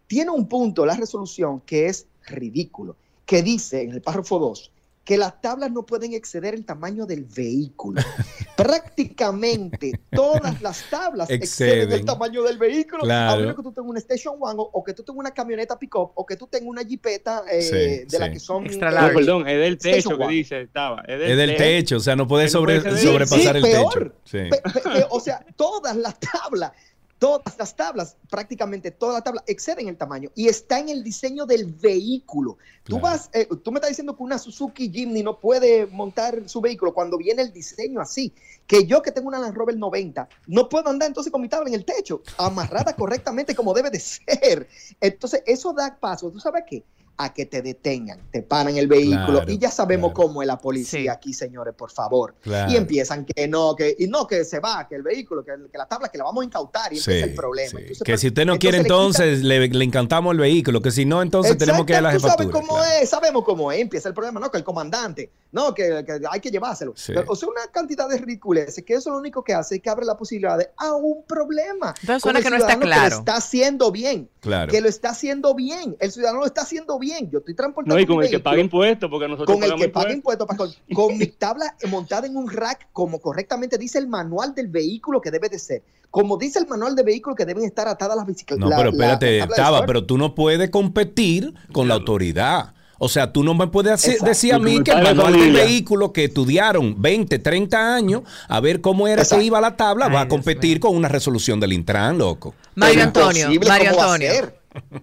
tiene 0.07 0.31
un 0.31 0.49
punto 0.49 0.87
la 0.87 0.95
resolución 0.95 1.61
que 1.61 1.87
es 1.87 2.07
ridículo, 2.27 2.97
que 3.27 3.43
dice 3.43 3.83
en 3.83 3.93
el 3.93 4.01
párrafo 4.01 4.39
2 4.39 4.73
que 5.09 5.17
las 5.17 5.41
tablas 5.41 5.73
no 5.73 5.87
pueden 5.87 6.13
exceder 6.13 6.53
el 6.53 6.67
tamaño 6.67 7.07
del 7.07 7.25
vehículo. 7.25 8.03
Prácticamente 8.57 9.93
todas 10.11 10.61
las 10.61 10.85
tablas 10.91 11.31
exceden, 11.31 11.79
Exceden. 11.85 12.01
el 12.01 12.05
tamaño 12.05 12.43
del 12.43 12.59
vehículo, 12.59 13.05
Claro. 13.05 13.33
a 13.33 13.37
menos 13.39 13.57
que 13.57 13.63
tú 13.63 13.73
tengas 13.73 13.89
una 13.89 13.99
station 14.01 14.35
wagon 14.39 14.67
o 14.71 14.85
que 14.85 14.93
tú 14.93 15.03
tengas 15.03 15.19
una 15.21 15.31
camioneta 15.31 15.79
pick-up 15.79 16.11
o 16.15 16.27
que 16.27 16.37
tú 16.37 16.47
tengas 16.47 16.69
una 16.69 16.83
jeepeta 16.83 17.43
eh, 17.51 17.63
Sí, 17.63 17.73
de 17.75 18.07
sí. 18.11 18.19
las 18.19 18.29
que 18.29 18.39
son... 18.39 18.67
Extra 18.67 18.91
eh, 18.91 18.95
No, 19.09 19.15
perdón, 19.19 19.49
es 19.49 19.59
del 19.59 19.73
Station 19.75 20.19
techo 20.19 20.19
que 20.19 20.29
dice, 20.35 20.61
estaba. 20.61 21.01
Es 21.09 21.21
Es 21.23 21.37
del 21.39 21.57
techo, 21.57 21.97
o 21.97 22.01
sea, 22.01 22.15
no 22.15 22.29
puede 22.29 22.45
Que 22.45 22.53
no 22.53 22.59
sobre, 22.59 22.81
puede 22.83 22.95
exceder. 22.95 23.27
sobrepasar 23.27 23.57
Sí, 23.57 23.65
el 23.67 23.73
peor. 23.73 23.93
techo. 23.95 24.15
Sí. 24.25 24.39
Pe- 24.51 24.61
pe- 24.73 24.81
pe- 24.91 25.07
o 25.09 25.21
sea, 25.21 25.45
todas 25.57 25.97
las 25.97 26.21
tablas 26.21 26.73
Todas 27.19 27.59
las 27.59 27.75
tablas, 27.75 28.17
prácticamente 28.31 28.91
todas 28.91 29.15
las 29.15 29.25
tablas 29.25 29.45
exceden 29.47 29.89
el 29.89 29.97
tamaño 29.97 30.31
y 30.35 30.49
está 30.49 30.79
en 30.79 30.89
el 30.89 31.03
diseño 31.03 31.47
del 31.47 31.67
vehículo. 31.67 32.59
Tú 32.85 33.01
vas, 33.01 33.29
eh, 33.33 33.49
tú 33.63 33.73
me 33.73 33.79
estás 33.79 33.91
diciendo 33.91 34.17
que 34.17 34.23
una 34.23 34.39
Suzuki 34.39 34.91
Jimny 34.91 35.23
no 35.23 35.39
puede 35.41 35.87
montar 35.87 36.49
su 36.49 36.61
vehículo 36.61 36.95
cuando 36.95 37.19
viene 37.19 37.43
el 37.43 37.53
diseño 37.53 38.01
así. 38.01 38.33
Que 38.67 38.87
yo 38.87 39.03
que 39.03 39.13
tengo 39.13 39.29
una 39.29 39.39
Land 39.39 39.57
Rover 39.57 39.77
90 39.77 40.29
no 40.47 40.69
puedo 40.69 40.89
andar 40.89 41.09
entonces 41.09 41.33
con 41.33 41.41
mi 41.41 41.49
tabla 41.49 41.69
en 41.69 41.75
el 41.75 41.85
techo, 41.85 42.23
amarrada 42.37 42.93
correctamente 42.97 43.55
como 43.55 43.75
debe 43.75 43.91
de 43.91 44.01
ser. 44.01 44.69
Entonces 45.01 45.43
eso 45.47 45.73
da 45.73 45.99
paso. 45.99 46.31
¿Tú 46.31 46.39
sabes 46.39 46.65
qué? 46.69 46.85
A 47.21 47.35
que 47.35 47.47
te 47.47 47.63
detengan, 47.63 48.21
te 48.31 48.43
paran 48.43 48.77
el 48.77 48.87
vehículo 48.87 49.39
Claro, 49.41 49.51
y 49.53 49.59
ya 49.59 49.71
sabemos 49.71 50.13
cómo 50.13 50.41
es 50.41 50.47
la 50.47 50.57
policía 50.59 51.13
aquí, 51.13 51.33
señores, 51.35 51.75
por 51.75 51.91
favor. 51.91 52.37
Claro. 52.41 52.71
Y 52.73 52.77
empiezan 52.77 53.25
que 53.25 53.49
no, 53.49 53.75
que 53.75 53.97
y 53.99 54.07
no 54.07 54.27
que 54.27 54.45
se 54.45 54.61
va, 54.61 54.87
que 54.89 54.95
el 54.95 55.03
vehículo, 55.03 55.45
que, 55.45 55.53
que 55.71 55.77
la 55.79 55.87
tabla 55.87 56.09
que 56.09 56.17
la 56.19 56.25
vamos 56.25 56.43
a 56.43 56.45
incautar 56.45 56.93
y 56.93 56.97
Sí, 56.99 57.11
empieza 57.11 57.27
el 57.27 57.35
problema. 57.35 57.81
Entonces, 57.81 58.03
Que 58.05 58.17
si 58.19 58.29
usted 58.29 58.47
no 58.47 58.57
quiere 58.59 58.79
le 58.79 58.85
quita- 58.85 58.95
entonces, 58.95 59.43
le, 59.43 59.67
le 59.69 59.85
encantamos 59.85 60.33
el 60.33 60.39
vehículo, 60.39 60.81
que 60.81 60.91
si 60.93 61.05
no, 61.05 61.21
entonces 61.21 61.59
tenemos 61.59 61.85
que 61.87 61.95
dar 61.95 62.05
la 62.05 62.15
Exacto, 62.15 62.37
tú 62.37 62.43
jefatura. 62.51 62.67
sabes 62.67 62.69
cómo 62.69 63.03
es, 63.03 63.09
sabemos 63.11 63.45
cómo 63.45 63.73
es, 63.73 63.81
empieza 63.81 64.09
el 64.09 64.15
problema, 64.15 64.39
no, 64.39 64.51
que 64.51 64.59
el 64.59 64.65
comandante, 64.65 65.31
no, 65.51 65.75
que, 65.75 66.05
que 66.07 66.21
hay 66.31 66.41
que 66.41 66.51
llevárselo. 66.53 66.93
Sí. 66.97 67.13
Pero, 67.15 67.25
o 67.29 67.35
sea, 67.35 67.49
una 67.49 67.67
cantidad 67.73 68.09
de 68.09 68.19
ridiculeces 68.19 68.85
que 68.85 68.95
eso 68.95 69.11
lo 69.11 69.19
único 69.19 69.43
que 69.43 69.55
hace 69.55 69.77
es 69.77 69.83
que 69.83 69.91
abre 69.91 70.07
la 70.07 70.17
posibilidad 70.17 70.57
de 70.57 70.71
a 70.77 70.93
un 70.95 71.25
problema. 71.25 71.95
Entonces 72.01 72.23
suena 72.23 72.41
que 72.43 72.51
no 72.51 72.57
está 72.57 72.77
que 72.79 72.85
claro. 72.85 73.11
lo 73.11 73.19
está 73.19 73.37
haciendo 73.37 73.91
bien. 73.91 74.29
Claro. 74.41 74.71
Que 74.71 74.81
lo 74.81 74.89
está 74.89 75.11
haciendo 75.11 75.55
bien. 75.55 75.97
El 75.99 76.13
ciudadano 76.13 76.41
lo 76.41 76.47
está 76.47 76.61
haciendo 76.63 76.97
bien. 76.99 77.08
Yo 77.31 77.39
estoy 77.39 77.55
transportando 77.55 77.95
No, 77.95 78.01
y 78.01 78.07
con 78.07 78.23
el 78.23 78.31
que 78.31 78.39
paga 78.41 78.61
impuestos, 78.61 79.11
porque 79.11 79.29
nosotros 79.29 79.57
con 79.57 79.65
el 79.65 79.75
que 79.77 79.89
paga 79.89 80.13
impuestos. 80.13 80.47
Pastor, 80.47 80.71
con 80.95 81.17
mi 81.19 81.27
tabla 81.27 81.75
montada 81.91 82.27
en 82.27 82.37
un 82.37 82.51
rack, 82.51 82.89
como 82.93 83.21
correctamente 83.21 83.79
dice 83.79 83.99
el 83.99 84.09
manual 84.09 84.55
del 84.55 84.69
vehículo 84.69 85.21
que 85.21 85.31
debe 85.31 85.49
de 85.49 85.59
ser. 85.59 85.83
Como 86.11 86.39
dice 86.39 86.59
el 86.59 86.67
manual 86.67 86.97
de 86.97 87.03
vehículo 87.03 87.37
que 87.37 87.45
deben 87.45 87.65
estar 87.65 87.87
atadas 87.87 88.17
las 88.17 88.27
bicicletas. 88.27 88.69
No, 88.69 88.75
pero 88.77 88.91
espérate, 88.91 89.47
Taba, 89.55 89.81
pero 89.81 89.87
pero 89.87 90.07
tú 90.07 90.19
no 90.19 90.35
puedes 90.35 90.71
competir 90.71 91.53
con 91.73 91.89
la 91.89 91.95
autoridad. 91.95 92.75
O 93.01 93.09
sea, 93.09 93.33
tú 93.33 93.45
no 93.45 93.55
me 93.55 93.69
puedes 93.69 93.93
hacer- 93.93 94.19
decir 94.21 94.53
a 94.53 94.59
mí 94.59 94.83
que 94.83 94.91
el 94.91 95.03
manual 95.03 95.33
del 95.33 95.53
vehículo 95.53 96.13
que 96.13 96.25
estudiaron 96.25 97.01
20, 97.01 97.39
30 97.39 97.95
años 97.95 98.23
a 98.49 98.61
ver 98.61 98.81
cómo 98.81 99.07
era 99.07 99.23
Exacto. 99.23 99.41
que 99.41 99.47
iba 99.47 99.61
la 99.61 99.77
tabla 99.77 100.09
va 100.09 100.23
a 100.23 100.29
competir 100.29 100.81
con 100.81 100.97
una 100.97 101.09
resolución 101.09 101.61
del 101.61 101.73
Intran, 101.73 102.19
loco. 102.19 102.55
Mario 102.75 103.05
Antonio, 103.05 103.49
Mario 103.67 103.91
¿cómo 103.93 104.03
va 104.03 104.11
a 104.11 104.15
Antonio. 104.15 104.53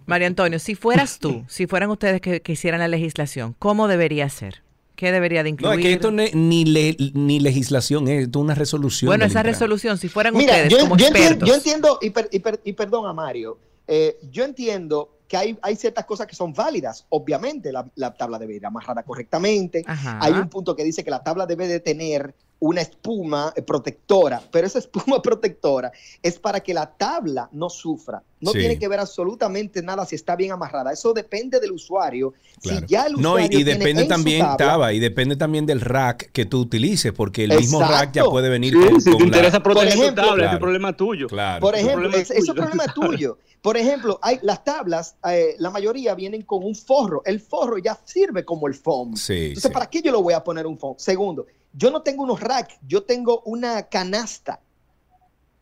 Mario 0.05 0.27
Antonio, 0.27 0.59
si 0.59 0.75
fueras 0.75 1.19
tú, 1.19 1.43
si 1.49 1.67
fueran 1.67 1.89
ustedes 1.89 2.21
que, 2.21 2.41
que 2.41 2.51
hicieran 2.53 2.79
la 2.79 2.87
legislación, 2.87 3.55
¿cómo 3.59 3.87
debería 3.87 4.29
ser? 4.29 4.63
¿Qué 4.95 5.11
debería 5.11 5.43
de 5.43 5.49
No, 5.51 5.53
incluir? 5.55 5.79
es 5.79 5.85
que 5.85 5.93
esto 5.93 6.11
ne- 6.11 6.31
ni, 6.33 6.63
le- 6.63 6.95
ni 7.13 7.39
legislación 7.41 8.07
es, 8.07 8.29
una 8.35 8.55
resolución. 8.55 9.07
bueno, 9.09 9.25
esa 9.25 9.43
resolución, 9.43 9.97
si 9.97 10.07
fueran 10.07 10.33
Mira, 10.35 10.53
ustedes 10.53 10.71
yo, 10.71 10.79
como 10.79 10.95
yo 10.95 11.07
entiendo, 11.07 11.29
expertos. 11.29 11.49
yo 11.49 11.55
entiendo, 11.55 11.99
y, 12.01 12.09
per- 12.11 12.29
y 12.31 12.39
per- 12.39 12.61
y 12.63 12.73
perdón 12.73 13.05
a 13.05 13.11
Mario, 13.13 13.57
eh, 13.87 14.17
yo 14.31 14.45
entiendo 14.45 15.11
que 15.27 15.35
hay, 15.37 15.57
hay 15.61 15.75
ciertas 15.75 16.05
cosas 16.05 16.27
que 16.27 16.35
son 16.35 16.53
válidas. 16.53 17.05
Obviamente, 17.09 17.71
la, 17.73 17.85
la 17.95 18.13
tabla 18.13 18.39
debe 18.39 18.55
ir 18.55 18.65
amarrada 18.65 19.03
correctamente. 19.03 19.83
Ajá. 19.85 20.17
Hay 20.21 20.31
un 20.33 20.47
punto 20.49 20.75
que 20.75 20.83
dice 20.83 21.03
que 21.03 21.09
la 21.11 21.23
tabla 21.23 21.45
debe 21.45 21.67
de 21.67 21.79
tener 21.79 22.33
una 22.67 22.81
espuma 22.81 23.53
protectora, 23.67 24.41
pero 24.51 24.65
esa 24.65 24.79
espuma 24.79 25.21
protectora 25.21 25.91
es 26.23 26.39
para 26.39 26.59
que 26.61 26.73
la 26.73 26.87
tabla 26.87 27.47
no 27.51 27.69
sufra. 27.69 28.23
No 28.41 28.51
Sí. 28.51 28.59
tiene 28.59 28.79
que 28.79 28.87
ver 28.87 28.99
absolutamente 28.99 29.81
nada 29.83 30.05
si 30.05 30.15
está 30.15 30.35
bien 30.35 30.51
amarrada. 30.51 30.91
Eso 30.91 31.13
depende 31.13 31.59
del 31.59 31.71
usuario. 31.71 32.33
Claro. 32.61 32.79
Si 32.79 32.85
ya 32.87 33.05
el 33.05 33.13
No, 33.13 33.19
y, 33.39 33.43
usuario 33.43 33.45
y 33.59 33.63
tiene 33.63 33.79
depende 33.79 34.01
en 34.01 34.07
su 34.07 34.13
también, 34.13 34.41
tabla- 34.41 34.57
Taba, 34.57 34.93
y 34.93 34.99
depende 34.99 35.35
también 35.35 35.65
del 35.65 35.81
rack 35.81 36.31
que 36.31 36.45
tú 36.45 36.59
utilices, 36.61 37.11
porque 37.13 37.43
el 37.43 37.55
mismo 37.55 37.79
rack 37.81 38.11
ya 38.13 38.23
puede 38.25 38.49
venir 38.49 38.73
Sí, 38.73 38.79
con, 38.89 39.01
si 39.01 39.09
con 39.11 39.17
te 39.19 39.23
la- 39.25 39.27
interesa 39.37 39.59
proteger 39.63 39.87
Por 39.89 39.95
tu 39.97 40.01
ejemplo, 40.03 40.23
tabla, 40.23 40.43
ese 40.43 40.49
Claro. 40.49 40.59
problema 40.59 40.97
tuyo. 40.97 41.27
Claro. 41.27 41.61
Por 41.61 41.75
Ese 41.75 41.83
ejemplo, 41.85 42.01
problema 42.09 42.21
es- 42.23 42.31
es 42.31 42.37
eso 42.37 42.39
es 42.39 42.55
tuyo. 42.57 42.61
problema 42.61 42.85
tuyo. 42.95 43.37
Por 43.61 43.77
ejemplo, 43.77 44.19
hay 44.21 44.37
las 44.43 44.63
tablas, 44.63 45.15
eh, 45.27 45.55
la 45.57 45.71
mayoría 45.71 46.13
vienen 46.13 46.43
con 46.43 46.63
un 46.63 46.75
forro. 46.75 47.21
El 47.25 47.39
forro 47.39 47.77
ya 47.79 47.97
sirve 48.05 48.45
como 48.45 48.67
el 48.67 48.75
foam. 48.75 49.15
Sí, 49.15 49.47
Entonces, 49.47 49.63
sí. 49.63 49.69
¿para 49.73 49.87
qué 49.87 50.01
yo 50.03 50.11
lo 50.11 50.21
voy 50.21 50.33
a 50.35 50.43
poner 50.43 50.67
un 50.67 50.77
foam? 50.77 50.93
Segundo, 50.99 51.47
yo 51.77 51.91
no 51.91 52.01
tengo 52.01 52.23
unos 52.23 52.39
racks, 52.41 52.75
yo 52.87 53.03
tengo 53.03 53.41
una 53.45 53.83
canasta. 53.89 54.59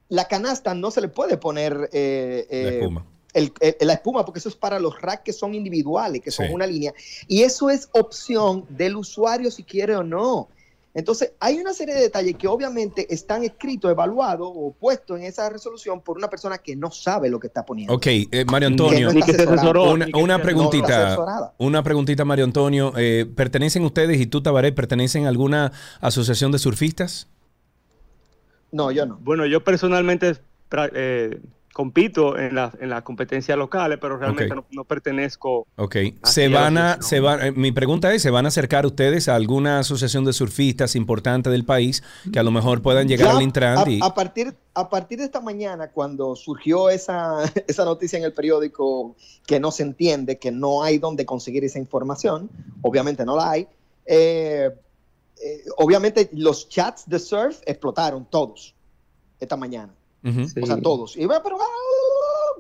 La 0.10 0.28
canasta 0.28 0.74
no 0.74 0.92
se 0.92 1.02
le 1.02 1.08
puede 1.08 1.38
poner 1.38 1.90
eh, 1.92 2.46
La 2.50 2.58
eh, 2.58 2.78
espuma. 2.80 3.06
el- 3.34 3.54
el- 3.62 3.76
la 3.88 3.94
espuma, 3.94 4.24
porque 4.26 4.40
eso 4.40 4.50
es 4.50 4.56
para 4.56 4.80
los 4.80 5.02
racks 5.02 5.24
que 5.24 5.34
son 5.34 5.56
individuales, 5.56 6.22
que 6.22 6.30
son 6.32 6.48
Sí. 6.48 6.54
una 6.54 6.68
línea. 6.68 6.94
Y 7.28 7.42
eso 7.44 7.70
es 7.70 7.90
opción 7.94 8.66
del 8.70 8.96
usuario 8.96 9.50
si 9.50 9.64
quiere 9.64 9.96
o 9.96 10.04
no. 10.04 10.50
Entonces, 10.96 11.34
hay 11.40 11.58
una 11.60 11.74
serie 11.74 11.96
de 11.96 12.02
detalles 12.02 12.36
que 12.36 12.48
obviamente 12.48 13.12
están 13.12 13.44
escritos, 13.44 13.90
evaluados 13.90 14.52
o 14.54 14.74
puestos 14.74 15.18
en 15.20 15.26
esa 15.26 15.50
resolución 15.50 16.02
por 16.02 16.18
una 16.18 16.30
persona 16.30 16.60
que 16.60 16.76
no 16.76 16.92
sabe 16.92 17.30
lo 17.32 17.40
que 17.40 17.48
está 17.48 17.66
poniendo. 17.66 17.96
Ok, 17.96 18.06
eh, 18.08 18.46
Mario 18.46 18.68
Antonio, 18.68 19.12
no 19.12 19.20
está 19.20 19.44
asesorado. 19.44 19.94
una, 20.14 20.40
preguntita, 20.40 21.16
no 21.16 21.54
una 21.58 21.82
preguntita, 21.82 22.26
Mario 22.26 22.46
Antonio. 22.46 22.94
eh, 22.96 23.26
¿Pertenecen 23.36 23.84
ustedes 23.84 24.22
y 24.22 24.28
tú, 24.28 24.44
Tabaré, 24.44 24.72
pertenecen 24.72 25.26
a 25.26 25.30
alguna 25.30 25.72
asociación 26.00 26.52
de 26.52 26.60
surfistas? 26.60 27.28
No, 28.72 28.92
yo 28.92 29.06
no. 29.08 29.18
Bueno, 29.22 29.48
yo 29.48 29.64
personalmente 29.64 30.36
eh, 30.94 31.40
compito 31.74 32.38
en, 32.38 32.56
la- 32.56 32.72
en 32.80 32.90
las 32.90 33.02
competencias 33.04 33.58
locales, 33.58 33.98
pero 34.00 34.18
realmente 34.18 34.54
no, 34.56 34.64
no 34.72 34.84
pertenezco. 34.86 35.66
Ok, 35.76 35.96
se 36.24 36.48
van 36.48 36.78
a, 36.78 37.02
se 37.02 37.20
van, 37.20 37.42
eh, 37.48 37.52
mi 37.52 37.72
pregunta 37.72 38.14
es, 38.14 38.22
¿se 38.22 38.30
van 38.30 38.46
a 38.46 38.50
acercar 38.50 38.86
ustedes 38.86 39.28
a 39.28 39.36
alguna 39.36 39.80
asociación 39.80 40.24
de 40.24 40.34
surfistas 40.34 40.96
importante 40.96 41.50
del 41.50 41.66
país 41.66 42.04
que 42.32 42.40
a 42.40 42.44
lo 42.44 42.52
mejor 42.52 42.82
puedan 42.82 43.08
llegar 43.08 43.28
Ya 43.30 43.38
al 43.38 43.42
Intran? 43.42 43.78
a, 43.80 43.90
y- 43.90 44.00
a 44.02 44.14
partir, 44.14 44.56
a 44.76 44.88
partir 44.90 45.18
de 45.20 45.26
esta 45.26 45.42
mañana, 45.42 45.90
cuando 45.90 46.36
surgió 46.36 46.90
esa, 46.90 47.40
esa 47.68 47.84
noticia 47.86 48.18
en 48.20 48.24
el 48.26 48.34
periódico 48.34 49.16
que 49.46 49.60
no 49.60 49.72
se 49.72 49.84
entiende, 49.84 50.38
que 50.38 50.52
no 50.52 50.84
hay 50.84 51.00
donde 51.00 51.26
conseguir 51.26 51.64
esa 51.66 51.80
información, 51.80 52.50
obviamente 52.84 53.26
no 53.26 53.36
la 53.36 53.50
hay, 53.52 53.68
eh, 54.06 54.70
eh, 55.44 55.64
obviamente 55.78 56.30
los 56.34 56.70
chats 56.70 57.10
de 57.10 57.18
surf 57.20 57.60
explotaron 57.66 58.26
todos 58.30 58.76
esta 59.40 59.58
mañana. 59.58 59.92
Sí. 60.24 60.62
O 60.62 60.66
sea, 60.66 60.80
todos. 60.82 61.16
Y, 61.18 61.28
pero, 61.28 61.58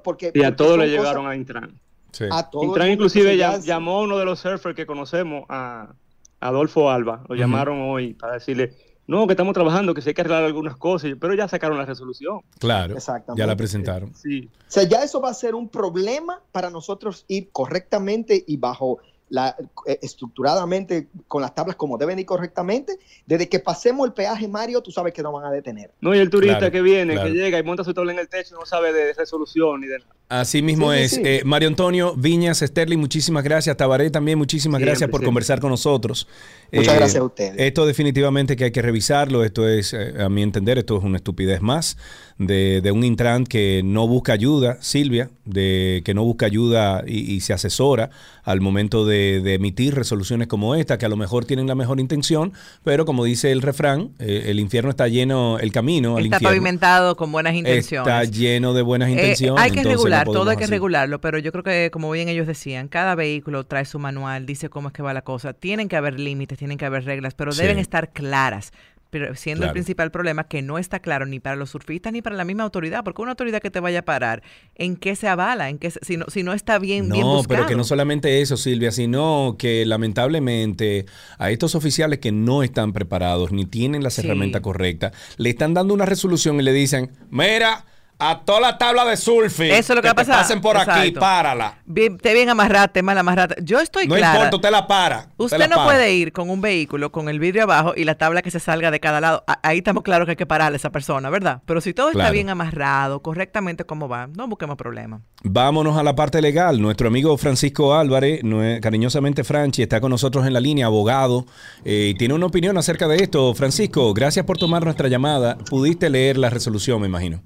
porque, 0.04 0.32
Y 0.34 0.44
a 0.44 0.56
todos 0.56 0.78
le 0.78 0.86
cosas- 0.86 0.98
llegaron 1.00 1.28
a 1.28 1.36
Intran. 1.36 1.80
sí. 2.12 2.26
a 2.30 2.50
todo 2.50 2.62
el 2.64 2.68
Intran 2.70 2.92
inclusive 2.92 3.38
ya- 3.38 3.58
llamó 3.60 3.98
a 4.00 4.02
uno 4.02 4.18
de 4.18 4.26
los 4.26 4.40
surfers 4.40 4.76
que 4.76 4.86
conocemos, 4.86 5.46
a 5.50 5.94
Adolfo 6.42 6.90
Alba. 6.90 7.24
Lo 7.30 7.36
llamaron 7.36 7.80
hoy 7.82 8.14
para 8.16 8.34
decirle, 8.34 8.74
no, 9.08 9.26
que 9.28 9.34
estamos 9.34 9.54
trabajando, 9.54 9.94
que 9.94 10.02
sí 10.02 10.10
hay 10.10 10.14
que 10.14 10.22
arreglar 10.22 10.44
algunas 10.44 10.76
cosas, 10.78 11.12
pero 11.20 11.34
ya 11.34 11.48
sacaron 11.48 11.78
la 11.78 11.86
resolución. 11.86 12.42
Claro, 12.60 12.96
Exactamente. 12.96 13.40
ya 13.42 13.48
la 13.48 13.56
presentaron. 13.56 14.14
Sí. 14.16 14.50
O 14.60 14.72
sea, 14.72 14.84
ya 14.84 15.04
eso 15.04 15.22
va 15.22 15.30
a 15.30 15.34
ser 15.34 15.56
un 15.56 15.70
problema 15.70 16.42
para 16.52 16.70
nosotros 16.70 17.24
ir 17.30 17.50
correctamente 17.52 18.44
y 18.46 18.58
bajo 18.58 19.00
la 19.34 19.56
eh, 19.88 19.98
estructuradamente 20.04 21.08
con 21.28 21.42
las 21.42 21.56
tablas 21.56 21.76
como 21.76 21.98
deben 21.98 22.20
ir 22.20 22.26
correctamente. 22.28 23.00
Desde 23.26 23.50
que 23.50 23.58
pasemos 23.60 24.06
el 24.06 24.14
peaje 24.14 24.48
Mario, 24.48 24.82
tú 24.82 24.92
sabes 24.92 25.12
que 25.12 25.24
no 25.24 25.32
van 25.32 25.46
a 25.46 25.50
detener. 25.52 25.90
No, 26.02 26.14
y 26.14 26.20
el 26.20 26.30
turista 26.30 26.60
Claro, 26.60 26.72
que 26.72 26.82
viene, 26.84 27.14
claro. 27.14 27.30
que 27.30 27.36
llega 27.36 27.58
y 27.58 27.64
monta 27.64 27.84
su 27.84 27.94
tabla 27.96 28.14
en 28.14 28.20
el 28.20 28.30
techo, 28.30 28.54
no 28.56 28.66
sabe 28.68 28.94
de 28.94 29.12
resolución 29.14 29.82
ni 29.82 29.88
de 29.88 29.98
nada. 30.00 30.12
Así 30.30 30.62
mismo 30.62 30.92
Sí, 30.94 30.98
sí, 31.00 31.04
es. 31.04 31.12
sí. 31.12 31.22
Eh, 31.26 31.42
Mario 31.46 31.68
Antonio 31.68 32.16
Viñas, 32.16 32.60
Sterling, 32.60 32.98
muchísimas 33.00 33.44
gracias. 33.44 33.76
Tabaré 33.76 34.10
también, 34.12 34.38
muchísimas 34.38 34.78
Siempre, 34.80 34.92
gracias 34.92 35.10
por 35.10 35.20
siempre. 35.20 35.26
conversar 35.28 35.60
con 35.60 35.70
nosotros. 35.72 36.28
Muchas 36.72 36.94
Eh, 36.94 36.98
gracias 36.98 37.22
a 37.22 37.26
ustedes. 37.26 37.54
Esto 37.58 37.86
definitivamente 37.88 38.56
que 38.56 38.66
hay 38.66 38.72
que 38.72 38.82
revisarlo. 38.84 39.44
Esto 39.44 39.68
es, 39.68 39.94
eh, 39.94 40.14
a 40.20 40.30
mi 40.30 40.44
entender, 40.44 40.78
esto 40.78 40.98
es 40.98 41.04
una 41.04 41.18
estupidez 41.18 41.62
más 41.62 41.98
de, 42.38 42.82
de 42.82 42.92
un 42.92 43.04
Intran 43.04 43.46
que 43.46 43.82
no 43.84 44.08
busca 44.08 44.34
ayuda, 44.34 44.78
Silvia, 44.82 45.30
de 45.46 46.02
que 46.06 46.14
no 46.14 46.24
busca 46.24 46.46
ayuda 46.46 47.04
y, 47.06 47.32
y 47.34 47.42
se 47.42 47.54
asesora 47.54 48.10
al 48.44 48.60
momento 48.62 49.06
de, 49.06 49.42
de 49.42 49.54
emitir 49.56 49.96
resoluciones 49.96 50.48
como 50.48 50.76
esta, 50.76 50.98
que 50.98 51.06
a 51.06 51.10
lo 51.10 51.16
mejor 51.16 51.46
tienen 51.46 51.68
la 51.68 51.76
mejor 51.76 52.00
intención, 52.00 52.54
pero 52.84 53.06
como 53.06 53.24
dice 53.24 53.52
el 53.52 53.62
refrán, 53.62 54.12
eh, 54.20 54.46
el 54.48 54.60
infierno 54.60 54.90
está 54.90 55.08
lleno, 55.08 55.60
el 55.60 55.72
camino 55.72 56.18
al 56.18 56.24
Está 56.26 56.38
infierno 56.38 56.50
pavimentado 56.50 57.16
con 57.16 57.32
buenas 57.32 57.56
intenciones. 57.56 58.08
está 58.08 58.24
lleno 58.26 58.74
de 58.74 58.82
buenas 58.82 59.10
Eh, 59.10 59.14
intenciones. 59.14 59.62
hay 59.64 59.72
que 59.72 59.84
no 59.84 59.90
regular, 59.92 60.26
todo 60.26 60.50
hay 60.50 60.58
que 60.58 60.68
regularlo, 60.68 61.22
pero 61.22 61.38
yo 61.40 61.52
creo 61.52 61.64
que, 61.64 61.90
como 61.92 62.12
bien 62.12 62.28
ellos 62.30 62.48
decían, 62.48 62.88
cada 62.88 63.16
vehículo 63.16 63.66
trae 63.66 63.86
su 63.86 64.00
manual, 64.00 64.46
dice 64.46 64.70
cómo 64.70 64.90
es 64.90 64.94
que 64.94 65.04
va 65.04 65.14
la 65.14 65.22
cosa. 65.22 65.54
Tienen 65.54 65.88
que 65.88 65.96
haber 65.96 66.20
límites, 66.20 66.58
tienen 66.58 66.78
que 66.78 66.86
haber 66.86 67.06
reglas, 67.06 67.34
pero 67.36 67.52
Sí. 67.52 67.62
deben 67.62 67.80
estar 67.80 68.12
claras. 68.12 68.72
Pero 69.14 69.36
siendo 69.36 69.60
Claro. 69.62 69.70
el 69.70 69.74
principal 69.74 70.10
problema 70.10 70.46
que 70.48 70.64
no 70.64 70.80
está 70.80 71.00
claro 71.00 71.28
ni 71.28 71.40
para 71.40 71.56
los 71.56 71.70
surfistas 71.70 72.12
ni 72.12 72.24
para 72.24 72.36
la 72.36 72.44
misma 72.46 72.64
autoridad, 72.64 73.04
porque 73.04 73.22
una 73.22 73.32
autoridad 73.32 73.62
que 73.62 73.70
te 73.70 73.80
vaya 73.80 74.00
a 74.00 74.02
parar, 74.02 74.42
¿en 74.74 74.96
qué 74.96 75.16
se 75.16 75.28
avala? 75.28 75.70
¿En 75.70 75.78
qué 75.78 75.92
se- 75.92 76.00
si, 76.02 76.18
no, 76.18 76.26
si 76.30 76.42
no 76.42 76.52
está 76.54 76.80
bien, 76.80 77.10
bien 77.10 77.22
No, 77.22 77.36
buscado? 77.36 77.48
pero 77.60 77.68
que 77.68 77.76
no 77.76 77.84
solamente 77.84 78.42
eso, 78.42 78.58
Silvia, 78.58 78.92
sino 78.92 79.56
que 79.60 79.86
lamentablemente 79.86 81.06
a 81.38 81.52
estos 81.52 81.76
oficiales 81.76 82.18
que 82.20 82.32
no 82.32 82.64
están 82.64 82.92
preparados 82.92 83.52
ni 83.52 83.66
tienen 83.66 84.02
las 84.04 84.16
Sí. 84.16 84.26
herramientas 84.26 84.62
correctas, 84.62 85.12
le 85.38 85.52
están 85.52 85.74
dando 85.76 85.94
una 85.94 86.06
resolución 86.08 86.60
y 86.60 86.64
le 86.64 86.74
dicen, 86.74 87.12
mira, 87.30 87.86
A 88.20 88.40
toda 88.46 88.62
la 88.62 88.78
tabla 88.78 89.04
de 89.06 89.18
surfing. 89.18 89.72
Eso 89.72 89.92
es 89.94 89.96
lo 89.98 90.02
que 90.02 90.08
va 90.08 90.12
a 90.12 90.16
pasar. 90.16 90.38
pasen 90.38 90.62
por 90.62 90.78
aquí, 90.78 91.12
párala. 91.12 91.80
Bien, 91.86 92.18
te 92.18 92.34
bien 92.34 92.48
amarrate, 92.50 93.02
mal 93.04 93.18
amarrate. 93.18 93.56
Yo 93.64 93.80
estoy 93.80 94.08
No 94.08 94.16
clara. 94.16 94.36
importa, 94.36 94.56
usted 94.56 94.72
la 94.72 94.88
para. 94.88 95.28
Usted 95.36 95.58
la 95.58 95.68
no 95.68 95.76
para. 95.76 95.88
puede 95.90 96.14
ir 96.14 96.32
con 96.32 96.50
un 96.50 96.62
vehículo 96.62 97.12
con 97.12 97.28
el 97.28 97.40
vidrio 97.40 97.64
abajo 97.64 97.94
y 97.98 98.06
la 98.06 98.16
tabla 98.16 98.42
que 98.42 98.52
se 98.52 98.60
salga 98.62 98.92
de 98.92 99.00
cada 99.02 99.20
lado. 99.20 99.44
Ahí 99.62 99.80
estamos 99.80 100.04
claros 100.04 100.26
que 100.26 100.32
hay 100.32 100.36
que 100.38 100.46
pararle 100.46 100.76
a 100.76 100.78
esa 100.78 100.92
persona, 100.92 101.30
¿verdad? 101.30 101.62
Pero 101.66 101.82
si 101.82 101.94
todo 101.94 102.12
está 102.12 102.32
bien 102.32 102.50
amarrado, 102.50 103.22
correctamente 103.22 103.84
como 103.84 104.08
va, 104.08 104.28
no 104.28 104.48
busquemos 104.48 104.78
problemas. 104.78 105.22
Vámonos 105.44 105.98
a 105.98 106.04
la 106.04 106.16
parte 106.16 106.42
legal. 106.42 106.80
Nuestro 106.82 107.08
amigo 107.10 107.38
Francisco 107.38 107.94
Álvarez, 107.94 108.42
cariñosamente 108.82 109.44
Franchi, 109.44 109.82
está 109.82 110.00
con 110.00 110.12
nosotros 110.12 110.46
en 110.48 110.54
la 110.54 110.60
línea, 110.62 110.86
abogado, 110.86 111.46
eh, 111.84 112.12
y 112.12 112.18
tiene 112.18 112.34
una 112.36 112.46
opinión 112.46 112.78
acerca 112.78 113.08
de 113.08 113.18
esto. 113.18 113.54
Francisco, 113.54 114.14
gracias 114.14 114.46
por 114.46 114.58
tomar 114.58 114.84
nuestra 114.86 115.10
llamada. 115.10 115.58
Pudiste 115.58 116.10
leer 116.10 116.38
la 116.38 116.50
resolución, 116.50 117.02
me 117.02 117.08
imagino. 117.08 117.42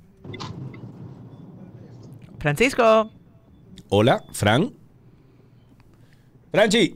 Francisco, 2.39 3.09
Hola, 3.89 4.23
Fran. 4.31 4.73
Franchi. 6.51 6.95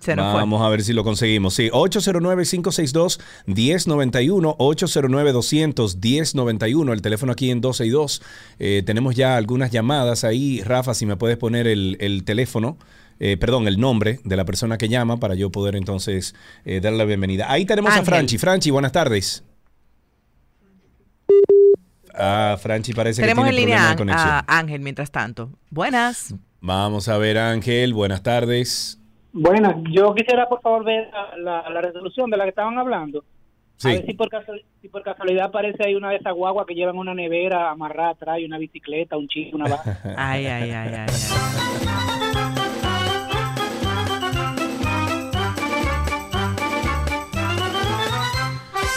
se 0.00 0.16
nos 0.16 0.32
fue. 0.32 0.40
Vamos 0.40 0.62
a 0.62 0.68
ver 0.68 0.82
si 0.82 0.92
lo 0.92 1.04
conseguimos. 1.04 1.54
Sí, 1.54 1.70
809-562-1091, 1.70 4.56
809-200-1091, 4.56 6.92
el 6.92 7.02
teléfono 7.02 7.32
aquí 7.32 7.50
en 7.50 7.60
12 7.60 7.86
y 7.86 7.90
2. 7.90 8.22
Eh, 8.58 8.82
tenemos 8.84 9.14
ya 9.14 9.36
algunas 9.36 9.70
llamadas 9.70 10.24
ahí. 10.24 10.60
Rafa, 10.62 10.94
si 10.94 11.06
me 11.06 11.16
puedes 11.16 11.36
poner 11.38 11.66
el, 11.66 11.96
el 12.00 12.24
teléfono, 12.24 12.76
eh, 13.20 13.36
perdón, 13.36 13.68
el 13.68 13.78
nombre 13.78 14.20
de 14.24 14.36
la 14.36 14.44
persona 14.44 14.78
que 14.78 14.88
llama 14.88 15.18
para 15.18 15.34
yo 15.34 15.50
poder 15.50 15.76
entonces 15.76 16.34
eh, 16.64 16.80
darle 16.80 16.98
la 16.98 17.04
bienvenida. 17.04 17.50
Ahí 17.50 17.64
tenemos 17.64 17.92
a. 17.92 18.02
Franchi. 18.02 18.38
Franchi, 18.38 18.70
buenas 18.70 18.92
tardes. 18.92 19.44
Ah, 22.14 22.56
Franchi 22.60 22.92
parece 22.92 23.22
Tenemos 23.22 23.44
que 23.44 23.50
en 23.50 23.56
tiene 23.56 23.66
línea 23.72 23.94
problema 23.94 24.12
de 24.12 24.12
a, 24.12 24.16
conexión. 24.24 24.44
a 24.46 24.58
Ángel 24.58 24.80
mientras 24.80 25.10
tanto. 25.10 25.50
Buenas. 25.70 26.34
Vamos 26.60 27.08
a 27.08 27.18
ver, 27.18 27.38
Ángel, 27.38 27.92
buenas 27.94 28.22
tardes. 28.22 28.98
Buenas, 29.32 29.74
yo 29.90 30.14
quisiera 30.14 30.48
por 30.48 30.60
favor 30.60 30.84
ver 30.84 31.08
la, 31.38 31.62
la- 31.62 31.70
la 31.70 31.80
resolución 31.80 32.30
de 32.30 32.36
la 32.36 32.44
que 32.44 32.50
estaban 32.50 32.78
hablando. 32.78 33.24
Sí. 33.78 33.88
A 33.88 33.92
ver 33.92 34.06
si 34.06 34.12
por, 34.14 34.28
casual- 34.28 34.62
si 34.80 34.88
por 34.88 35.02
casualidad 35.02 35.46
aparece 35.46 35.84
ahí 35.84 35.94
una 35.94 36.10
de 36.10 36.16
esas 36.16 36.34
guaguas 36.34 36.66
que 36.66 36.74
llevan 36.74 36.96
una 36.98 37.14
nevera 37.14 37.70
amarrada 37.70 38.10
atrás 38.10 38.38
y 38.38 38.44
una 38.44 38.58
bicicleta, 38.58 39.16
un 39.16 39.26
chico, 39.28 39.56
una 39.56 39.68
vaca. 39.70 39.98
Ay, 40.16 40.46
ay, 40.46 40.70
ay, 40.70 40.94
ay. 40.94 41.06
ay. 41.08 42.51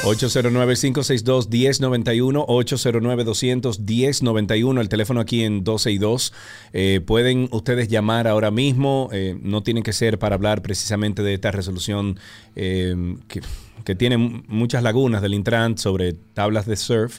809-562-1091, 0.05 2.45
809-200-1091, 2.45 4.79
el 4.79 4.87
teléfono 4.87 5.19
aquí 5.19 5.43
en 5.43 5.63
12 5.63 5.91
y 5.91 5.97
2. 5.97 6.33
Eh, 6.73 7.01
pueden 7.03 7.49
ustedes 7.51 7.87
llamar 7.87 8.27
ahora 8.27 8.51
mismo, 8.51 9.09
eh, 9.11 9.35
no 9.41 9.63
tienen 9.63 9.81
que 9.81 9.93
ser 9.93 10.19
para 10.19 10.35
hablar 10.35 10.61
precisamente 10.61 11.23
de 11.23 11.33
esta 11.33 11.49
resolución 11.49 12.19
eh, 12.55 13.15
que, 13.27 13.41
que 13.83 13.95
tiene 13.95 14.17
muchas 14.17 14.83
lagunas 14.83 15.23
del 15.23 15.33
Intran 15.33 15.79
sobre 15.79 16.13
tablas 16.13 16.67
de 16.67 16.75
surf, 16.75 17.17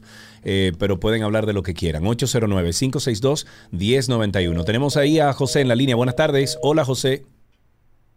pero 0.79 1.01
pueden 1.01 1.25
hablar 1.25 1.45
de 1.45 1.55
lo 1.55 1.65
que 1.65 1.75
quieran. 1.75 2.05
809-562-1091. 2.05 4.65
Tenemos 4.65 4.97
ahí 4.97 5.19
a 5.19 5.33
José 5.33 5.61
en 5.61 5.67
la 5.67 5.75
línea. 5.75 5.97
Buenas 5.97 6.15
tardes. 6.15 6.57
Hola, 6.63 6.85
José. 6.85 7.25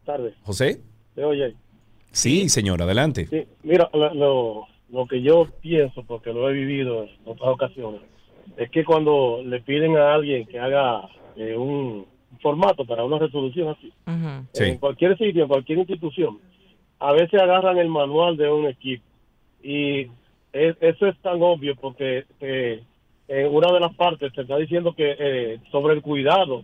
tardes. 0.05 0.35
José. 0.43 0.79
¿Se 1.15 1.23
oye? 1.23 1.55
Sí, 2.11 2.49
señor, 2.49 2.81
adelante. 2.81 3.25
Sí, 3.27 3.43
mira, 3.63 3.89
lo, 3.93 4.65
lo, 4.89 5.05
que 5.07 5.21
yo 5.21 5.47
pienso, 5.61 6.03
porque 6.03 6.33
lo 6.33 6.49
he 6.49 6.53
vivido 6.53 7.03
en 7.03 7.09
otras 7.25 7.49
ocasiones, 7.49 8.01
es 8.57 8.69
que 8.71 8.83
cuando 8.83 9.41
le 9.45 9.61
piden 9.61 9.95
a 9.97 10.13
alguien 10.15 10.45
que 10.47 10.59
haga 10.59 11.07
eh, 11.35 11.55
un 11.55 12.05
formato 12.41 12.85
para 12.85 13.03
una 13.05 13.19
resolución 13.19 13.69
así, 13.69 13.91
en 14.65 14.77
cualquier 14.77 15.17
sitio, 15.17 15.43
en 15.43 15.47
cualquier 15.49 15.79
institución, 15.79 16.39
a 16.99 17.11
veces 17.13 17.39
agarran 17.41 17.77
el 17.77 17.89
manual 17.89 18.35
de 18.37 18.51
un 18.51 18.65
equipo 18.67 19.03
y 19.63 20.01
es- 20.51 20.75
eso 20.81 21.05
es 21.07 21.17
tan 21.21 21.41
obvio 21.41 21.75
porque 21.75 22.25
eh, 22.41 22.81
en 23.27 23.53
una 23.55 23.71
de 23.71 23.79
las 23.79 23.93
partes 23.95 24.33
se 24.33 24.41
está 24.41 24.57
diciendo 24.57 24.93
que 24.93 25.15
eh, 25.19 25.59
sobre 25.71 25.93
el 25.93 26.01
cuidado 26.01 26.63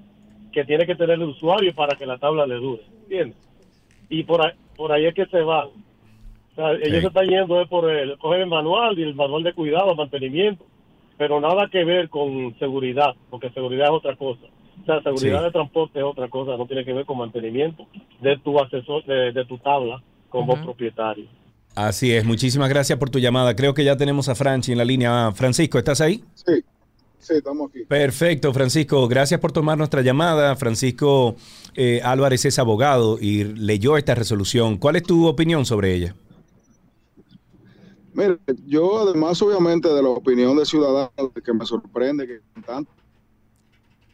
que 0.52 0.66
tiene 0.66 0.86
que 0.86 0.96
tener 0.96 1.16
el 1.16 1.24
usuario 1.24 1.74
para 1.76 1.96
que 1.96 2.06
la 2.06 2.18
tabla 2.18 2.48
le 2.48 2.56
dure, 2.56 2.82
¿entiendes? 3.04 3.38
Y 4.10 4.24
por 4.24 4.46
ahí, 4.46 4.54
por 4.76 4.92
ahí 4.92 5.06
es 5.06 5.14
que 5.14 5.26
se 5.28 5.42
va. 5.42 5.66
O 5.66 5.72
sea, 6.56 6.72
ellos 6.74 7.02
se 7.02 7.08
están 7.08 7.28
yendo 7.28 7.62
es 7.62 7.68
por 7.68 7.90
el, 7.90 8.18
coger 8.18 8.42
el 8.42 8.48
manual 8.48 8.98
y 8.98 9.04
el 9.04 9.14
manual 9.16 9.44
de 9.44 9.54
cuidado, 9.54 9.94
mantenimiento, 9.96 10.66
pero 11.18 11.40
nada 11.42 11.68
que 11.70 11.84
ver 11.84 12.10
con 12.10 12.58
seguridad, 12.60 13.14
porque 13.30 13.50
seguridad 13.52 13.88
es 13.88 13.92
otra 13.92 14.16
cosa. 14.16 14.46
O 14.82 14.86
sea, 14.86 15.02
seguridad 15.02 15.40
Sí. 15.40 15.46
de 15.46 15.52
transporte 15.52 16.00
es 16.00 16.06
otra 16.06 16.28
cosa, 16.30 16.56
no 16.58 16.66
tiene 16.66 16.86
que 16.86 16.94
ver 16.94 17.06
con 17.06 17.18
mantenimiento 17.18 17.86
de 18.22 18.38
tu 18.38 18.58
asesor, 18.60 19.04
de, 19.06 19.32
de 19.32 19.46
tu 19.46 19.58
tabla 19.58 20.02
como 20.30 20.54
propietario. 20.62 21.26
Así 21.76 22.14
es, 22.14 22.24
muchísimas 22.24 22.70
gracias 22.70 22.98
por 22.98 23.10
tu 23.10 23.20
llamada. 23.20 23.54
Creo 23.56 23.74
que 23.74 23.84
ya 23.84 23.98
tenemos 23.98 24.30
a 24.30 24.36
Franchi 24.36 24.72
en 24.72 24.78
la 24.78 24.86
línea. 24.86 25.32
Francisco, 25.34 25.78
¿estás 25.78 26.00
ahí? 26.00 26.22
Sí, 26.36 26.54
sí, 27.26 27.34
estamos 27.36 27.70
aquí. 27.70 27.84
Perfecto, 27.86 28.54
Francisco. 28.54 29.08
Gracias 29.08 29.40
por 29.40 29.52
tomar 29.52 29.78
nuestra 29.78 30.02
llamada. 30.02 30.56
Francisco 30.56 31.36
eh, 31.76 32.02
Álvarez 32.04 32.46
es 32.46 32.60
abogado 32.60 33.18
y 33.20 33.44
leyó 33.44 33.98
esta 33.98 34.16
resolución. 34.16 34.78
¿Cuál 34.78 34.96
es 34.98 35.04
tu 35.04 35.26
opinión 35.28 35.66
sobre 35.66 35.94
ella? 35.94 36.16
Mire, 38.14 38.38
yo 38.66 39.00
además 39.02 39.42
obviamente 39.42 39.90
de 39.90 40.02
la 40.02 40.10
opinión 40.10 40.56
de 40.58 40.66
ciudadanos 40.66 41.10
que 41.44 41.54
me 41.54 41.66
sorprende 41.66 42.26
que 42.26 42.40
tanto 42.66 42.90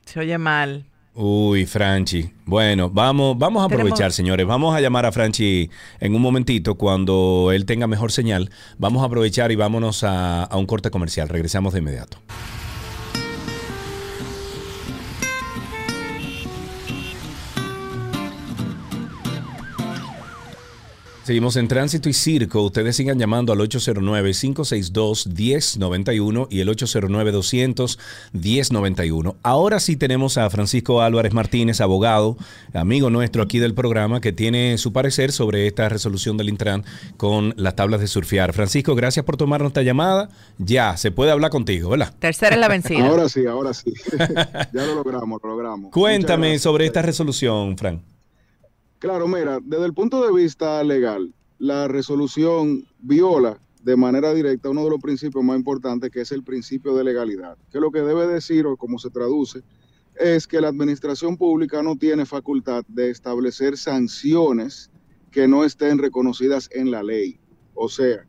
Se 0.06 0.20
oye 0.20 0.38
mal. 0.40 0.86
Uy, 1.14 1.66
Franchi. 1.66 2.32
Bueno, 2.46 2.90
vamos, 2.90 3.38
vamos 3.38 3.62
a 3.62 3.66
aprovechar, 3.66 3.98
Tenemos- 3.98 4.16
señores. 4.16 4.48
Vamos 4.48 4.74
a 4.74 4.80
llamar 4.82 5.06
a 5.06 5.12
Franchi 5.12 5.70
en 6.00 6.16
un 6.16 6.22
momentito 6.22 6.76
cuando 6.76 7.52
él 7.54 7.66
tenga 7.66 7.86
mejor 7.86 8.12
señal. 8.14 8.50
Vamos 8.80 9.04
a 9.04 9.06
aprovechar 9.08 9.52
y 9.52 9.56
vámonos 9.56 10.04
a, 10.06 10.46
a 10.46 10.58
un 10.58 10.66
corte 10.66 10.90
comercial. 10.90 11.28
Regresamos 11.30 11.74
de 11.74 11.80
inmediato. 11.80 12.18
Seguimos 21.32 21.56
en 21.56 21.70
Tránsito 21.70 22.10
y 22.10 22.14
Circo. 22.14 22.62
Ustedes 22.62 22.98
sigan 22.98 23.18
llamando 23.18 23.54
al 23.54 23.60
809-562-1091 23.60 26.48
y 26.50 26.60
el 26.60 26.68
809-200-1091. 26.68 29.36
Ahora 29.42 29.80
sí 29.80 29.96
tenemos 29.96 30.38
a 30.38 30.50
Francisco 30.50 31.02
Álvarez 31.02 31.32
Martínez, 31.32 31.80
abogado, 31.80 32.36
amigo 32.74 33.10
nuestro 33.10 33.44
aquí 33.44 33.60
del 33.60 33.74
programa, 33.74 34.20
que 34.20 34.34
tiene 34.34 34.78
su 34.78 34.92
parecer 34.92 35.32
sobre 35.32 35.68
esta 35.68 35.88
resolución 35.88 36.36
del 36.36 36.50
Intran 36.50 36.84
con 37.16 37.54
las 37.56 37.78
tablas 37.78 38.02
de 38.02 38.08
surfear. 38.08 38.52
Francisco, 38.52 38.94
gracias 38.94 39.26
por 39.26 39.38
tomar 39.38 39.62
nuestra 39.62 39.84
llamada. 39.84 40.28
Ya, 40.58 40.98
se 40.98 41.12
puede 41.12 41.32
hablar 41.32 41.50
contigo, 41.50 41.92
¿verdad? 41.92 42.14
Tercera 42.20 42.56
es 42.56 42.60
la 42.60 42.68
vencida. 42.68 43.08
Ahora 43.08 43.30
sí, 43.30 43.46
ahora 43.46 43.74
sí. 43.74 43.94
ya 44.74 44.86
lo 44.86 44.96
logramos, 44.96 45.40
lo 45.42 45.52
logramos. 45.52 45.94
Cuéntame 45.94 46.60
sobre 46.60 46.88
esta 46.88 47.02
resolución, 47.02 47.78
Fran. 47.78 48.02
Claro, 49.02 49.28
mira, 49.28 49.60
desde 49.64 49.88
el 49.88 49.96
punto 49.96 50.24
de 50.24 50.32
vista 50.32 50.84
legal, 50.84 51.34
la 51.58 51.88
resolución 51.88 52.86
viola 53.00 53.60
de 53.82 53.96
manera 53.96 54.32
directa 54.32 54.70
uno 54.70 54.84
de 54.84 54.92
los 54.92 55.02
principios 55.02 55.44
más 55.44 55.58
importantes, 55.58 56.12
que 56.12 56.22
es 56.22 56.32
el 56.32 56.44
principio 56.44 56.96
de 56.96 57.04
legalidad, 57.04 57.58
que 57.72 57.80
lo 57.80 57.90
que 57.90 58.02
debe 58.02 58.28
decir, 58.28 58.68
o 58.68 58.78
como 58.78 59.00
se 59.00 59.10
traduce, 59.10 59.64
es 60.20 60.46
que 60.46 60.62
la 60.62 60.68
administración 60.68 61.36
pública 61.36 61.82
no 61.82 61.96
tiene 61.96 62.28
facultad 62.28 62.84
de 62.90 63.10
establecer 63.10 63.76
sanciones 63.76 64.92
que 65.32 65.48
no 65.48 65.64
estén 65.64 65.98
reconocidas 65.98 66.70
en 66.72 66.92
la 66.92 67.02
ley. 67.02 67.40
O 67.74 67.90
sea, 67.90 68.28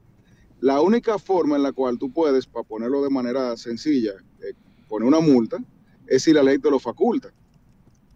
la 0.61 0.81
única 0.81 1.19
forma 1.19 1.57
en 1.57 1.65
la 1.65 1.73
cual 1.73 1.99
tú 1.99 2.11
puedes, 2.11 2.47
para 2.47 2.67
ponerlo 2.67 3.03
de 3.03 3.11
manera 3.11 3.59
sencilla, 3.59 4.13
eh, 4.41 4.55
poner 4.89 5.07
una 5.07 5.21
multa, 5.21 5.59
es 6.07 6.23
si 6.23 6.33
la 6.33 6.43
ley 6.43 6.59
te 6.59 6.71
lo 6.71 6.79
faculta 6.79 7.31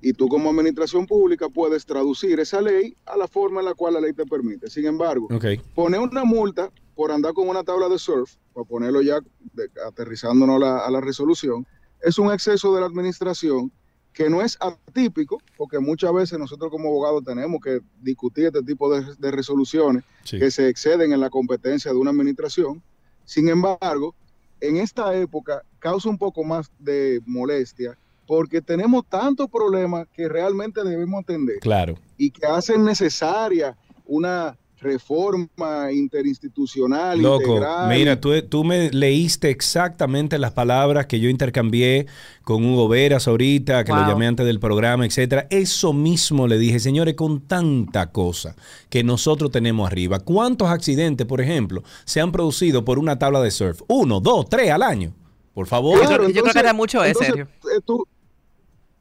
y 0.08 0.12
tú 0.12 0.28
como 0.28 0.50
administración 0.50 1.04
pública 1.04 1.48
puedes 1.48 1.84
traducir 1.84 2.38
esa 2.38 2.60
ley 2.60 2.94
a 3.06 3.16
la 3.16 3.26
forma 3.26 3.58
en 3.60 3.66
la 3.66 3.74
cual 3.74 3.94
la 3.94 4.00
ley 4.00 4.12
te 4.12 4.24
permite. 4.24 4.70
Sin 4.70 4.86
embargo, 4.86 5.26
poner 5.74 5.98
una 6.00 6.24
multa 6.24 6.70
por 6.94 7.10
andar 7.10 7.32
con 7.34 7.48
una 7.48 7.64
tabla 7.64 7.88
de 7.88 7.98
surf, 7.98 8.36
para 8.54 8.64
ponerlo 8.64 9.02
ya 9.02 9.18
de- 9.52 9.68
aterrizándonos 9.84 10.56
a 10.56 10.58
la, 10.60 10.78
a 10.86 10.90
la 10.92 11.00
resolución, 11.00 11.66
es 12.02 12.18
un 12.18 12.32
exceso 12.32 12.72
de 12.74 12.80
la 12.82 12.86
administración 12.86 13.72
que 14.12 14.30
no 14.30 14.42
es 14.42 14.56
atípico, 14.60 15.42
porque 15.58 15.78
muchas 15.80 16.12
veces 16.14 16.38
nosotros 16.38 16.70
como 16.70 16.88
abogados 16.88 17.24
tenemos 17.24 17.60
que 17.60 17.80
discutir 18.00 18.46
este 18.46 18.62
tipo 18.62 18.88
de, 18.94 19.04
de 19.18 19.30
resoluciones 19.32 20.04
Sí. 20.22 20.38
que 20.38 20.50
se 20.52 20.68
exceden 20.68 21.12
en 21.12 21.20
la 21.20 21.30
competencia 21.30 21.90
de 21.92 21.98
una 21.98 22.12
administración. 22.12 22.80
Sin 23.24 23.48
embargo, 23.48 24.14
en 24.60 24.76
esta 24.76 25.14
época 25.16 25.62
causa 25.80 26.08
un 26.08 26.16
poco 26.16 26.44
más 26.44 26.70
de 26.78 27.20
molestia 27.26 27.98
porque 28.26 28.60
tenemos 28.62 29.04
tantos 29.08 29.48
problemas 29.48 30.06
que 30.12 30.28
realmente 30.28 30.82
debemos 30.84 31.22
atender 31.22 31.58
Claro. 31.60 31.94
y 32.18 32.30
que 32.30 32.46
hacen 32.46 32.84
necesaria 32.84 33.76
una 34.06 34.56
reforma 34.78 35.90
interinstitucional, 35.90 37.20
Loco, 37.20 37.42
integral. 37.56 37.88
mira, 37.88 38.20
tú, 38.20 38.30
tú 38.42 38.62
me 38.62 38.90
leíste 38.90 39.50
exactamente 39.50 40.38
las 40.38 40.52
palabras 40.52 41.06
que 41.06 41.18
yo 41.18 41.28
intercambié 41.30 42.06
con 42.44 42.64
Hugo 42.64 42.86
Veras 42.88 43.26
ahorita, 43.26 43.84
que 43.84 43.92
lo 43.92 44.06
llamé 44.06 44.26
antes 44.26 44.44
del 44.46 44.60
programa, 44.60 45.06
etcétera. 45.06 45.46
Eso 45.50 45.92
mismo 45.92 46.46
le 46.46 46.58
dije, 46.58 46.78
señores, 46.78 47.14
con 47.14 47.40
tanta 47.40 48.12
cosa 48.12 48.54
que 48.90 49.02
nosotros 49.02 49.50
tenemos 49.50 49.86
arriba. 49.90 50.20
¿Cuántos 50.20 50.68
accidentes, 50.68 51.26
por 51.26 51.40
ejemplo, 51.40 51.82
se 52.04 52.20
han 52.20 52.30
producido 52.30 52.84
por 52.84 52.98
una 52.98 53.18
tabla 53.18 53.40
de 53.40 53.50
surf? 53.50 53.80
Uno, 53.88 54.20
dos, 54.20 54.48
tres 54.48 54.70
al 54.70 54.82
año. 54.82 55.12
Por 55.54 55.66
favor. 55.66 55.98
Yo 56.02 56.06
creo- 56.06 56.28
yo 56.28 56.42
creo 56.42 56.52
que 56.52 56.58
era 56.60 56.74
mucho 56.74 57.02
ese, 57.02 57.24
entonces, 57.24 57.34
Sergio. 57.34 57.44
eh, 57.76 57.80
tú- 57.84 58.06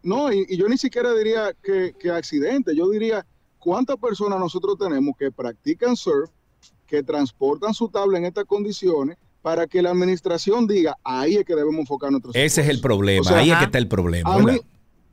no, 0.05 0.31
y, 0.31 0.45
y 0.47 0.55
yo 0.55 0.69
ni 0.69 0.77
siquiera 0.77 1.13
diría 1.15 1.51
que, 1.63 1.93
que 1.99 2.11
accidente, 2.11 2.75
yo 2.75 2.87
diría 2.89 3.25
cuántas 3.57 3.97
personas 3.97 4.39
nosotros 4.39 4.77
tenemos 4.77 5.17
que 5.17 5.31
practican 5.31 5.95
surf, 5.97 6.29
que 6.85 7.01
transportan 7.01 7.73
su 7.73 7.89
tabla 7.89 8.19
en 8.19 8.25
estas 8.25 8.45
condiciones, 8.45 9.17
para 9.41 9.65
que 9.65 9.81
la 9.81 9.89
administración 9.89 10.67
diga, 10.67 10.95
ahí 11.03 11.37
es 11.37 11.43
que 11.45 11.55
debemos 11.55 11.79
enfocar 11.79 12.11
nuestros 12.11 12.35
Ese 12.35 12.61
es 12.61 12.69
el 12.69 12.81
problema. 12.81 13.21
O 13.21 13.23
sea, 13.23 13.39
Ahí 13.39 13.49
es 13.49 13.57
que 13.57 13.65
está 13.65 13.79
el 13.79 13.87
problema. 13.87 14.37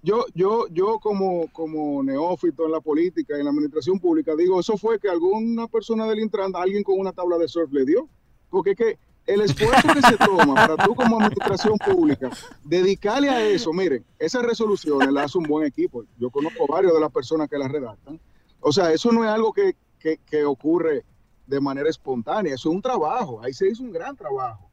Yo, 0.03 0.27
yo, 0.35 0.67
yo 0.69 0.99
como, 0.99 1.47
como 1.53 2.03
neófito 2.03 2.67
en 2.67 2.73
la 2.73 2.81
política 2.81 3.37
y 3.37 3.39
en 3.39 3.45
la 3.45 3.51
administración 3.51 3.99
pública, 3.99 4.35
digo, 4.37 4.61
eso 4.61 4.77
fue 4.77 4.99
que 4.99 5.09
alguna 5.09 5.69
persona 5.69 6.07
del 6.07 6.19
Intran, 6.19 6.53
alguien 6.55 6.83
con 6.83 6.99
una 6.99 7.13
tabla 7.13 7.39
de 7.39 7.49
surf 7.49 7.73
le 7.73 7.87
dio. 7.87 8.09
Porque 8.51 8.73
es 8.73 8.77
que 8.77 8.99
el 9.27 9.41
esfuerzo 9.43 9.89
que 9.95 10.03
se 10.03 10.17
toma 10.17 10.55
para 10.55 10.77
tú 10.77 10.95
como 10.95 11.19
administración 11.19 11.79
pública, 11.79 12.31
dedicarle 12.65 13.29
a 13.29 13.45
eso, 13.45 13.73
miren, 13.73 14.05
esas 14.19 14.43
resoluciones 14.43 15.13
las 15.13 15.27
hace 15.27 15.39
un 15.39 15.45
buen 15.45 15.67
equipo. 15.67 16.05
Yo 16.19 16.31
conozco 16.31 16.67
varios 16.67 16.93
de 16.93 17.01
las 17.01 17.13
personas 17.13 17.49
que 17.49 17.59
las 17.59 17.71
redactan. 17.71 18.21
O 18.61 18.73
sea, 18.73 18.93
eso 18.93 19.13
no 19.13 19.25
es 19.25 19.31
algo 19.31 19.53
que, 19.53 19.77
que, 19.99 20.19
que 20.19 20.45
ocurre 20.45 21.05
de 21.47 21.61
manera 21.61 21.89
espontánea, 21.89 22.55
eso 22.55 22.71
es 22.71 22.75
un 22.75 22.83
trabajo, 22.83 23.41
ahí 23.43 23.53
se 23.53 23.69
hizo 23.69 23.83
un 23.83 23.93
gran 23.93 24.17
trabajo 24.17 24.71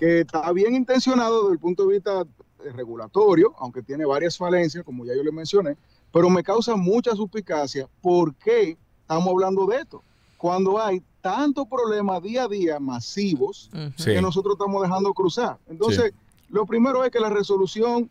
que 0.00 0.20
está 0.20 0.50
bien 0.52 0.74
intencionado 0.74 1.42
desde 1.42 1.52
el 1.52 1.58
punto 1.58 1.86
de 1.86 1.94
vista 1.94 2.22
eh, 2.22 2.72
regulatorio, 2.72 3.54
aunque 3.58 3.82
tiene 3.82 4.06
varias 4.06 4.36
falencias, 4.38 4.82
como 4.82 5.04
ya 5.04 5.14
yo 5.14 5.22
le 5.22 5.30
mencioné, 5.30 5.76
pero 6.10 6.30
me 6.30 6.42
causa 6.42 6.74
mucha 6.74 7.14
suspicacia 7.14 7.86
por 8.00 8.34
qué 8.36 8.78
estamos 9.02 9.28
hablando 9.28 9.66
de 9.66 9.76
esto. 9.76 10.02
Cuando 10.40 10.80
hay 10.80 11.02
tantos 11.20 11.68
problemas 11.68 12.22
día 12.22 12.44
a 12.44 12.48
día 12.48 12.80
masivos 12.80 13.68
Sí. 13.98 14.04
que 14.06 14.22
nosotros 14.22 14.54
estamos 14.54 14.80
dejando 14.80 15.12
cruzar. 15.12 15.58
Entonces, 15.68 16.14
lo 16.48 16.64
primero 16.64 17.04
es 17.04 17.10
que 17.10 17.20
la 17.20 17.28
resolución 17.28 18.08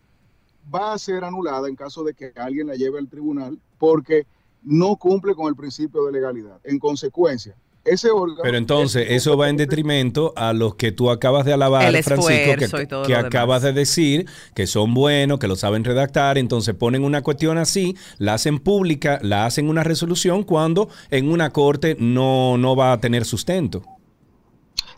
va 0.71 0.93
a 0.93 0.99
ser 0.99 1.23
anulada 1.23 1.67
en 1.67 1.75
caso 1.75 2.03
de 2.03 2.13
que 2.13 2.31
alguien 2.35 2.67
la 2.67 2.75
lleve 2.75 2.99
al 2.99 3.07
tribunal 3.09 3.57
porque 3.79 4.27
no 4.61 4.95
cumple 4.95 5.33
con 5.33 5.47
el 5.47 5.55
principio 5.55 6.05
de 6.05 6.11
legalidad. 6.11 6.59
En 6.63 6.77
consecuencia, 6.77 7.55
ese 7.85 8.09
órgano... 8.11 8.41
Pero 8.43 8.57
entonces, 8.57 9.07
eso 9.09 9.37
va 9.37 9.49
en 9.49 9.57
detrimento 9.57 10.33
a 10.35 10.53
los 10.53 10.75
que 10.75 10.91
tú 10.91 11.09
acabas 11.09 11.45
de 11.45 11.53
alabar, 11.53 11.93
El 11.93 12.03
Francisco, 12.03 13.03
que, 13.05 13.15
acabas 13.15 13.61
de 13.61 13.73
decir, 13.73 14.25
que 14.53 14.67
son 14.67 14.93
buenos, 14.93 15.39
que 15.39 15.47
lo 15.47 15.55
saben 15.55 15.83
redactar, 15.83 16.37
entonces 16.37 16.75
ponen 16.75 17.03
una 17.03 17.21
cuestión 17.21 17.57
así, 17.57 17.95
la 18.17 18.35
hacen 18.35 18.59
pública, 18.59 19.19
la 19.21 19.45
hacen 19.45 19.69
una 19.69 19.83
resolución 19.83 20.43
cuando 20.43 20.89
en 21.09 21.31
una 21.31 21.51
corte 21.51 21.95
no, 21.99 22.57
no 22.57 22.75
va 22.75 22.93
a 22.93 22.99
tener 22.99 23.25
sustento. 23.25 23.83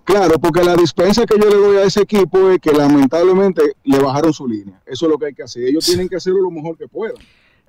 Claro, 0.03 0.39
porque 0.39 0.63
la 0.63 0.75
dispensa 0.75 1.25
que 1.25 1.37
yo 1.39 1.47
le 1.47 1.55
doy 1.55 1.77
a 1.77 1.83
ese 1.83 2.01
equipo 2.01 2.49
es 2.49 2.59
que 2.59 2.71
lamentablemente 2.71 3.61
le 3.83 3.99
bajaron 3.99 4.33
su 4.33 4.47
línea. 4.47 4.81
Eso 4.85 5.05
es 5.05 5.11
lo 5.11 5.17
que 5.17 5.27
hay 5.27 5.33
que 5.33 5.43
hacer. 5.43 5.63
Ellos 5.63 5.85
tienen 5.85 6.09
que 6.09 6.15
hacerlo 6.15 6.41
lo 6.41 6.51
mejor 6.51 6.77
que 6.77 6.87
puedan. 6.87 7.15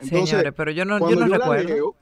Entonces, 0.00 0.30
Señores, 0.30 0.52
pero 0.56 0.70
yo 0.72 0.84
no, 0.84 0.98
yo 1.08 1.16
no 1.16 1.26
recuerdo. 1.26 1.68
leo, 1.68 1.94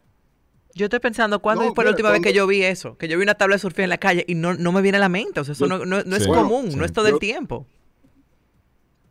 Yo 0.74 0.86
estoy 0.86 1.00
pensando, 1.00 1.40
¿cuándo 1.40 1.64
No, 1.64 1.74
fue 1.74 1.84
la 1.84 1.90
última 1.90 2.10
vez 2.10 2.20
que 2.20 2.32
yo 2.32 2.46
vi 2.46 2.62
eso? 2.62 2.96
Que 2.96 3.08
yo 3.08 3.16
vi 3.18 3.22
una 3.24 3.34
tabla 3.34 3.56
de 3.56 3.60
surf 3.60 3.78
en 3.80 3.88
la 3.88 3.98
calle 3.98 4.24
y 4.28 4.34
no, 4.34 4.54
no 4.54 4.70
me 4.72 4.82
viene 4.82 4.96
a 4.98 5.00
la 5.00 5.08
mente. 5.08 5.40
O 5.40 5.44
sea, 5.44 5.52
eso 5.52 5.66
Yo- 5.66 5.78
no, 5.78 5.84
no- 5.84 6.02
no 6.04 6.16
es. 6.16 6.26
Bueno, 6.26 6.44
común, 6.44 6.70
sí. 6.70 6.76
no 6.76 6.84
es 6.84 6.92
todo 6.92 7.08
el 7.08 7.18
tiempo. 7.18 7.66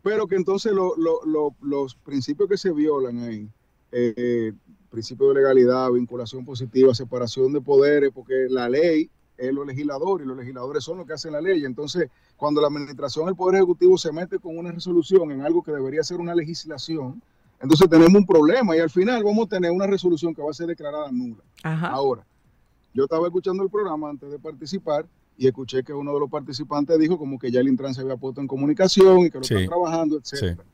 pero 0.02 0.26
que 0.26 0.34
entonces 0.36 0.72
lo- 0.72 0.96
lo- 0.96 1.20
lo- 1.26 1.54
los 1.60 1.94
principios 1.94 2.48
que 2.48 2.56
se 2.56 2.72
violan 2.72 3.18
ahí, 3.18 3.46
eh, 3.92 4.14
eh, 4.16 4.52
principio 4.90 5.28
de 5.28 5.34
legalidad, 5.34 5.90
vinculación 5.90 6.42
positiva, 6.44 6.94
separación 6.94 7.52
de 7.52 7.60
poderes, 7.60 8.10
porque 8.14 8.46
la 8.48 8.68
ley 8.68 9.10
es 9.36 9.52
los 9.52 9.66
legisladores 9.66 10.24
y 10.24 10.28
los 10.28 10.38
legisladores 10.38 10.82
son 10.84 10.96
los 10.98 11.06
que 11.06 11.12
hacen 11.12 11.32
la 11.32 11.40
ley. 11.42 11.64
Entonces, 11.66 12.08
cuando 12.36 12.62
la 12.62 12.68
administración 12.68 13.26
del 13.26 13.36
Poder 13.36 13.56
Ejecutivo 13.56 13.98
se 13.98 14.10
mete 14.10 14.38
con 14.38 14.56
una 14.56 14.72
resolución 14.72 15.30
en 15.32 15.42
algo 15.42 15.62
que 15.62 15.72
debería 15.72 16.02
ser 16.02 16.16
una 16.18 16.34
legislación, 16.34 17.22
entonces 17.60 17.88
tenemos 17.88 18.14
un 18.14 18.26
problema 18.26 18.76
y 18.76 18.80
al 18.80 18.90
final 18.90 19.22
vamos 19.22 19.46
a 19.46 19.48
tener 19.50 19.70
una 19.70 19.86
resolución 19.86 20.34
que 20.34 20.42
va 20.42 20.50
a 20.50 20.54
ser 20.54 20.66
declarada 20.66 21.10
nula. 21.12 21.42
Ajá. 21.62 21.88
Ahora, 21.88 22.26
yo 22.94 23.04
estaba 23.04 23.26
escuchando 23.26 23.62
el 23.62 23.70
programa 23.70 24.08
antes 24.10 24.30
de 24.30 24.38
participar 24.38 25.06
y 25.36 25.46
escuché 25.46 25.82
que 25.82 25.92
uno 25.92 26.12
de 26.12 26.20
los 26.20 26.30
participantes 26.30 26.98
dijo 26.98 27.16
como 27.18 27.38
que 27.38 27.50
ya 27.50 27.60
el 27.60 27.68
Intran 27.68 27.94
se 27.94 28.00
había 28.02 28.16
puesto 28.16 28.40
en 28.40 28.46
comunicación 28.46 29.20
y 29.20 29.30
que 29.30 29.38
lo 29.38 29.44
Sí. 29.44 29.54
está 29.54 29.66
trabajando, 29.68 30.16
etcétera. 30.18 30.64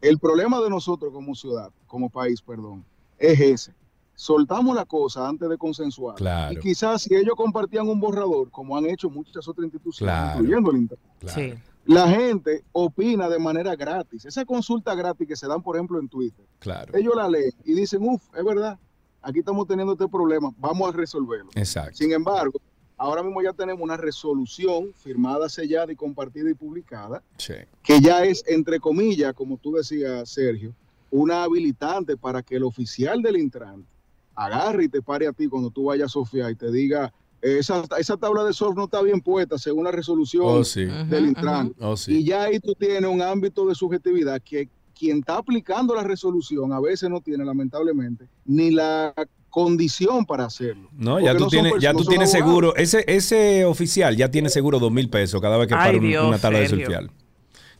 El 0.00 0.18
problema 0.18 0.60
de 0.60 0.70
nosotros 0.70 1.12
como 1.12 1.34
ciudad, 1.34 1.70
como 1.86 2.08
país, 2.10 2.40
perdón, 2.42 2.84
es 3.18 3.40
ese. 3.40 3.74
Soltamos 4.14 4.74
la 4.74 4.84
cosa 4.86 5.28
antes 5.28 5.48
de 5.48 5.58
consensuar. 5.58 6.14
Claro. 6.16 6.52
Y 6.54 6.56
quizás 6.60 7.02
si 7.02 7.14
ellos 7.14 7.34
compartían 7.36 7.86
un 7.88 8.00
borrador, 8.00 8.50
como 8.50 8.76
han 8.76 8.86
hecho 8.86 9.10
muchas 9.10 9.46
otras 9.46 9.64
instituciones, 9.64 10.12
Claro. 10.14 10.38
incluyendo 10.40 10.70
el 10.70 10.76
Intran, 10.78 11.00
Sí. 11.26 11.54
La 11.86 12.08
gente 12.08 12.64
opina 12.72 13.28
de 13.28 13.38
manera 13.38 13.74
gratis. 13.76 14.24
Esa 14.24 14.44
consulta 14.44 14.94
gratis 14.94 15.26
que 15.26 15.36
se 15.36 15.46
dan, 15.46 15.62
por 15.62 15.76
ejemplo, 15.76 15.98
en 15.98 16.08
Twitter, 16.08 16.44
Claro. 16.58 16.96
ellos 16.96 17.14
la 17.16 17.28
leen 17.28 17.52
y 17.64 17.74
dicen, 17.74 18.02
uff, 18.02 18.22
es 18.36 18.44
verdad, 18.44 18.78
aquí 19.22 19.38
estamos 19.40 19.66
teniendo 19.66 19.92
este 19.92 20.08
problema, 20.08 20.52
vamos 20.58 20.88
a 20.88 20.96
resolverlo. 20.96 21.50
Exacto. 21.54 21.96
Sin 21.96 22.12
embargo, 22.12 22.60
ahora 22.96 23.22
mismo 23.22 23.40
ya 23.42 23.52
tenemos 23.52 23.82
una 23.82 23.96
resolución 23.96 24.92
firmada, 24.94 25.48
sellada 25.48 25.92
y 25.92 25.96
compartida 25.96 26.50
y 26.50 26.54
publicada, 26.54 27.22
Sí. 27.38 27.54
que 27.82 28.00
ya 28.00 28.24
es, 28.24 28.42
entre 28.46 28.80
comillas, 28.80 29.32
como 29.34 29.56
tú 29.56 29.72
decías, 29.72 30.28
Sergio, 30.28 30.74
una 31.10 31.44
habilitante 31.44 32.16
para 32.16 32.42
que 32.42 32.56
el 32.56 32.64
oficial 32.64 33.22
del 33.22 33.36
Intran 33.36 33.86
agarre 34.34 34.84
y 34.84 34.88
te 34.88 35.00
pare 35.02 35.26
a 35.28 35.32
ti 35.32 35.46
cuando 35.48 35.70
tú 35.70 35.84
vayas 35.84 36.06
a 36.06 36.08
Sofía 36.08 36.50
y 36.50 36.56
te 36.56 36.70
diga, 36.70 37.12
esa, 37.42 37.84
esa 37.98 38.16
tabla 38.16 38.44
de 38.44 38.52
surf 38.52 38.76
no 38.76 38.84
está 38.84 39.02
bien 39.02 39.20
puesta 39.20 39.58
según 39.58 39.84
la 39.84 39.90
resolución 39.92 40.42
Oh, 40.46 40.64
sí. 40.64 40.84
del 40.84 41.26
Intran. 41.26 41.72
Oh, 41.80 41.96
sí. 41.96 42.18
Y 42.18 42.24
ya 42.24 42.44
ahí 42.44 42.58
tú 42.60 42.74
tienes 42.74 43.08
un 43.10 43.22
ámbito 43.22 43.66
de 43.66 43.74
subjetividad 43.74 44.40
que 44.42 44.68
quien 44.98 45.18
está 45.18 45.36
aplicando 45.36 45.94
la 45.94 46.02
resolución 46.02 46.72
a 46.72 46.80
veces 46.80 47.10
no 47.10 47.20
tiene, 47.20 47.44
lamentablemente, 47.44 48.26
ni 48.46 48.70
la 48.70 49.12
condición 49.50 50.24
para 50.26 50.46
hacerlo. 50.46 50.88
No, 50.92 51.20
ya 51.20 51.32
tú 51.34 51.40
son 51.40 51.48
tienes, 51.50 51.72
ya 51.80 51.92
tú 51.92 52.04
tienes 52.04 52.34
abogados. 52.34 52.50
seguro, 52.54 52.76
ese, 52.76 53.04
ese 53.06 53.64
oficial 53.64 54.16
ya 54.16 54.30
tiene 54.30 54.48
seguro 54.48 54.78
dos 54.78 54.90
mil 54.92 55.08
pesos 55.10 55.40
cada 55.40 55.56
vez 55.58 55.68
que 55.68 55.74
Ay, 55.74 55.80
para 55.92 55.98
un- 55.98 56.08
Dios, 56.08 56.26
una 56.28 56.38
tabla 56.38 56.58
de 56.60 56.68
surfear. 56.68 57.10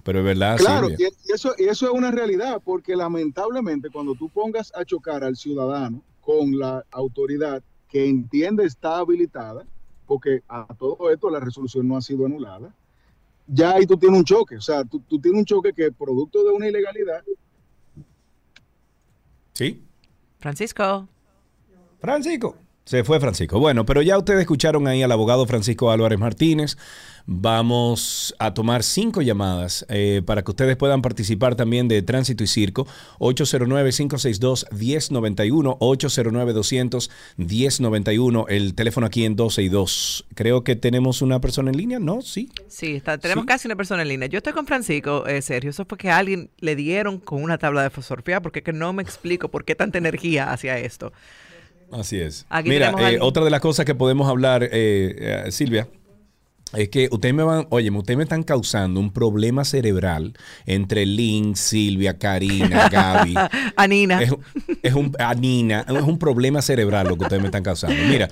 Pero 0.02 0.20
es 0.20 0.24
verdad, 0.24 0.56
Claro, 0.58 0.88
y 0.90 1.32
eso, 1.32 1.52
y 1.58 1.64
eso 1.64 1.86
es 1.86 1.92
una 1.92 2.10
realidad, 2.12 2.62
porque 2.64 2.94
lamentablemente 2.94 3.90
cuando 3.90 4.14
tú 4.14 4.28
pongas 4.28 4.72
a 4.76 4.84
chocar 4.84 5.24
al 5.24 5.36
ciudadano 5.36 6.02
con 6.20 6.58
la 6.58 6.84
autoridad 6.92 7.62
que 7.88 8.08
entiende 8.08 8.64
está 8.64 8.98
habilitada, 8.98 9.64
porque 10.06 10.42
a 10.48 10.66
todo 10.74 11.10
esto 11.10 11.30
la 11.30 11.40
resolución 11.40 11.86
no 11.88 11.96
ha 11.96 12.02
sido 12.02 12.26
anulada, 12.26 12.74
ya 13.46 13.72
ahí 13.72 13.86
tú 13.86 13.96
tienes 13.96 14.18
un 14.18 14.24
choque, 14.24 14.56
o 14.56 14.60
sea, 14.60 14.84
tú, 14.84 15.00
tú 15.00 15.18
tienes 15.20 15.38
un 15.38 15.44
choque 15.44 15.72
que 15.72 15.86
es 15.86 15.94
producto 15.96 16.42
de 16.44 16.50
una 16.50 16.68
ilegalidad. 16.68 17.22
Sí. 19.52 19.82
Francisco. 20.38 21.08
Francisco. 22.00 22.56
Se 22.84 23.02
fue 23.02 23.18
Francisco. 23.18 23.58
Bueno, 23.58 23.84
pero 23.84 24.00
ya 24.00 24.16
ustedes 24.16 24.42
escucharon 24.42 24.86
ahí 24.86 25.02
al 25.02 25.10
abogado 25.10 25.44
Francisco 25.46 25.90
Álvarez 25.90 26.20
Martínez. 26.20 26.78
Vamos 27.28 28.36
a 28.38 28.54
tomar 28.54 28.84
cinco 28.84 29.20
llamadas 29.20 29.84
eh, 29.88 30.22
para 30.24 30.42
que 30.42 30.52
ustedes 30.52 30.76
puedan 30.76 31.02
participar 31.02 31.56
también 31.56 31.88
de 31.88 32.00
Tránsito 32.02 32.44
y 32.44 32.46
Circo. 32.46 32.86
809-562-1091, 33.18 35.76
809-200-1091, 35.78 38.44
el 38.48 38.74
teléfono 38.74 39.08
aquí 39.08 39.24
en 39.24 39.34
12 39.34 39.62
y 39.62 39.68
2. 39.68 40.26
Creo 40.36 40.62
que 40.62 40.76
tenemos 40.76 41.20
una 41.20 41.40
persona 41.40 41.72
en 41.72 41.78
línea, 41.78 41.98
¿no? 41.98 42.22
Sí. 42.22 42.48
Sí, 42.68 42.94
está, 42.94 43.18
tenemos 43.18 43.44
casi 43.44 43.66
una 43.66 43.74
persona 43.74 44.02
en 44.02 44.08
línea. 44.08 44.28
Yo 44.28 44.38
estoy 44.38 44.52
con 44.52 44.68
Francisco, 44.68 45.26
eh, 45.26 45.42
Sergio. 45.42 45.70
Eso 45.70 45.84
fue 45.84 45.98
que 45.98 46.10
a 46.10 46.18
alguien 46.18 46.50
le 46.58 46.76
dieron 46.76 47.18
con 47.18 47.42
una 47.42 47.58
tabla 47.58 47.82
de 47.82 47.90
surfear 48.02 48.40
porque 48.40 48.60
es 48.60 48.64
que 48.64 48.72
no 48.72 48.92
me 48.92 49.02
explico 49.02 49.48
por 49.48 49.64
qué 49.64 49.74
tanta 49.74 49.98
energía 49.98 50.52
hacia 50.52 50.78
esto. 50.78 51.12
Así 51.90 52.20
es. 52.20 52.46
Aquí 52.50 52.68
Mira, 52.68 52.94
eh, 53.10 53.18
otra 53.20 53.42
de 53.42 53.50
las 53.50 53.60
cosas 53.60 53.84
que 53.84 53.96
podemos 53.96 54.28
hablar, 54.28 54.70
Silvia, 55.50 55.88
es 56.72 56.88
que 56.88 57.08
ustedes 57.12 57.34
me 57.34 57.44
van, 57.44 57.66
oye, 57.70 57.90
ustedes 57.90 58.16
me 58.16 58.24
están 58.24 58.42
causando 58.42 58.98
un 58.98 59.12
problema 59.12 59.64
cerebral 59.64 60.34
entre 60.66 61.06
Lynn, 61.06 61.54
Silvia, 61.54 62.18
Karina, 62.18 62.88
Gaby. 62.92 63.34
Anina. 63.76 64.20
Es, 64.20 64.34
es 64.82 64.94
un, 64.94 65.12
Anina, 65.18 65.86
es 65.88 66.02
un 66.02 66.18
problema 66.18 66.60
cerebral 66.62 67.06
lo 67.08 67.16
que 67.16 67.22
ustedes 67.22 67.40
me 67.40 67.48
están 67.48 67.62
causando. 67.62 67.96
Mira, 68.08 68.28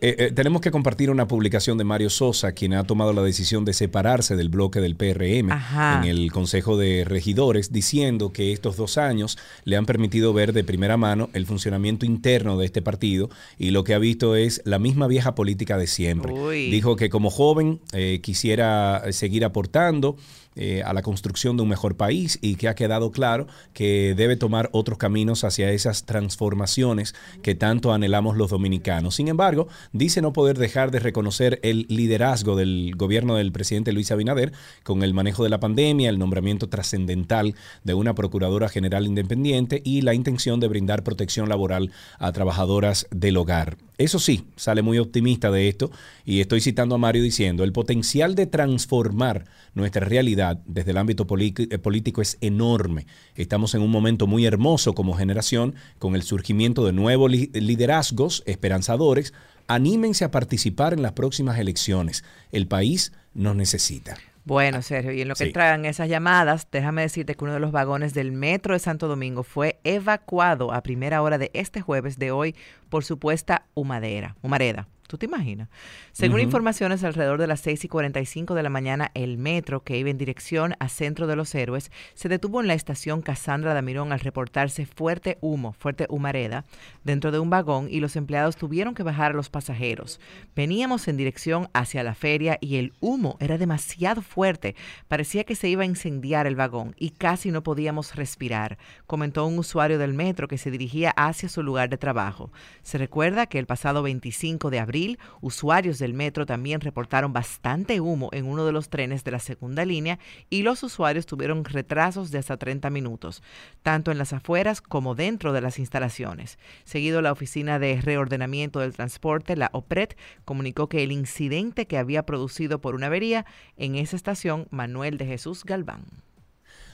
eh, 0.00 0.16
eh, 0.18 0.32
tenemos 0.32 0.60
que 0.60 0.70
compartir 0.70 1.10
una 1.10 1.26
publicación 1.28 1.78
de 1.78 1.84
Mario 1.84 2.10
Sosa, 2.10 2.52
quien 2.52 2.74
ha 2.74 2.84
tomado 2.84 3.12
la 3.12 3.22
decisión 3.22 3.64
de 3.64 3.72
separarse 3.72 4.36
del 4.36 4.48
bloque 4.48 4.80
del 4.80 4.96
PRM 4.96 5.50
Ajá. 5.50 6.00
en 6.02 6.08
el 6.08 6.32
Consejo 6.32 6.76
de 6.76 7.04
Regidores, 7.04 7.72
diciendo 7.72 8.32
que 8.32 8.52
estos 8.52 8.76
dos 8.76 8.98
años 8.98 9.38
le 9.64 9.76
han 9.76 9.86
permitido 9.86 10.32
ver 10.32 10.52
de 10.52 10.64
primera 10.64 10.96
mano 10.96 11.30
el 11.32 11.46
funcionamiento 11.46 12.06
interno 12.06 12.58
de 12.58 12.66
este 12.66 12.82
partido 12.82 13.30
y 13.58 13.70
lo 13.70 13.84
que 13.84 13.94
ha 13.94 13.98
visto 13.98 14.36
es 14.36 14.62
la 14.64 14.78
misma 14.78 15.06
vieja 15.06 15.34
política 15.34 15.78
de 15.78 15.86
siempre. 15.86 16.32
Uy. 16.32 16.70
Dijo 16.70 16.96
que 16.96 17.10
como 17.10 17.30
joven 17.30 17.80
eh, 17.92 18.20
quisiera 18.22 19.02
seguir 19.10 19.44
aportando 19.44 20.16
eh, 20.56 20.82
a 20.84 20.92
la 20.92 21.02
construcción 21.02 21.56
de 21.56 21.62
un 21.62 21.68
mejor 21.68 21.96
país 21.96 22.38
y 22.40 22.56
que 22.56 22.68
ha 22.68 22.74
quedado 22.74 23.12
claro 23.12 23.46
que 23.74 24.14
debe 24.16 24.36
tomar 24.36 24.70
otros 24.72 24.98
caminos 24.98 25.44
hacia 25.44 25.70
esas 25.70 26.04
transformaciones 26.04 27.14
que 27.42 27.54
tanto 27.54 27.92
anhelamos 27.92 28.36
los 28.36 28.50
dominicanos. 28.50 29.14
Sin 29.16 29.28
embargo, 29.28 29.68
dice 29.92 30.22
no 30.22 30.32
poder 30.32 30.58
dejar 30.58 30.90
de 30.90 31.00
reconocer 31.00 31.60
el 31.62 31.86
liderazgo 31.88 32.56
del 32.56 32.94
gobierno 32.96 33.36
del 33.36 33.52
presidente 33.52 33.92
Luis 33.92 34.10
Abinader 34.10 34.52
con 34.82 35.02
el 35.02 35.14
manejo 35.14 35.44
de 35.44 35.50
la 35.50 35.60
pandemia, 35.60 36.08
el 36.08 36.18
nombramiento 36.18 36.68
trascendental 36.68 37.54
de 37.84 37.94
una 37.94 38.14
Procuradora 38.14 38.68
General 38.68 39.06
Independiente 39.06 39.82
y 39.84 40.00
la 40.00 40.14
intención 40.14 40.58
de 40.58 40.68
brindar 40.68 41.04
protección 41.04 41.48
laboral 41.48 41.92
a 42.18 42.32
trabajadoras 42.32 43.06
del 43.10 43.36
hogar. 43.36 43.76
Eso 43.98 44.18
sí, 44.18 44.44
sale 44.56 44.82
muy 44.82 44.98
optimista 44.98 45.50
de 45.50 45.68
esto 45.68 45.90
y 46.26 46.40
estoy 46.40 46.60
citando 46.60 46.96
a 46.96 46.98
Mario 46.98 47.22
diciendo, 47.22 47.64
el 47.64 47.72
potencial 47.72 48.34
de 48.34 48.46
transformar 48.46 49.46
nuestra 49.74 50.04
realidad 50.04 50.45
desde 50.54 50.92
el 50.92 50.96
ámbito 50.98 51.26
eh, 51.28 51.78
político 51.78 52.22
es 52.22 52.38
enorme. 52.40 53.06
Estamos 53.34 53.74
en 53.74 53.82
un 53.82 53.90
momento 53.90 54.26
muy 54.26 54.46
hermoso 54.46 54.94
como 54.94 55.14
generación 55.14 55.74
con 55.98 56.14
el 56.14 56.22
surgimiento 56.22 56.84
de 56.86 56.92
nuevos 56.92 57.30
li- 57.30 57.50
liderazgos 57.54 58.42
esperanzadores. 58.46 59.34
Anímense 59.68 60.24
a 60.24 60.30
participar 60.30 60.92
en 60.92 61.02
las 61.02 61.12
próximas 61.12 61.58
elecciones. 61.58 62.24
El 62.52 62.66
país 62.68 63.12
nos 63.34 63.56
necesita. 63.56 64.16
Bueno, 64.44 64.80
Sergio, 64.80 65.10
y 65.12 65.20
en 65.22 65.26
lo 65.26 65.34
que 65.34 65.46
Sí. 65.46 65.52
esas 65.86 66.08
llamadas, 66.08 66.68
déjame 66.70 67.02
decirte 67.02 67.34
que 67.34 67.42
uno 67.42 67.52
de 67.54 67.58
los 67.58 67.72
vagones 67.72 68.14
del 68.14 68.30
metro 68.30 68.74
de 68.74 68.78
Santo 68.78 69.08
Domingo 69.08 69.42
fue 69.42 69.80
evacuado 69.82 70.72
a 70.72 70.82
primera 70.82 71.20
hora 71.20 71.36
de 71.36 71.50
este 71.52 71.80
jueves 71.80 72.16
de 72.16 72.30
hoy 72.30 72.54
por 72.88 73.02
supuesta 73.02 73.66
humadera, 73.74 74.36
humareda. 74.42 74.86
¿Tú 75.06 75.18
te 75.18 75.26
imaginas? 75.26 75.68
Según 76.12 76.40
informaciones, 76.40 77.04
alrededor 77.04 77.38
de 77.38 77.46
las 77.46 77.60
6 77.60 77.84
y 77.84 77.88
45 77.88 78.54
de 78.54 78.62
la 78.62 78.70
mañana, 78.70 79.10
el 79.14 79.38
metro 79.38 79.82
que 79.82 79.98
iba 79.98 80.10
en 80.10 80.18
dirección 80.18 80.74
a 80.78 80.88
Centro 80.88 81.26
de 81.26 81.36
los 81.36 81.54
Héroes 81.54 81.90
se 82.14 82.28
detuvo 82.28 82.60
en 82.60 82.66
la 82.66 82.74
estación 82.74 83.22
Casandra 83.22 83.74
Damirón 83.74 84.12
al 84.12 84.20
reportarse 84.20 84.86
fuerte 84.86 85.38
humo, 85.40 85.72
fuerte 85.72 86.06
humareda, 86.08 86.64
dentro 87.04 87.30
de 87.30 87.38
un 87.38 87.50
vagón 87.50 87.88
y 87.90 88.00
los 88.00 88.16
empleados 88.16 88.56
tuvieron 88.56 88.94
que 88.94 89.02
bajar 89.02 89.32
a 89.32 89.34
los 89.34 89.50
pasajeros. 89.50 90.20
Veníamos 90.54 91.06
en 91.08 91.16
dirección 91.16 91.68
hacia 91.72 92.02
la 92.02 92.14
feria 92.14 92.58
y 92.60 92.76
el 92.76 92.92
humo 93.00 93.36
era 93.40 93.58
demasiado 93.58 94.22
fuerte. 94.22 94.74
Parecía 95.08 95.44
que 95.44 95.54
se 95.54 95.68
iba 95.68 95.82
a 95.82 95.86
incendiar 95.86 96.46
el 96.46 96.56
vagón 96.56 96.94
y 96.98 97.10
casi 97.10 97.50
no 97.50 97.62
podíamos 97.62 98.16
respirar, 98.16 98.78
comentó 99.06 99.46
un 99.46 99.58
usuario 99.58 99.98
del 99.98 100.14
metro 100.14 100.48
que 100.48 100.58
se 100.58 100.70
dirigía 100.70 101.10
hacia 101.10 101.48
su 101.48 101.62
lugar 101.62 101.88
de 101.88 101.98
trabajo. 101.98 102.50
Se 102.82 102.98
recuerda 102.98 103.46
que 103.46 103.58
el 103.58 103.66
pasado 103.66 104.02
25 104.02 104.70
de 104.70 104.78
abril, 104.78 104.95
usuarios 105.40 105.98
del 105.98 106.14
metro 106.14 106.46
también 106.46 106.80
reportaron 106.80 107.32
bastante 107.32 108.00
humo 108.00 108.30
en 108.32 108.46
uno 108.46 108.64
de 108.64 108.72
los 108.72 108.88
trenes 108.88 109.24
de 109.24 109.30
la 109.30 109.38
segunda 109.38 109.84
línea 109.84 110.18
y 110.50 110.62
los 110.62 110.82
usuarios 110.82 111.26
tuvieron 111.26 111.64
retrasos 111.64 112.30
de 112.30 112.38
hasta 112.38 112.56
30 112.56 112.90
minutos, 112.90 113.42
tanto 113.82 114.10
en 114.10 114.18
las 114.18 114.32
afueras 114.32 114.80
como 114.80 115.14
dentro 115.14 115.52
de 115.52 115.60
las 115.60 115.78
instalaciones. 115.78 116.58
Seguido, 116.84 117.22
la 117.22 117.32
Oficina 117.32 117.78
de 117.78 118.00
Reordenamiento 118.00 118.80
del 118.80 118.94
Transporte, 118.94 119.56
la 119.56 119.70
OPRED, 119.72 120.10
comunicó 120.44 120.88
que 120.88 121.02
el 121.02 121.12
incidente 121.12 121.86
que 121.86 121.98
había 121.98 122.24
producido 122.24 122.80
por 122.80 122.94
una 122.94 123.06
avería 123.06 123.46
en 123.76 123.96
esa 123.96 124.16
estación, 124.16 124.66
Manuel 124.70 125.18
de 125.18 125.26
Jesús 125.26 125.64
Galván. 125.64 126.04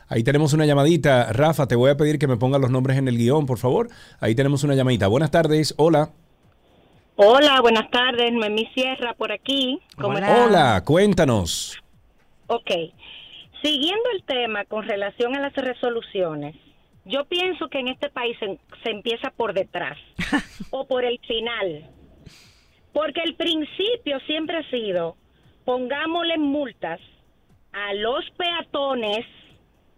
Ahí 0.09 0.23
tenemos 0.23 0.53
una 0.53 0.67
llamadita. 0.67 1.33
Rafa, 1.33 1.67
te 1.67 1.77
voy 1.77 1.91
a 1.91 1.97
pedir 1.97 2.19
que 2.19 2.27
me 2.27 2.37
pongas 2.37 2.61
los 2.61 2.71
nombres 2.71 2.99
en 2.99 3.09
el 3.09 3.17
guion, 3.17 3.47
por 3.47 3.59
favor. 3.59 3.89
Ahí 4.21 4.35
tenemos 4.35 4.63
una 4.63 4.75
llamadita. 4.75 5.09
Buenas 5.09 5.31
tardes. 5.31 5.73
Hola. 5.79 6.11
Hola, 7.17 7.61
buenas 7.61 7.91
tardes. 7.91 8.33
Noemí 8.33 8.67
Sierra 8.75 9.13
por 9.15 9.33
aquí. 9.33 9.81
¿Cómo 10.01 10.17
Hola, 10.17 10.83
cuéntanos. 10.85 11.79
Ok. 12.47 12.71
Siguiendo 13.63 14.11
el 14.15 14.25
tema 14.25 14.65
con 14.65 14.87
relación 14.87 15.37
a 15.37 15.41
las 15.41 15.55
resoluciones, 15.55 16.57
yo 17.05 17.27
pienso 17.27 17.69
que 17.69 17.81
en 17.81 17.89
este 17.89 18.09
país 18.09 18.37
se, 18.41 18.59
se 18.83 18.91
empieza 18.91 19.31
por 19.31 19.53
detrás 19.53 19.99
o 20.71 20.87
por 20.87 21.05
el 21.05 21.19
final. 21.21 21.91
Porque 22.95 23.21
el 23.23 23.35
principio 23.35 24.19
siempre 24.27 24.59
ha 24.59 24.71
sido, 24.71 25.17
pongámosle 25.65 26.39
multas 26.39 27.01
a 27.73 27.93
los 27.95 28.25
peatones, 28.37 29.27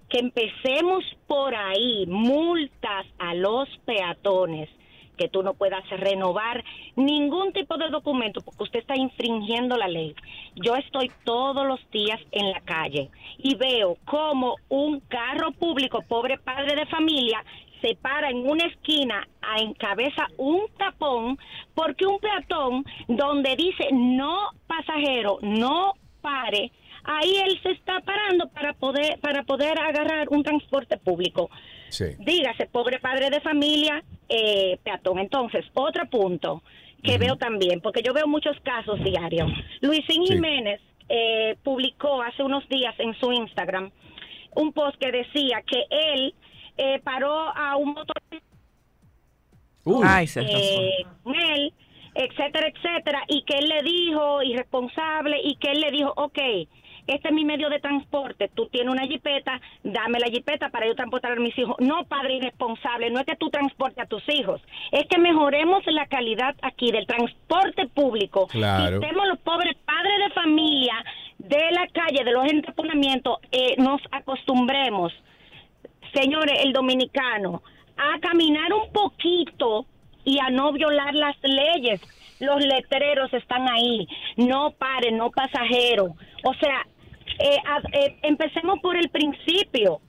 que 0.09 0.19
empecemos 0.19 1.05
por 1.27 1.55
ahí, 1.55 2.07
multas 2.07 3.07
a 3.19 3.35
los 3.35 3.69
peatones, 3.85 4.69
que 5.17 5.29
tú 5.29 5.43
no 5.43 5.55
puedas 5.55 5.89
renovar 5.91 6.65
ningún 6.97 7.53
tipo 7.53 7.77
de 7.77 7.89
documento 7.89 8.41
porque 8.41 8.65
usted 8.65 8.81
está 8.81 8.97
infringiendo 8.97 9.77
la 9.77 9.89
ley. 9.89 10.15
Yo 10.55 10.75
estoy 10.77 11.11
todos 11.25 11.67
los 11.67 11.81
días 11.91 12.21
en 12.33 12.51
la 12.51 12.61
calle 12.61 13.11
y 13.39 13.55
veo 13.57 13.97
como 14.05 14.57
un 14.69 15.01
carro 15.01 15.53
público, 15.53 16.03
pobre 16.09 16.39
padre 16.39 16.75
de 16.75 16.87
familia, 16.87 17.45
se 17.81 17.97
para 17.97 18.31
en 18.31 18.49
una 18.49 18.65
esquina 18.65 19.27
a 19.43 19.59
encabeza 19.59 20.27
un 20.39 20.63
tapón 20.79 21.39
porque 21.75 22.07
un 22.07 22.19
peatón 22.19 22.85
donde 23.09 23.57
dice 23.57 23.89
no 23.93 24.49
pasajero, 24.67 25.39
no 25.43 25.93
pare, 26.23 26.73
ahí 27.05 27.37
él 27.45 27.61
se 27.63 27.73
está 27.73 28.01
parando 28.01 28.49
para 28.49 28.73
poder 28.73 29.21
para 29.21 29.43
poder 29.43 29.79
agarrar 29.79 30.29
un 30.31 30.43
transporte 30.43 30.97
público. 30.97 31.51
Sí. 31.95 32.17
Dígase, 32.19 32.67
pobre 32.67 32.99
padre 32.99 33.31
de 33.31 33.41
familia, 33.41 34.03
eh, 34.29 34.79
peatón. 34.83 35.19
Entonces, 35.19 35.65
otro 35.75 36.07
punto 36.07 36.63
que 37.03 37.19
veo 37.19 37.37
también, 37.37 37.81
porque 37.81 38.03
yo 38.03 38.13
veo 38.13 38.27
muchos 38.27 38.59
casos 38.61 39.03
diarios. 39.05 39.51
Luisín 39.81 40.25
Jiménez 40.25 40.81
eh, 41.09 41.57
publicó 41.63 42.23
hace 42.23 42.43
unos 42.43 42.67
días 42.69 42.95
en 42.99 43.15
su 43.15 43.31
Instagram 43.31 43.91
un 44.57 44.73
post 44.73 44.97
que 44.99 45.13
decía 45.13 45.63
que 45.67 45.85
él 45.91 46.35
eh, 46.77 47.01
paró 47.05 47.55
a 47.57 47.77
un 47.77 47.93
motor 47.93 48.17
Ay, 50.03 50.27
se 50.27 50.41
eh, 50.41 51.07
con 51.23 51.35
él, 51.35 51.73
etcétera, 52.15 52.69
etcétera, 52.69 53.23
y 53.29 53.43
que 53.43 53.59
él 53.59 53.69
le 53.69 53.83
dijo, 53.83 54.43
irresponsable, 54.43 55.39
y 55.43 55.57
que 55.57 55.73
él 55.73 55.81
le 55.81 55.91
dijo, 55.91 56.13
ok, 56.17 56.39
este 57.07 57.29
es 57.29 57.35
mi 57.35 57.45
medio 57.45 57.69
de 57.69 57.81
transporte, 57.81 58.51
tú 58.55 58.67
tienes 58.67 58.93
una 58.93 59.07
jipeta, 59.07 59.61
dame 59.83 60.19
la 60.19 60.29
jipeta 60.29 60.71
para 60.71 60.87
yo 60.87 60.95
transportar 60.95 61.33
a 61.33 61.41
mis 61.41 61.57
hijos. 61.59 61.77
No, 61.79 62.05
padre 62.05 62.35
irresponsable, 62.37 63.11
no 63.11 63.21
es 63.21 63.27
que 63.27 63.37
tú 63.37 63.51
transportes 63.51 64.05
a 64.05 64.09
tus 64.09 64.23
hijos, 64.29 64.61
es 64.93 65.07
que 65.07 65.19
mejoremos 65.19 65.85
la 65.87 66.07
calidad 66.07 66.55
aquí 66.63 66.91
del 66.91 67.07
transporte 67.07 67.87
público. 67.89 68.47
Claro. 68.49 69.01
Quitemos 69.01 69.29
los 69.29 69.39
pobres 69.41 69.77
padres 69.85 70.19
de 70.29 70.31
familia 70.35 71.05
de 71.39 71.71
la 71.73 71.87
calle, 71.89 72.25
de 72.25 72.33
los 72.33 72.47
entaponamientos, 72.47 73.39
eh, 73.53 73.75
nos 73.79 74.01
acostumbremos, 74.11 75.13
señores, 76.15 76.61
el 76.65 76.73
dominicano, 76.73 77.63
a 77.97 78.19
caminar 78.21 78.73
un 78.73 78.91
poquito 78.93 79.87
y 80.25 80.39
a 80.39 80.51
no 80.51 80.73
violar 80.73 81.15
las 81.15 81.37
leyes. 81.43 82.01
Los 82.41 82.65
letreros 82.65 83.33
están 83.33 83.69
ahí, 83.69 84.09
no 84.37 84.73
pare, 84.73 85.13
no 85.13 85.31
pasajero. 85.31 86.15
O 86.45 86.55
sea, 86.55 86.87
eh, 87.39 87.57
a- 87.67 87.83
eh, 87.99 88.17
empecemos 88.23 88.79
por 88.81 88.97
el 88.97 89.09
principio. 89.11 90.01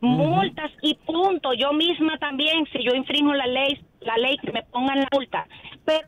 Multas 0.00 0.70
y 0.82 0.94
punto. 1.06 1.54
Yo 1.54 1.72
misma 1.72 2.18
también, 2.18 2.66
si 2.72 2.84
yo 2.84 2.94
infringo 2.94 3.32
la 3.32 3.46
ley, 3.46 3.80
la 4.00 4.16
ley 4.18 4.36
que 4.38 4.52
me 4.52 4.62
pongan 4.64 4.98
la 5.00 5.08
multa. 5.12 5.46
Pero 5.86 6.06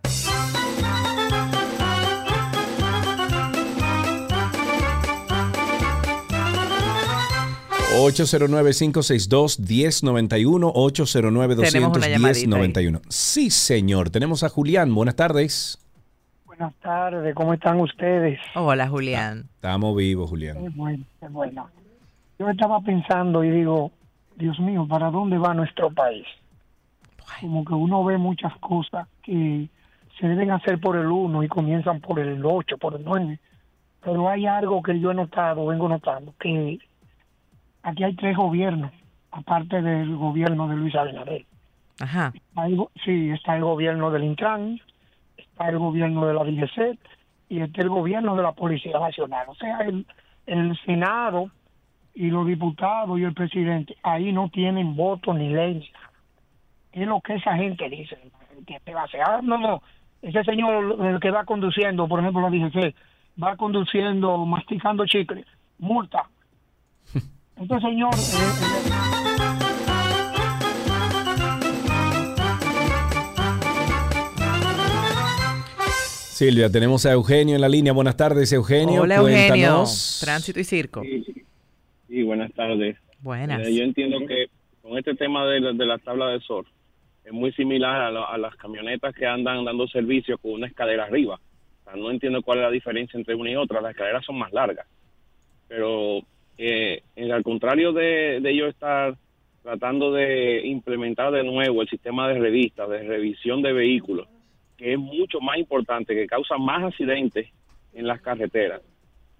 809-562-1091, 9.36 10.72
809-210-91. 10.74 11.70
Tenemos 11.70 11.96
una 11.98 12.08
Sí, 13.08 13.50
señor. 13.50 14.10
Tenemos 14.10 14.42
a 14.42 14.48
Julián. 14.48 14.94
Buenas 14.94 15.16
tardes. 15.16 15.78
Buenas 16.58 16.74
tardes, 16.76 17.34
¿cómo 17.34 17.52
están 17.52 17.78
ustedes? 17.80 18.40
Hola, 18.54 18.88
Julián. 18.88 19.44
Estamos 19.56 19.94
vivos, 19.94 20.30
Julián. 20.30 20.56
Qué 20.56 20.70
bueno, 20.70 21.04
qué 21.20 21.28
bueno. 21.28 21.68
Yo 22.38 22.48
estaba 22.48 22.80
pensando 22.80 23.44
y 23.44 23.50
digo, 23.50 23.92
Dios 24.36 24.58
mío, 24.60 24.86
¿para 24.88 25.10
dónde 25.10 25.36
va 25.36 25.52
nuestro 25.52 25.90
país? 25.90 26.24
Como 27.42 27.62
que 27.62 27.74
uno 27.74 28.02
ve 28.04 28.16
muchas 28.16 28.56
cosas 28.56 29.06
que 29.22 29.68
se 30.18 30.28
deben 30.28 30.50
hacer 30.50 30.80
por 30.80 30.96
el 30.96 31.08
1 31.08 31.42
y 31.42 31.48
comienzan 31.48 32.00
por 32.00 32.18
el 32.20 32.42
8, 32.42 32.78
por 32.78 32.94
el 32.94 33.04
9. 33.04 33.38
Pero 34.02 34.30
hay 34.30 34.46
algo 34.46 34.82
que 34.82 34.98
yo 34.98 35.10
he 35.10 35.14
notado, 35.14 35.66
vengo 35.66 35.90
notando, 35.90 36.32
que 36.40 36.78
aquí 37.82 38.02
hay 38.02 38.16
tres 38.16 38.34
gobiernos, 38.34 38.92
aparte 39.30 39.82
del 39.82 40.16
gobierno 40.16 40.68
de 40.68 40.76
Luis 40.76 40.94
Abinader. 40.94 41.44
Ajá. 42.00 42.32
Hay 42.54 42.78
sí, 43.04 43.28
está 43.28 43.56
el 43.56 43.62
gobierno 43.64 44.10
del 44.10 44.24
Intran, 44.24 44.80
está 45.56 45.70
el 45.70 45.78
gobierno 45.78 46.26
de 46.26 46.34
la 46.34 46.44
DGC 46.44 46.98
y 47.48 47.60
está 47.60 47.80
el 47.80 47.88
gobierno 47.88 48.36
de 48.36 48.42
la 48.42 48.52
Policía 48.52 48.98
Nacional. 48.98 49.46
O 49.48 49.54
sea, 49.54 49.78
el, 49.78 50.06
el 50.46 50.78
Senado 50.84 51.50
y 52.14 52.28
los 52.28 52.46
diputados 52.46 53.18
y 53.18 53.24
el 53.24 53.32
presidente 53.32 53.96
ahí 54.02 54.32
no 54.32 54.50
tienen 54.50 54.94
voto 54.94 55.32
ni 55.32 55.48
ley. 55.48 55.88
Es 56.92 57.06
lo 57.06 57.20
que 57.22 57.36
esa 57.36 57.54
gente 57.54 57.88
dice. 57.88 58.18
Que 58.66 58.80
te 58.80 58.92
va 58.92 59.02
a 59.02 59.04
hacer. 59.04 59.20
Ah, 59.22 59.40
no, 59.42 59.56
no. 59.58 59.82
Ese 60.20 60.44
señor 60.44 60.96
el 61.06 61.20
que 61.20 61.30
va 61.30 61.44
conduciendo, 61.44 62.06
por 62.06 62.20
ejemplo, 62.20 62.42
la 62.42 62.50
DGC, 62.50 62.94
va 63.42 63.56
conduciendo, 63.56 64.44
masticando 64.44 65.06
chicle, 65.06 65.44
multa. 65.78 66.24
Este 67.56 67.80
señor... 67.80 68.12
eh, 68.14 69.22
eh, 69.22 69.25
Silvia, 76.36 76.68
tenemos 76.70 77.06
a 77.06 77.12
Eugenio 77.12 77.54
en 77.54 77.62
la 77.62 77.68
línea. 77.70 77.94
Buenas 77.94 78.14
tardes, 78.18 78.52
Eugenio. 78.52 79.00
Hola, 79.00 79.16
Eugenio. 79.16 79.84
Tránsito 80.20 80.60
y 80.60 80.64
circo. 80.64 81.02
Sí, 82.08 82.22
buenas 82.24 82.52
tardes. 82.52 82.98
Buenas. 83.20 83.66
Eh, 83.66 83.74
yo 83.74 83.82
entiendo 83.82 84.18
que 84.26 84.48
con 84.82 84.98
este 84.98 85.14
tema 85.14 85.46
de 85.46 85.60
la, 85.60 85.72
de 85.72 85.86
la 85.86 85.96
tabla 85.96 86.28
de 86.28 86.40
surf 86.40 86.68
es 87.24 87.32
muy 87.32 87.52
similar 87.52 88.02
a, 88.02 88.10
la- 88.10 88.24
a 88.26 88.36
las 88.36 88.54
camionetas 88.56 89.14
que 89.14 89.24
andan 89.26 89.64
dando 89.64 89.88
servicio 89.88 90.36
con 90.36 90.52
una 90.52 90.66
escalera 90.66 91.04
arriba. 91.04 91.36
O 91.36 91.84
sea, 91.90 91.96
no 91.98 92.10
entiendo 92.10 92.42
cuál 92.42 92.58
es 92.58 92.64
la 92.64 92.70
diferencia 92.70 93.16
entre 93.16 93.34
una 93.34 93.50
y 93.52 93.56
otra. 93.56 93.80
Las 93.80 93.92
escaleras 93.92 94.22
son 94.22 94.36
más 94.38 94.52
largas. 94.52 94.86
Pero 95.68 96.18
eh, 96.58 97.02
en- 97.16 97.32
al 97.32 97.44
contrario 97.44 97.94
de, 97.94 98.40
de 98.42 98.50
ellos 98.50 98.68
estar 98.68 99.16
tratando 99.62 100.12
de 100.12 100.66
implementar 100.66 101.32
de 101.32 101.44
nuevo 101.44 101.80
el 101.80 101.88
sistema 101.88 102.28
de 102.28 102.38
revistas, 102.38 102.90
de 102.90 103.02
revisión 103.04 103.62
de 103.62 103.72
vehículos, 103.72 104.28
que 104.76 104.92
es 104.92 104.98
mucho 104.98 105.40
más 105.40 105.56
importante, 105.58 106.14
que 106.14 106.26
causa 106.26 106.58
más 106.58 106.84
accidentes 106.84 107.46
en 107.94 108.06
las 108.06 108.20
carreteras 108.20 108.82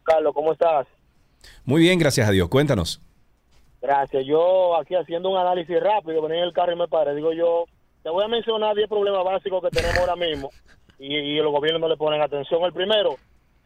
Carlos, 0.08 0.32
¿cómo 0.34 0.52
estás? 0.52 0.86
Muy 1.64 1.82
bien, 1.82 1.98
gracias 1.98 2.26
a 2.28 2.32
Dios. 2.32 2.48
Cuéntanos. 2.48 3.00
Gracias. 3.80 4.24
Yo 4.26 4.76
aquí 4.76 4.94
haciendo 4.94 5.28
un 5.28 5.36
análisis 5.36 5.78
rápido, 5.80 6.22
venía 6.22 6.38
en 6.38 6.44
el 6.44 6.52
carro 6.52 6.72
y 6.72 6.76
me 6.76 6.88
paré. 6.88 7.14
Digo 7.14 7.32
yo, 7.32 7.66
te 8.02 8.10
voy 8.10 8.24
a 8.24 8.28
mencionar 8.28 8.74
10 8.74 8.88
problemas 8.88 9.24
básicos 9.24 9.62
que 9.62 9.70
tenemos 9.70 9.98
ahora 9.98 10.16
mismo 10.16 10.50
y, 10.98 11.14
y 11.14 11.36
los 11.36 11.52
gobiernos 11.52 11.80
no 11.80 11.88
le 11.88 11.96
ponen 11.96 12.22
atención. 12.22 12.62
El 12.64 12.72
primero, 12.72 13.16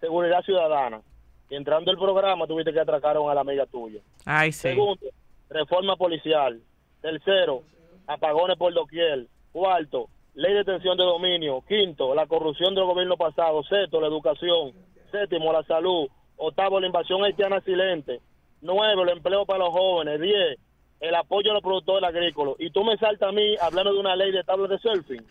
seguridad 0.01 0.43
ciudadana. 0.43 1.01
Entrando 1.49 1.91
el 1.91 1.99
programa 1.99 2.47
tuviste 2.47 2.73
que 2.73 2.81
atracaron 2.81 3.31
a 3.31 3.35
la 3.35 3.43
amiga 3.43 3.67
tuya. 3.67 4.01
Ay, 4.25 4.53
sí. 4.53 4.69
Segundo, 4.69 5.07
reforma 5.49 5.97
policial. 5.97 6.61
Tercero, 7.01 7.63
apagones 8.07 8.57
por 8.57 8.75
doquier. 8.75 9.27
Cuarto, 9.53 10.09
ley 10.35 10.53
de 10.53 10.59
detención 10.59 10.97
de 10.97 11.05
dominio. 11.05 11.63
Quinto, 11.69 12.15
la 12.15 12.27
corrupción 12.27 12.75
del 12.75 12.85
gobierno 12.85 13.17
pasado. 13.17 13.63
Sexto, 13.65 14.01
la 14.01 14.09
educación. 14.09 14.73
Séptimo, 15.11 15.53
la 15.53 15.63
salud. 15.65 16.09
Octavo, 16.37 16.81
la 16.81 16.87
invasión 16.87 17.25
haitiana 17.25 17.61
silente. 17.61 18.21
Nueve, 18.61 19.03
el 19.03 19.09
empleo 19.11 19.45
para 19.45 19.61
los 19.61 19.71
jóvenes. 19.71 20.21
Diez, 20.21 20.59
el 21.01 21.15
apoyo 21.15 21.51
a 21.51 21.55
los 21.55 21.63
productores 21.63 22.09
agrícolas. 22.09 22.55
Y 22.59 22.71
tú 22.71 22.85
me 22.85 22.97
saltas 22.97 23.29
a 23.29 23.33
mí 23.33 23.57
hablando 23.61 23.93
de 23.93 24.01
una 24.01 24.17
ley 24.17 24.33
de 24.33 24.45
tablas 24.45 24.71
de 24.71 24.79
surfing. 24.79 25.27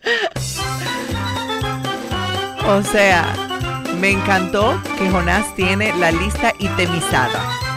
O 2.68 2.82
sea, 2.82 3.34
me 4.00 4.10
encantó 4.10 4.80
que 4.98 5.10
Jonás 5.10 5.54
tiene 5.56 5.92
la 5.98 6.12
lista 6.12 6.52
itemizada. 6.58 7.71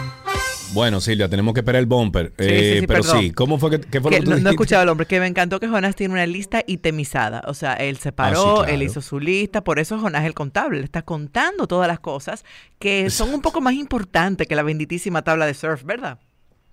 Bueno, 0.76 1.00
Silvia, 1.00 1.28
tenemos 1.28 1.54
que 1.54 1.60
esperar 1.60 1.80
el 1.80 1.86
bumper. 1.86 2.32
Sí, 2.38 2.44
Eh, 2.46 2.78
sí, 2.80 2.86
pero 2.86 3.02
perdón. 3.02 3.20
sí, 3.20 3.30
¿cómo 3.32 3.58
fue 3.58 3.70
que, 3.70 3.80
qué 3.80 4.00
fue 4.00 4.10
Que 4.10 4.18
lo 4.18 4.20
que 4.20 4.24
tú 4.26 4.30
no, 4.36 4.38
no 4.42 4.48
he 4.50 4.52
escuchado 4.52 4.82
al 4.82 4.88
hombre, 4.90 5.06
que 5.06 5.18
me 5.18 5.26
encantó 5.26 5.58
que 5.58 5.66
Jonás 5.68 5.96
tiene 5.96 6.12
una 6.14 6.26
lista 6.26 6.62
itemizada. 6.66 7.42
O 7.46 7.54
sea, 7.54 7.72
él 7.74 7.96
se 7.96 8.12
paró, 8.12 8.60
Ah, 8.60 8.64
claro. 8.64 8.72
él 8.74 8.82
hizo 8.82 9.00
su 9.00 9.18
lista, 9.18 9.64
por 9.64 9.78
eso 9.78 9.98
Jonás 9.98 10.22
es 10.22 10.26
el 10.28 10.34
contable, 10.34 10.78
le 10.78 10.84
está 10.84 11.02
contando 11.02 11.66
todas 11.66 11.88
las 11.88 11.98
cosas 11.98 12.44
que 12.78 13.10
son 13.10 13.32
un 13.34 13.40
poco 13.42 13.60
más 13.60 13.74
importantes 13.74 14.46
que 14.46 14.54
la 14.54 14.62
benditísima 14.62 15.22
tabla 15.22 15.46
de 15.46 15.54
surf, 15.54 15.82
¿verdad? 15.84 16.18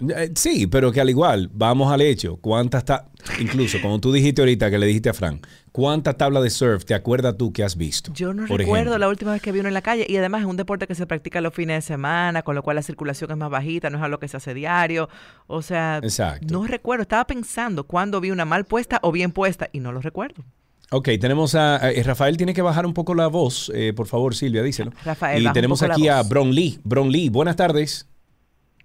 Eh, 0.10 0.32
Sí, 0.36 0.68
pero 0.68 0.92
que 0.92 1.02
al 1.02 1.10
igual, 1.10 1.50
vamos 1.54 1.92
al 1.92 2.02
hecho. 2.02 2.38
¿Cuántas 2.38 2.86
ta 2.86 3.08
incluso 3.40 3.80
como 3.82 4.00
tú 4.00 4.12
dijiste 4.12 4.42
ahorita 4.42 4.70
que 4.70 4.78
le 4.78 4.86
dijiste 4.86 5.10
a 5.10 5.14
Frank, 5.14 5.46
¿cuántas 5.72 6.18
tablas 6.18 6.44
de 6.44 6.50
surf 6.50 6.84
te 6.84 6.94
acuerdas 6.94 7.38
tú 7.38 7.54
que 7.54 7.64
has 7.64 7.78
visto? 7.78 8.12
Yo 8.14 8.34
no 8.34 8.46
Por 8.48 8.60
recuerdo 8.60 8.82
ejemplo. 8.92 8.98
la 8.98 9.08
última 9.10 9.32
vez 9.32 9.42
que 9.42 9.52
vi 9.52 9.60
uno 9.60 9.68
en 9.70 9.74
la 9.74 9.82
calle 9.82 10.06
y 10.10 10.18
además 10.18 10.42
es 10.42 10.48
un 10.48 10.58
deporte 10.58 10.88
que 10.88 10.96
se 10.96 11.06
practica 11.08 11.40
los 11.42 11.54
fines 11.54 11.78
de 11.78 11.82
semana, 11.82 12.42
con 12.44 12.56
lo 12.56 12.64
cual 12.64 12.76
la 12.76 12.82
circulación 12.82 13.32
es 13.32 13.38
más 13.38 13.50
bajita, 13.50 13.90
no 13.90 13.98
es 13.98 14.04
algo 14.04 14.18
que 14.20 14.28
se 14.28 14.38
hace 14.38 14.54
diario. 14.54 15.10
O 15.48 15.62
sea, 15.62 16.00
Exacto. 16.04 16.48
no 16.52 16.66
recuerdo, 16.68 17.04
estaba 17.04 17.26
pensando 17.26 17.86
cuándo 17.86 18.20
vi 18.20 18.32
una 18.32 18.46
mal 18.46 18.66
puesta 18.66 19.00
o 19.04 19.12
bien 19.12 19.32
puesta 19.32 19.70
y 19.72 19.80
no 19.80 19.92
lo 19.92 20.02
recuerdo. 20.02 20.44
Ok, 20.92 21.10
tenemos 21.20 21.56
a, 21.56 21.84
a- 21.84 21.92
eh, 21.92 22.04
Rafael, 22.04 22.38
tiene 22.38 22.54
que 22.54 22.62
bajar 22.62 22.86
un 22.86 22.94
poco 22.94 23.16
la 23.16 23.28
voz, 23.28 23.72
eh, 23.74 23.94
por 23.94 24.06
favor, 24.06 24.36
Silvia, 24.36 24.62
díselo. 24.62 24.92
Rafael, 25.04 25.42
y 25.42 25.46
baja 25.46 25.52
un 25.52 25.54
tenemos 25.54 25.82
aquí 25.82 26.08
a. 26.08 26.22
Bron 26.24 26.54
Lee. 26.54 26.78
Bron 26.84 27.10
Lee, 27.12 27.30
buenas 27.30 27.56
tardes. 27.56 28.08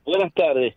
Buenas 0.06 0.32
tardes. 0.32 0.74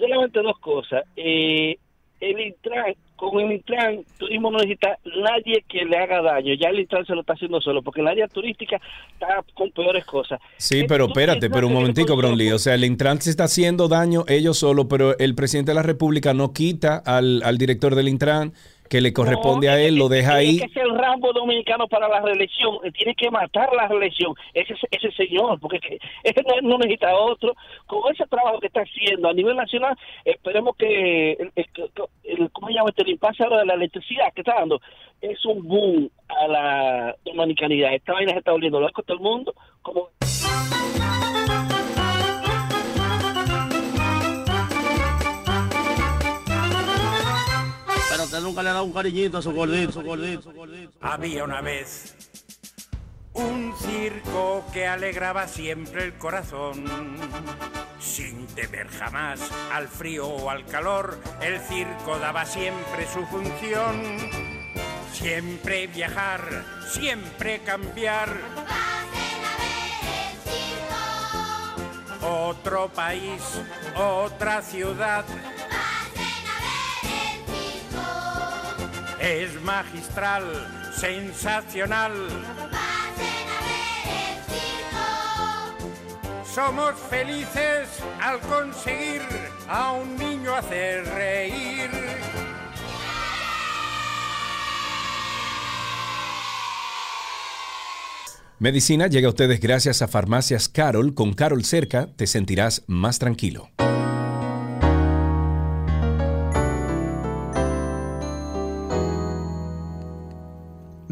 Solamente 0.00 0.40
dos 0.40 0.58
cosas. 0.58 1.04
Eh, 1.14 1.76
el 2.20 2.38
Intran, 2.38 2.94
con 3.16 3.40
el 3.40 3.52
Intran, 3.52 4.04
turismo 4.18 4.50
no 4.50 4.58
necesita 4.58 4.98
nadie 5.04 5.64
que 5.68 5.84
le 5.84 5.96
haga 5.96 6.20
daño. 6.22 6.54
Ya 6.54 6.68
el 6.68 6.80
Intran 6.80 7.06
se 7.06 7.14
lo 7.14 7.20
está 7.20 7.34
haciendo 7.34 7.60
solo, 7.60 7.82
porque 7.82 8.00
el 8.00 8.08
área 8.08 8.28
turística 8.28 8.80
está 9.12 9.42
con 9.54 9.70
peores 9.70 10.04
cosas. 10.04 10.40
Sí, 10.56 10.84
pero 10.86 11.06
espérate, 11.06 11.48
pero 11.48 11.66
un 11.66 11.72
momentico, 11.72 12.16
Brownlee. 12.16 12.52
O 12.52 12.58
sea, 12.58 12.74
el 12.74 12.84
Intran 12.84 13.20
se 13.20 13.30
está 13.30 13.44
haciendo 13.44 13.88
daño 13.88 14.24
ellos 14.28 14.58
solo, 14.58 14.88
pero 14.88 15.18
el 15.18 15.34
presidente 15.34 15.70
de 15.70 15.76
la 15.76 15.82
República 15.82 16.34
no 16.34 16.52
quita 16.52 16.96
al, 16.98 17.42
al 17.42 17.58
director 17.58 17.94
del 17.94 18.08
Intran 18.08 18.52
que 18.90 19.00
le 19.00 19.12
corresponde 19.12 19.68
a 19.70 19.80
él, 19.80 19.94
lo 19.94 20.08
deja 20.08 20.34
ahí. 20.34 20.58
Tiene 20.58 20.66
que 20.66 20.80
ser 20.80 20.82
el 20.88 20.98
Rambo 20.98 21.32
dominicano 21.32 21.86
para 21.86 22.08
la 22.08 22.20
reelección. 22.20 22.74
Eh, 22.84 22.90
Tiene 22.90 23.14
que 23.14 23.30
matar 23.30 23.70
la 23.72 23.86
reelección. 23.86 24.34
Ese, 24.52 24.74
ese 24.90 25.12
señor, 25.12 25.58
porque 25.60 25.78
que- 25.80 25.98
ese 26.24 26.42
no, 26.42 26.68
no 26.70 26.78
necesita 26.78 27.14
otro. 27.16 27.54
Con 27.86 28.12
ese 28.12 28.26
trabajo 28.26 28.58
que 28.60 28.66
está 28.66 28.80
haciendo 28.80 29.28
a 29.28 29.32
nivel 29.32 29.56
nacional, 29.56 29.96
esperemos 30.24 30.74
que 30.76 31.32
el, 31.32 31.52
el- 31.54 31.66
el- 32.24 32.50
¿cómo 32.50 32.66
se 32.68 32.74
llama 32.74 32.90
este? 32.90 33.02
El 33.02 33.10
impasse 33.10 33.44
ahora 33.44 33.58
de 33.60 33.66
la 33.66 33.74
electricidad 33.74 34.32
que 34.34 34.40
está 34.42 34.54
dando 34.56 34.80
es 35.22 35.44
un 35.46 35.66
boom 35.66 36.10
a 36.28 36.48
la 36.48 37.16
dominicanidad. 37.24 37.94
Esta 37.94 38.12
vaina 38.14 38.32
se 38.32 38.38
está 38.38 38.52
volviendo 38.52 38.80
loco 38.80 39.02
todo 39.04 39.16
el 39.16 39.22
mundo. 39.22 39.54
Como 39.82 40.08
Nunca 48.42 48.62
le 48.62 48.70
ha 48.70 48.82
un 48.82 48.92
cariñito 48.92 49.38
a 49.38 49.42
su 49.42 49.52
gordito. 49.52 50.02
Había 51.00 51.44
una 51.44 51.60
vez 51.60 52.14
un 53.32 53.74
circo 53.78 54.64
que 54.72 54.86
alegraba 54.86 55.48
siempre 55.48 56.04
el 56.04 56.14
corazón. 56.14 56.84
Sin 57.98 58.46
temer 58.48 58.88
jamás 58.88 59.40
al 59.72 59.88
frío 59.88 60.26
o 60.26 60.50
al 60.50 60.64
calor, 60.66 61.18
el 61.40 61.60
circo 61.60 62.18
daba 62.18 62.44
siempre 62.44 63.06
su 63.06 63.24
función. 63.26 64.18
Siempre 65.12 65.86
viajar, 65.86 66.64
siempre 66.90 67.60
cambiar. 67.60 68.28
Otro 72.22 72.88
país, 72.88 73.40
otra 73.96 74.62
ciudad. 74.62 75.24
Es 79.20 79.60
magistral, 79.62 80.44
sensacional. 80.96 82.12
Somos 86.44 86.94
felices 87.10 87.88
al 88.20 88.40
conseguir 88.40 89.20
a 89.68 89.92
un 89.92 90.16
niño 90.16 90.54
hacer 90.54 91.04
reír. 91.04 91.90
Medicina 98.58 99.06
llega 99.06 99.26
a 99.26 99.30
ustedes 99.30 99.60
gracias 99.60 100.02
a 100.02 100.08
Farmacias 100.08 100.68
Carol. 100.68 101.14
Con 101.14 101.34
Carol 101.34 101.64
cerca 101.64 102.08
te 102.16 102.26
sentirás 102.26 102.84
más 102.86 103.18
tranquilo. 103.18 103.70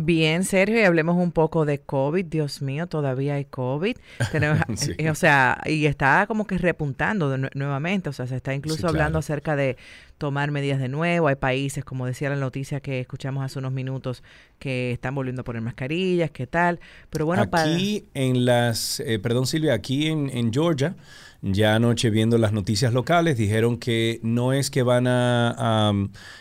Bien, 0.09 0.43
Sergio, 0.45 0.81
y 0.81 0.85
hablemos 0.85 1.17
un 1.19 1.33
poco 1.33 1.67
de 1.67 1.81
COVID. 1.81 2.25
Dios 2.25 2.63
mío, 2.63 2.87
todavía 2.87 3.35
hay 3.35 3.45
COVID. 3.45 3.95
Tenemos, 4.33 4.59
Sí. 4.77 4.93
eh, 4.97 5.11
O 5.11 5.15
sea, 5.15 5.61
y 5.67 5.85
está 5.85 6.25
como 6.27 6.47
que 6.47 6.57
repuntando 6.57 7.29
de 7.29 7.37
nue- 7.37 7.51
nuevamente. 7.55 8.09
O 8.09 8.15
sea, 8.15 8.27
se 8.27 8.37
está 8.37 8.55
incluso 8.55 8.79
Sí, 8.81 8.87
hablando 8.87 9.11
claro. 9.11 9.19
acerca 9.19 9.55
de 9.55 9.77
tomar 10.17 10.51
medidas 10.51 10.81
de 10.81 10.89
nuevo. 10.89 11.29
Hay 11.29 11.35
países, 11.37 11.85
como 11.85 12.07
decía 12.07 12.31
la 12.31 12.37
noticia 12.37 12.81
que 12.81 13.01
escuchamos 13.01 13.45
hace 13.45 13.59
unos 13.59 13.73
minutos, 13.73 14.23
que 14.59 14.93
están 14.93 15.15
volviendo 15.15 15.43
a 15.43 15.45
poner 15.45 15.61
mascarillas, 15.61 16.31
qué 16.31 16.47
tal. 16.47 16.81
Pero 17.11 17.27
bueno, 17.27 17.49
para... 17.51 17.71
aquí 17.75 18.07
en 18.15 18.47
las, 18.47 19.01
eh, 19.01 19.19
perdón 19.19 19.47
Silvia, 19.47 19.75
aquí 19.75 20.07
en, 20.07 20.31
en 20.31 20.51
Georgia, 20.55 20.97
ya 21.41 21.77
anoche 21.77 22.11
viendo 22.11 22.37
las 22.37 22.53
noticias 22.53 22.93
locales, 22.93 23.37
dijeron 23.37 23.77
que 23.79 24.19
no 24.25 24.53
es 24.53 24.71
que 24.71 24.83
van 24.83 25.07
a, 25.07 25.55
a, 25.57 25.93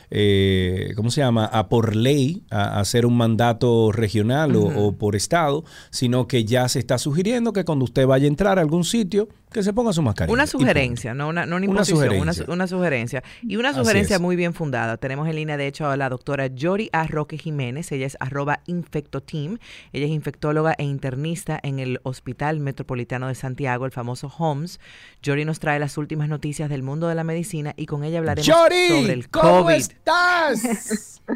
eh, 0.10 0.94
¿cómo 0.96 1.12
se 1.12 1.22
llama? 1.22 1.46
A 1.46 1.68
por 1.70 1.96
ley, 1.96 2.44
a, 2.50 2.78
a 2.78 2.80
hacer 2.80 3.06
un 3.06 3.18
mandato 3.18 3.92
regional 3.92 4.56
o- 4.56 4.66
o, 4.88 4.92
por 4.98 5.16
estado, 5.16 5.64
sino 5.90 6.28
que 6.28 6.46
ya 6.46 6.68
se 6.70 6.80
está 6.80 6.98
sugiriendo 6.98 7.54
que 7.54 7.66
cuando 7.66 7.86
usted 7.86 8.06
vaya 8.08 8.26
a 8.26 8.28
entrar 8.28 8.58
a 8.58 8.62
algún 8.62 8.84
sitio, 8.84 9.28
que 9.52 9.64
se 9.64 9.72
ponga 9.74 9.94
su 9.94 10.02
mascarilla. 10.02 10.34
Una 10.34 10.46
sugerencia, 10.46 11.14
no 11.14 11.30
una, 11.30 11.46
no 11.46 11.56
una 11.56 11.66
Una 11.66 11.66
imposición, 11.66 12.00
una, 12.00 12.34
sugerencia. 12.34 12.46
su- 12.46 12.52
una 12.52 12.68
sugerencia. 12.68 13.24
Y 13.42 13.56
una 13.56 13.74
sugerencia 13.74 14.20
muy 14.20 14.36
bien 14.36 14.54
fundada. 14.54 14.98
Tenemos 14.98 15.28
en 15.30 15.36
línea, 15.38 15.56
de 15.58 15.68
hecho, 15.68 15.88
a 15.88 15.96
la 15.96 16.10
doctora 16.10 16.48
Yori 16.48 16.90
A. 16.92 17.08
Roque 17.08 17.38
Jiménez. 17.38 17.92
Ella 17.94 18.06
es 18.06 18.18
arroba 18.20 18.60
infectoteam. 18.68 19.58
Ella 19.94 20.06
es 20.06 20.12
infectóloga 20.12 20.76
e 20.78 20.84
internista 20.84 21.60
en 21.64 21.80
el 21.80 22.00
Hospital 22.04 22.60
Metropolitano 22.60 23.28
de 23.30 23.36
Santiago, 23.36 23.86
el 23.86 23.92
famoso 23.92 24.28
HOMS. 24.38 24.80
Yori 25.28 25.46
nos 25.46 25.60
trae 25.60 25.80
las 25.80 25.98
últimas 25.98 26.30
noticias 26.30 26.70
del 26.70 26.82
mundo 26.84 27.08
de 27.08 27.16
la 27.16 27.24
medicina 27.24 27.74
y 27.78 27.86
con 27.86 28.04
ella 28.04 28.20
hablaremos 28.20 28.46
sobre 28.48 29.12
el 29.14 29.30
¿cómo 29.30 29.64
COVID. 29.64 29.76
estás? 29.76 31.22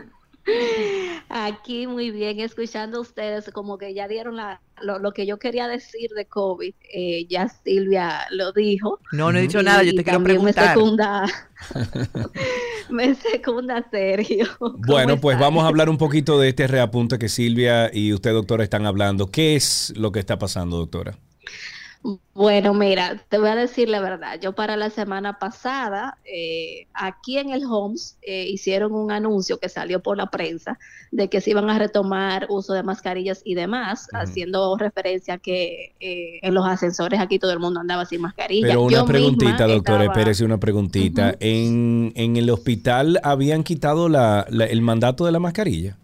Aquí 1.30 1.86
muy 1.88 2.10
bien, 2.12 2.40
escuchando 2.40 2.98
a 2.98 3.02
ustedes, 3.02 3.50
como 3.54 3.78
que 3.78 3.94
ya 3.94 4.08
dieron 4.08 4.36
la, 4.36 4.60
lo, 4.82 4.98
lo 5.00 5.12
que 5.14 5.26
yo 5.26 5.38
quería 5.38 5.68
decir 5.68 6.10
de 6.16 6.26
COVID, 6.26 6.74
eh, 6.94 7.26
ya 7.30 7.48
Silvia 7.48 8.22
lo 8.32 8.52
dijo. 8.52 9.00
No, 9.12 9.32
no 9.32 9.38
he 9.38 9.42
dicho 9.42 9.62
Y- 9.62 9.64
nada, 9.64 9.84
yo 9.84 9.94
te 9.94 10.04
quiero 10.04 10.22
preguntar. 10.24 10.66
Me 10.66 10.74
secunda, 10.74 11.26
me 12.90 13.16
secunda 13.16 13.86
Sergio. 13.92 14.48
¿Cómo 14.60 14.78
Bueno, 14.80 15.18
pues 15.22 15.36
están? 15.36 15.48
vamos 15.50 15.64
a 15.64 15.68
hablar 15.68 15.90
un 15.90 15.98
poquito 15.98 16.40
de 16.40 16.50
este 16.50 16.68
reapunte 16.68 17.20
que 17.20 17.30
Silvia 17.30 17.90
y 17.94 18.12
usted, 18.12 18.32
doctora, 18.34 18.64
están 18.64 18.86
hablando. 18.86 19.28
¿Qué 19.28 19.56
es 19.56 19.94
lo 19.96 20.12
que 20.12 20.20
está 20.20 20.40
pasando, 20.40 20.78
doctora? 20.78 21.16
Bueno, 22.34 22.74
mira, 22.74 23.24
te 23.30 23.38
voy 23.38 23.50
a 23.50 23.56
decir 23.56 23.88
la 23.88 24.00
verdad. 24.00 24.40
Yo 24.42 24.54
para 24.54 24.76
la 24.76 24.90
semana 24.90 25.38
pasada, 25.38 26.18
eh, 26.26 26.88
aquí 26.94 27.38
en 27.38 27.52
el 27.52 27.64
Homes, 27.66 28.18
eh, 28.24 28.48
hicieron 28.50 28.94
un 28.94 29.12
anuncio 29.12 29.60
que 29.60 29.70
salió 29.70 30.02
por 30.02 30.18
la 30.18 30.26
prensa 30.32 30.80
de 31.12 31.30
que 31.30 31.42
se 31.42 31.52
iban 31.52 31.70
a 31.70 31.78
retomar 31.78 32.48
uso 32.50 32.74
de 32.74 32.82
mascarillas 32.82 33.42
y 33.46 33.54
demás, 33.54 34.08
haciendo 34.14 34.76
referencia 34.78 35.36
a 35.36 35.38
que 35.38 35.94
eh, 36.00 36.40
en 36.42 36.54
los 36.56 36.66
ascensores 36.66 37.20
aquí 37.20 37.38
todo 37.38 37.52
el 37.52 37.60
mundo 37.60 37.80
andaba 37.80 38.06
sin 38.06 38.22
mascarilla. 38.22 38.68
Pero 38.70 38.82
una 38.84 38.98
Yo 38.98 39.06
preguntita, 39.06 39.68
doctora, 39.68 39.76
estaba- 39.76 40.04
espérese 40.06 40.44
una 40.46 40.58
preguntita. 40.58 41.36
en, 41.40 42.14
en 42.16 42.36
el 42.38 42.50
hospital 42.50 43.20
habían 43.24 43.64
quitado 43.64 44.10
la- 44.10 44.48
la- 44.50 44.66
el 44.66 44.82
mandato 44.82 45.26
de 45.26 45.34
la 45.34 45.40
mascarilla? 45.40 45.98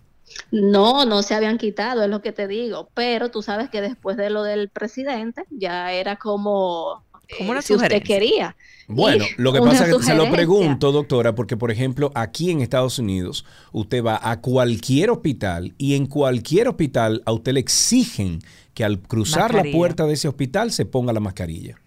No, 0.52 1.06
no 1.06 1.24
se 1.24 1.36
habían 1.36 1.58
quitado, 1.58 2.04
es 2.04 2.10
lo 2.10 2.22
que 2.22 2.32
te 2.32 2.48
digo, 2.48 2.90
pero 2.94 3.32
tú 3.32 3.42
sabes 3.42 3.70
que 3.70 3.82
después 3.82 4.18
de 4.18 4.30
lo 4.30 4.44
del 4.44 4.70
presidente 4.70 5.44
ya 5.50 5.92
era 5.92 6.18
como, 6.18 7.04
Como 7.38 7.54
eh, 7.54 7.62
si 7.62 7.74
usted 7.76 8.04
quería. 8.04 8.56
Bueno, 8.88 9.26
Y 9.26 9.34
lo 9.42 9.52
que 9.52 9.60
pasa 9.60 9.88
es 9.88 9.96
que 9.96 10.04
se 10.04 10.16
lo 10.16 10.30
pregunto, 10.32 10.92
doctora, 10.92 11.36
porque 11.36 11.58
por 11.58 11.72
ejemplo, 11.72 12.12
aquí 12.16 12.52
en 12.52 12.62
Estados 12.62 13.00
Unidos, 13.00 13.46
usted 13.72 14.04
va 14.04 14.20
a 14.22 14.42
cualquier 14.42 15.10
hospital 15.10 15.74
y 15.78 15.96
en 15.96 16.06
cualquier 16.06 16.68
hospital 16.68 17.22
a 17.26 17.34
usted 17.34 17.54
le 17.54 17.60
exigen 17.60 18.40
que 18.74 18.84
al 18.86 19.02
cruzar 19.02 19.54
la 19.54 19.64
puerta 19.72 20.06
de 20.06 20.14
ese 20.14 20.28
hospital 20.28 20.72
se 20.72 20.86
ponga 20.86 21.12
la 21.14 21.20
mascarilla. 21.20 21.80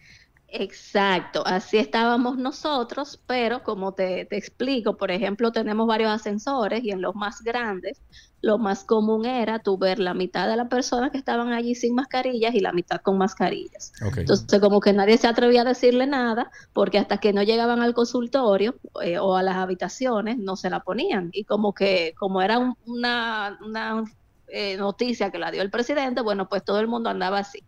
Exacto, 0.53 1.47
así 1.47 1.79
estábamos 1.79 2.37
nosotros, 2.37 3.21
pero 3.27 3.63
como 3.63 3.95
te, 3.95 4.25
te 4.25 4.37
explico, 4.37 4.97
por 4.97 5.13
ejemplo, 5.13 5.53
tenemos 5.53 5.87
varios 5.87 6.11
ascensores 6.11 6.83
y 6.83 6.91
en 6.91 7.01
los 7.01 7.15
más 7.15 7.43
grandes, 7.43 8.03
lo 8.43 8.59
más 8.59 8.85
común 8.85 9.27
era 9.27 9.59
tú 9.61 9.77
ver 9.79 9.99
la 9.99 10.15
mitad 10.15 10.49
de 10.49 10.57
las 10.57 10.69
personas 10.69 11.11
que 11.11 11.19
estaban 11.19 11.53
allí 11.53 11.75
sin 11.75 11.95
mascarillas 11.95 12.55
y 12.55 12.61
la 12.61 12.73
mitad 12.73 13.01
con 13.03 13.19
mascarillas. 13.19 13.93
Entonces, 14.21 14.61
como 14.61 14.81
que 14.81 14.93
nadie 14.93 15.19
se 15.19 15.27
atrevía 15.29 15.63
a 15.63 15.65
decirle 15.65 16.07
nada, 16.07 16.51
porque 16.73 16.99
hasta 16.99 17.19
que 17.19 17.33
no 17.33 17.43
llegaban 17.43 17.83
al 17.83 17.95
consultorio 17.95 18.77
eh, 19.03 19.19
o 19.19 19.37
a 19.37 19.43
las 19.43 19.57
habitaciones, 19.57 20.39
no 20.39 20.57
se 20.57 20.71
la 20.71 20.81
ponían. 20.81 21.29
Y 21.33 21.45
como 21.45 21.75
que, 21.75 22.15
como 22.19 22.41
era 22.43 22.59
un- 22.59 22.75
una, 22.87 23.59
una 23.67 24.05
eh, 24.49 24.77
noticia 24.77 25.31
que 25.31 25.39
la 25.39 25.51
dio 25.51 25.63
el 25.63 25.71
presidente, 25.71 26.21
bueno, 26.23 26.49
pues 26.49 26.65
todo 26.65 26.81
el 26.81 26.89
mundo 26.89 27.11
andaba 27.11 27.39
así. 27.39 27.67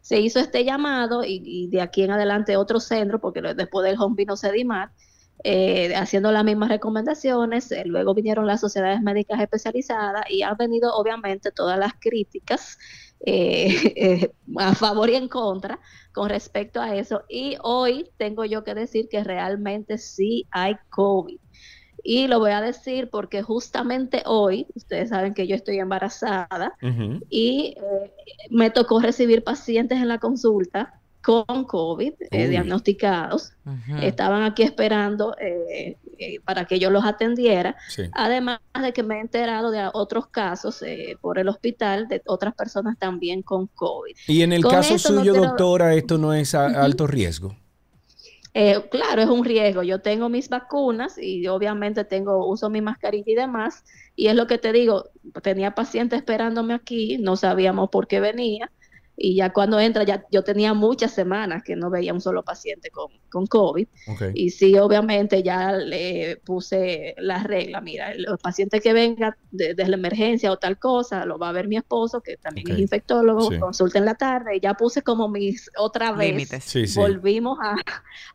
Se 0.00 0.20
hizo 0.20 0.38
este 0.38 0.64
llamado 0.64 1.24
y, 1.24 1.42
y 1.44 1.68
de 1.68 1.80
aquí 1.82 2.02
en 2.02 2.12
adelante 2.12 2.56
otro 2.56 2.80
centro, 2.80 3.20
porque 3.20 3.42
después 3.42 3.84
del 3.84 3.96
home 4.00 4.14
vino 4.16 4.36
Sedimat, 4.36 4.90
eh, 5.44 5.94
haciendo 5.94 6.32
las 6.32 6.44
mismas 6.44 6.68
recomendaciones. 6.68 7.70
eh, 7.72 7.82
luego 7.86 8.14
vinieron 8.14 8.46
las 8.46 8.60
sociedades 8.60 9.00
médicas 9.02 9.40
especializadas 9.40 10.24
y 10.30 10.42
han 10.42 10.56
venido 10.56 10.94
obviamente 10.94 11.50
todas 11.52 11.78
las 11.78 11.94
críticas 11.94 12.78
eh, 13.20 13.66
eh, 13.96 14.32
a 14.56 14.74
favor 14.74 15.08
y 15.10 15.14
en 15.14 15.28
contra 15.28 15.78
con 16.12 16.28
respecto 16.28 16.80
a 16.80 16.94
eso. 16.96 17.22
Y 17.28 17.56
hoy 17.62 18.10
tengo 18.16 18.44
yo 18.44 18.64
que 18.64 18.74
decir 18.74 19.08
que 19.10 19.24
realmente 19.24 19.98
sí 19.98 20.46
hay 20.50 20.76
COVID. 20.90 21.38
Y 22.02 22.28
lo 22.28 22.38
voy 22.38 22.52
a 22.52 22.60
decir 22.60 23.10
porque 23.10 23.42
justamente 23.42 24.22
hoy, 24.26 24.66
ustedes 24.76 25.08
saben 25.08 25.34
que 25.34 25.48
yo 25.48 25.56
estoy 25.56 25.80
embarazada 25.80 26.74
y 27.28 27.74
eh, 27.76 28.12
me 28.50 28.70
tocó 28.70 29.00
recibir 29.00 29.42
pacientes 29.42 29.98
en 29.98 30.06
la 30.06 30.18
consulta 30.18 31.00
con 31.26 31.64
COVID 31.64 32.12
eh, 32.30 32.46
diagnosticados. 32.48 33.52
Estaban 34.00 34.44
aquí 34.44 34.62
esperando 34.62 35.34
eh, 35.40 35.96
eh, 36.18 36.38
para 36.44 36.66
que 36.66 36.78
yo 36.78 36.88
los 36.90 37.04
atendiera. 37.04 37.74
Sí. 37.88 38.04
Además 38.12 38.60
de 38.80 38.92
que 38.92 39.02
me 39.02 39.16
he 39.16 39.20
enterado 39.20 39.72
de 39.72 39.90
otros 39.92 40.28
casos 40.28 40.82
eh, 40.82 41.16
por 41.20 41.40
el 41.40 41.48
hospital 41.48 42.06
de 42.06 42.22
otras 42.26 42.54
personas 42.54 42.96
también 42.96 43.42
con 43.42 43.66
COVID. 43.66 44.14
Y 44.28 44.42
en 44.42 44.52
el 44.52 44.62
Con 44.62 44.70
caso 44.70 44.92
no 44.92 44.98
suyo, 45.00 45.32
quiero- 45.32 45.48
doctora, 45.48 45.94
esto 45.94 46.16
no 46.16 46.32
es 46.32 46.54
a- 46.54 46.66
alto 46.84 47.08
riesgo. 47.08 47.56
Eh, 48.54 48.88
claro, 48.88 49.20
es 49.20 49.28
un 49.28 49.44
riesgo. 49.44 49.82
Yo 49.82 50.00
tengo 50.00 50.28
mis 50.28 50.48
vacunas 50.48 51.18
y 51.18 51.46
obviamente 51.48 52.04
tengo 52.04 52.46
uso 52.46 52.70
mi 52.70 52.80
mascarilla 52.80 53.24
y 53.32 53.34
demás. 53.34 53.82
Y 54.14 54.28
es 54.28 54.34
lo 54.36 54.46
que 54.46 54.58
te 54.58 54.72
digo, 54.72 55.10
tenía 55.42 55.74
pacientes 55.74 56.18
esperándome 56.20 56.72
aquí, 56.72 57.18
no 57.18 57.34
sabíamos 57.36 57.90
por 57.90 58.06
qué 58.06 58.20
venía. 58.20 58.70
Y 59.18 59.36
ya 59.36 59.50
cuando 59.52 59.80
entra, 59.80 60.02
ya 60.04 60.24
yo 60.30 60.44
tenía 60.44 60.74
muchas 60.74 61.12
semanas 61.12 61.62
que 61.64 61.74
no 61.74 61.88
veía 61.90 62.12
un 62.12 62.20
solo 62.20 62.42
paciente 62.44 62.90
con, 62.90 63.10
con 63.30 63.46
COVID. 63.46 63.88
Y 64.34 64.50
sí, 64.50 64.76
obviamente 64.78 65.42
ya 65.42 65.72
le 65.72 66.36
puse 66.44 67.14
la 67.18 67.42
regla. 67.42 67.80
Mira, 67.80 68.12
los 68.14 68.38
pacientes 68.38 68.82
que 68.82 68.92
vengan 68.92 69.34
de, 69.50 69.74
de 69.74 69.88
la 69.88 69.96
emergencia 69.96 70.52
o 70.52 70.58
tal 70.58 70.78
cosa, 70.78 71.24
lo 71.24 71.38
va 71.38 71.48
a 71.48 71.52
ver 71.52 71.66
mi 71.66 71.76
esposo, 71.76 72.20
que 72.20 72.36
también 72.36 72.70
es 72.72 72.78
infectólogo, 72.78 73.50
Sí. 73.50 73.58
consulta 73.58 73.98
en 73.98 74.04
la 74.04 74.14
tarde. 74.16 74.56
Y 74.56 74.60
ya 74.60 74.74
puse 74.74 75.00
como 75.02 75.28
mis, 75.28 75.70
otra 75.78 76.12
vez, 76.12 76.32
Límites. 76.32 76.64
Sí, 76.64 76.86
sí. 76.86 76.98
volvimos 76.98 77.58
a, 77.62 77.74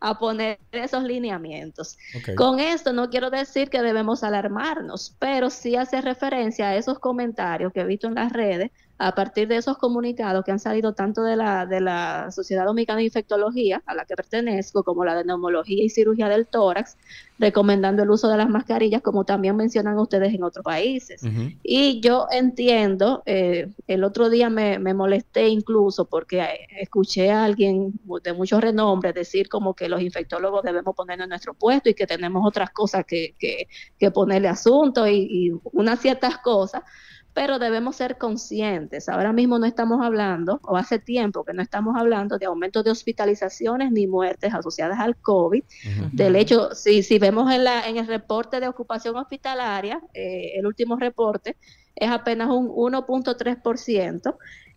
a 0.00 0.18
poner 0.18 0.58
esos 0.72 1.04
lineamientos. 1.04 1.96
Con 2.36 2.58
esto 2.60 2.92
no 2.92 3.08
quiero 3.08 3.30
decir 3.30 3.70
que 3.70 3.82
debemos 3.82 4.24
alarmarnos, 4.24 5.14
pero 5.18 5.50
sí 5.50 5.76
hace 5.76 6.00
referencia 6.00 6.68
a 6.70 6.76
esos 6.76 6.98
comentarios 6.98 7.72
que 7.72 7.80
he 7.80 7.84
visto 7.86 8.08
en 8.08 8.14
las 8.14 8.32
redes 8.32 8.70
a 9.02 9.16
partir 9.16 9.48
de 9.48 9.56
esos 9.56 9.78
comunicados 9.78 10.44
que 10.44 10.52
han 10.52 10.60
salido 10.60 10.94
tanto 10.94 11.24
de 11.24 11.34
la, 11.34 11.66
de 11.66 11.80
la 11.80 12.30
Sociedad 12.30 12.64
Dominicana 12.64 12.98
de 12.98 13.06
Infectología, 13.06 13.82
a 13.84 13.94
la 13.94 14.04
que 14.04 14.14
pertenezco, 14.14 14.84
como 14.84 15.04
la 15.04 15.16
de 15.16 15.24
Neumología 15.24 15.82
y 15.82 15.88
Cirugía 15.88 16.28
del 16.28 16.46
Tórax, 16.46 16.96
recomendando 17.36 18.04
el 18.04 18.10
uso 18.10 18.28
de 18.28 18.36
las 18.36 18.48
mascarillas, 18.48 19.02
como 19.02 19.24
también 19.24 19.56
mencionan 19.56 19.98
ustedes 19.98 20.32
en 20.32 20.44
otros 20.44 20.64
países. 20.64 21.20
Y 21.64 22.00
yo 22.00 22.28
entiendo, 22.30 23.24
eh, 23.26 23.72
el 23.88 24.04
otro 24.04 24.30
día 24.30 24.48
me, 24.48 24.78
me 24.78 24.94
molesté 24.94 25.48
incluso 25.48 26.04
porque 26.04 26.40
eh, 26.40 26.66
escuché 26.80 27.32
a 27.32 27.42
alguien 27.42 27.98
de 28.22 28.32
mucho 28.32 28.60
renombre 28.60 29.12
decir 29.12 29.48
como 29.48 29.74
que 29.74 29.88
los 29.88 30.00
infectólogos 30.00 30.62
debemos 30.62 30.94
ponernos 30.94 31.24
en 31.24 31.30
nuestro 31.30 31.54
puesto 31.54 31.90
y 31.90 31.94
que 31.94 32.06
tenemos 32.06 32.46
otras 32.46 32.70
cosas 32.70 33.04
que, 33.04 33.34
que, 33.36 33.66
que 33.98 34.10
ponerle 34.12 34.46
asunto 34.46 35.08
y, 35.08 35.26
y 35.28 35.52
unas 35.72 35.98
ciertas 35.98 36.38
cosas, 36.38 36.82
pero 37.34 37.58
debemos 37.58 37.96
ser 37.96 38.18
conscientes. 38.18 39.08
Ahora 39.08 39.32
mismo 39.32 39.58
no 39.58 39.66
estamos 39.66 40.04
hablando, 40.04 40.60
o 40.64 40.76
hace 40.76 40.98
tiempo 40.98 41.44
que 41.44 41.54
no 41.54 41.62
estamos 41.62 41.96
hablando 41.98 42.38
de 42.38 42.46
aumento 42.46 42.82
de 42.82 42.90
hospitalizaciones 42.90 43.90
ni 43.90 44.06
muertes 44.06 44.52
asociadas 44.52 44.98
al 45.00 45.16
COVID. 45.16 45.62
Del 46.12 46.36
hecho, 46.36 46.74
si, 46.74 47.02
si 47.02 47.18
vemos 47.18 47.50
en, 47.52 47.64
la, 47.64 47.88
en 47.88 47.96
el 47.96 48.06
reporte 48.06 48.60
de 48.60 48.68
ocupación 48.68 49.16
hospitalaria, 49.16 50.00
eh, 50.12 50.52
el 50.56 50.66
último 50.66 50.96
reporte, 50.96 51.56
es 51.94 52.10
apenas 52.10 52.48
un 52.50 52.68
1.3%. 52.68 54.36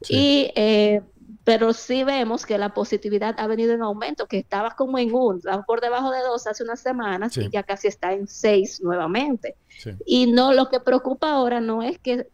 Y, 0.10 0.52
eh, 0.56 1.02
pero 1.44 1.74
sí 1.74 2.04
vemos 2.04 2.46
que 2.46 2.58
la 2.58 2.74
positividad 2.74 3.36
ha 3.40 3.48
venido 3.48 3.74
en 3.74 3.82
aumento, 3.82 4.28
que 4.28 4.38
estaba 4.38 4.72
como 4.72 4.98
en 4.98 5.14
1, 5.14 5.38
estaba 5.40 5.64
por 5.64 5.82
debajo 5.82 6.12
de 6.12 6.20
2 6.22 6.48
hace 6.48 6.64
unas 6.64 6.80
semanas 6.80 7.34
Sí. 7.34 7.42
y 7.46 7.50
ya 7.50 7.64
casi 7.64 7.88
está 7.88 8.14
en 8.14 8.28
6 8.28 8.82
nuevamente. 8.84 9.56
Sí. 9.80 9.92
Y 10.06 10.32
no, 10.32 10.54
lo 10.54 10.70
que 10.70 10.80
preocupa 10.80 11.32
ahora 11.32 11.62
no 11.62 11.82
es 11.84 11.98
que 12.00 12.28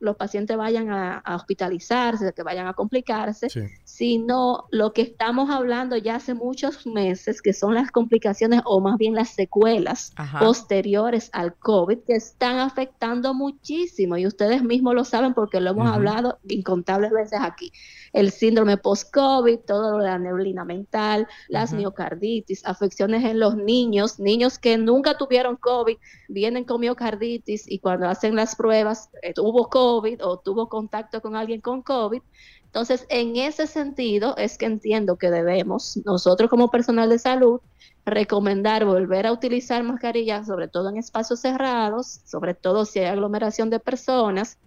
los 0.00 0.16
pacientes 0.16 0.56
vayan 0.56 0.90
a, 0.90 1.18
a 1.18 1.36
hospitalizarse, 1.36 2.32
que 2.32 2.42
vayan 2.42 2.66
a 2.66 2.74
complicarse, 2.74 3.48
sino 3.84 4.66
lo 4.70 4.92
que 4.92 5.02
estamos 5.02 5.50
hablando 5.50 5.96
ya 5.96 6.16
hace 6.16 6.34
muchos 6.34 6.86
meses, 6.86 7.42
que 7.42 7.52
son 7.52 7.74
las 7.74 7.90
complicaciones 7.90 8.60
o 8.64 8.80
más 8.80 8.96
bien 8.96 9.14
las 9.14 9.30
secuelas 9.30 10.12
Ajá. 10.16 10.38
posteriores 10.40 11.30
al 11.32 11.54
COVID, 11.56 11.98
que 12.06 12.14
están 12.14 12.58
afectando 12.58 13.34
muchísimo 13.34 14.16
y 14.16 14.26
ustedes 14.26 14.62
mismos 14.62 14.94
lo 14.94 15.04
saben 15.04 15.34
porque 15.34 15.60
lo 15.60 15.70
hemos 15.70 15.90
hablado 15.90 16.38
incontables 16.48 17.10
veces 17.10 17.40
aquí. 17.42 17.72
El 18.12 18.30
síndrome 18.30 18.76
post-COVID, 18.76 19.60
todo 19.66 19.92
lo 19.92 19.98
de 19.98 20.10
la 20.10 20.18
neblina 20.18 20.64
mental, 20.64 21.26
las 21.48 21.72
miocarditis, 21.72 22.64
afecciones 22.64 23.24
en 23.24 23.38
los 23.38 23.56
niños, 23.56 24.18
niños 24.18 24.58
que 24.58 24.78
nunca 24.78 25.16
tuvieron 25.16 25.56
COVID, 25.56 25.96
vienen 26.28 26.64
con 26.64 26.80
miocarditis 26.80 27.64
y 27.68 27.80
cuando 27.80 28.08
hacen 28.08 28.34
las 28.34 28.56
pruebas 28.56 29.10
eh, 29.22 29.34
tuvo 29.34 29.68
COVID 29.68 29.87
o 29.96 30.38
tuvo 30.38 30.68
contacto 30.68 31.20
con 31.20 31.36
alguien 31.36 31.60
con 31.60 31.82
COVID. 31.82 32.22
Entonces, 32.64 33.06
en 33.08 33.36
ese 33.36 33.66
sentido 33.66 34.36
es 34.36 34.58
que 34.58 34.66
entiendo 34.66 35.16
que 35.16 35.30
debemos, 35.30 35.98
nosotros 36.04 36.50
como 36.50 36.70
personal 36.70 37.08
de 37.08 37.18
salud, 37.18 37.60
recomendar 38.04 38.84
volver 38.84 39.26
a 39.26 39.32
utilizar 39.32 39.82
mascarillas, 39.82 40.46
sobre 40.46 40.68
todo 40.68 40.90
en 40.90 40.98
espacios 40.98 41.40
cerrados, 41.40 42.20
sobre 42.24 42.54
todo 42.54 42.84
si 42.84 42.98
hay 42.98 43.06
aglomeración 43.06 43.70
de 43.70 43.80
personas, 43.80 44.58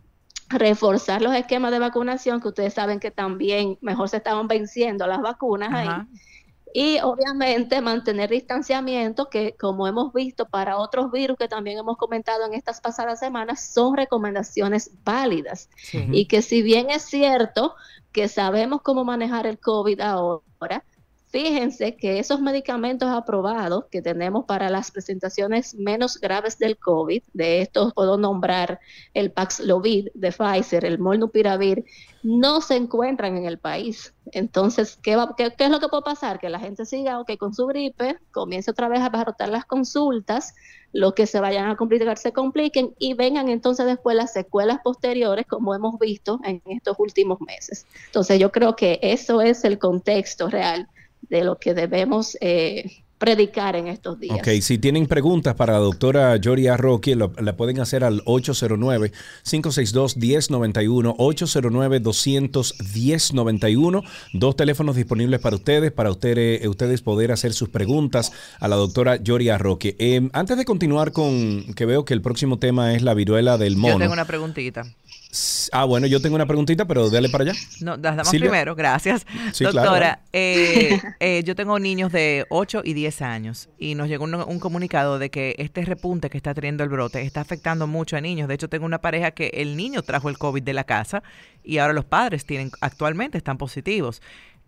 reforzar 0.49 1.21
los 1.21 1.33
esquemas 1.33 1.71
de 1.71 1.79
vacunación, 1.79 2.41
que 2.41 2.49
ustedes 2.49 2.73
saben 2.73 2.99
que 2.99 3.11
también 3.11 3.77
mejor 3.81 4.09
se 4.09 4.17
estaban 4.17 4.47
venciendo 4.47 5.07
las 5.07 5.21
vacunas 5.21 5.71
ahí. 5.73 5.89
Y 6.73 6.99
obviamente 6.99 7.81
mantener 7.81 8.29
distanciamiento, 8.29 9.29
que 9.29 9.55
como 9.59 9.87
hemos 9.87 10.13
visto 10.13 10.45
para 10.47 10.77
otros 10.77 11.11
virus 11.11 11.37
que 11.37 11.47
también 11.47 11.79
hemos 11.79 11.97
comentado 11.97 12.45
en 12.45 12.53
estas 12.53 12.81
pasadas 12.81 13.19
semanas, 13.19 13.61
son 13.73 13.97
recomendaciones 13.97 14.91
válidas. 15.03 15.69
Y 15.93 16.25
que 16.27 16.41
si 16.41 16.61
bien 16.61 16.89
es 16.89 17.03
cierto 17.03 17.75
que 18.11 18.27
sabemos 18.27 18.81
cómo 18.81 19.03
manejar 19.03 19.47
el 19.47 19.59
COVID 19.59 19.99
ahora, 20.01 20.83
fíjense 21.31 21.95
que 21.95 22.19
esos 22.19 22.41
medicamentos 22.41 23.09
aprobados 23.09 23.85
que 23.89 24.01
tenemos 24.01 24.45
para 24.45 24.69
las 24.69 24.91
presentaciones 24.91 25.73
menos 25.75 26.19
graves 26.19 26.57
del 26.59 26.77
COVID, 26.77 27.23
de 27.33 27.61
estos 27.61 27.93
puedo 27.93 28.17
nombrar 28.17 28.79
el 29.13 29.31
Paxlovid 29.31 30.09
de 30.13 30.31
Pfizer, 30.31 30.83
el 30.83 30.99
Molnupiravir, 30.99 31.85
no 32.21 32.61
se 32.61 32.75
encuentran 32.75 33.37
en 33.37 33.45
el 33.45 33.57
país. 33.57 34.13
Entonces, 34.33 34.99
¿qué, 35.01 35.17
es 35.37 35.69
lo 35.69 35.79
que 35.79 35.87
puede 35.87 36.03
pasar? 36.03 36.39
Que 36.39 36.49
la 36.49 36.59
gente 36.59 36.85
siga 36.85 37.23
con 37.39 37.53
su 37.53 37.65
gripe, 37.65 38.17
comience 38.31 38.69
otra 38.69 38.89
vez 38.89 38.99
a 38.99 39.05
abarrotar 39.05 39.49
las 39.49 39.65
consultas, 39.65 40.53
los 40.91 41.13
que 41.13 41.25
se 41.25 41.39
vayan 41.39 41.69
a 41.69 41.77
complicar 41.77 42.17
se 42.17 42.33
compliquen 42.33 42.93
y 42.99 43.13
vengan 43.13 43.47
entonces 43.47 43.85
después 43.85 44.17
las 44.17 44.33
secuelas 44.33 44.79
posteriores, 44.83 45.47
como 45.47 45.73
hemos 45.73 45.97
visto 45.97 46.41
en 46.43 46.61
estos 46.65 46.99
últimos 46.99 47.39
meses. 47.39 47.87
Entonces, 48.07 48.37
yo 48.37 48.51
creo 48.51 48.75
que 48.75 48.99
eso 49.01 49.41
es 49.41 49.63
el 49.63 49.79
contexto 49.79 50.49
real 50.49 50.89
de 51.29 51.43
lo 51.43 51.57
que 51.57 51.73
debemos 51.73 52.37
eh, 52.41 52.91
predicar 53.17 53.75
en 53.75 53.87
estos 53.87 54.19
días. 54.19 54.35
Ok, 54.39 54.47
si 54.61 54.77
tienen 54.79 55.05
preguntas 55.05 55.53
para 55.55 55.73
la 55.73 55.79
doctora 55.79 56.37
Joria 56.43 56.75
Roque, 56.75 57.15
lo- 57.15 57.31
la 57.39 57.55
pueden 57.55 57.79
hacer 57.79 58.03
al 58.03 58.23
809-562-1091, 58.25 61.15
809-210-91. 61.17 64.03
Dos 64.33 64.55
teléfonos 64.55 64.95
disponibles 64.95 65.39
para 65.39 65.55
ustedes, 65.55 65.91
para 65.91 66.11
ustedes, 66.11 66.65
ustedes 66.67 67.01
poder 67.01 67.31
hacer 67.31 67.53
sus 67.53 67.69
preguntas 67.69 68.31
a 68.59 68.67
la 68.67 68.75
doctora 68.75 69.19
Joria 69.25 69.57
Roque. 69.57 69.95
Eh, 69.99 70.29
antes 70.33 70.57
de 70.57 70.65
continuar 70.65 71.11
con, 71.11 71.73
que 71.75 71.85
veo 71.85 72.05
que 72.05 72.13
el 72.13 72.21
próximo 72.21 72.59
tema 72.59 72.93
es 72.95 73.01
la 73.03 73.13
viruela 73.13 73.57
del 73.57 73.73
Yo 73.75 73.79
mono. 73.81 73.99
tengo 73.99 74.13
una 74.13 74.25
preguntita. 74.25 74.83
Ah, 75.71 75.85
bueno, 75.85 76.07
yo 76.07 76.21
tengo 76.21 76.35
una 76.35 76.45
preguntita, 76.45 76.85
pero 76.85 77.09
dale 77.09 77.29
para 77.29 77.45
allá. 77.45 77.53
No, 77.79 77.91
las 77.91 78.15
damos 78.17 78.27
Silvia. 78.29 78.49
primero, 78.49 78.75
gracias. 78.75 79.25
Sí, 79.53 79.63
Doctora, 79.63 80.15
claro. 80.15 80.21
eh, 80.33 81.01
eh, 81.19 81.43
yo 81.45 81.55
tengo 81.55 81.79
niños 81.79 82.11
de 82.11 82.45
8 82.49 82.81
y 82.83 82.93
10 82.93 83.21
años 83.21 83.69
y 83.77 83.95
nos 83.95 84.09
llegó 84.09 84.25
un, 84.25 84.35
un 84.35 84.59
comunicado 84.59 85.19
de 85.19 85.29
que 85.29 85.55
este 85.57 85.85
repunte 85.85 86.29
que 86.29 86.37
está 86.37 86.53
teniendo 86.53 86.83
el 86.83 86.89
brote 86.89 87.21
está 87.21 87.41
afectando 87.41 87.87
mucho 87.87 88.17
a 88.17 88.21
niños. 88.21 88.47
De 88.49 88.55
hecho, 88.55 88.67
tengo 88.67 88.85
una 88.85 88.99
pareja 88.99 89.31
que 89.31 89.47
el 89.53 89.77
niño 89.77 90.01
trajo 90.01 90.29
el 90.29 90.37
COVID 90.37 90.63
de 90.63 90.73
la 90.73 90.83
casa 90.83 91.23
y 91.63 91.77
ahora 91.77 91.93
los 91.93 92.05
padres 92.05 92.45
tienen 92.45 92.71
actualmente 92.81 93.37
están 93.37 93.57
positivos. 93.57 94.21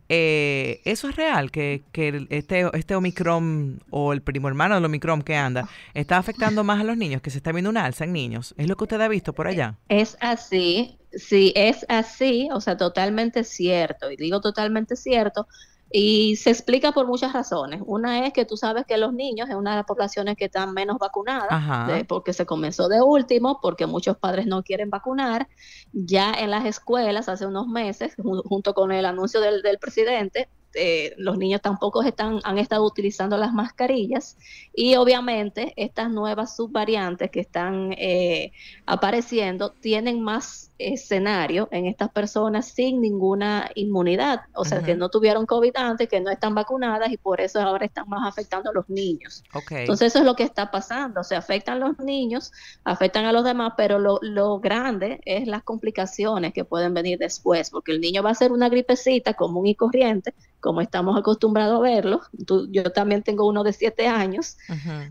Eh, 0.10 0.82
¿Eso 0.86 1.10
es 1.10 1.16
real? 1.16 1.52
Que, 1.52 1.84
que 1.92 2.28
este, 2.30 2.70
este 2.74 2.96
Omicron 2.96 3.84
o 3.90 4.14
el 4.14 4.22
primo 4.22 4.48
hermano 4.48 4.76
del 4.76 4.86
Omicron 4.86 5.22
que 5.22 5.36
anda 5.36 5.68
está 5.94 6.18
afectando 6.18 6.64
más 6.64 6.82
a 6.82 6.84
los 6.84 6.98
niños, 6.98 7.22
que 7.22 7.30
se 7.30 7.38
está 7.38 7.52
viendo 7.52 7.70
una 7.70 7.86
alza 7.86 8.04
en 8.04 8.14
niños. 8.14 8.54
¿Es 8.58 8.68
lo 8.68 8.76
que 8.76 8.84
usted 8.84 9.02
ha 9.02 9.08
visto 9.08 9.34
por 9.34 9.48
allá? 9.48 9.78
Es 9.90 10.18
así, 10.20 10.98
sí, 11.14 11.54
es 11.56 11.86
así, 11.90 12.50
o 12.52 12.62
sea, 12.62 12.78
totalmente 12.78 13.44
cierto, 13.44 14.12
y 14.12 14.18
digo 14.18 14.42
totalmente 14.42 14.96
cierto, 14.96 15.48
y 15.95 16.36
se 16.38 16.49
explica 16.49 16.91
por 16.91 17.06
muchas 17.07 17.34
razones. 17.34 17.82
Una 17.86 18.26
es 18.26 18.34
que 18.34 18.45
tú 18.45 18.57
sabes 18.57 18.84
que 18.88 18.98
los 18.98 19.14
niños 19.14 19.48
es 19.48 19.56
una 19.56 19.72
de 19.72 19.78
las 19.78 19.86
poblaciones 19.86 20.36
que 20.36 20.45
están 20.45 20.74
menos 20.74 20.98
vacunadas, 20.98 21.49
de- 21.88 22.03
porque 22.06 22.34
se 22.34 22.45
comenzó 22.48 22.88
de 22.90 22.99
último, 23.02 23.60
porque 23.61 23.86
muchos 23.86 24.18
padres 24.18 24.48
no 24.48 24.64
quieren 24.64 24.90
vacunar. 24.90 25.48
Ya 25.94 26.34
en 26.34 26.49
las 26.49 26.65
escuelas, 26.65 27.30
hace 27.30 27.45
unos 27.45 27.68
meses, 27.68 28.18
ju- 28.18 28.41
junto 28.44 28.74
con 28.74 28.91
el 28.91 29.06
anuncio 29.06 29.40
del, 29.40 29.61
del 29.61 29.78
presidente, 29.78 30.49
eh, 30.76 31.14
los 31.20 31.38
niños 31.38 31.61
tampoco 31.61 32.02
están, 32.02 32.40
han 32.44 32.57
estado 32.57 32.84
utilizando 32.84 33.38
las 33.38 33.53
mascarillas 33.53 34.38
y 34.74 34.95
obviamente 34.95 35.72
estas 35.76 36.10
nuevas 36.10 36.56
subvariantes 36.56 37.30
que 37.30 37.41
están 37.41 37.94
eh, 37.95 38.52
apareciendo 38.88 39.70
tienen 39.72 40.22
más 40.22 40.72
escenario 40.84 41.68
en 41.72 41.85
estas 41.88 42.10
personas 42.11 42.68
sin 42.68 43.01
ninguna 43.01 43.69
inmunidad, 43.76 44.41
o 44.53 44.65
sea, 44.65 44.81
que 44.84 44.95
no 44.95 45.10
tuvieron 45.10 45.45
COVID 45.45 45.76
antes, 45.76 46.07
que 46.10 46.19
no 46.22 46.30
están 46.31 46.55
vacunadas 46.55 47.11
y 47.11 47.18
por 47.18 47.41
eso 47.41 47.60
ahora 47.61 47.85
están 47.85 48.07
más 48.10 48.27
afectando 48.27 48.69
a 48.69 48.73
los 48.73 48.89
niños. 48.89 49.43
Entonces 49.81 50.07
eso 50.07 50.19
es 50.19 50.26
lo 50.26 50.35
que 50.35 50.43
está 50.43 50.72
pasando, 50.72 51.23
se 51.23 51.35
afectan 51.35 51.80
los 51.80 51.97
niños, 51.99 52.51
afectan 52.84 53.26
a 53.26 53.31
los 53.31 53.43
demás, 53.43 53.73
pero 53.77 53.99
lo, 53.99 54.19
lo 54.22 54.60
grande 54.60 55.19
es 55.26 55.47
las 55.47 55.64
complicaciones 55.64 56.53
que 56.53 56.65
pueden 56.65 56.93
venir 56.93 57.18
después, 57.19 57.69
porque 57.69 57.91
el 57.91 58.01
niño 58.01 58.23
va 58.23 58.31
a 58.31 58.35
ser 58.35 58.51
una 58.51 58.69
gripecita 58.69 59.34
común 59.34 59.68
y 59.68 59.76
corriente, 59.76 60.34
como 60.60 60.81
estamos 60.81 61.18
acostumbrados 61.18 61.77
a 61.80 61.81
verlo. 61.81 62.22
Tú- 62.47 62.68
yo 62.72 62.84
también 62.91 63.22
tengo 63.23 63.47
uno 63.47 63.64
de 63.64 63.73
siete 63.73 64.07
años, 64.07 64.57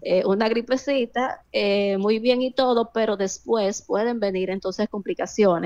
eh, 0.01 0.23
una 0.27 0.49
gripecita, 0.49 1.45
eh, 1.53 1.97
muy 1.99 2.19
bien 2.19 2.43
y 2.43 2.53
todo, 2.53 2.91
pero 2.93 3.17
después 3.17 3.83
pueden 3.87 4.19
venir 4.21 4.51
entonces 4.51 4.89
complicaciones 4.89 5.62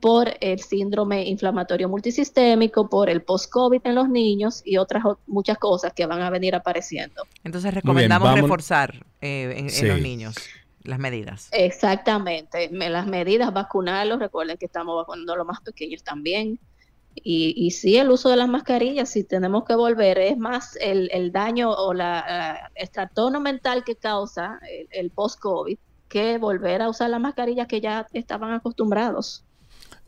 por 0.00 0.32
el 0.40 0.60
síndrome 0.60 1.24
inflamatorio 1.28 1.88
multisistémico, 1.88 2.88
por 2.88 3.10
el 3.10 3.22
post-COVID 3.22 3.80
en 3.84 3.94
los 3.94 4.08
niños 4.08 4.62
y 4.64 4.78
otras 4.78 5.02
muchas 5.26 5.58
cosas 5.58 5.92
que 5.92 6.06
van 6.06 6.22
a 6.22 6.30
venir 6.30 6.54
apareciendo. 6.54 7.22
Entonces 7.44 7.74
recomendamos 7.74 8.32
reforzar 8.34 9.04
eh, 9.20 9.54
en, 9.58 9.88
los 9.88 10.00
niños 10.00 10.36
las 10.84 10.98
medidas. 10.98 11.48
Exactamente, 11.52 12.70
me- 12.70 12.88
las 12.88 13.06
medidas, 13.06 13.52
vacunarlos, 13.52 14.18
recuerden 14.18 14.56
que 14.56 14.64
estamos 14.66 14.96
vacunando 14.96 15.34
a 15.34 15.36
los 15.36 15.46
más 15.46 15.60
pequeños 15.60 16.02
también. 16.02 16.58
Y, 17.14 17.52
y 17.56 17.72
sí, 17.72 17.98
el 17.98 18.10
uso 18.10 18.28
de 18.30 18.36
las 18.36 18.48
mascarillas, 18.48 19.10
si 19.10 19.24
tenemos 19.24 19.64
que 19.64 19.74
volver, 19.74 20.18
es 20.18 20.38
más 20.38 20.76
el, 20.80 21.10
el 21.12 21.32
daño 21.32 21.70
o 21.72 21.92
la, 21.92 22.24
la- 22.26 22.70
el 22.74 22.88
trastorno 22.90 23.40
mental 23.40 23.84
que 23.84 23.96
causa 23.96 24.58
el, 24.70 24.88
el 24.92 25.10
post-COVID 25.10 25.76
que 26.10 26.36
volver 26.36 26.82
a 26.82 26.90
usar 26.90 27.08
las 27.08 27.20
mascarillas 27.20 27.66
que 27.66 27.80
ya 27.80 28.06
estaban 28.12 28.52
acostumbrados. 28.52 29.44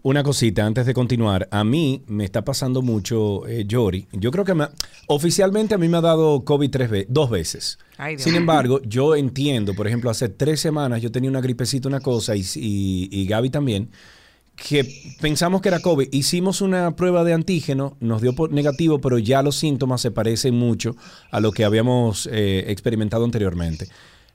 Una 0.05 0.24
cosita 0.24 0.66
antes 0.66 0.85
de 0.85 0.95
continuar. 0.95 1.47
A 1.53 1.62
mí 1.62 2.03
me 2.09 2.24
está 2.24 2.45
pasando 2.45 2.83
mucho, 2.83 3.47
eh, 3.47 3.65
Yori. 3.66 4.09
Yo 4.12 4.33
creo 4.33 4.45
que 4.45 4.53
me- 4.53 4.66
oficialmente 5.07 5.77
a 5.77 5.79
mí 5.79 5.89
me 5.89 5.99
ha 5.99 6.01
dado 6.01 6.45
COVID 6.45 6.70
tres 6.70 6.91
ve- 6.91 7.07
dos 7.09 7.31
veces. 7.31 7.79
Ay, 7.99 8.19
Sin 8.19 8.35
embargo, 8.35 8.83
yo 8.83 9.15
entiendo, 9.15 9.74
por 9.74 9.87
ejemplo, 9.87 10.11
hace 10.11 10.29
tres 10.29 10.59
semanas 10.61 11.01
yo 11.03 11.12
tenía 11.12 11.31
una 11.31 11.41
gripecita, 11.41 11.87
una 11.89 12.01
cosa, 12.01 12.35
y, 12.35 12.41
y, 12.57 13.09
y 13.12 13.27
Gaby 13.27 13.51
también, 13.51 13.91
que 14.57 14.85
pensamos 15.20 15.61
que 15.62 15.69
era 15.69 15.79
COVID. 15.81 16.09
Hicimos 16.12 16.61
una 16.62 16.97
prueba 16.97 17.23
de 17.23 17.33
antígeno, 17.35 17.97
nos 18.01 18.20
dio 18.23 18.35
por 18.35 18.53
negativo, 18.53 19.01
pero 19.01 19.19
ya 19.19 19.41
los 19.43 19.55
síntomas 19.55 20.01
se 20.01 20.11
parecen 20.11 20.57
mucho 20.57 20.97
a 21.31 21.39
lo 21.39 21.53
que 21.53 21.65
habíamos 21.65 22.29
eh, 22.33 22.65
experimentado 22.73 23.24
anteriormente. 23.24 23.87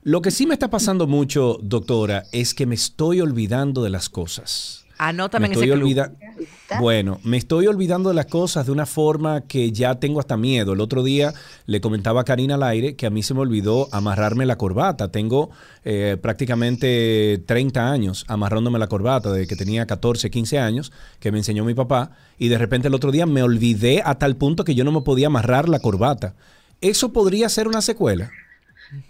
Lo 0.03 0.21
que 0.21 0.31
sí 0.31 0.45
me 0.45 0.53
está 0.53 0.69
pasando 0.69 1.05
mucho, 1.07 1.59
doctora, 1.61 2.23
es 2.31 2.53
que 2.53 2.65
me 2.65 2.75
estoy 2.75 3.19
olvidando 3.21 3.83
de 3.83 3.89
las 3.89 4.09
cosas. 4.09 4.85
Anótame 4.99 5.47
Me 5.47 5.53
en 5.53 5.59
ese 5.59 5.65
estoy 5.65 5.77
club. 5.79 5.83
olvida- 5.89 6.79
Bueno, 6.79 7.19
me 7.23 7.37
estoy 7.37 7.67
olvidando 7.67 8.09
de 8.09 8.15
las 8.15 8.25
cosas 8.25 8.65
de 8.65 8.71
una 8.71 8.87
forma 8.87 9.41
que 9.41 9.71
ya 9.71 9.95
tengo 9.99 10.19
hasta 10.19 10.37
miedo. 10.37 10.73
El 10.73 10.81
otro 10.81 11.03
día 11.03 11.33
le 11.67 11.81
comentaba 11.81 12.21
a 12.21 12.23
Karina 12.23 12.55
al 12.55 12.63
aire 12.63 12.95
que 12.95 13.05
a 13.05 13.11
mí 13.11 13.21
se 13.21 13.35
me 13.35 13.41
olvidó 13.41 13.89
amarrarme 13.91 14.47
la 14.47 14.57
corbata. 14.57 15.11
Tengo 15.11 15.51
eh, 15.85 16.17
prácticamente 16.19 17.43
30 17.45 17.91
años 17.91 18.25
amarrándome 18.27 18.79
la 18.79 18.87
corbata, 18.87 19.31
desde 19.31 19.45
que 19.47 19.55
tenía 19.55 19.85
14, 19.85 20.31
15 20.31 20.57
años, 20.57 20.91
que 21.19 21.31
me 21.31 21.37
enseñó 21.37 21.63
mi 21.63 21.75
papá. 21.75 22.11
Y 22.39 22.47
de 22.47 22.57
repente 22.57 22.87
el 22.87 22.95
otro 22.95 23.11
día 23.11 23.27
me 23.27 23.43
olvidé 23.43 24.01
a 24.03 24.15
tal 24.15 24.35
punto 24.35 24.63
que 24.63 24.73
yo 24.73 24.83
no 24.83 24.91
me 24.91 25.01
podía 25.01 25.27
amarrar 25.27 25.69
la 25.69 25.79
corbata. 25.79 26.33
¿Eso 26.81 27.13
podría 27.13 27.49
ser 27.49 27.67
una 27.67 27.81
secuela? 27.83 28.31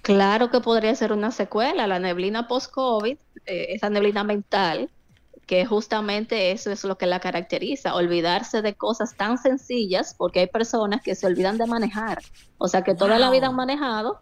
Claro 0.01 0.49
que 0.49 0.59
podría 0.59 0.95
ser 0.95 1.11
una 1.11 1.31
secuela, 1.31 1.87
la 1.87 1.99
neblina 1.99 2.47
post-COVID, 2.47 3.17
eh, 3.45 3.67
esa 3.69 3.89
neblina 3.89 4.23
mental, 4.23 4.89
que 5.45 5.65
justamente 5.65 6.51
eso 6.51 6.71
es 6.71 6.83
lo 6.83 6.97
que 6.97 7.05
la 7.05 7.19
caracteriza, 7.19 7.95
olvidarse 7.95 8.61
de 8.61 8.75
cosas 8.75 9.15
tan 9.15 9.37
sencillas, 9.37 10.13
porque 10.17 10.41
hay 10.41 10.47
personas 10.47 11.01
que 11.01 11.15
se 11.15 11.25
olvidan 11.25 11.57
de 11.57 11.67
manejar, 11.67 12.19
o 12.57 12.67
sea 12.67 12.81
que 12.83 12.95
toda 12.95 13.17
la 13.17 13.29
vida 13.31 13.47
han 13.47 13.55
manejado 13.55 14.19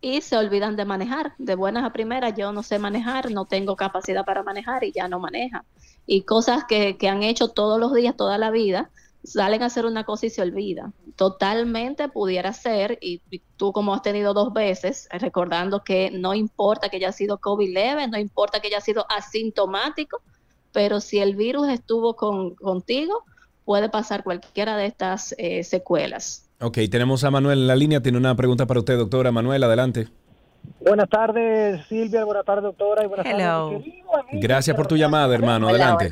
y 0.00 0.20
se 0.20 0.36
olvidan 0.36 0.76
de 0.76 0.84
manejar. 0.84 1.34
De 1.38 1.54
buenas 1.54 1.82
a 1.84 1.90
primeras, 1.90 2.34
yo 2.36 2.52
no 2.52 2.62
sé 2.62 2.78
manejar, 2.78 3.30
no 3.30 3.46
tengo 3.46 3.74
capacidad 3.74 4.24
para 4.24 4.42
manejar 4.42 4.84
y 4.84 4.92
ya 4.92 5.08
no 5.08 5.18
maneja. 5.18 5.64
Y 6.06 6.22
cosas 6.22 6.64
que, 6.64 6.98
que 6.98 7.08
han 7.08 7.22
hecho 7.22 7.48
todos 7.48 7.80
los 7.80 7.94
días, 7.94 8.14
toda 8.14 8.36
la 8.36 8.50
vida, 8.50 8.90
salen 9.24 9.62
a 9.62 9.66
hacer 9.66 9.86
una 9.86 10.04
cosa 10.04 10.26
y 10.26 10.30
se 10.30 10.42
olvidan. 10.42 10.92
Totalmente 11.16 12.08
pudiera 12.08 12.52
ser, 12.52 12.98
y, 13.00 13.22
y 13.30 13.42
tú 13.56 13.72
como 13.72 13.94
has 13.94 14.02
tenido 14.02 14.34
dos 14.34 14.52
veces, 14.52 15.08
eh, 15.10 15.18
recordando 15.18 15.82
que 15.82 16.10
no 16.10 16.34
importa 16.34 16.88
que 16.88 16.98
haya 16.98 17.12
sido 17.12 17.38
COVID 17.38 17.72
leve, 17.72 18.06
no 18.06 18.18
importa 18.18 18.60
que 18.60 18.68
haya 18.68 18.80
sido 18.80 19.06
asintomático, 19.10 20.20
pero 20.72 21.00
si 21.00 21.18
el 21.18 21.36
virus 21.36 21.68
estuvo 21.68 22.14
con, 22.14 22.54
contigo, 22.56 23.24
puede 23.64 23.88
pasar 23.88 24.22
cualquiera 24.22 24.76
de 24.76 24.86
estas 24.86 25.34
eh, 25.38 25.64
secuelas. 25.64 26.50
Ok, 26.60 26.78
tenemos 26.90 27.24
a 27.24 27.30
Manuel 27.30 27.60
en 27.60 27.66
la 27.66 27.76
línea. 27.76 28.00
Tiene 28.00 28.18
una 28.18 28.34
pregunta 28.34 28.66
para 28.66 28.80
usted, 28.80 28.96
doctora. 28.96 29.32
Manuel, 29.32 29.62
adelante. 29.64 30.08
Buenas 30.80 31.08
tardes, 31.08 31.86
Silvia. 31.88 32.24
Buenas 32.24 32.44
tardes, 32.44 32.64
doctora. 32.64 33.04
Y 33.04 33.06
buenas 33.06 33.26
Hello. 33.26 33.38
tardes, 33.38 33.84
querido 33.84 34.14
amigo 34.14 34.38
Gracias 34.40 34.76
por 34.76 34.86
tu 34.86 34.96
llamada, 34.96 35.34
hermano. 35.34 35.68
Adelante. 35.68 36.10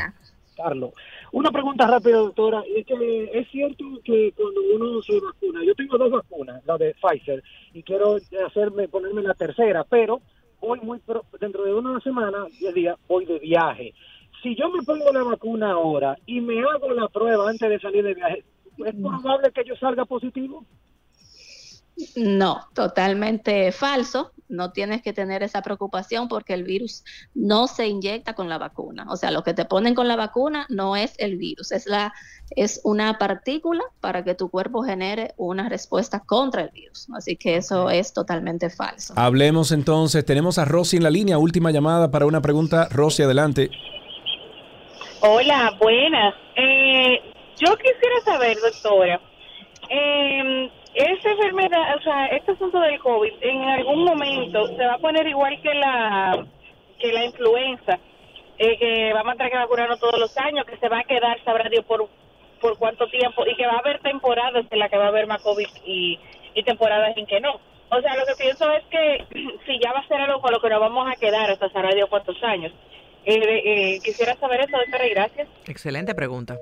Carlos. 0.57 0.93
Una 1.33 1.51
pregunta 1.51 1.87
rápida, 1.87 2.19
doctora. 2.19 2.63
Es 2.77 2.87
que 2.87 3.31
es 3.33 3.49
cierto 3.51 3.85
que 4.05 4.33
cuando 4.37 4.61
uno 4.75 5.01
se 5.03 5.19
vacuna, 5.19 5.65
yo 5.65 5.75
tengo 5.75 5.97
dos 5.99 6.11
vacunas, 6.11 6.63
la 6.67 6.77
de 6.77 6.95
Pfizer, 6.95 7.43
y 7.73 7.83
quiero 7.83 8.19
hacerme 8.47 8.89
ponerme 8.89 9.23
la 9.23 9.35
tercera, 9.35 9.85
pero 9.85 10.21
voy 10.61 10.79
muy 10.81 10.99
pro- 11.01 11.25
dentro 11.41 11.65
de 11.65 11.75
una 11.75 11.99
semana, 12.01 12.47
10 12.61 12.75
días, 12.75 12.97
voy 13.09 13.25
de 13.25 13.39
viaje. 13.39 13.95
Si 14.43 14.55
yo 14.57 14.69
me 14.71 14.83
pongo 14.83 15.11
la 15.13 15.23
vacuna 15.23 15.73
ahora 15.73 16.17
y 16.27 16.41
me 16.41 16.61
hago 16.61 16.91
la 16.93 17.09
prueba 17.09 17.49
antes 17.49 17.69
de 17.69 17.81
salir 17.81 18.05
de 18.05 18.15
viaje, 18.15 18.45
¿es 18.85 18.95
probable 18.97 19.51
que 19.53 19.65
yo 19.65 19.75
salga 19.77 20.05
positivo? 20.05 20.67
No, 22.17 22.61
totalmente 22.75 23.71
falso. 23.73 24.33
No 24.53 24.73
tienes 24.73 25.03
que 25.03 25.13
tener 25.13 25.43
esa 25.43 25.63
preocupación 25.63 26.29
porque 26.29 26.55
el 26.55 26.65
virus 26.65 27.05
no 27.35 27.67
se 27.67 27.89
inyecta 27.89 28.35
con 28.35 28.49
la 28.49 28.59
vacuna. 28.59 29.07
O 29.09 29.17
sea, 29.17 29.31
lo 29.31 29.43
que 29.43 29.55
te 29.55 29.65
ponen 29.65 29.95
con 29.95 30.09
la 30.09 30.17
vacuna 30.17 30.67
no 30.69 30.95
es 30.95 31.15
el 31.19 31.37
virus, 31.37 31.73
es 31.73 31.87
la 31.87 32.13
es 32.55 32.81
una 32.85 33.19
partícula 33.19 33.83
para 34.01 34.25
que 34.25 34.35
tu 34.35 34.51
cuerpo 34.51 34.83
genere 34.83 35.33
una 35.37 35.69
respuesta 35.69 36.21
contra 36.21 36.63
el 36.63 36.71
virus. 36.71 37.09
Así 37.17 37.37
que 37.37 37.57
eso 37.57 37.89
es 37.89 38.13
totalmente 38.13 38.69
falso. 38.71 39.15
Hablemos 39.17 39.73
entonces. 39.73 40.25
Tenemos 40.25 40.59
a 40.59 40.65
Rosy 40.65 40.99
en 40.99 41.03
la 41.03 41.11
línea. 41.11 41.39
Última 41.39 41.71
llamada 41.71 42.11
para 42.11 42.27
una 42.27 42.43
pregunta. 42.43 42.89
Rosy, 42.91 43.23
adelante. 43.23 43.71
Hola, 45.21 45.77
buenas. 45.81 46.35
Eh, 46.57 47.21
yo 47.59 47.77
quisiera 47.77 48.21
saber, 48.25 48.59
doctora, 48.61 49.21
eh, 49.89 50.71
esa 50.95 51.31
enfermedad, 51.31 51.97
o 51.97 52.03
sea, 52.03 52.27
este 52.27 52.53
asunto 52.53 52.79
del 52.81 52.99
COVID, 53.01 53.33
en 53.41 53.63
algún 53.63 54.05
momento 54.05 54.67
se 54.69 54.87
va 54.87 54.95
a 54.95 54.99
poner 54.99 55.27
igual 55.27 55.61
que 55.63 55.75
la 55.75 56.47
que 56.99 57.13
la 57.13 57.25
influenza, 57.25 57.99
eh, 58.59 58.79
que 58.79 59.13
vamos 59.13 59.35
a 59.35 59.37
tener 59.37 59.53
que 59.53 59.59
vacunarnos 59.59 59.99
todos 59.99 60.19
los 60.19 60.39
años, 60.39 60.65
que 60.67 60.77
se 60.77 60.89
va 60.89 61.01
a 61.01 61.05
quedar, 61.05 61.43
sabrá 61.45 61.69
Dios, 61.69 61.85
por, 61.85 62.09
por 62.61 62.79
cuánto 62.79 63.09
tiempo, 63.09 63.45
y 63.45 63.57
que 63.57 63.67
va 63.67 63.73
a 63.73 63.79
haber 63.79 63.99
temporadas 64.01 64.65
en 64.71 64.79
las 64.79 64.89
que 64.89 64.99
va 64.99 65.07
a 65.07 65.09
haber 65.09 65.27
más 65.27 65.43
COVID 65.43 65.67
y, 65.85 66.19
y 66.55 66.63
temporadas 66.63 67.17
en 67.17 67.27
que 67.27 67.41
no. 67.41 67.59
O 67.91 68.01
sea, 68.01 68.17
lo 68.17 68.25
que 68.25 68.43
pienso 68.43 68.71
es 68.73 68.85
que 68.85 69.27
si 69.67 69.79
ya 69.81 69.93
va 69.93 69.99
a 69.99 70.09
ser 70.09 70.21
algo 70.21 70.41
con 70.41 70.53
lo 70.53 70.61
que 70.61 70.71
nos 70.71 70.81
vamos 70.81 71.09
a 71.11 71.19
quedar 71.19 71.51
hasta 71.51 71.69
sabrá 71.71 71.91
Dios 71.95 72.09
cuántos 72.09 72.43
años. 72.45 72.73
Eh, 73.25 73.95
eh, 73.95 74.01
quisiera 74.03 74.37
saber 74.37 74.61
eso, 74.63 74.77
doctora, 74.77 75.07
y 75.07 75.11
gracias. 75.11 75.49
Excelente 75.67 76.15
pregunta. 76.15 76.59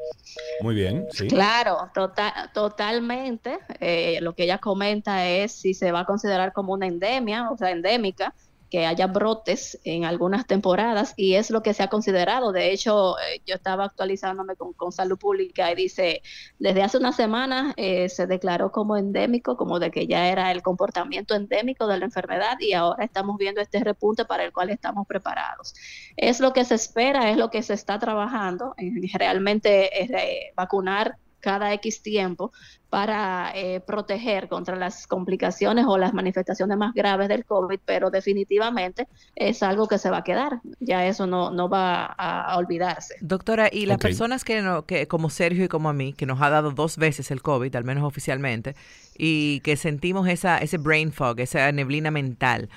Muy 0.60 0.74
bien, 0.74 1.06
sí. 1.10 1.26
Claro, 1.28 1.90
tota- 1.94 2.50
totalmente. 2.52 3.58
Eh, 3.80 4.18
lo 4.20 4.34
que 4.34 4.44
ella 4.44 4.58
comenta 4.58 5.26
es 5.26 5.52
si 5.52 5.72
se 5.74 5.90
va 5.90 6.00
a 6.00 6.04
considerar 6.04 6.52
como 6.52 6.72
una 6.74 6.86
endemia, 6.86 7.50
o 7.50 7.56
sea, 7.56 7.70
endémica, 7.70 8.34
que 8.70 8.86
haya 8.86 9.08
brotes 9.08 9.78
en 9.84 10.04
algunas 10.04 10.46
temporadas 10.46 11.12
y 11.16 11.34
es 11.34 11.50
lo 11.50 11.62
que 11.62 11.74
se 11.74 11.82
ha 11.82 11.88
considerado. 11.88 12.52
De 12.52 12.72
hecho, 12.72 13.18
eh, 13.18 13.42
yo 13.44 13.56
estaba 13.56 13.84
actualizándome 13.84 14.54
con, 14.56 14.70
Salud 14.92 15.18
Pública 15.18 15.70
y 15.70 15.74
dice, 15.74 16.22
desde 16.58 16.82
hace 16.82 16.98
unas 16.98 17.16
semanas 17.16 17.74
eh, 17.76 18.08
se 18.08 18.26
declaró 18.26 18.72
como 18.72 18.96
endémico, 18.96 19.56
como 19.56 19.78
de 19.78 19.90
que 19.90 20.06
ya 20.06 20.28
era 20.28 20.50
el 20.50 20.62
comportamiento 20.62 21.34
endémico 21.34 21.86
de 21.86 21.98
la 21.98 22.04
enfermedad 22.06 22.56
y 22.60 22.72
ahora 22.72 23.04
estamos 23.04 23.36
viendo 23.38 23.60
este 23.60 23.80
repunte 23.80 24.24
para 24.24 24.44
el 24.44 24.52
cual 24.52 24.70
estamos 24.70 25.06
preparados. 25.06 25.74
Es 26.16 26.40
lo 26.40 26.52
que 26.52 26.64
se 26.64 26.74
espera, 26.74 27.30
es 27.30 27.36
lo 27.36 27.50
que 27.50 27.62
se 27.62 27.74
está 27.74 27.98
trabajando, 27.98 28.74
en 28.78 29.02
realmente 29.12 30.02
eh, 30.02 30.52
vacunar 30.56 31.16
cada 31.40 31.72
X 31.74 32.02
tiempo 32.02 32.52
para 32.90 33.52
eh, 33.54 33.80
proteger 33.80 34.48
contra 34.48 34.74
las 34.74 35.06
complicaciones 35.06 35.86
o 35.86 35.96
las 35.96 36.12
manifestaciones 36.12 36.76
más 36.76 36.92
graves 36.92 37.28
del 37.28 37.44
COVID, 37.44 37.78
pero 37.84 38.10
definitivamente 38.10 39.06
es 39.36 39.62
algo 39.62 39.86
que 39.86 39.96
se 39.96 40.10
va 40.10 40.18
a 40.18 40.24
quedar. 40.24 40.60
Ya 40.80 41.06
eso 41.06 41.26
no, 41.26 41.50
no 41.50 41.68
va 41.68 42.04
a, 42.04 42.52
a 42.52 42.58
olvidarse. 42.58 43.14
Doctora, 43.20 43.68
y 43.72 43.86
las 43.86 43.98
personas 43.98 44.44
que, 44.44 44.60
no, 44.60 44.86
que 44.86 45.06
como 45.06 45.30
Sergio 45.30 45.64
y 45.64 45.68
como 45.68 45.88
a 45.88 45.92
mí, 45.92 46.12
que 46.12 46.26
nos 46.26 46.42
ha 46.42 46.50
dado 46.50 46.72
dos 46.72 46.96
veces 46.96 47.30
el 47.30 47.42
COVID, 47.42 47.74
al 47.76 47.84
menos 47.84 48.02
oficialmente, 48.02 48.74
y 49.16 49.60
que 49.60 49.76
sentimos 49.76 50.28
esa, 50.28 50.58
ese 50.58 50.78
brain 50.78 51.12
fog, 51.12 51.38
esa 51.38 51.70
neblina 51.70 52.10
mental, 52.10 52.68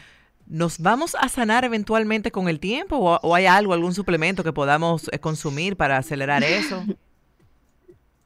¿nos 0.45 0.79
vamos 0.79 1.15
a 1.19 1.27
sanar 1.29 1.65
eventualmente 1.65 2.31
con 2.31 2.49
el 2.49 2.59
tiempo 2.59 2.97
o, 2.97 3.19
o 3.21 3.33
hay 3.33 3.47
algo, 3.47 3.73
algún 3.73 3.95
suplemento 3.95 4.43
que 4.43 4.53
podamos 4.53 5.09
eh, 5.11 5.17
consumir 5.17 5.75
para 5.75 5.97
acelerar 5.97 6.43
eso? 6.43 6.83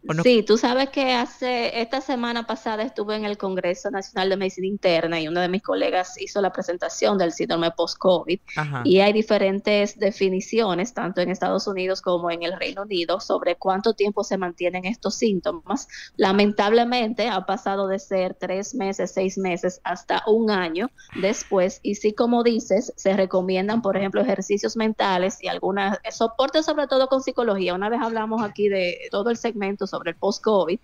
¿O 0.08 0.14
no? 0.14 0.24
Sí, 0.24 0.44
tú 0.44 0.58
sabes 0.58 0.90
que 0.90 1.14
hace 1.14 1.82
esta 1.82 2.02
semana 2.02 2.48
pasada 2.48 2.84
estuve 2.84 3.16
en 3.16 3.26
el 3.26 3.38
Congreso 3.38 3.92
Nacional 3.92 4.30
de 4.30 4.38
Medicina 4.38 4.68
Interna 4.68 5.20
y 5.20 5.28
uno 5.28 5.42
de 5.42 5.50
mis 5.50 5.62
colegas 5.62 6.20
hizo 6.22 6.42
la 6.42 6.52
presentación 6.52 7.18
del 7.18 7.34
síndrome 7.34 7.72
post-COVID 7.72 8.40
y 8.84 9.00
hay 9.00 9.14
diferentes 9.14 10.00
definiciones, 10.00 10.94
tanto 10.94 11.22
en 11.22 11.30
Estados 11.30 11.68
Unidos 11.68 12.02
como 12.02 12.32
en 12.32 12.44
el 12.44 12.58
Reino 12.58 12.84
Unido, 12.84 13.20
sobre 13.20 13.56
cuánto 13.56 13.94
tiempo 13.94 14.24
se 14.24 14.38
mantienen 14.38 14.86
estos 14.86 15.16
síntomas. 15.16 15.88
Lamentablemente 16.16 17.28
ha 17.28 17.46
pasado 17.46 17.88
de 17.88 18.00
ser 18.00 18.36
tres 18.36 18.76
meses, 18.76 19.12
seis 19.14 19.38
meses 19.38 19.82
hasta 19.84 20.24
un 20.28 20.52
año 20.52 20.90
después 21.22 21.80
y 21.84 21.96
sí, 21.96 22.14
como 22.14 22.44
dices, 22.44 22.94
se 22.96 23.16
recomiendan, 23.16 23.82
por 23.82 23.98
ejemplo, 23.98 24.22
ejercicios 24.22 24.78
mentales 24.78 25.38
y 25.42 25.48
algunas 25.48 25.98
soporte 26.12 26.64
sobre 26.64 26.88
todo 26.88 27.08
con 27.08 27.22
psicología. 27.22 27.74
Una 27.74 27.90
vez 27.90 28.00
hablamos 28.02 28.44
aquí 28.44 28.70
de 28.70 29.08
todo 29.12 29.30
el 29.30 29.38
segmento 29.38 29.88
sobre 29.88 29.97
el 30.06 30.16
post-COVID, 30.16 30.80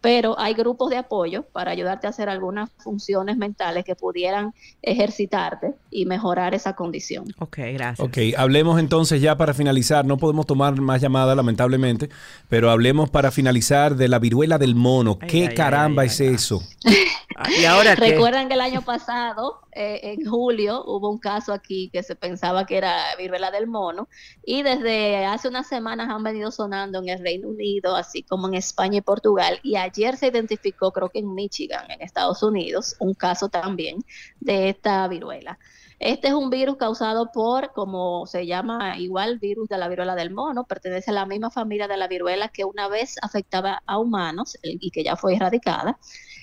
pero 0.00 0.38
hay 0.38 0.54
grupos 0.54 0.90
de 0.90 0.96
apoyo 0.96 1.42
para 1.44 1.70
ayudarte 1.72 2.06
a 2.06 2.10
hacer 2.10 2.28
algunas 2.28 2.70
funciones 2.78 3.36
mentales 3.36 3.84
que 3.84 3.96
pudieran 3.96 4.54
ejercitarte 4.82 5.74
y 5.90 6.06
mejorar 6.06 6.54
esa 6.54 6.74
condición. 6.74 7.24
Ok, 7.38 7.58
gracias. 7.72 8.00
Ok, 8.00 8.18
hablemos 8.36 8.78
entonces 8.78 9.20
ya 9.20 9.36
para 9.36 9.54
finalizar. 9.54 10.04
No 10.04 10.18
podemos 10.18 10.46
tomar 10.46 10.80
más 10.80 11.00
llamadas, 11.00 11.36
lamentablemente, 11.36 12.08
pero 12.48 12.70
hablemos 12.70 13.10
para 13.10 13.30
finalizar 13.30 13.96
de 13.96 14.08
la 14.08 14.18
viruela 14.18 14.58
del 14.58 14.74
mono. 14.74 15.18
¿Qué 15.18 15.48
ay, 15.48 15.54
caramba 15.54 16.04
es 16.04 16.20
eso? 16.20 16.62
¿Y 17.58 17.64
ahora? 17.64 17.94
Recuerdan 17.94 18.48
que 18.48 18.54
el 18.54 18.60
año 18.60 18.82
pasado, 18.82 19.60
eh, 19.72 20.00
en 20.02 20.24
julio, 20.28 20.82
hubo 20.86 21.10
un 21.10 21.18
caso 21.18 21.52
aquí 21.52 21.90
que 21.92 22.02
se 22.02 22.16
pensaba 22.16 22.66
que 22.66 22.76
era 22.76 23.14
viruela 23.16 23.50
del 23.50 23.66
mono 23.66 24.08
y 24.44 24.62
desde 24.62 25.24
hace 25.26 25.48
unas 25.48 25.68
semanas 25.68 26.08
han 26.10 26.22
venido 26.22 26.50
sonando 26.50 26.98
en 26.98 27.08
el 27.10 27.20
Reino 27.20 27.48
Unido, 27.48 27.94
así 27.94 28.22
como 28.22 28.48
en 28.48 28.54
España 28.54 28.98
y 28.98 29.02
Portugal. 29.02 29.60
Y 29.62 29.76
ayer 29.76 30.16
se 30.16 30.28
identificó, 30.28 30.90
creo 30.92 31.10
que 31.10 31.20
en 31.20 31.34
Michigan, 31.34 31.90
en 31.90 32.00
Estados 32.00 32.42
Unidos, 32.42 32.96
un 32.98 33.14
caso 33.14 33.48
también 33.48 33.98
de 34.40 34.70
esta 34.70 35.06
viruela. 35.06 35.58
Este 36.00 36.28
es 36.28 36.34
un 36.34 36.48
virus 36.48 36.76
causado 36.76 37.32
por, 37.32 37.72
como 37.72 38.24
se 38.26 38.46
llama 38.46 38.98
igual, 38.98 39.38
virus 39.38 39.68
de 39.68 39.78
la 39.78 39.88
viruela 39.88 40.14
del 40.14 40.30
mono, 40.30 40.64
pertenece 40.64 41.10
a 41.10 41.14
la 41.14 41.26
misma 41.26 41.50
familia 41.50 41.88
de 41.88 41.96
la 41.96 42.06
viruela 42.06 42.48
que 42.48 42.64
una 42.64 42.88
vez 42.88 43.16
afectaba 43.20 43.82
a 43.84 43.98
humanos 43.98 44.56
y 44.62 44.92
que 44.92 45.02
ya 45.02 45.16
fue 45.16 45.34
erradicada. 45.34 45.98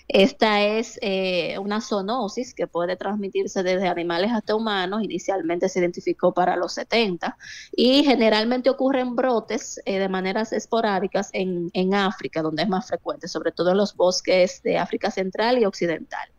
Esta 0.07 0.61
es 0.61 0.99
eh, 1.01 1.57
una 1.57 1.81
zoonosis 1.81 2.53
que 2.53 2.67
puede 2.67 2.95
transmitirse 2.95 3.63
desde 3.63 3.87
animales 3.87 4.31
hasta 4.31 4.55
humanos. 4.55 5.01
Inicialmente 5.03 5.67
se 5.67 5.79
identificó 5.79 6.33
para 6.33 6.55
los 6.55 6.73
70 6.73 7.37
y 7.71 8.03
generalmente 8.03 8.69
ocurren 8.69 9.15
brotes 9.15 9.81
eh, 9.85 9.99
de 9.99 10.09
maneras 10.09 10.53
esporádicas 10.53 11.29
en, 11.33 11.71
en 11.73 11.95
África, 11.95 12.43
donde 12.43 12.63
es 12.63 12.69
más 12.69 12.87
frecuente, 12.87 13.27
sobre 13.27 13.51
todo 13.51 13.71
en 13.71 13.77
los 13.77 13.95
bosques 13.95 14.61
de 14.61 14.77
África 14.77 15.09
Central 15.09 15.57
y 15.59 15.65
Occidental. 15.65 16.34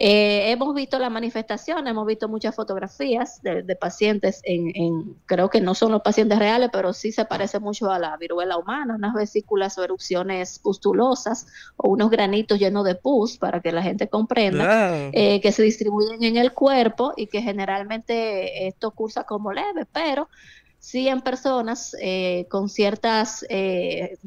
Eh, 0.00 0.52
hemos 0.52 0.72
visto 0.76 0.96
la 1.00 1.10
manifestación, 1.10 1.88
hemos 1.88 2.06
visto 2.06 2.28
muchas 2.28 2.54
fotografías 2.54 3.42
de, 3.42 3.64
de 3.64 3.74
pacientes 3.74 4.40
en, 4.44 4.70
en- 4.76 5.16
creo 5.26 5.50
que 5.50 5.60
no 5.60 5.74
son 5.74 5.90
los 5.90 6.02
pacientes 6.02 6.38
reales, 6.38 6.70
pero 6.72 6.92
sí 6.92 7.10
se 7.10 7.24
parece 7.24 7.58
mucho 7.58 7.90
a 7.90 7.98
la 7.98 8.16
viruela 8.16 8.58
humana, 8.58 8.94
unas 8.94 9.12
vesículas 9.12 9.76
o 9.76 9.82
erupciones 9.82 10.60
pustulosas 10.60 11.48
o 11.76 11.88
unos 11.88 12.10
granitos 12.10 12.60
llenos 12.60 12.84
de 12.84 12.94
pus, 12.94 13.38
para 13.38 13.60
que 13.60 13.72
la 13.72 13.82
gente 13.82 14.06
comprenda, 14.08 14.64
Ah. 14.68 15.10
eh, 15.12 15.40
que 15.40 15.50
se 15.50 15.64
distribuyen 15.64 16.22
en 16.22 16.36
el 16.36 16.52
cuerpo 16.52 17.12
y 17.16 17.26
que 17.26 17.42
generalmente 17.42 18.68
esto 18.68 18.92
cursa 18.92 19.24
como 19.24 19.52
leve, 19.52 19.84
pero 19.92 20.28
sí 20.90 21.08
en 21.08 21.20
personas 21.20 21.94
eh, 22.00 22.46
con 22.50 22.68
ciertos 22.68 23.44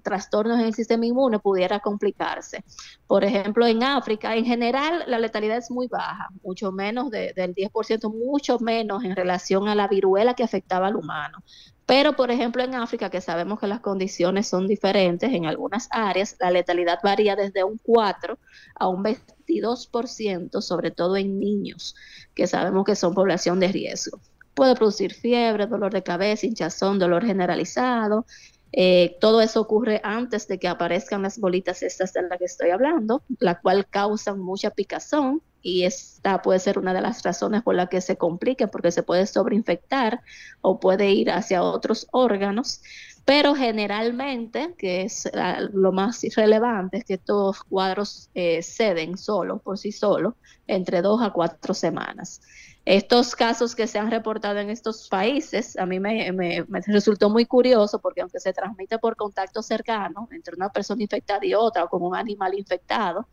trastornos 0.03 0.59
en 0.59 0.65
el 0.67 0.73
sistema 0.73 1.05
inmune 1.05 1.39
pudiera 1.39 1.79
complicarse. 1.79 2.63
Por 3.07 3.23
ejemplo, 3.23 3.65
en 3.67 3.83
África, 3.83 4.35
en 4.35 4.45
general, 4.45 5.03
la 5.07 5.19
letalidad 5.19 5.57
es 5.57 5.71
muy 5.71 5.87
baja, 5.87 6.27
mucho 6.43 6.71
menos 6.71 7.09
de- 7.11 7.33
del 7.35 7.53
10%, 7.53 8.09
mucho 8.09 8.59
menos 8.59 9.03
en 9.03 9.15
relación 9.15 9.67
a 9.67 9.75
la 9.75 9.87
viruela 9.87 10.33
que 10.33 10.43
afectaba 10.43 10.87
al 10.87 10.95
humano. 10.95 11.39
Pero, 11.85 12.13
por 12.15 12.31
ejemplo, 12.31 12.63
en 12.63 12.75
África, 12.75 13.09
que 13.09 13.21
sabemos 13.21 13.59
que 13.59 13.67
las 13.67 13.81
condiciones 13.81 14.47
son 14.47 14.67
diferentes 14.67 15.31
en 15.33 15.45
algunas 15.45 15.87
áreas, 15.91 16.37
la 16.39 16.51
letalidad 16.51 16.99
varía 17.03 17.35
desde 17.35 17.63
un 17.63 17.77
4 17.83 18.39
a 18.75 18.87
un 18.87 19.03
22%, 19.03 20.61
sobre 20.61 20.91
todo 20.91 21.17
en 21.17 21.39
niños, 21.39 21.95
que 22.33 22.47
sabemos 22.47 22.85
que 22.85 22.95
son 22.95 23.13
población 23.13 23.59
de 23.59 23.67
riesgo. 23.69 24.21
Puede 24.53 24.75
producir 24.75 25.13
fiebre, 25.13 25.67
dolor 25.67 25.93
de 25.93 26.03
cabeza, 26.03 26.45
hinchazón, 26.45 26.99
dolor 26.99 27.25
generalizado. 27.25 28.25
Eh, 28.73 29.17
todo 29.19 29.41
eso 29.41 29.59
ocurre 29.61 29.99
antes 30.03 30.47
de 30.47 30.57
que 30.57 30.67
aparezcan 30.67 31.21
las 31.21 31.39
bolitas 31.39 31.83
estas 31.83 32.13
de 32.13 32.21
las 32.23 32.39
que 32.39 32.45
estoy 32.45 32.69
hablando, 32.69 33.21
la 33.39 33.59
cual 33.59 33.85
causan 33.89 34.39
mucha 34.39 34.71
picazón 34.71 35.41
y 35.61 35.83
esta 35.83 36.41
puede 36.41 36.59
ser 36.59 36.79
una 36.79 36.93
de 36.93 37.01
las 37.01 37.21
razones 37.23 37.61
por 37.63 37.75
la 37.75 37.87
que 37.87 38.01
se 38.01 38.17
complique 38.17 38.67
porque 38.67 38.91
se 38.91 39.03
puede 39.03 39.27
sobreinfectar 39.27 40.21
o 40.61 40.79
puede 40.79 41.11
ir 41.11 41.31
hacia 41.31 41.63
otros 41.63 42.07
órganos. 42.11 42.81
Pero 43.23 43.53
generalmente, 43.53 44.73
que 44.77 45.03
es 45.03 45.29
ah, 45.35 45.59
lo 45.71 45.91
más 45.91 46.21
relevante, 46.35 46.97
es 46.97 47.05
que 47.05 47.13
estos 47.15 47.63
cuadros 47.63 48.29
eh, 48.33 48.63
ceden 48.63 49.17
solo, 49.17 49.59
por 49.59 49.77
sí 49.77 49.91
solo, 49.91 50.35
entre 50.65 51.03
dos 51.03 51.21
a 51.21 51.29
cuatro 51.29 51.73
semanas. 51.75 52.41
Estos 52.83 53.35
casos 53.35 53.75
que 53.75 53.85
se 53.85 53.99
han 53.99 54.09
reportado 54.09 54.57
en 54.57 54.71
estos 54.71 55.07
países, 55.07 55.77
a 55.77 55.85
mí 55.85 55.99
me, 55.99 56.65
resultó 56.87 57.29
muy 57.29 57.45
curioso 57.45 57.99
porque 57.99 58.21
aunque 58.21 58.39
se 58.39 58.53
transmite 58.53 58.97
por 58.97 59.15
contacto 59.15 59.61
cercano 59.61 60.27
entre 60.31 60.55
una 60.55 60.69
persona 60.69 61.03
infectada 61.03 61.45
y 61.45 61.53
otra 61.53 61.83
o 61.83 61.89
con 61.89 62.01
un 62.01 62.15
animal 62.15 62.57
infectado, 62.57 63.27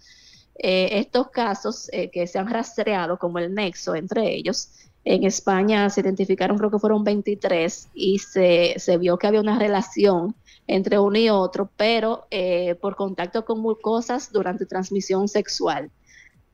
eh, 0.55 0.99
estos 0.99 1.31
casos 1.31 1.89
eh, 1.93 2.11
que 2.11 2.27
se 2.27 2.39
han 2.39 2.49
rastreado 2.49 3.19
como 3.19 3.39
el 3.39 3.55
nexo 3.55 3.95
entre 3.95 4.35
ellos, 4.35 4.71
en 5.05 5.25
España 5.25 5.89
se 5.89 6.03
identificaron, 6.03 6.59
creo 6.59 6.71
que 6.71 6.79
fueron 6.79 7.03
23, 7.03 7.89
y 7.95 8.19
se, 8.19 8.75
se 8.77 8.99
vio 8.99 9.17
que 9.17 9.27
había 9.27 9.41
una 9.41 9.59
relación 9.59 10.35
entre 10.67 10.99
uno 10.99 11.19
y 11.19 11.31
otro, 11.31 11.71
pero 11.79 12.27
eh, 12.31 12.75
por 12.75 12.95
contacto 12.95 13.47
con 13.47 13.61
mucosas 13.61 14.31
durante 14.31 14.67
transmisión 14.67 15.27
sexual. 15.27 15.91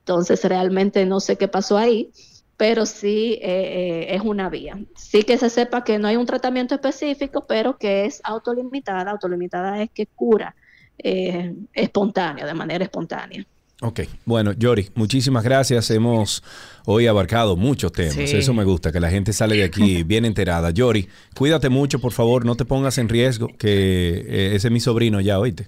Entonces, 0.01 0.45
realmente 0.45 1.05
no 1.05 1.19
sé 1.19 1.37
qué 1.37 1.49
pasó 1.49 1.77
ahí, 1.77 2.13
pero 2.57 2.87
sí 2.87 3.39
eh, 3.43 4.07
eh, 4.11 4.15
es 4.15 4.23
una 4.23 4.49
vía. 4.49 4.79
Sí 4.97 5.25
que 5.25 5.39
se 5.39 5.51
sepa 5.51 5.85
que 5.85 5.99
no 5.99 6.09
hay 6.09 6.17
un 6.17 6.27
tratamiento 6.27 6.75
específico, 6.75 7.47
pero 7.47 7.79
que 7.79 8.05
es 8.05 8.21
autolimitada. 8.25 9.11
Autolimitada 9.11 9.83
es 9.83 9.91
que 9.91 10.07
cura 10.07 10.55
eh, 10.99 11.55
espontáneo, 11.73 12.47
de 12.47 12.55
manera 12.55 12.85
espontánea. 12.85 13.45
Ok, 13.81 14.01
bueno, 14.25 14.53
Yori, 14.53 14.89
muchísimas 14.95 15.43
gracias. 15.43 15.91
Hemos 15.91 16.43
hoy 16.87 17.07
abarcado 17.07 17.57
muchos 17.57 17.93
temas. 17.93 18.15
Sí. 18.15 18.37
Eso 18.37 18.55
me 18.55 18.65
gusta, 18.65 18.93
que 18.93 19.01
la 19.01 19.11
gente 19.11 19.33
sale 19.33 19.57
de 19.57 19.65
aquí 19.65 20.03
bien 20.05 20.25
enterada. 20.25 20.71
Yori, 20.71 21.09
cuídate 21.37 21.69
mucho, 21.69 21.99
por 21.99 22.13
favor, 22.13 22.47
no 22.47 22.55
te 22.55 22.65
pongas 22.65 22.99
en 22.99 23.09
riesgo, 23.09 23.49
que 23.59 24.25
eh, 24.27 24.55
ese 24.55 24.69
es 24.69 24.73
mi 24.73 24.81
sobrino 24.81 25.21
ya, 25.21 25.39
oíste. 25.39 25.67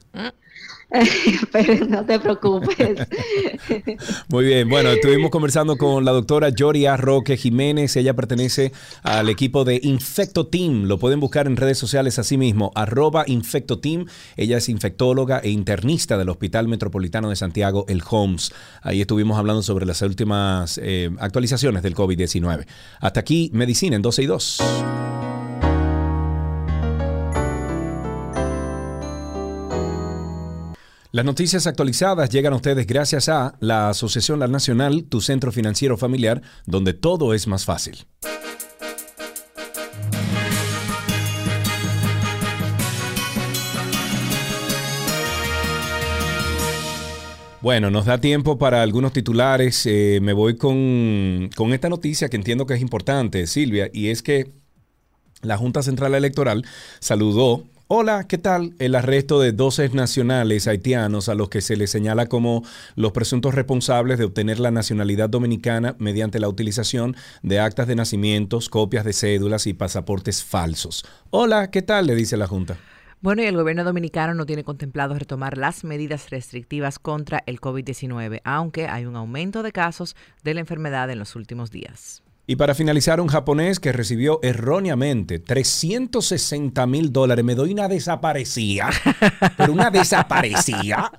pero 1.53 1.87
no 1.87 2.05
te 2.05 2.19
preocupes. 2.21 3.09
Muy 4.29 4.45
bien, 4.45 4.69
bueno, 4.69 4.91
estuvimos 4.91 5.31
conversando 5.31 5.77
con 5.77 6.05
la 6.05 6.13
doctora 6.13 6.51
Yoria 6.51 6.97
Roque 6.97 7.37
Jiménez. 7.37 7.97
Ella 7.97 8.15
pertenece 8.15 8.73
al 9.03 9.29
equipo 9.29 9.65
de 9.65 9.81
Infecto 9.83 10.47
Team. 10.47 10.85
Lo 10.85 10.99
pueden 10.99 11.19
buscar 11.19 11.47
en 11.47 11.57
redes 11.57 11.79
sociales 11.79 12.19
así 12.19 12.39
mismo, 12.39 12.71
arroba 12.75 13.25
Infecto 13.27 13.81
Team. 13.81 14.07
Ella 14.37 14.59
es 14.59 14.69
infectóloga 14.69 15.39
e 15.41 15.51
internista 15.51 16.17
del 16.17 16.29
Hospital 16.29 16.69
Metropolitano 16.69 17.31
de 17.31 17.37
Santiago, 17.37 17.85
el 17.89 18.03
HOMS. 18.09 18.53
Ahí 18.83 19.01
estuvimos 19.01 19.39
hablando 19.39 19.63
sobre 19.63 19.87
las 19.87 20.03
últimas 20.03 20.79
eh, 20.83 21.11
actualizaciones 21.19 21.83
del 21.83 21.95
COVID-19. 21.95 22.67
Hasta 23.01 23.21
aquí, 23.21 23.51
Medicina 23.53 23.97
en 23.97 24.03
12 24.03 24.23
y 24.23 24.27
2. 24.27 25.06
Las 31.17 31.25
noticias 31.25 31.67
actualizadas 31.67 32.29
llegan 32.29 32.53
a 32.53 32.57
ustedes 32.57 32.87
gracias 32.87 33.31
a 33.31 33.57
la 33.61 33.89
Asociación 33.89 34.39
La 34.39 34.49
Nacional, 34.49 35.05
tu 35.05 35.23
centro 35.23 35.51
financiero 35.51 35.97
familiar, 35.97 36.43
donde 36.67 36.93
todo 36.93 37.33
es 37.33 37.47
más 37.47 37.65
fácil. 37.65 38.05
Bueno, 47.63 47.91
nos 47.91 48.05
da 48.05 48.21
tiempo 48.21 48.59
para 48.59 48.83
algunos 48.83 49.15
titulares. 49.15 49.87
Eh, 49.87 50.19
me 50.21 50.35
voy 50.35 50.59
con, 50.59 51.49
con 51.57 51.73
esta 51.73 51.89
noticia 51.89 52.29
que 52.29 52.37
entiendo 52.37 52.67
que 52.67 52.75
es 52.75 52.83
importante, 52.83 53.47
Silvia, 53.47 53.89
y 53.91 54.11
es 54.11 54.23
que 54.23 54.53
la 55.41 55.57
Junta 55.57 55.83
Central 55.83 56.15
Electoral 56.15 56.67
saludó, 57.01 57.65
hola, 57.89 58.27
¿qué 58.27 58.39
tal? 58.39 58.75
El 58.79 58.95
arresto 58.95 59.41
de 59.41 59.53
12 59.53 59.91
nacionales 59.91 60.67
haitianos 60.67 61.29
a 61.29 61.35
los 61.35 61.49
que 61.49 61.61
se 61.61 61.77
les 61.77 61.91
señala 61.91 62.27
como 62.27 62.65
los 62.97 63.13
presuntos 63.13 63.55
responsables 63.55 64.19
de 64.19 64.25
obtener 64.25 64.59
la 64.59 64.71
nacionalidad 64.71 65.29
dominicana 65.29 65.95
mediante 65.99 66.41
la 66.41 66.49
utilización 66.49 67.17
de 67.43 67.61
actas 67.61 67.87
de 67.87 67.97
nacimientos, 67.97 68.69
copias 68.69 69.05
de 69.05 69.13
cédulas 69.13 69.67
y 69.67 69.75
pasaportes 69.75 70.43
falsos. 70.43 71.05
Hola, 71.31 71.71
¿qué 71.71 71.83
tal? 71.83 72.07
Le 72.07 72.15
dice 72.15 72.37
la 72.37 72.47
Junta. 72.47 72.77
Bueno, 73.21 73.43
y 73.43 73.47
el 73.47 73.57
gobierno 73.57 73.83
dominicano 73.83 74.35
no 74.35 74.47
tiene 74.47 74.63
contemplado 74.63 75.15
retomar 75.15 75.57
las 75.57 75.85
medidas 75.85 76.31
restrictivas 76.31 76.99
contra 76.99 77.43
el 77.47 77.61
COVID-19, 77.61 78.41
aunque 78.45 78.89
hay 78.89 79.07
un 79.07 79.17
aumento 79.17 79.63
de 79.63 79.73
casos 79.73 80.17
de 80.45 80.55
la 80.55 80.61
enfermedad 80.61 81.09
en 81.11 81.19
los 81.19 81.35
últimos 81.35 81.71
días. 81.71 82.23
Y 82.47 82.57
para 82.57 82.75
finalizar, 82.75 83.21
un 83.21 83.27
japonés 83.27 83.81
que 83.81 83.93
recibió 83.93 84.39
erróneamente 84.43 85.41
360 85.41 86.87
mil 86.87 87.13
dólares, 87.13 87.45
me 87.45 87.57
doy 87.57 87.73
una 87.73 87.89
desaparecida, 87.89 88.91
pero 89.57 89.73
una 89.73 89.91
desaparecida. 89.91 91.11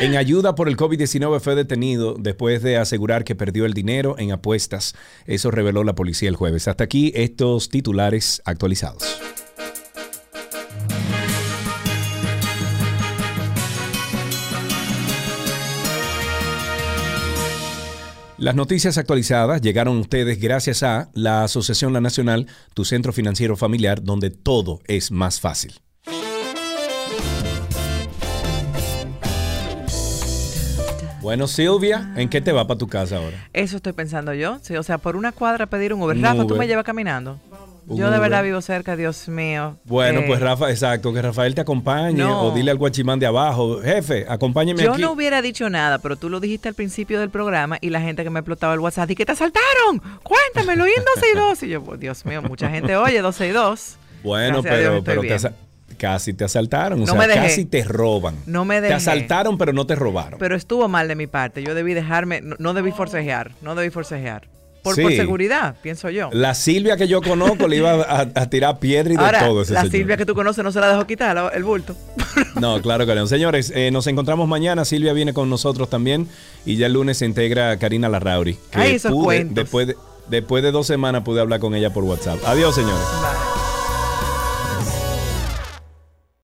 En 0.00 0.16
ayuda 0.16 0.54
por 0.54 0.68
el 0.68 0.76
COVID-19 0.76 1.38
fue 1.40 1.54
detenido 1.54 2.16
después 2.18 2.62
de 2.62 2.78
asegurar 2.78 3.24
que 3.24 3.36
perdió 3.36 3.66
el 3.66 3.74
dinero 3.74 4.16
en 4.18 4.32
apuestas. 4.32 4.94
Eso 5.26 5.50
reveló 5.50 5.84
la 5.84 5.94
policía 5.94 6.28
el 6.28 6.36
jueves. 6.36 6.66
Hasta 6.66 6.82
aquí 6.82 7.12
estos 7.14 7.68
titulares 7.68 8.42
actualizados. 8.44 9.41
Las 18.42 18.56
noticias 18.56 18.98
actualizadas 18.98 19.60
llegaron 19.60 19.98
a 19.98 20.00
ustedes 20.00 20.40
gracias 20.40 20.82
a 20.82 21.10
la 21.14 21.44
Asociación 21.44 21.92
La 21.92 22.00
Nacional, 22.00 22.48
tu 22.74 22.84
centro 22.84 23.12
financiero 23.12 23.56
familiar, 23.56 24.02
donde 24.02 24.30
todo 24.30 24.80
es 24.88 25.12
más 25.12 25.40
fácil. 25.40 25.80
Bueno, 31.20 31.46
Silvia, 31.46 32.12
¿en 32.16 32.28
qué 32.28 32.40
te 32.40 32.50
va 32.50 32.66
para 32.66 32.78
tu 32.78 32.88
casa 32.88 33.18
ahora? 33.18 33.48
Eso 33.52 33.76
estoy 33.76 33.92
pensando 33.92 34.34
yo. 34.34 34.58
Sí, 34.60 34.74
o 34.74 34.82
sea, 34.82 34.98
por 34.98 35.14
una 35.14 35.30
cuadra 35.30 35.66
pedir 35.66 35.94
un 35.94 36.02
Uber. 36.02 36.20
Rafa, 36.20 36.44
tú 36.44 36.56
me 36.56 36.66
llevas 36.66 36.84
caminando. 36.84 37.38
Un 37.86 37.98
Yo 37.98 38.10
de 38.10 38.18
verdad 38.20 38.42
vivo 38.44 38.60
cerca, 38.60 38.94
Dios 38.96 39.28
mío. 39.28 39.76
Bueno, 39.84 40.20
Eh, 40.20 40.24
pues 40.26 40.40
Rafa, 40.40 40.70
exacto, 40.70 41.12
que 41.12 41.20
Rafael 41.20 41.54
te 41.54 41.62
acompañe 41.62 42.14
No. 42.22 42.42
o 42.44 42.50
dile 42.54 42.70
al 42.70 42.78
guachimán 42.78 43.18
de 43.18 43.26
abajo, 43.26 43.80
jefe, 43.82 44.24
acompáñeme 44.28 44.82
Yo 44.82 44.92
aquí. 44.92 45.02
no 45.02 45.12
hubiera 45.12 45.42
dicho 45.42 45.68
nada, 45.68 45.98
pero 45.98 46.14
tú 46.16 46.30
lo 46.30 46.38
dijiste 46.38 46.68
al 46.68 46.74
principio 46.74 47.18
del 47.18 47.30
programa 47.30 47.78
y 47.80 47.90
la 47.90 48.00
gente 48.00 48.22
que 48.22 48.30
me 48.30 48.38
explotaba 48.40 48.72
el 48.74 48.80
WhatsApp, 48.80 49.10
¿y 49.10 49.16
que 49.16 49.26
te 49.26 49.32
asaltaron? 49.32 50.00
Cuéntamelo, 50.22 50.86
y 50.86 50.90
en 50.90 51.04
12 51.14 51.26
y 51.32 51.36
2. 51.36 51.62
Y 51.64 51.68
yo, 51.70 51.82
pues, 51.82 51.98
Dios 51.98 52.24
mío, 52.24 52.40
mucha 52.42 52.70
gente 52.70 52.96
oye 52.96 53.20
12 53.20 53.48
y 53.48 53.50
2. 53.50 53.96
Bueno, 54.22 54.62
Gracias 54.62 55.02
pero, 55.04 55.20
te 55.22 55.34
asa- 55.34 55.52
casi 55.98 56.32
te 56.34 56.44
asaltaron, 56.44 56.98
o 56.98 57.06
No 57.06 57.06
sea, 57.12 57.14
me 57.20 57.26
dejé. 57.26 57.40
casi 57.40 57.64
te 57.64 57.82
roban. 57.84 58.36
No 58.46 58.64
me 58.64 58.76
Te 58.76 58.82
dejé. 58.82 58.94
asaltaron, 58.94 59.58
pero 59.58 59.72
no 59.72 59.86
te 59.86 59.96
robaron. 59.96 60.38
Pero 60.38 60.54
estuvo 60.54 60.86
mal 60.88 61.08
de 61.08 61.16
mi 61.16 61.26
parte. 61.26 61.62
Yo 61.64 61.74
debí 61.74 61.94
dejarme, 61.94 62.40
no, 62.40 62.54
no 62.60 62.74
debí 62.74 62.92
forcejear, 62.92 63.50
no 63.60 63.74
debí 63.74 63.90
forcejear. 63.90 64.46
Por, 64.82 64.96
Sí. 64.96 65.02
por 65.02 65.12
seguridad, 65.12 65.76
pienso 65.80 66.10
yo. 66.10 66.28
La 66.32 66.54
Silvia 66.54 66.96
que 66.96 67.06
yo 67.06 67.22
conozco 67.22 67.68
le 67.68 67.76
iba 67.76 67.92
a, 67.92 68.20
a 68.34 68.50
tirar 68.50 68.78
piedra 68.80 69.12
y 69.12 69.16
de 69.16 69.22
Ahora, 69.24 69.46
todo 69.46 69.62
ese 69.62 69.74
la 69.74 69.82
señor. 69.82 69.92
Silvia 69.92 70.16
que 70.16 70.26
tú 70.26 70.34
conoces 70.34 70.64
no 70.64 70.72
se 70.72 70.80
la 70.80 70.88
dejó 70.88 71.06
quitar 71.06 71.34
la- 71.36 71.48
el 71.50 71.62
bulto. 71.64 71.94
No, 72.60 72.80
claro 72.82 73.06
que 73.06 73.14
no. 73.14 73.26
Señores, 73.26 73.72
eh, 73.74 73.90
nos 73.92 74.06
encontramos 74.06 74.48
mañana. 74.48 74.84
Silvia 74.84 75.12
viene 75.12 75.32
con 75.34 75.48
nosotros 75.50 75.88
también. 75.90 76.26
Y 76.64 76.76
ya 76.76 76.86
el 76.86 76.94
lunes 76.94 77.18
se 77.18 77.26
integra 77.26 77.76
Karina 77.78 78.08
Larrauri. 78.08 78.54
Que 78.70 78.78
Ay, 78.80 78.94
esos 78.96 79.12
pude, 79.12 79.24
cuentos. 79.24 79.54
después 79.56 79.86
de, 79.86 79.96
después 80.28 80.62
de 80.62 80.72
dos 80.72 80.86
semanas 80.86 81.22
pude 81.22 81.40
hablar 81.40 81.60
con 81.60 81.74
ella 81.74 81.90
por 81.92 82.04
WhatsApp. 82.04 82.38
Adiós, 82.44 82.74
señores. 82.74 82.96
Bye. 83.20 83.51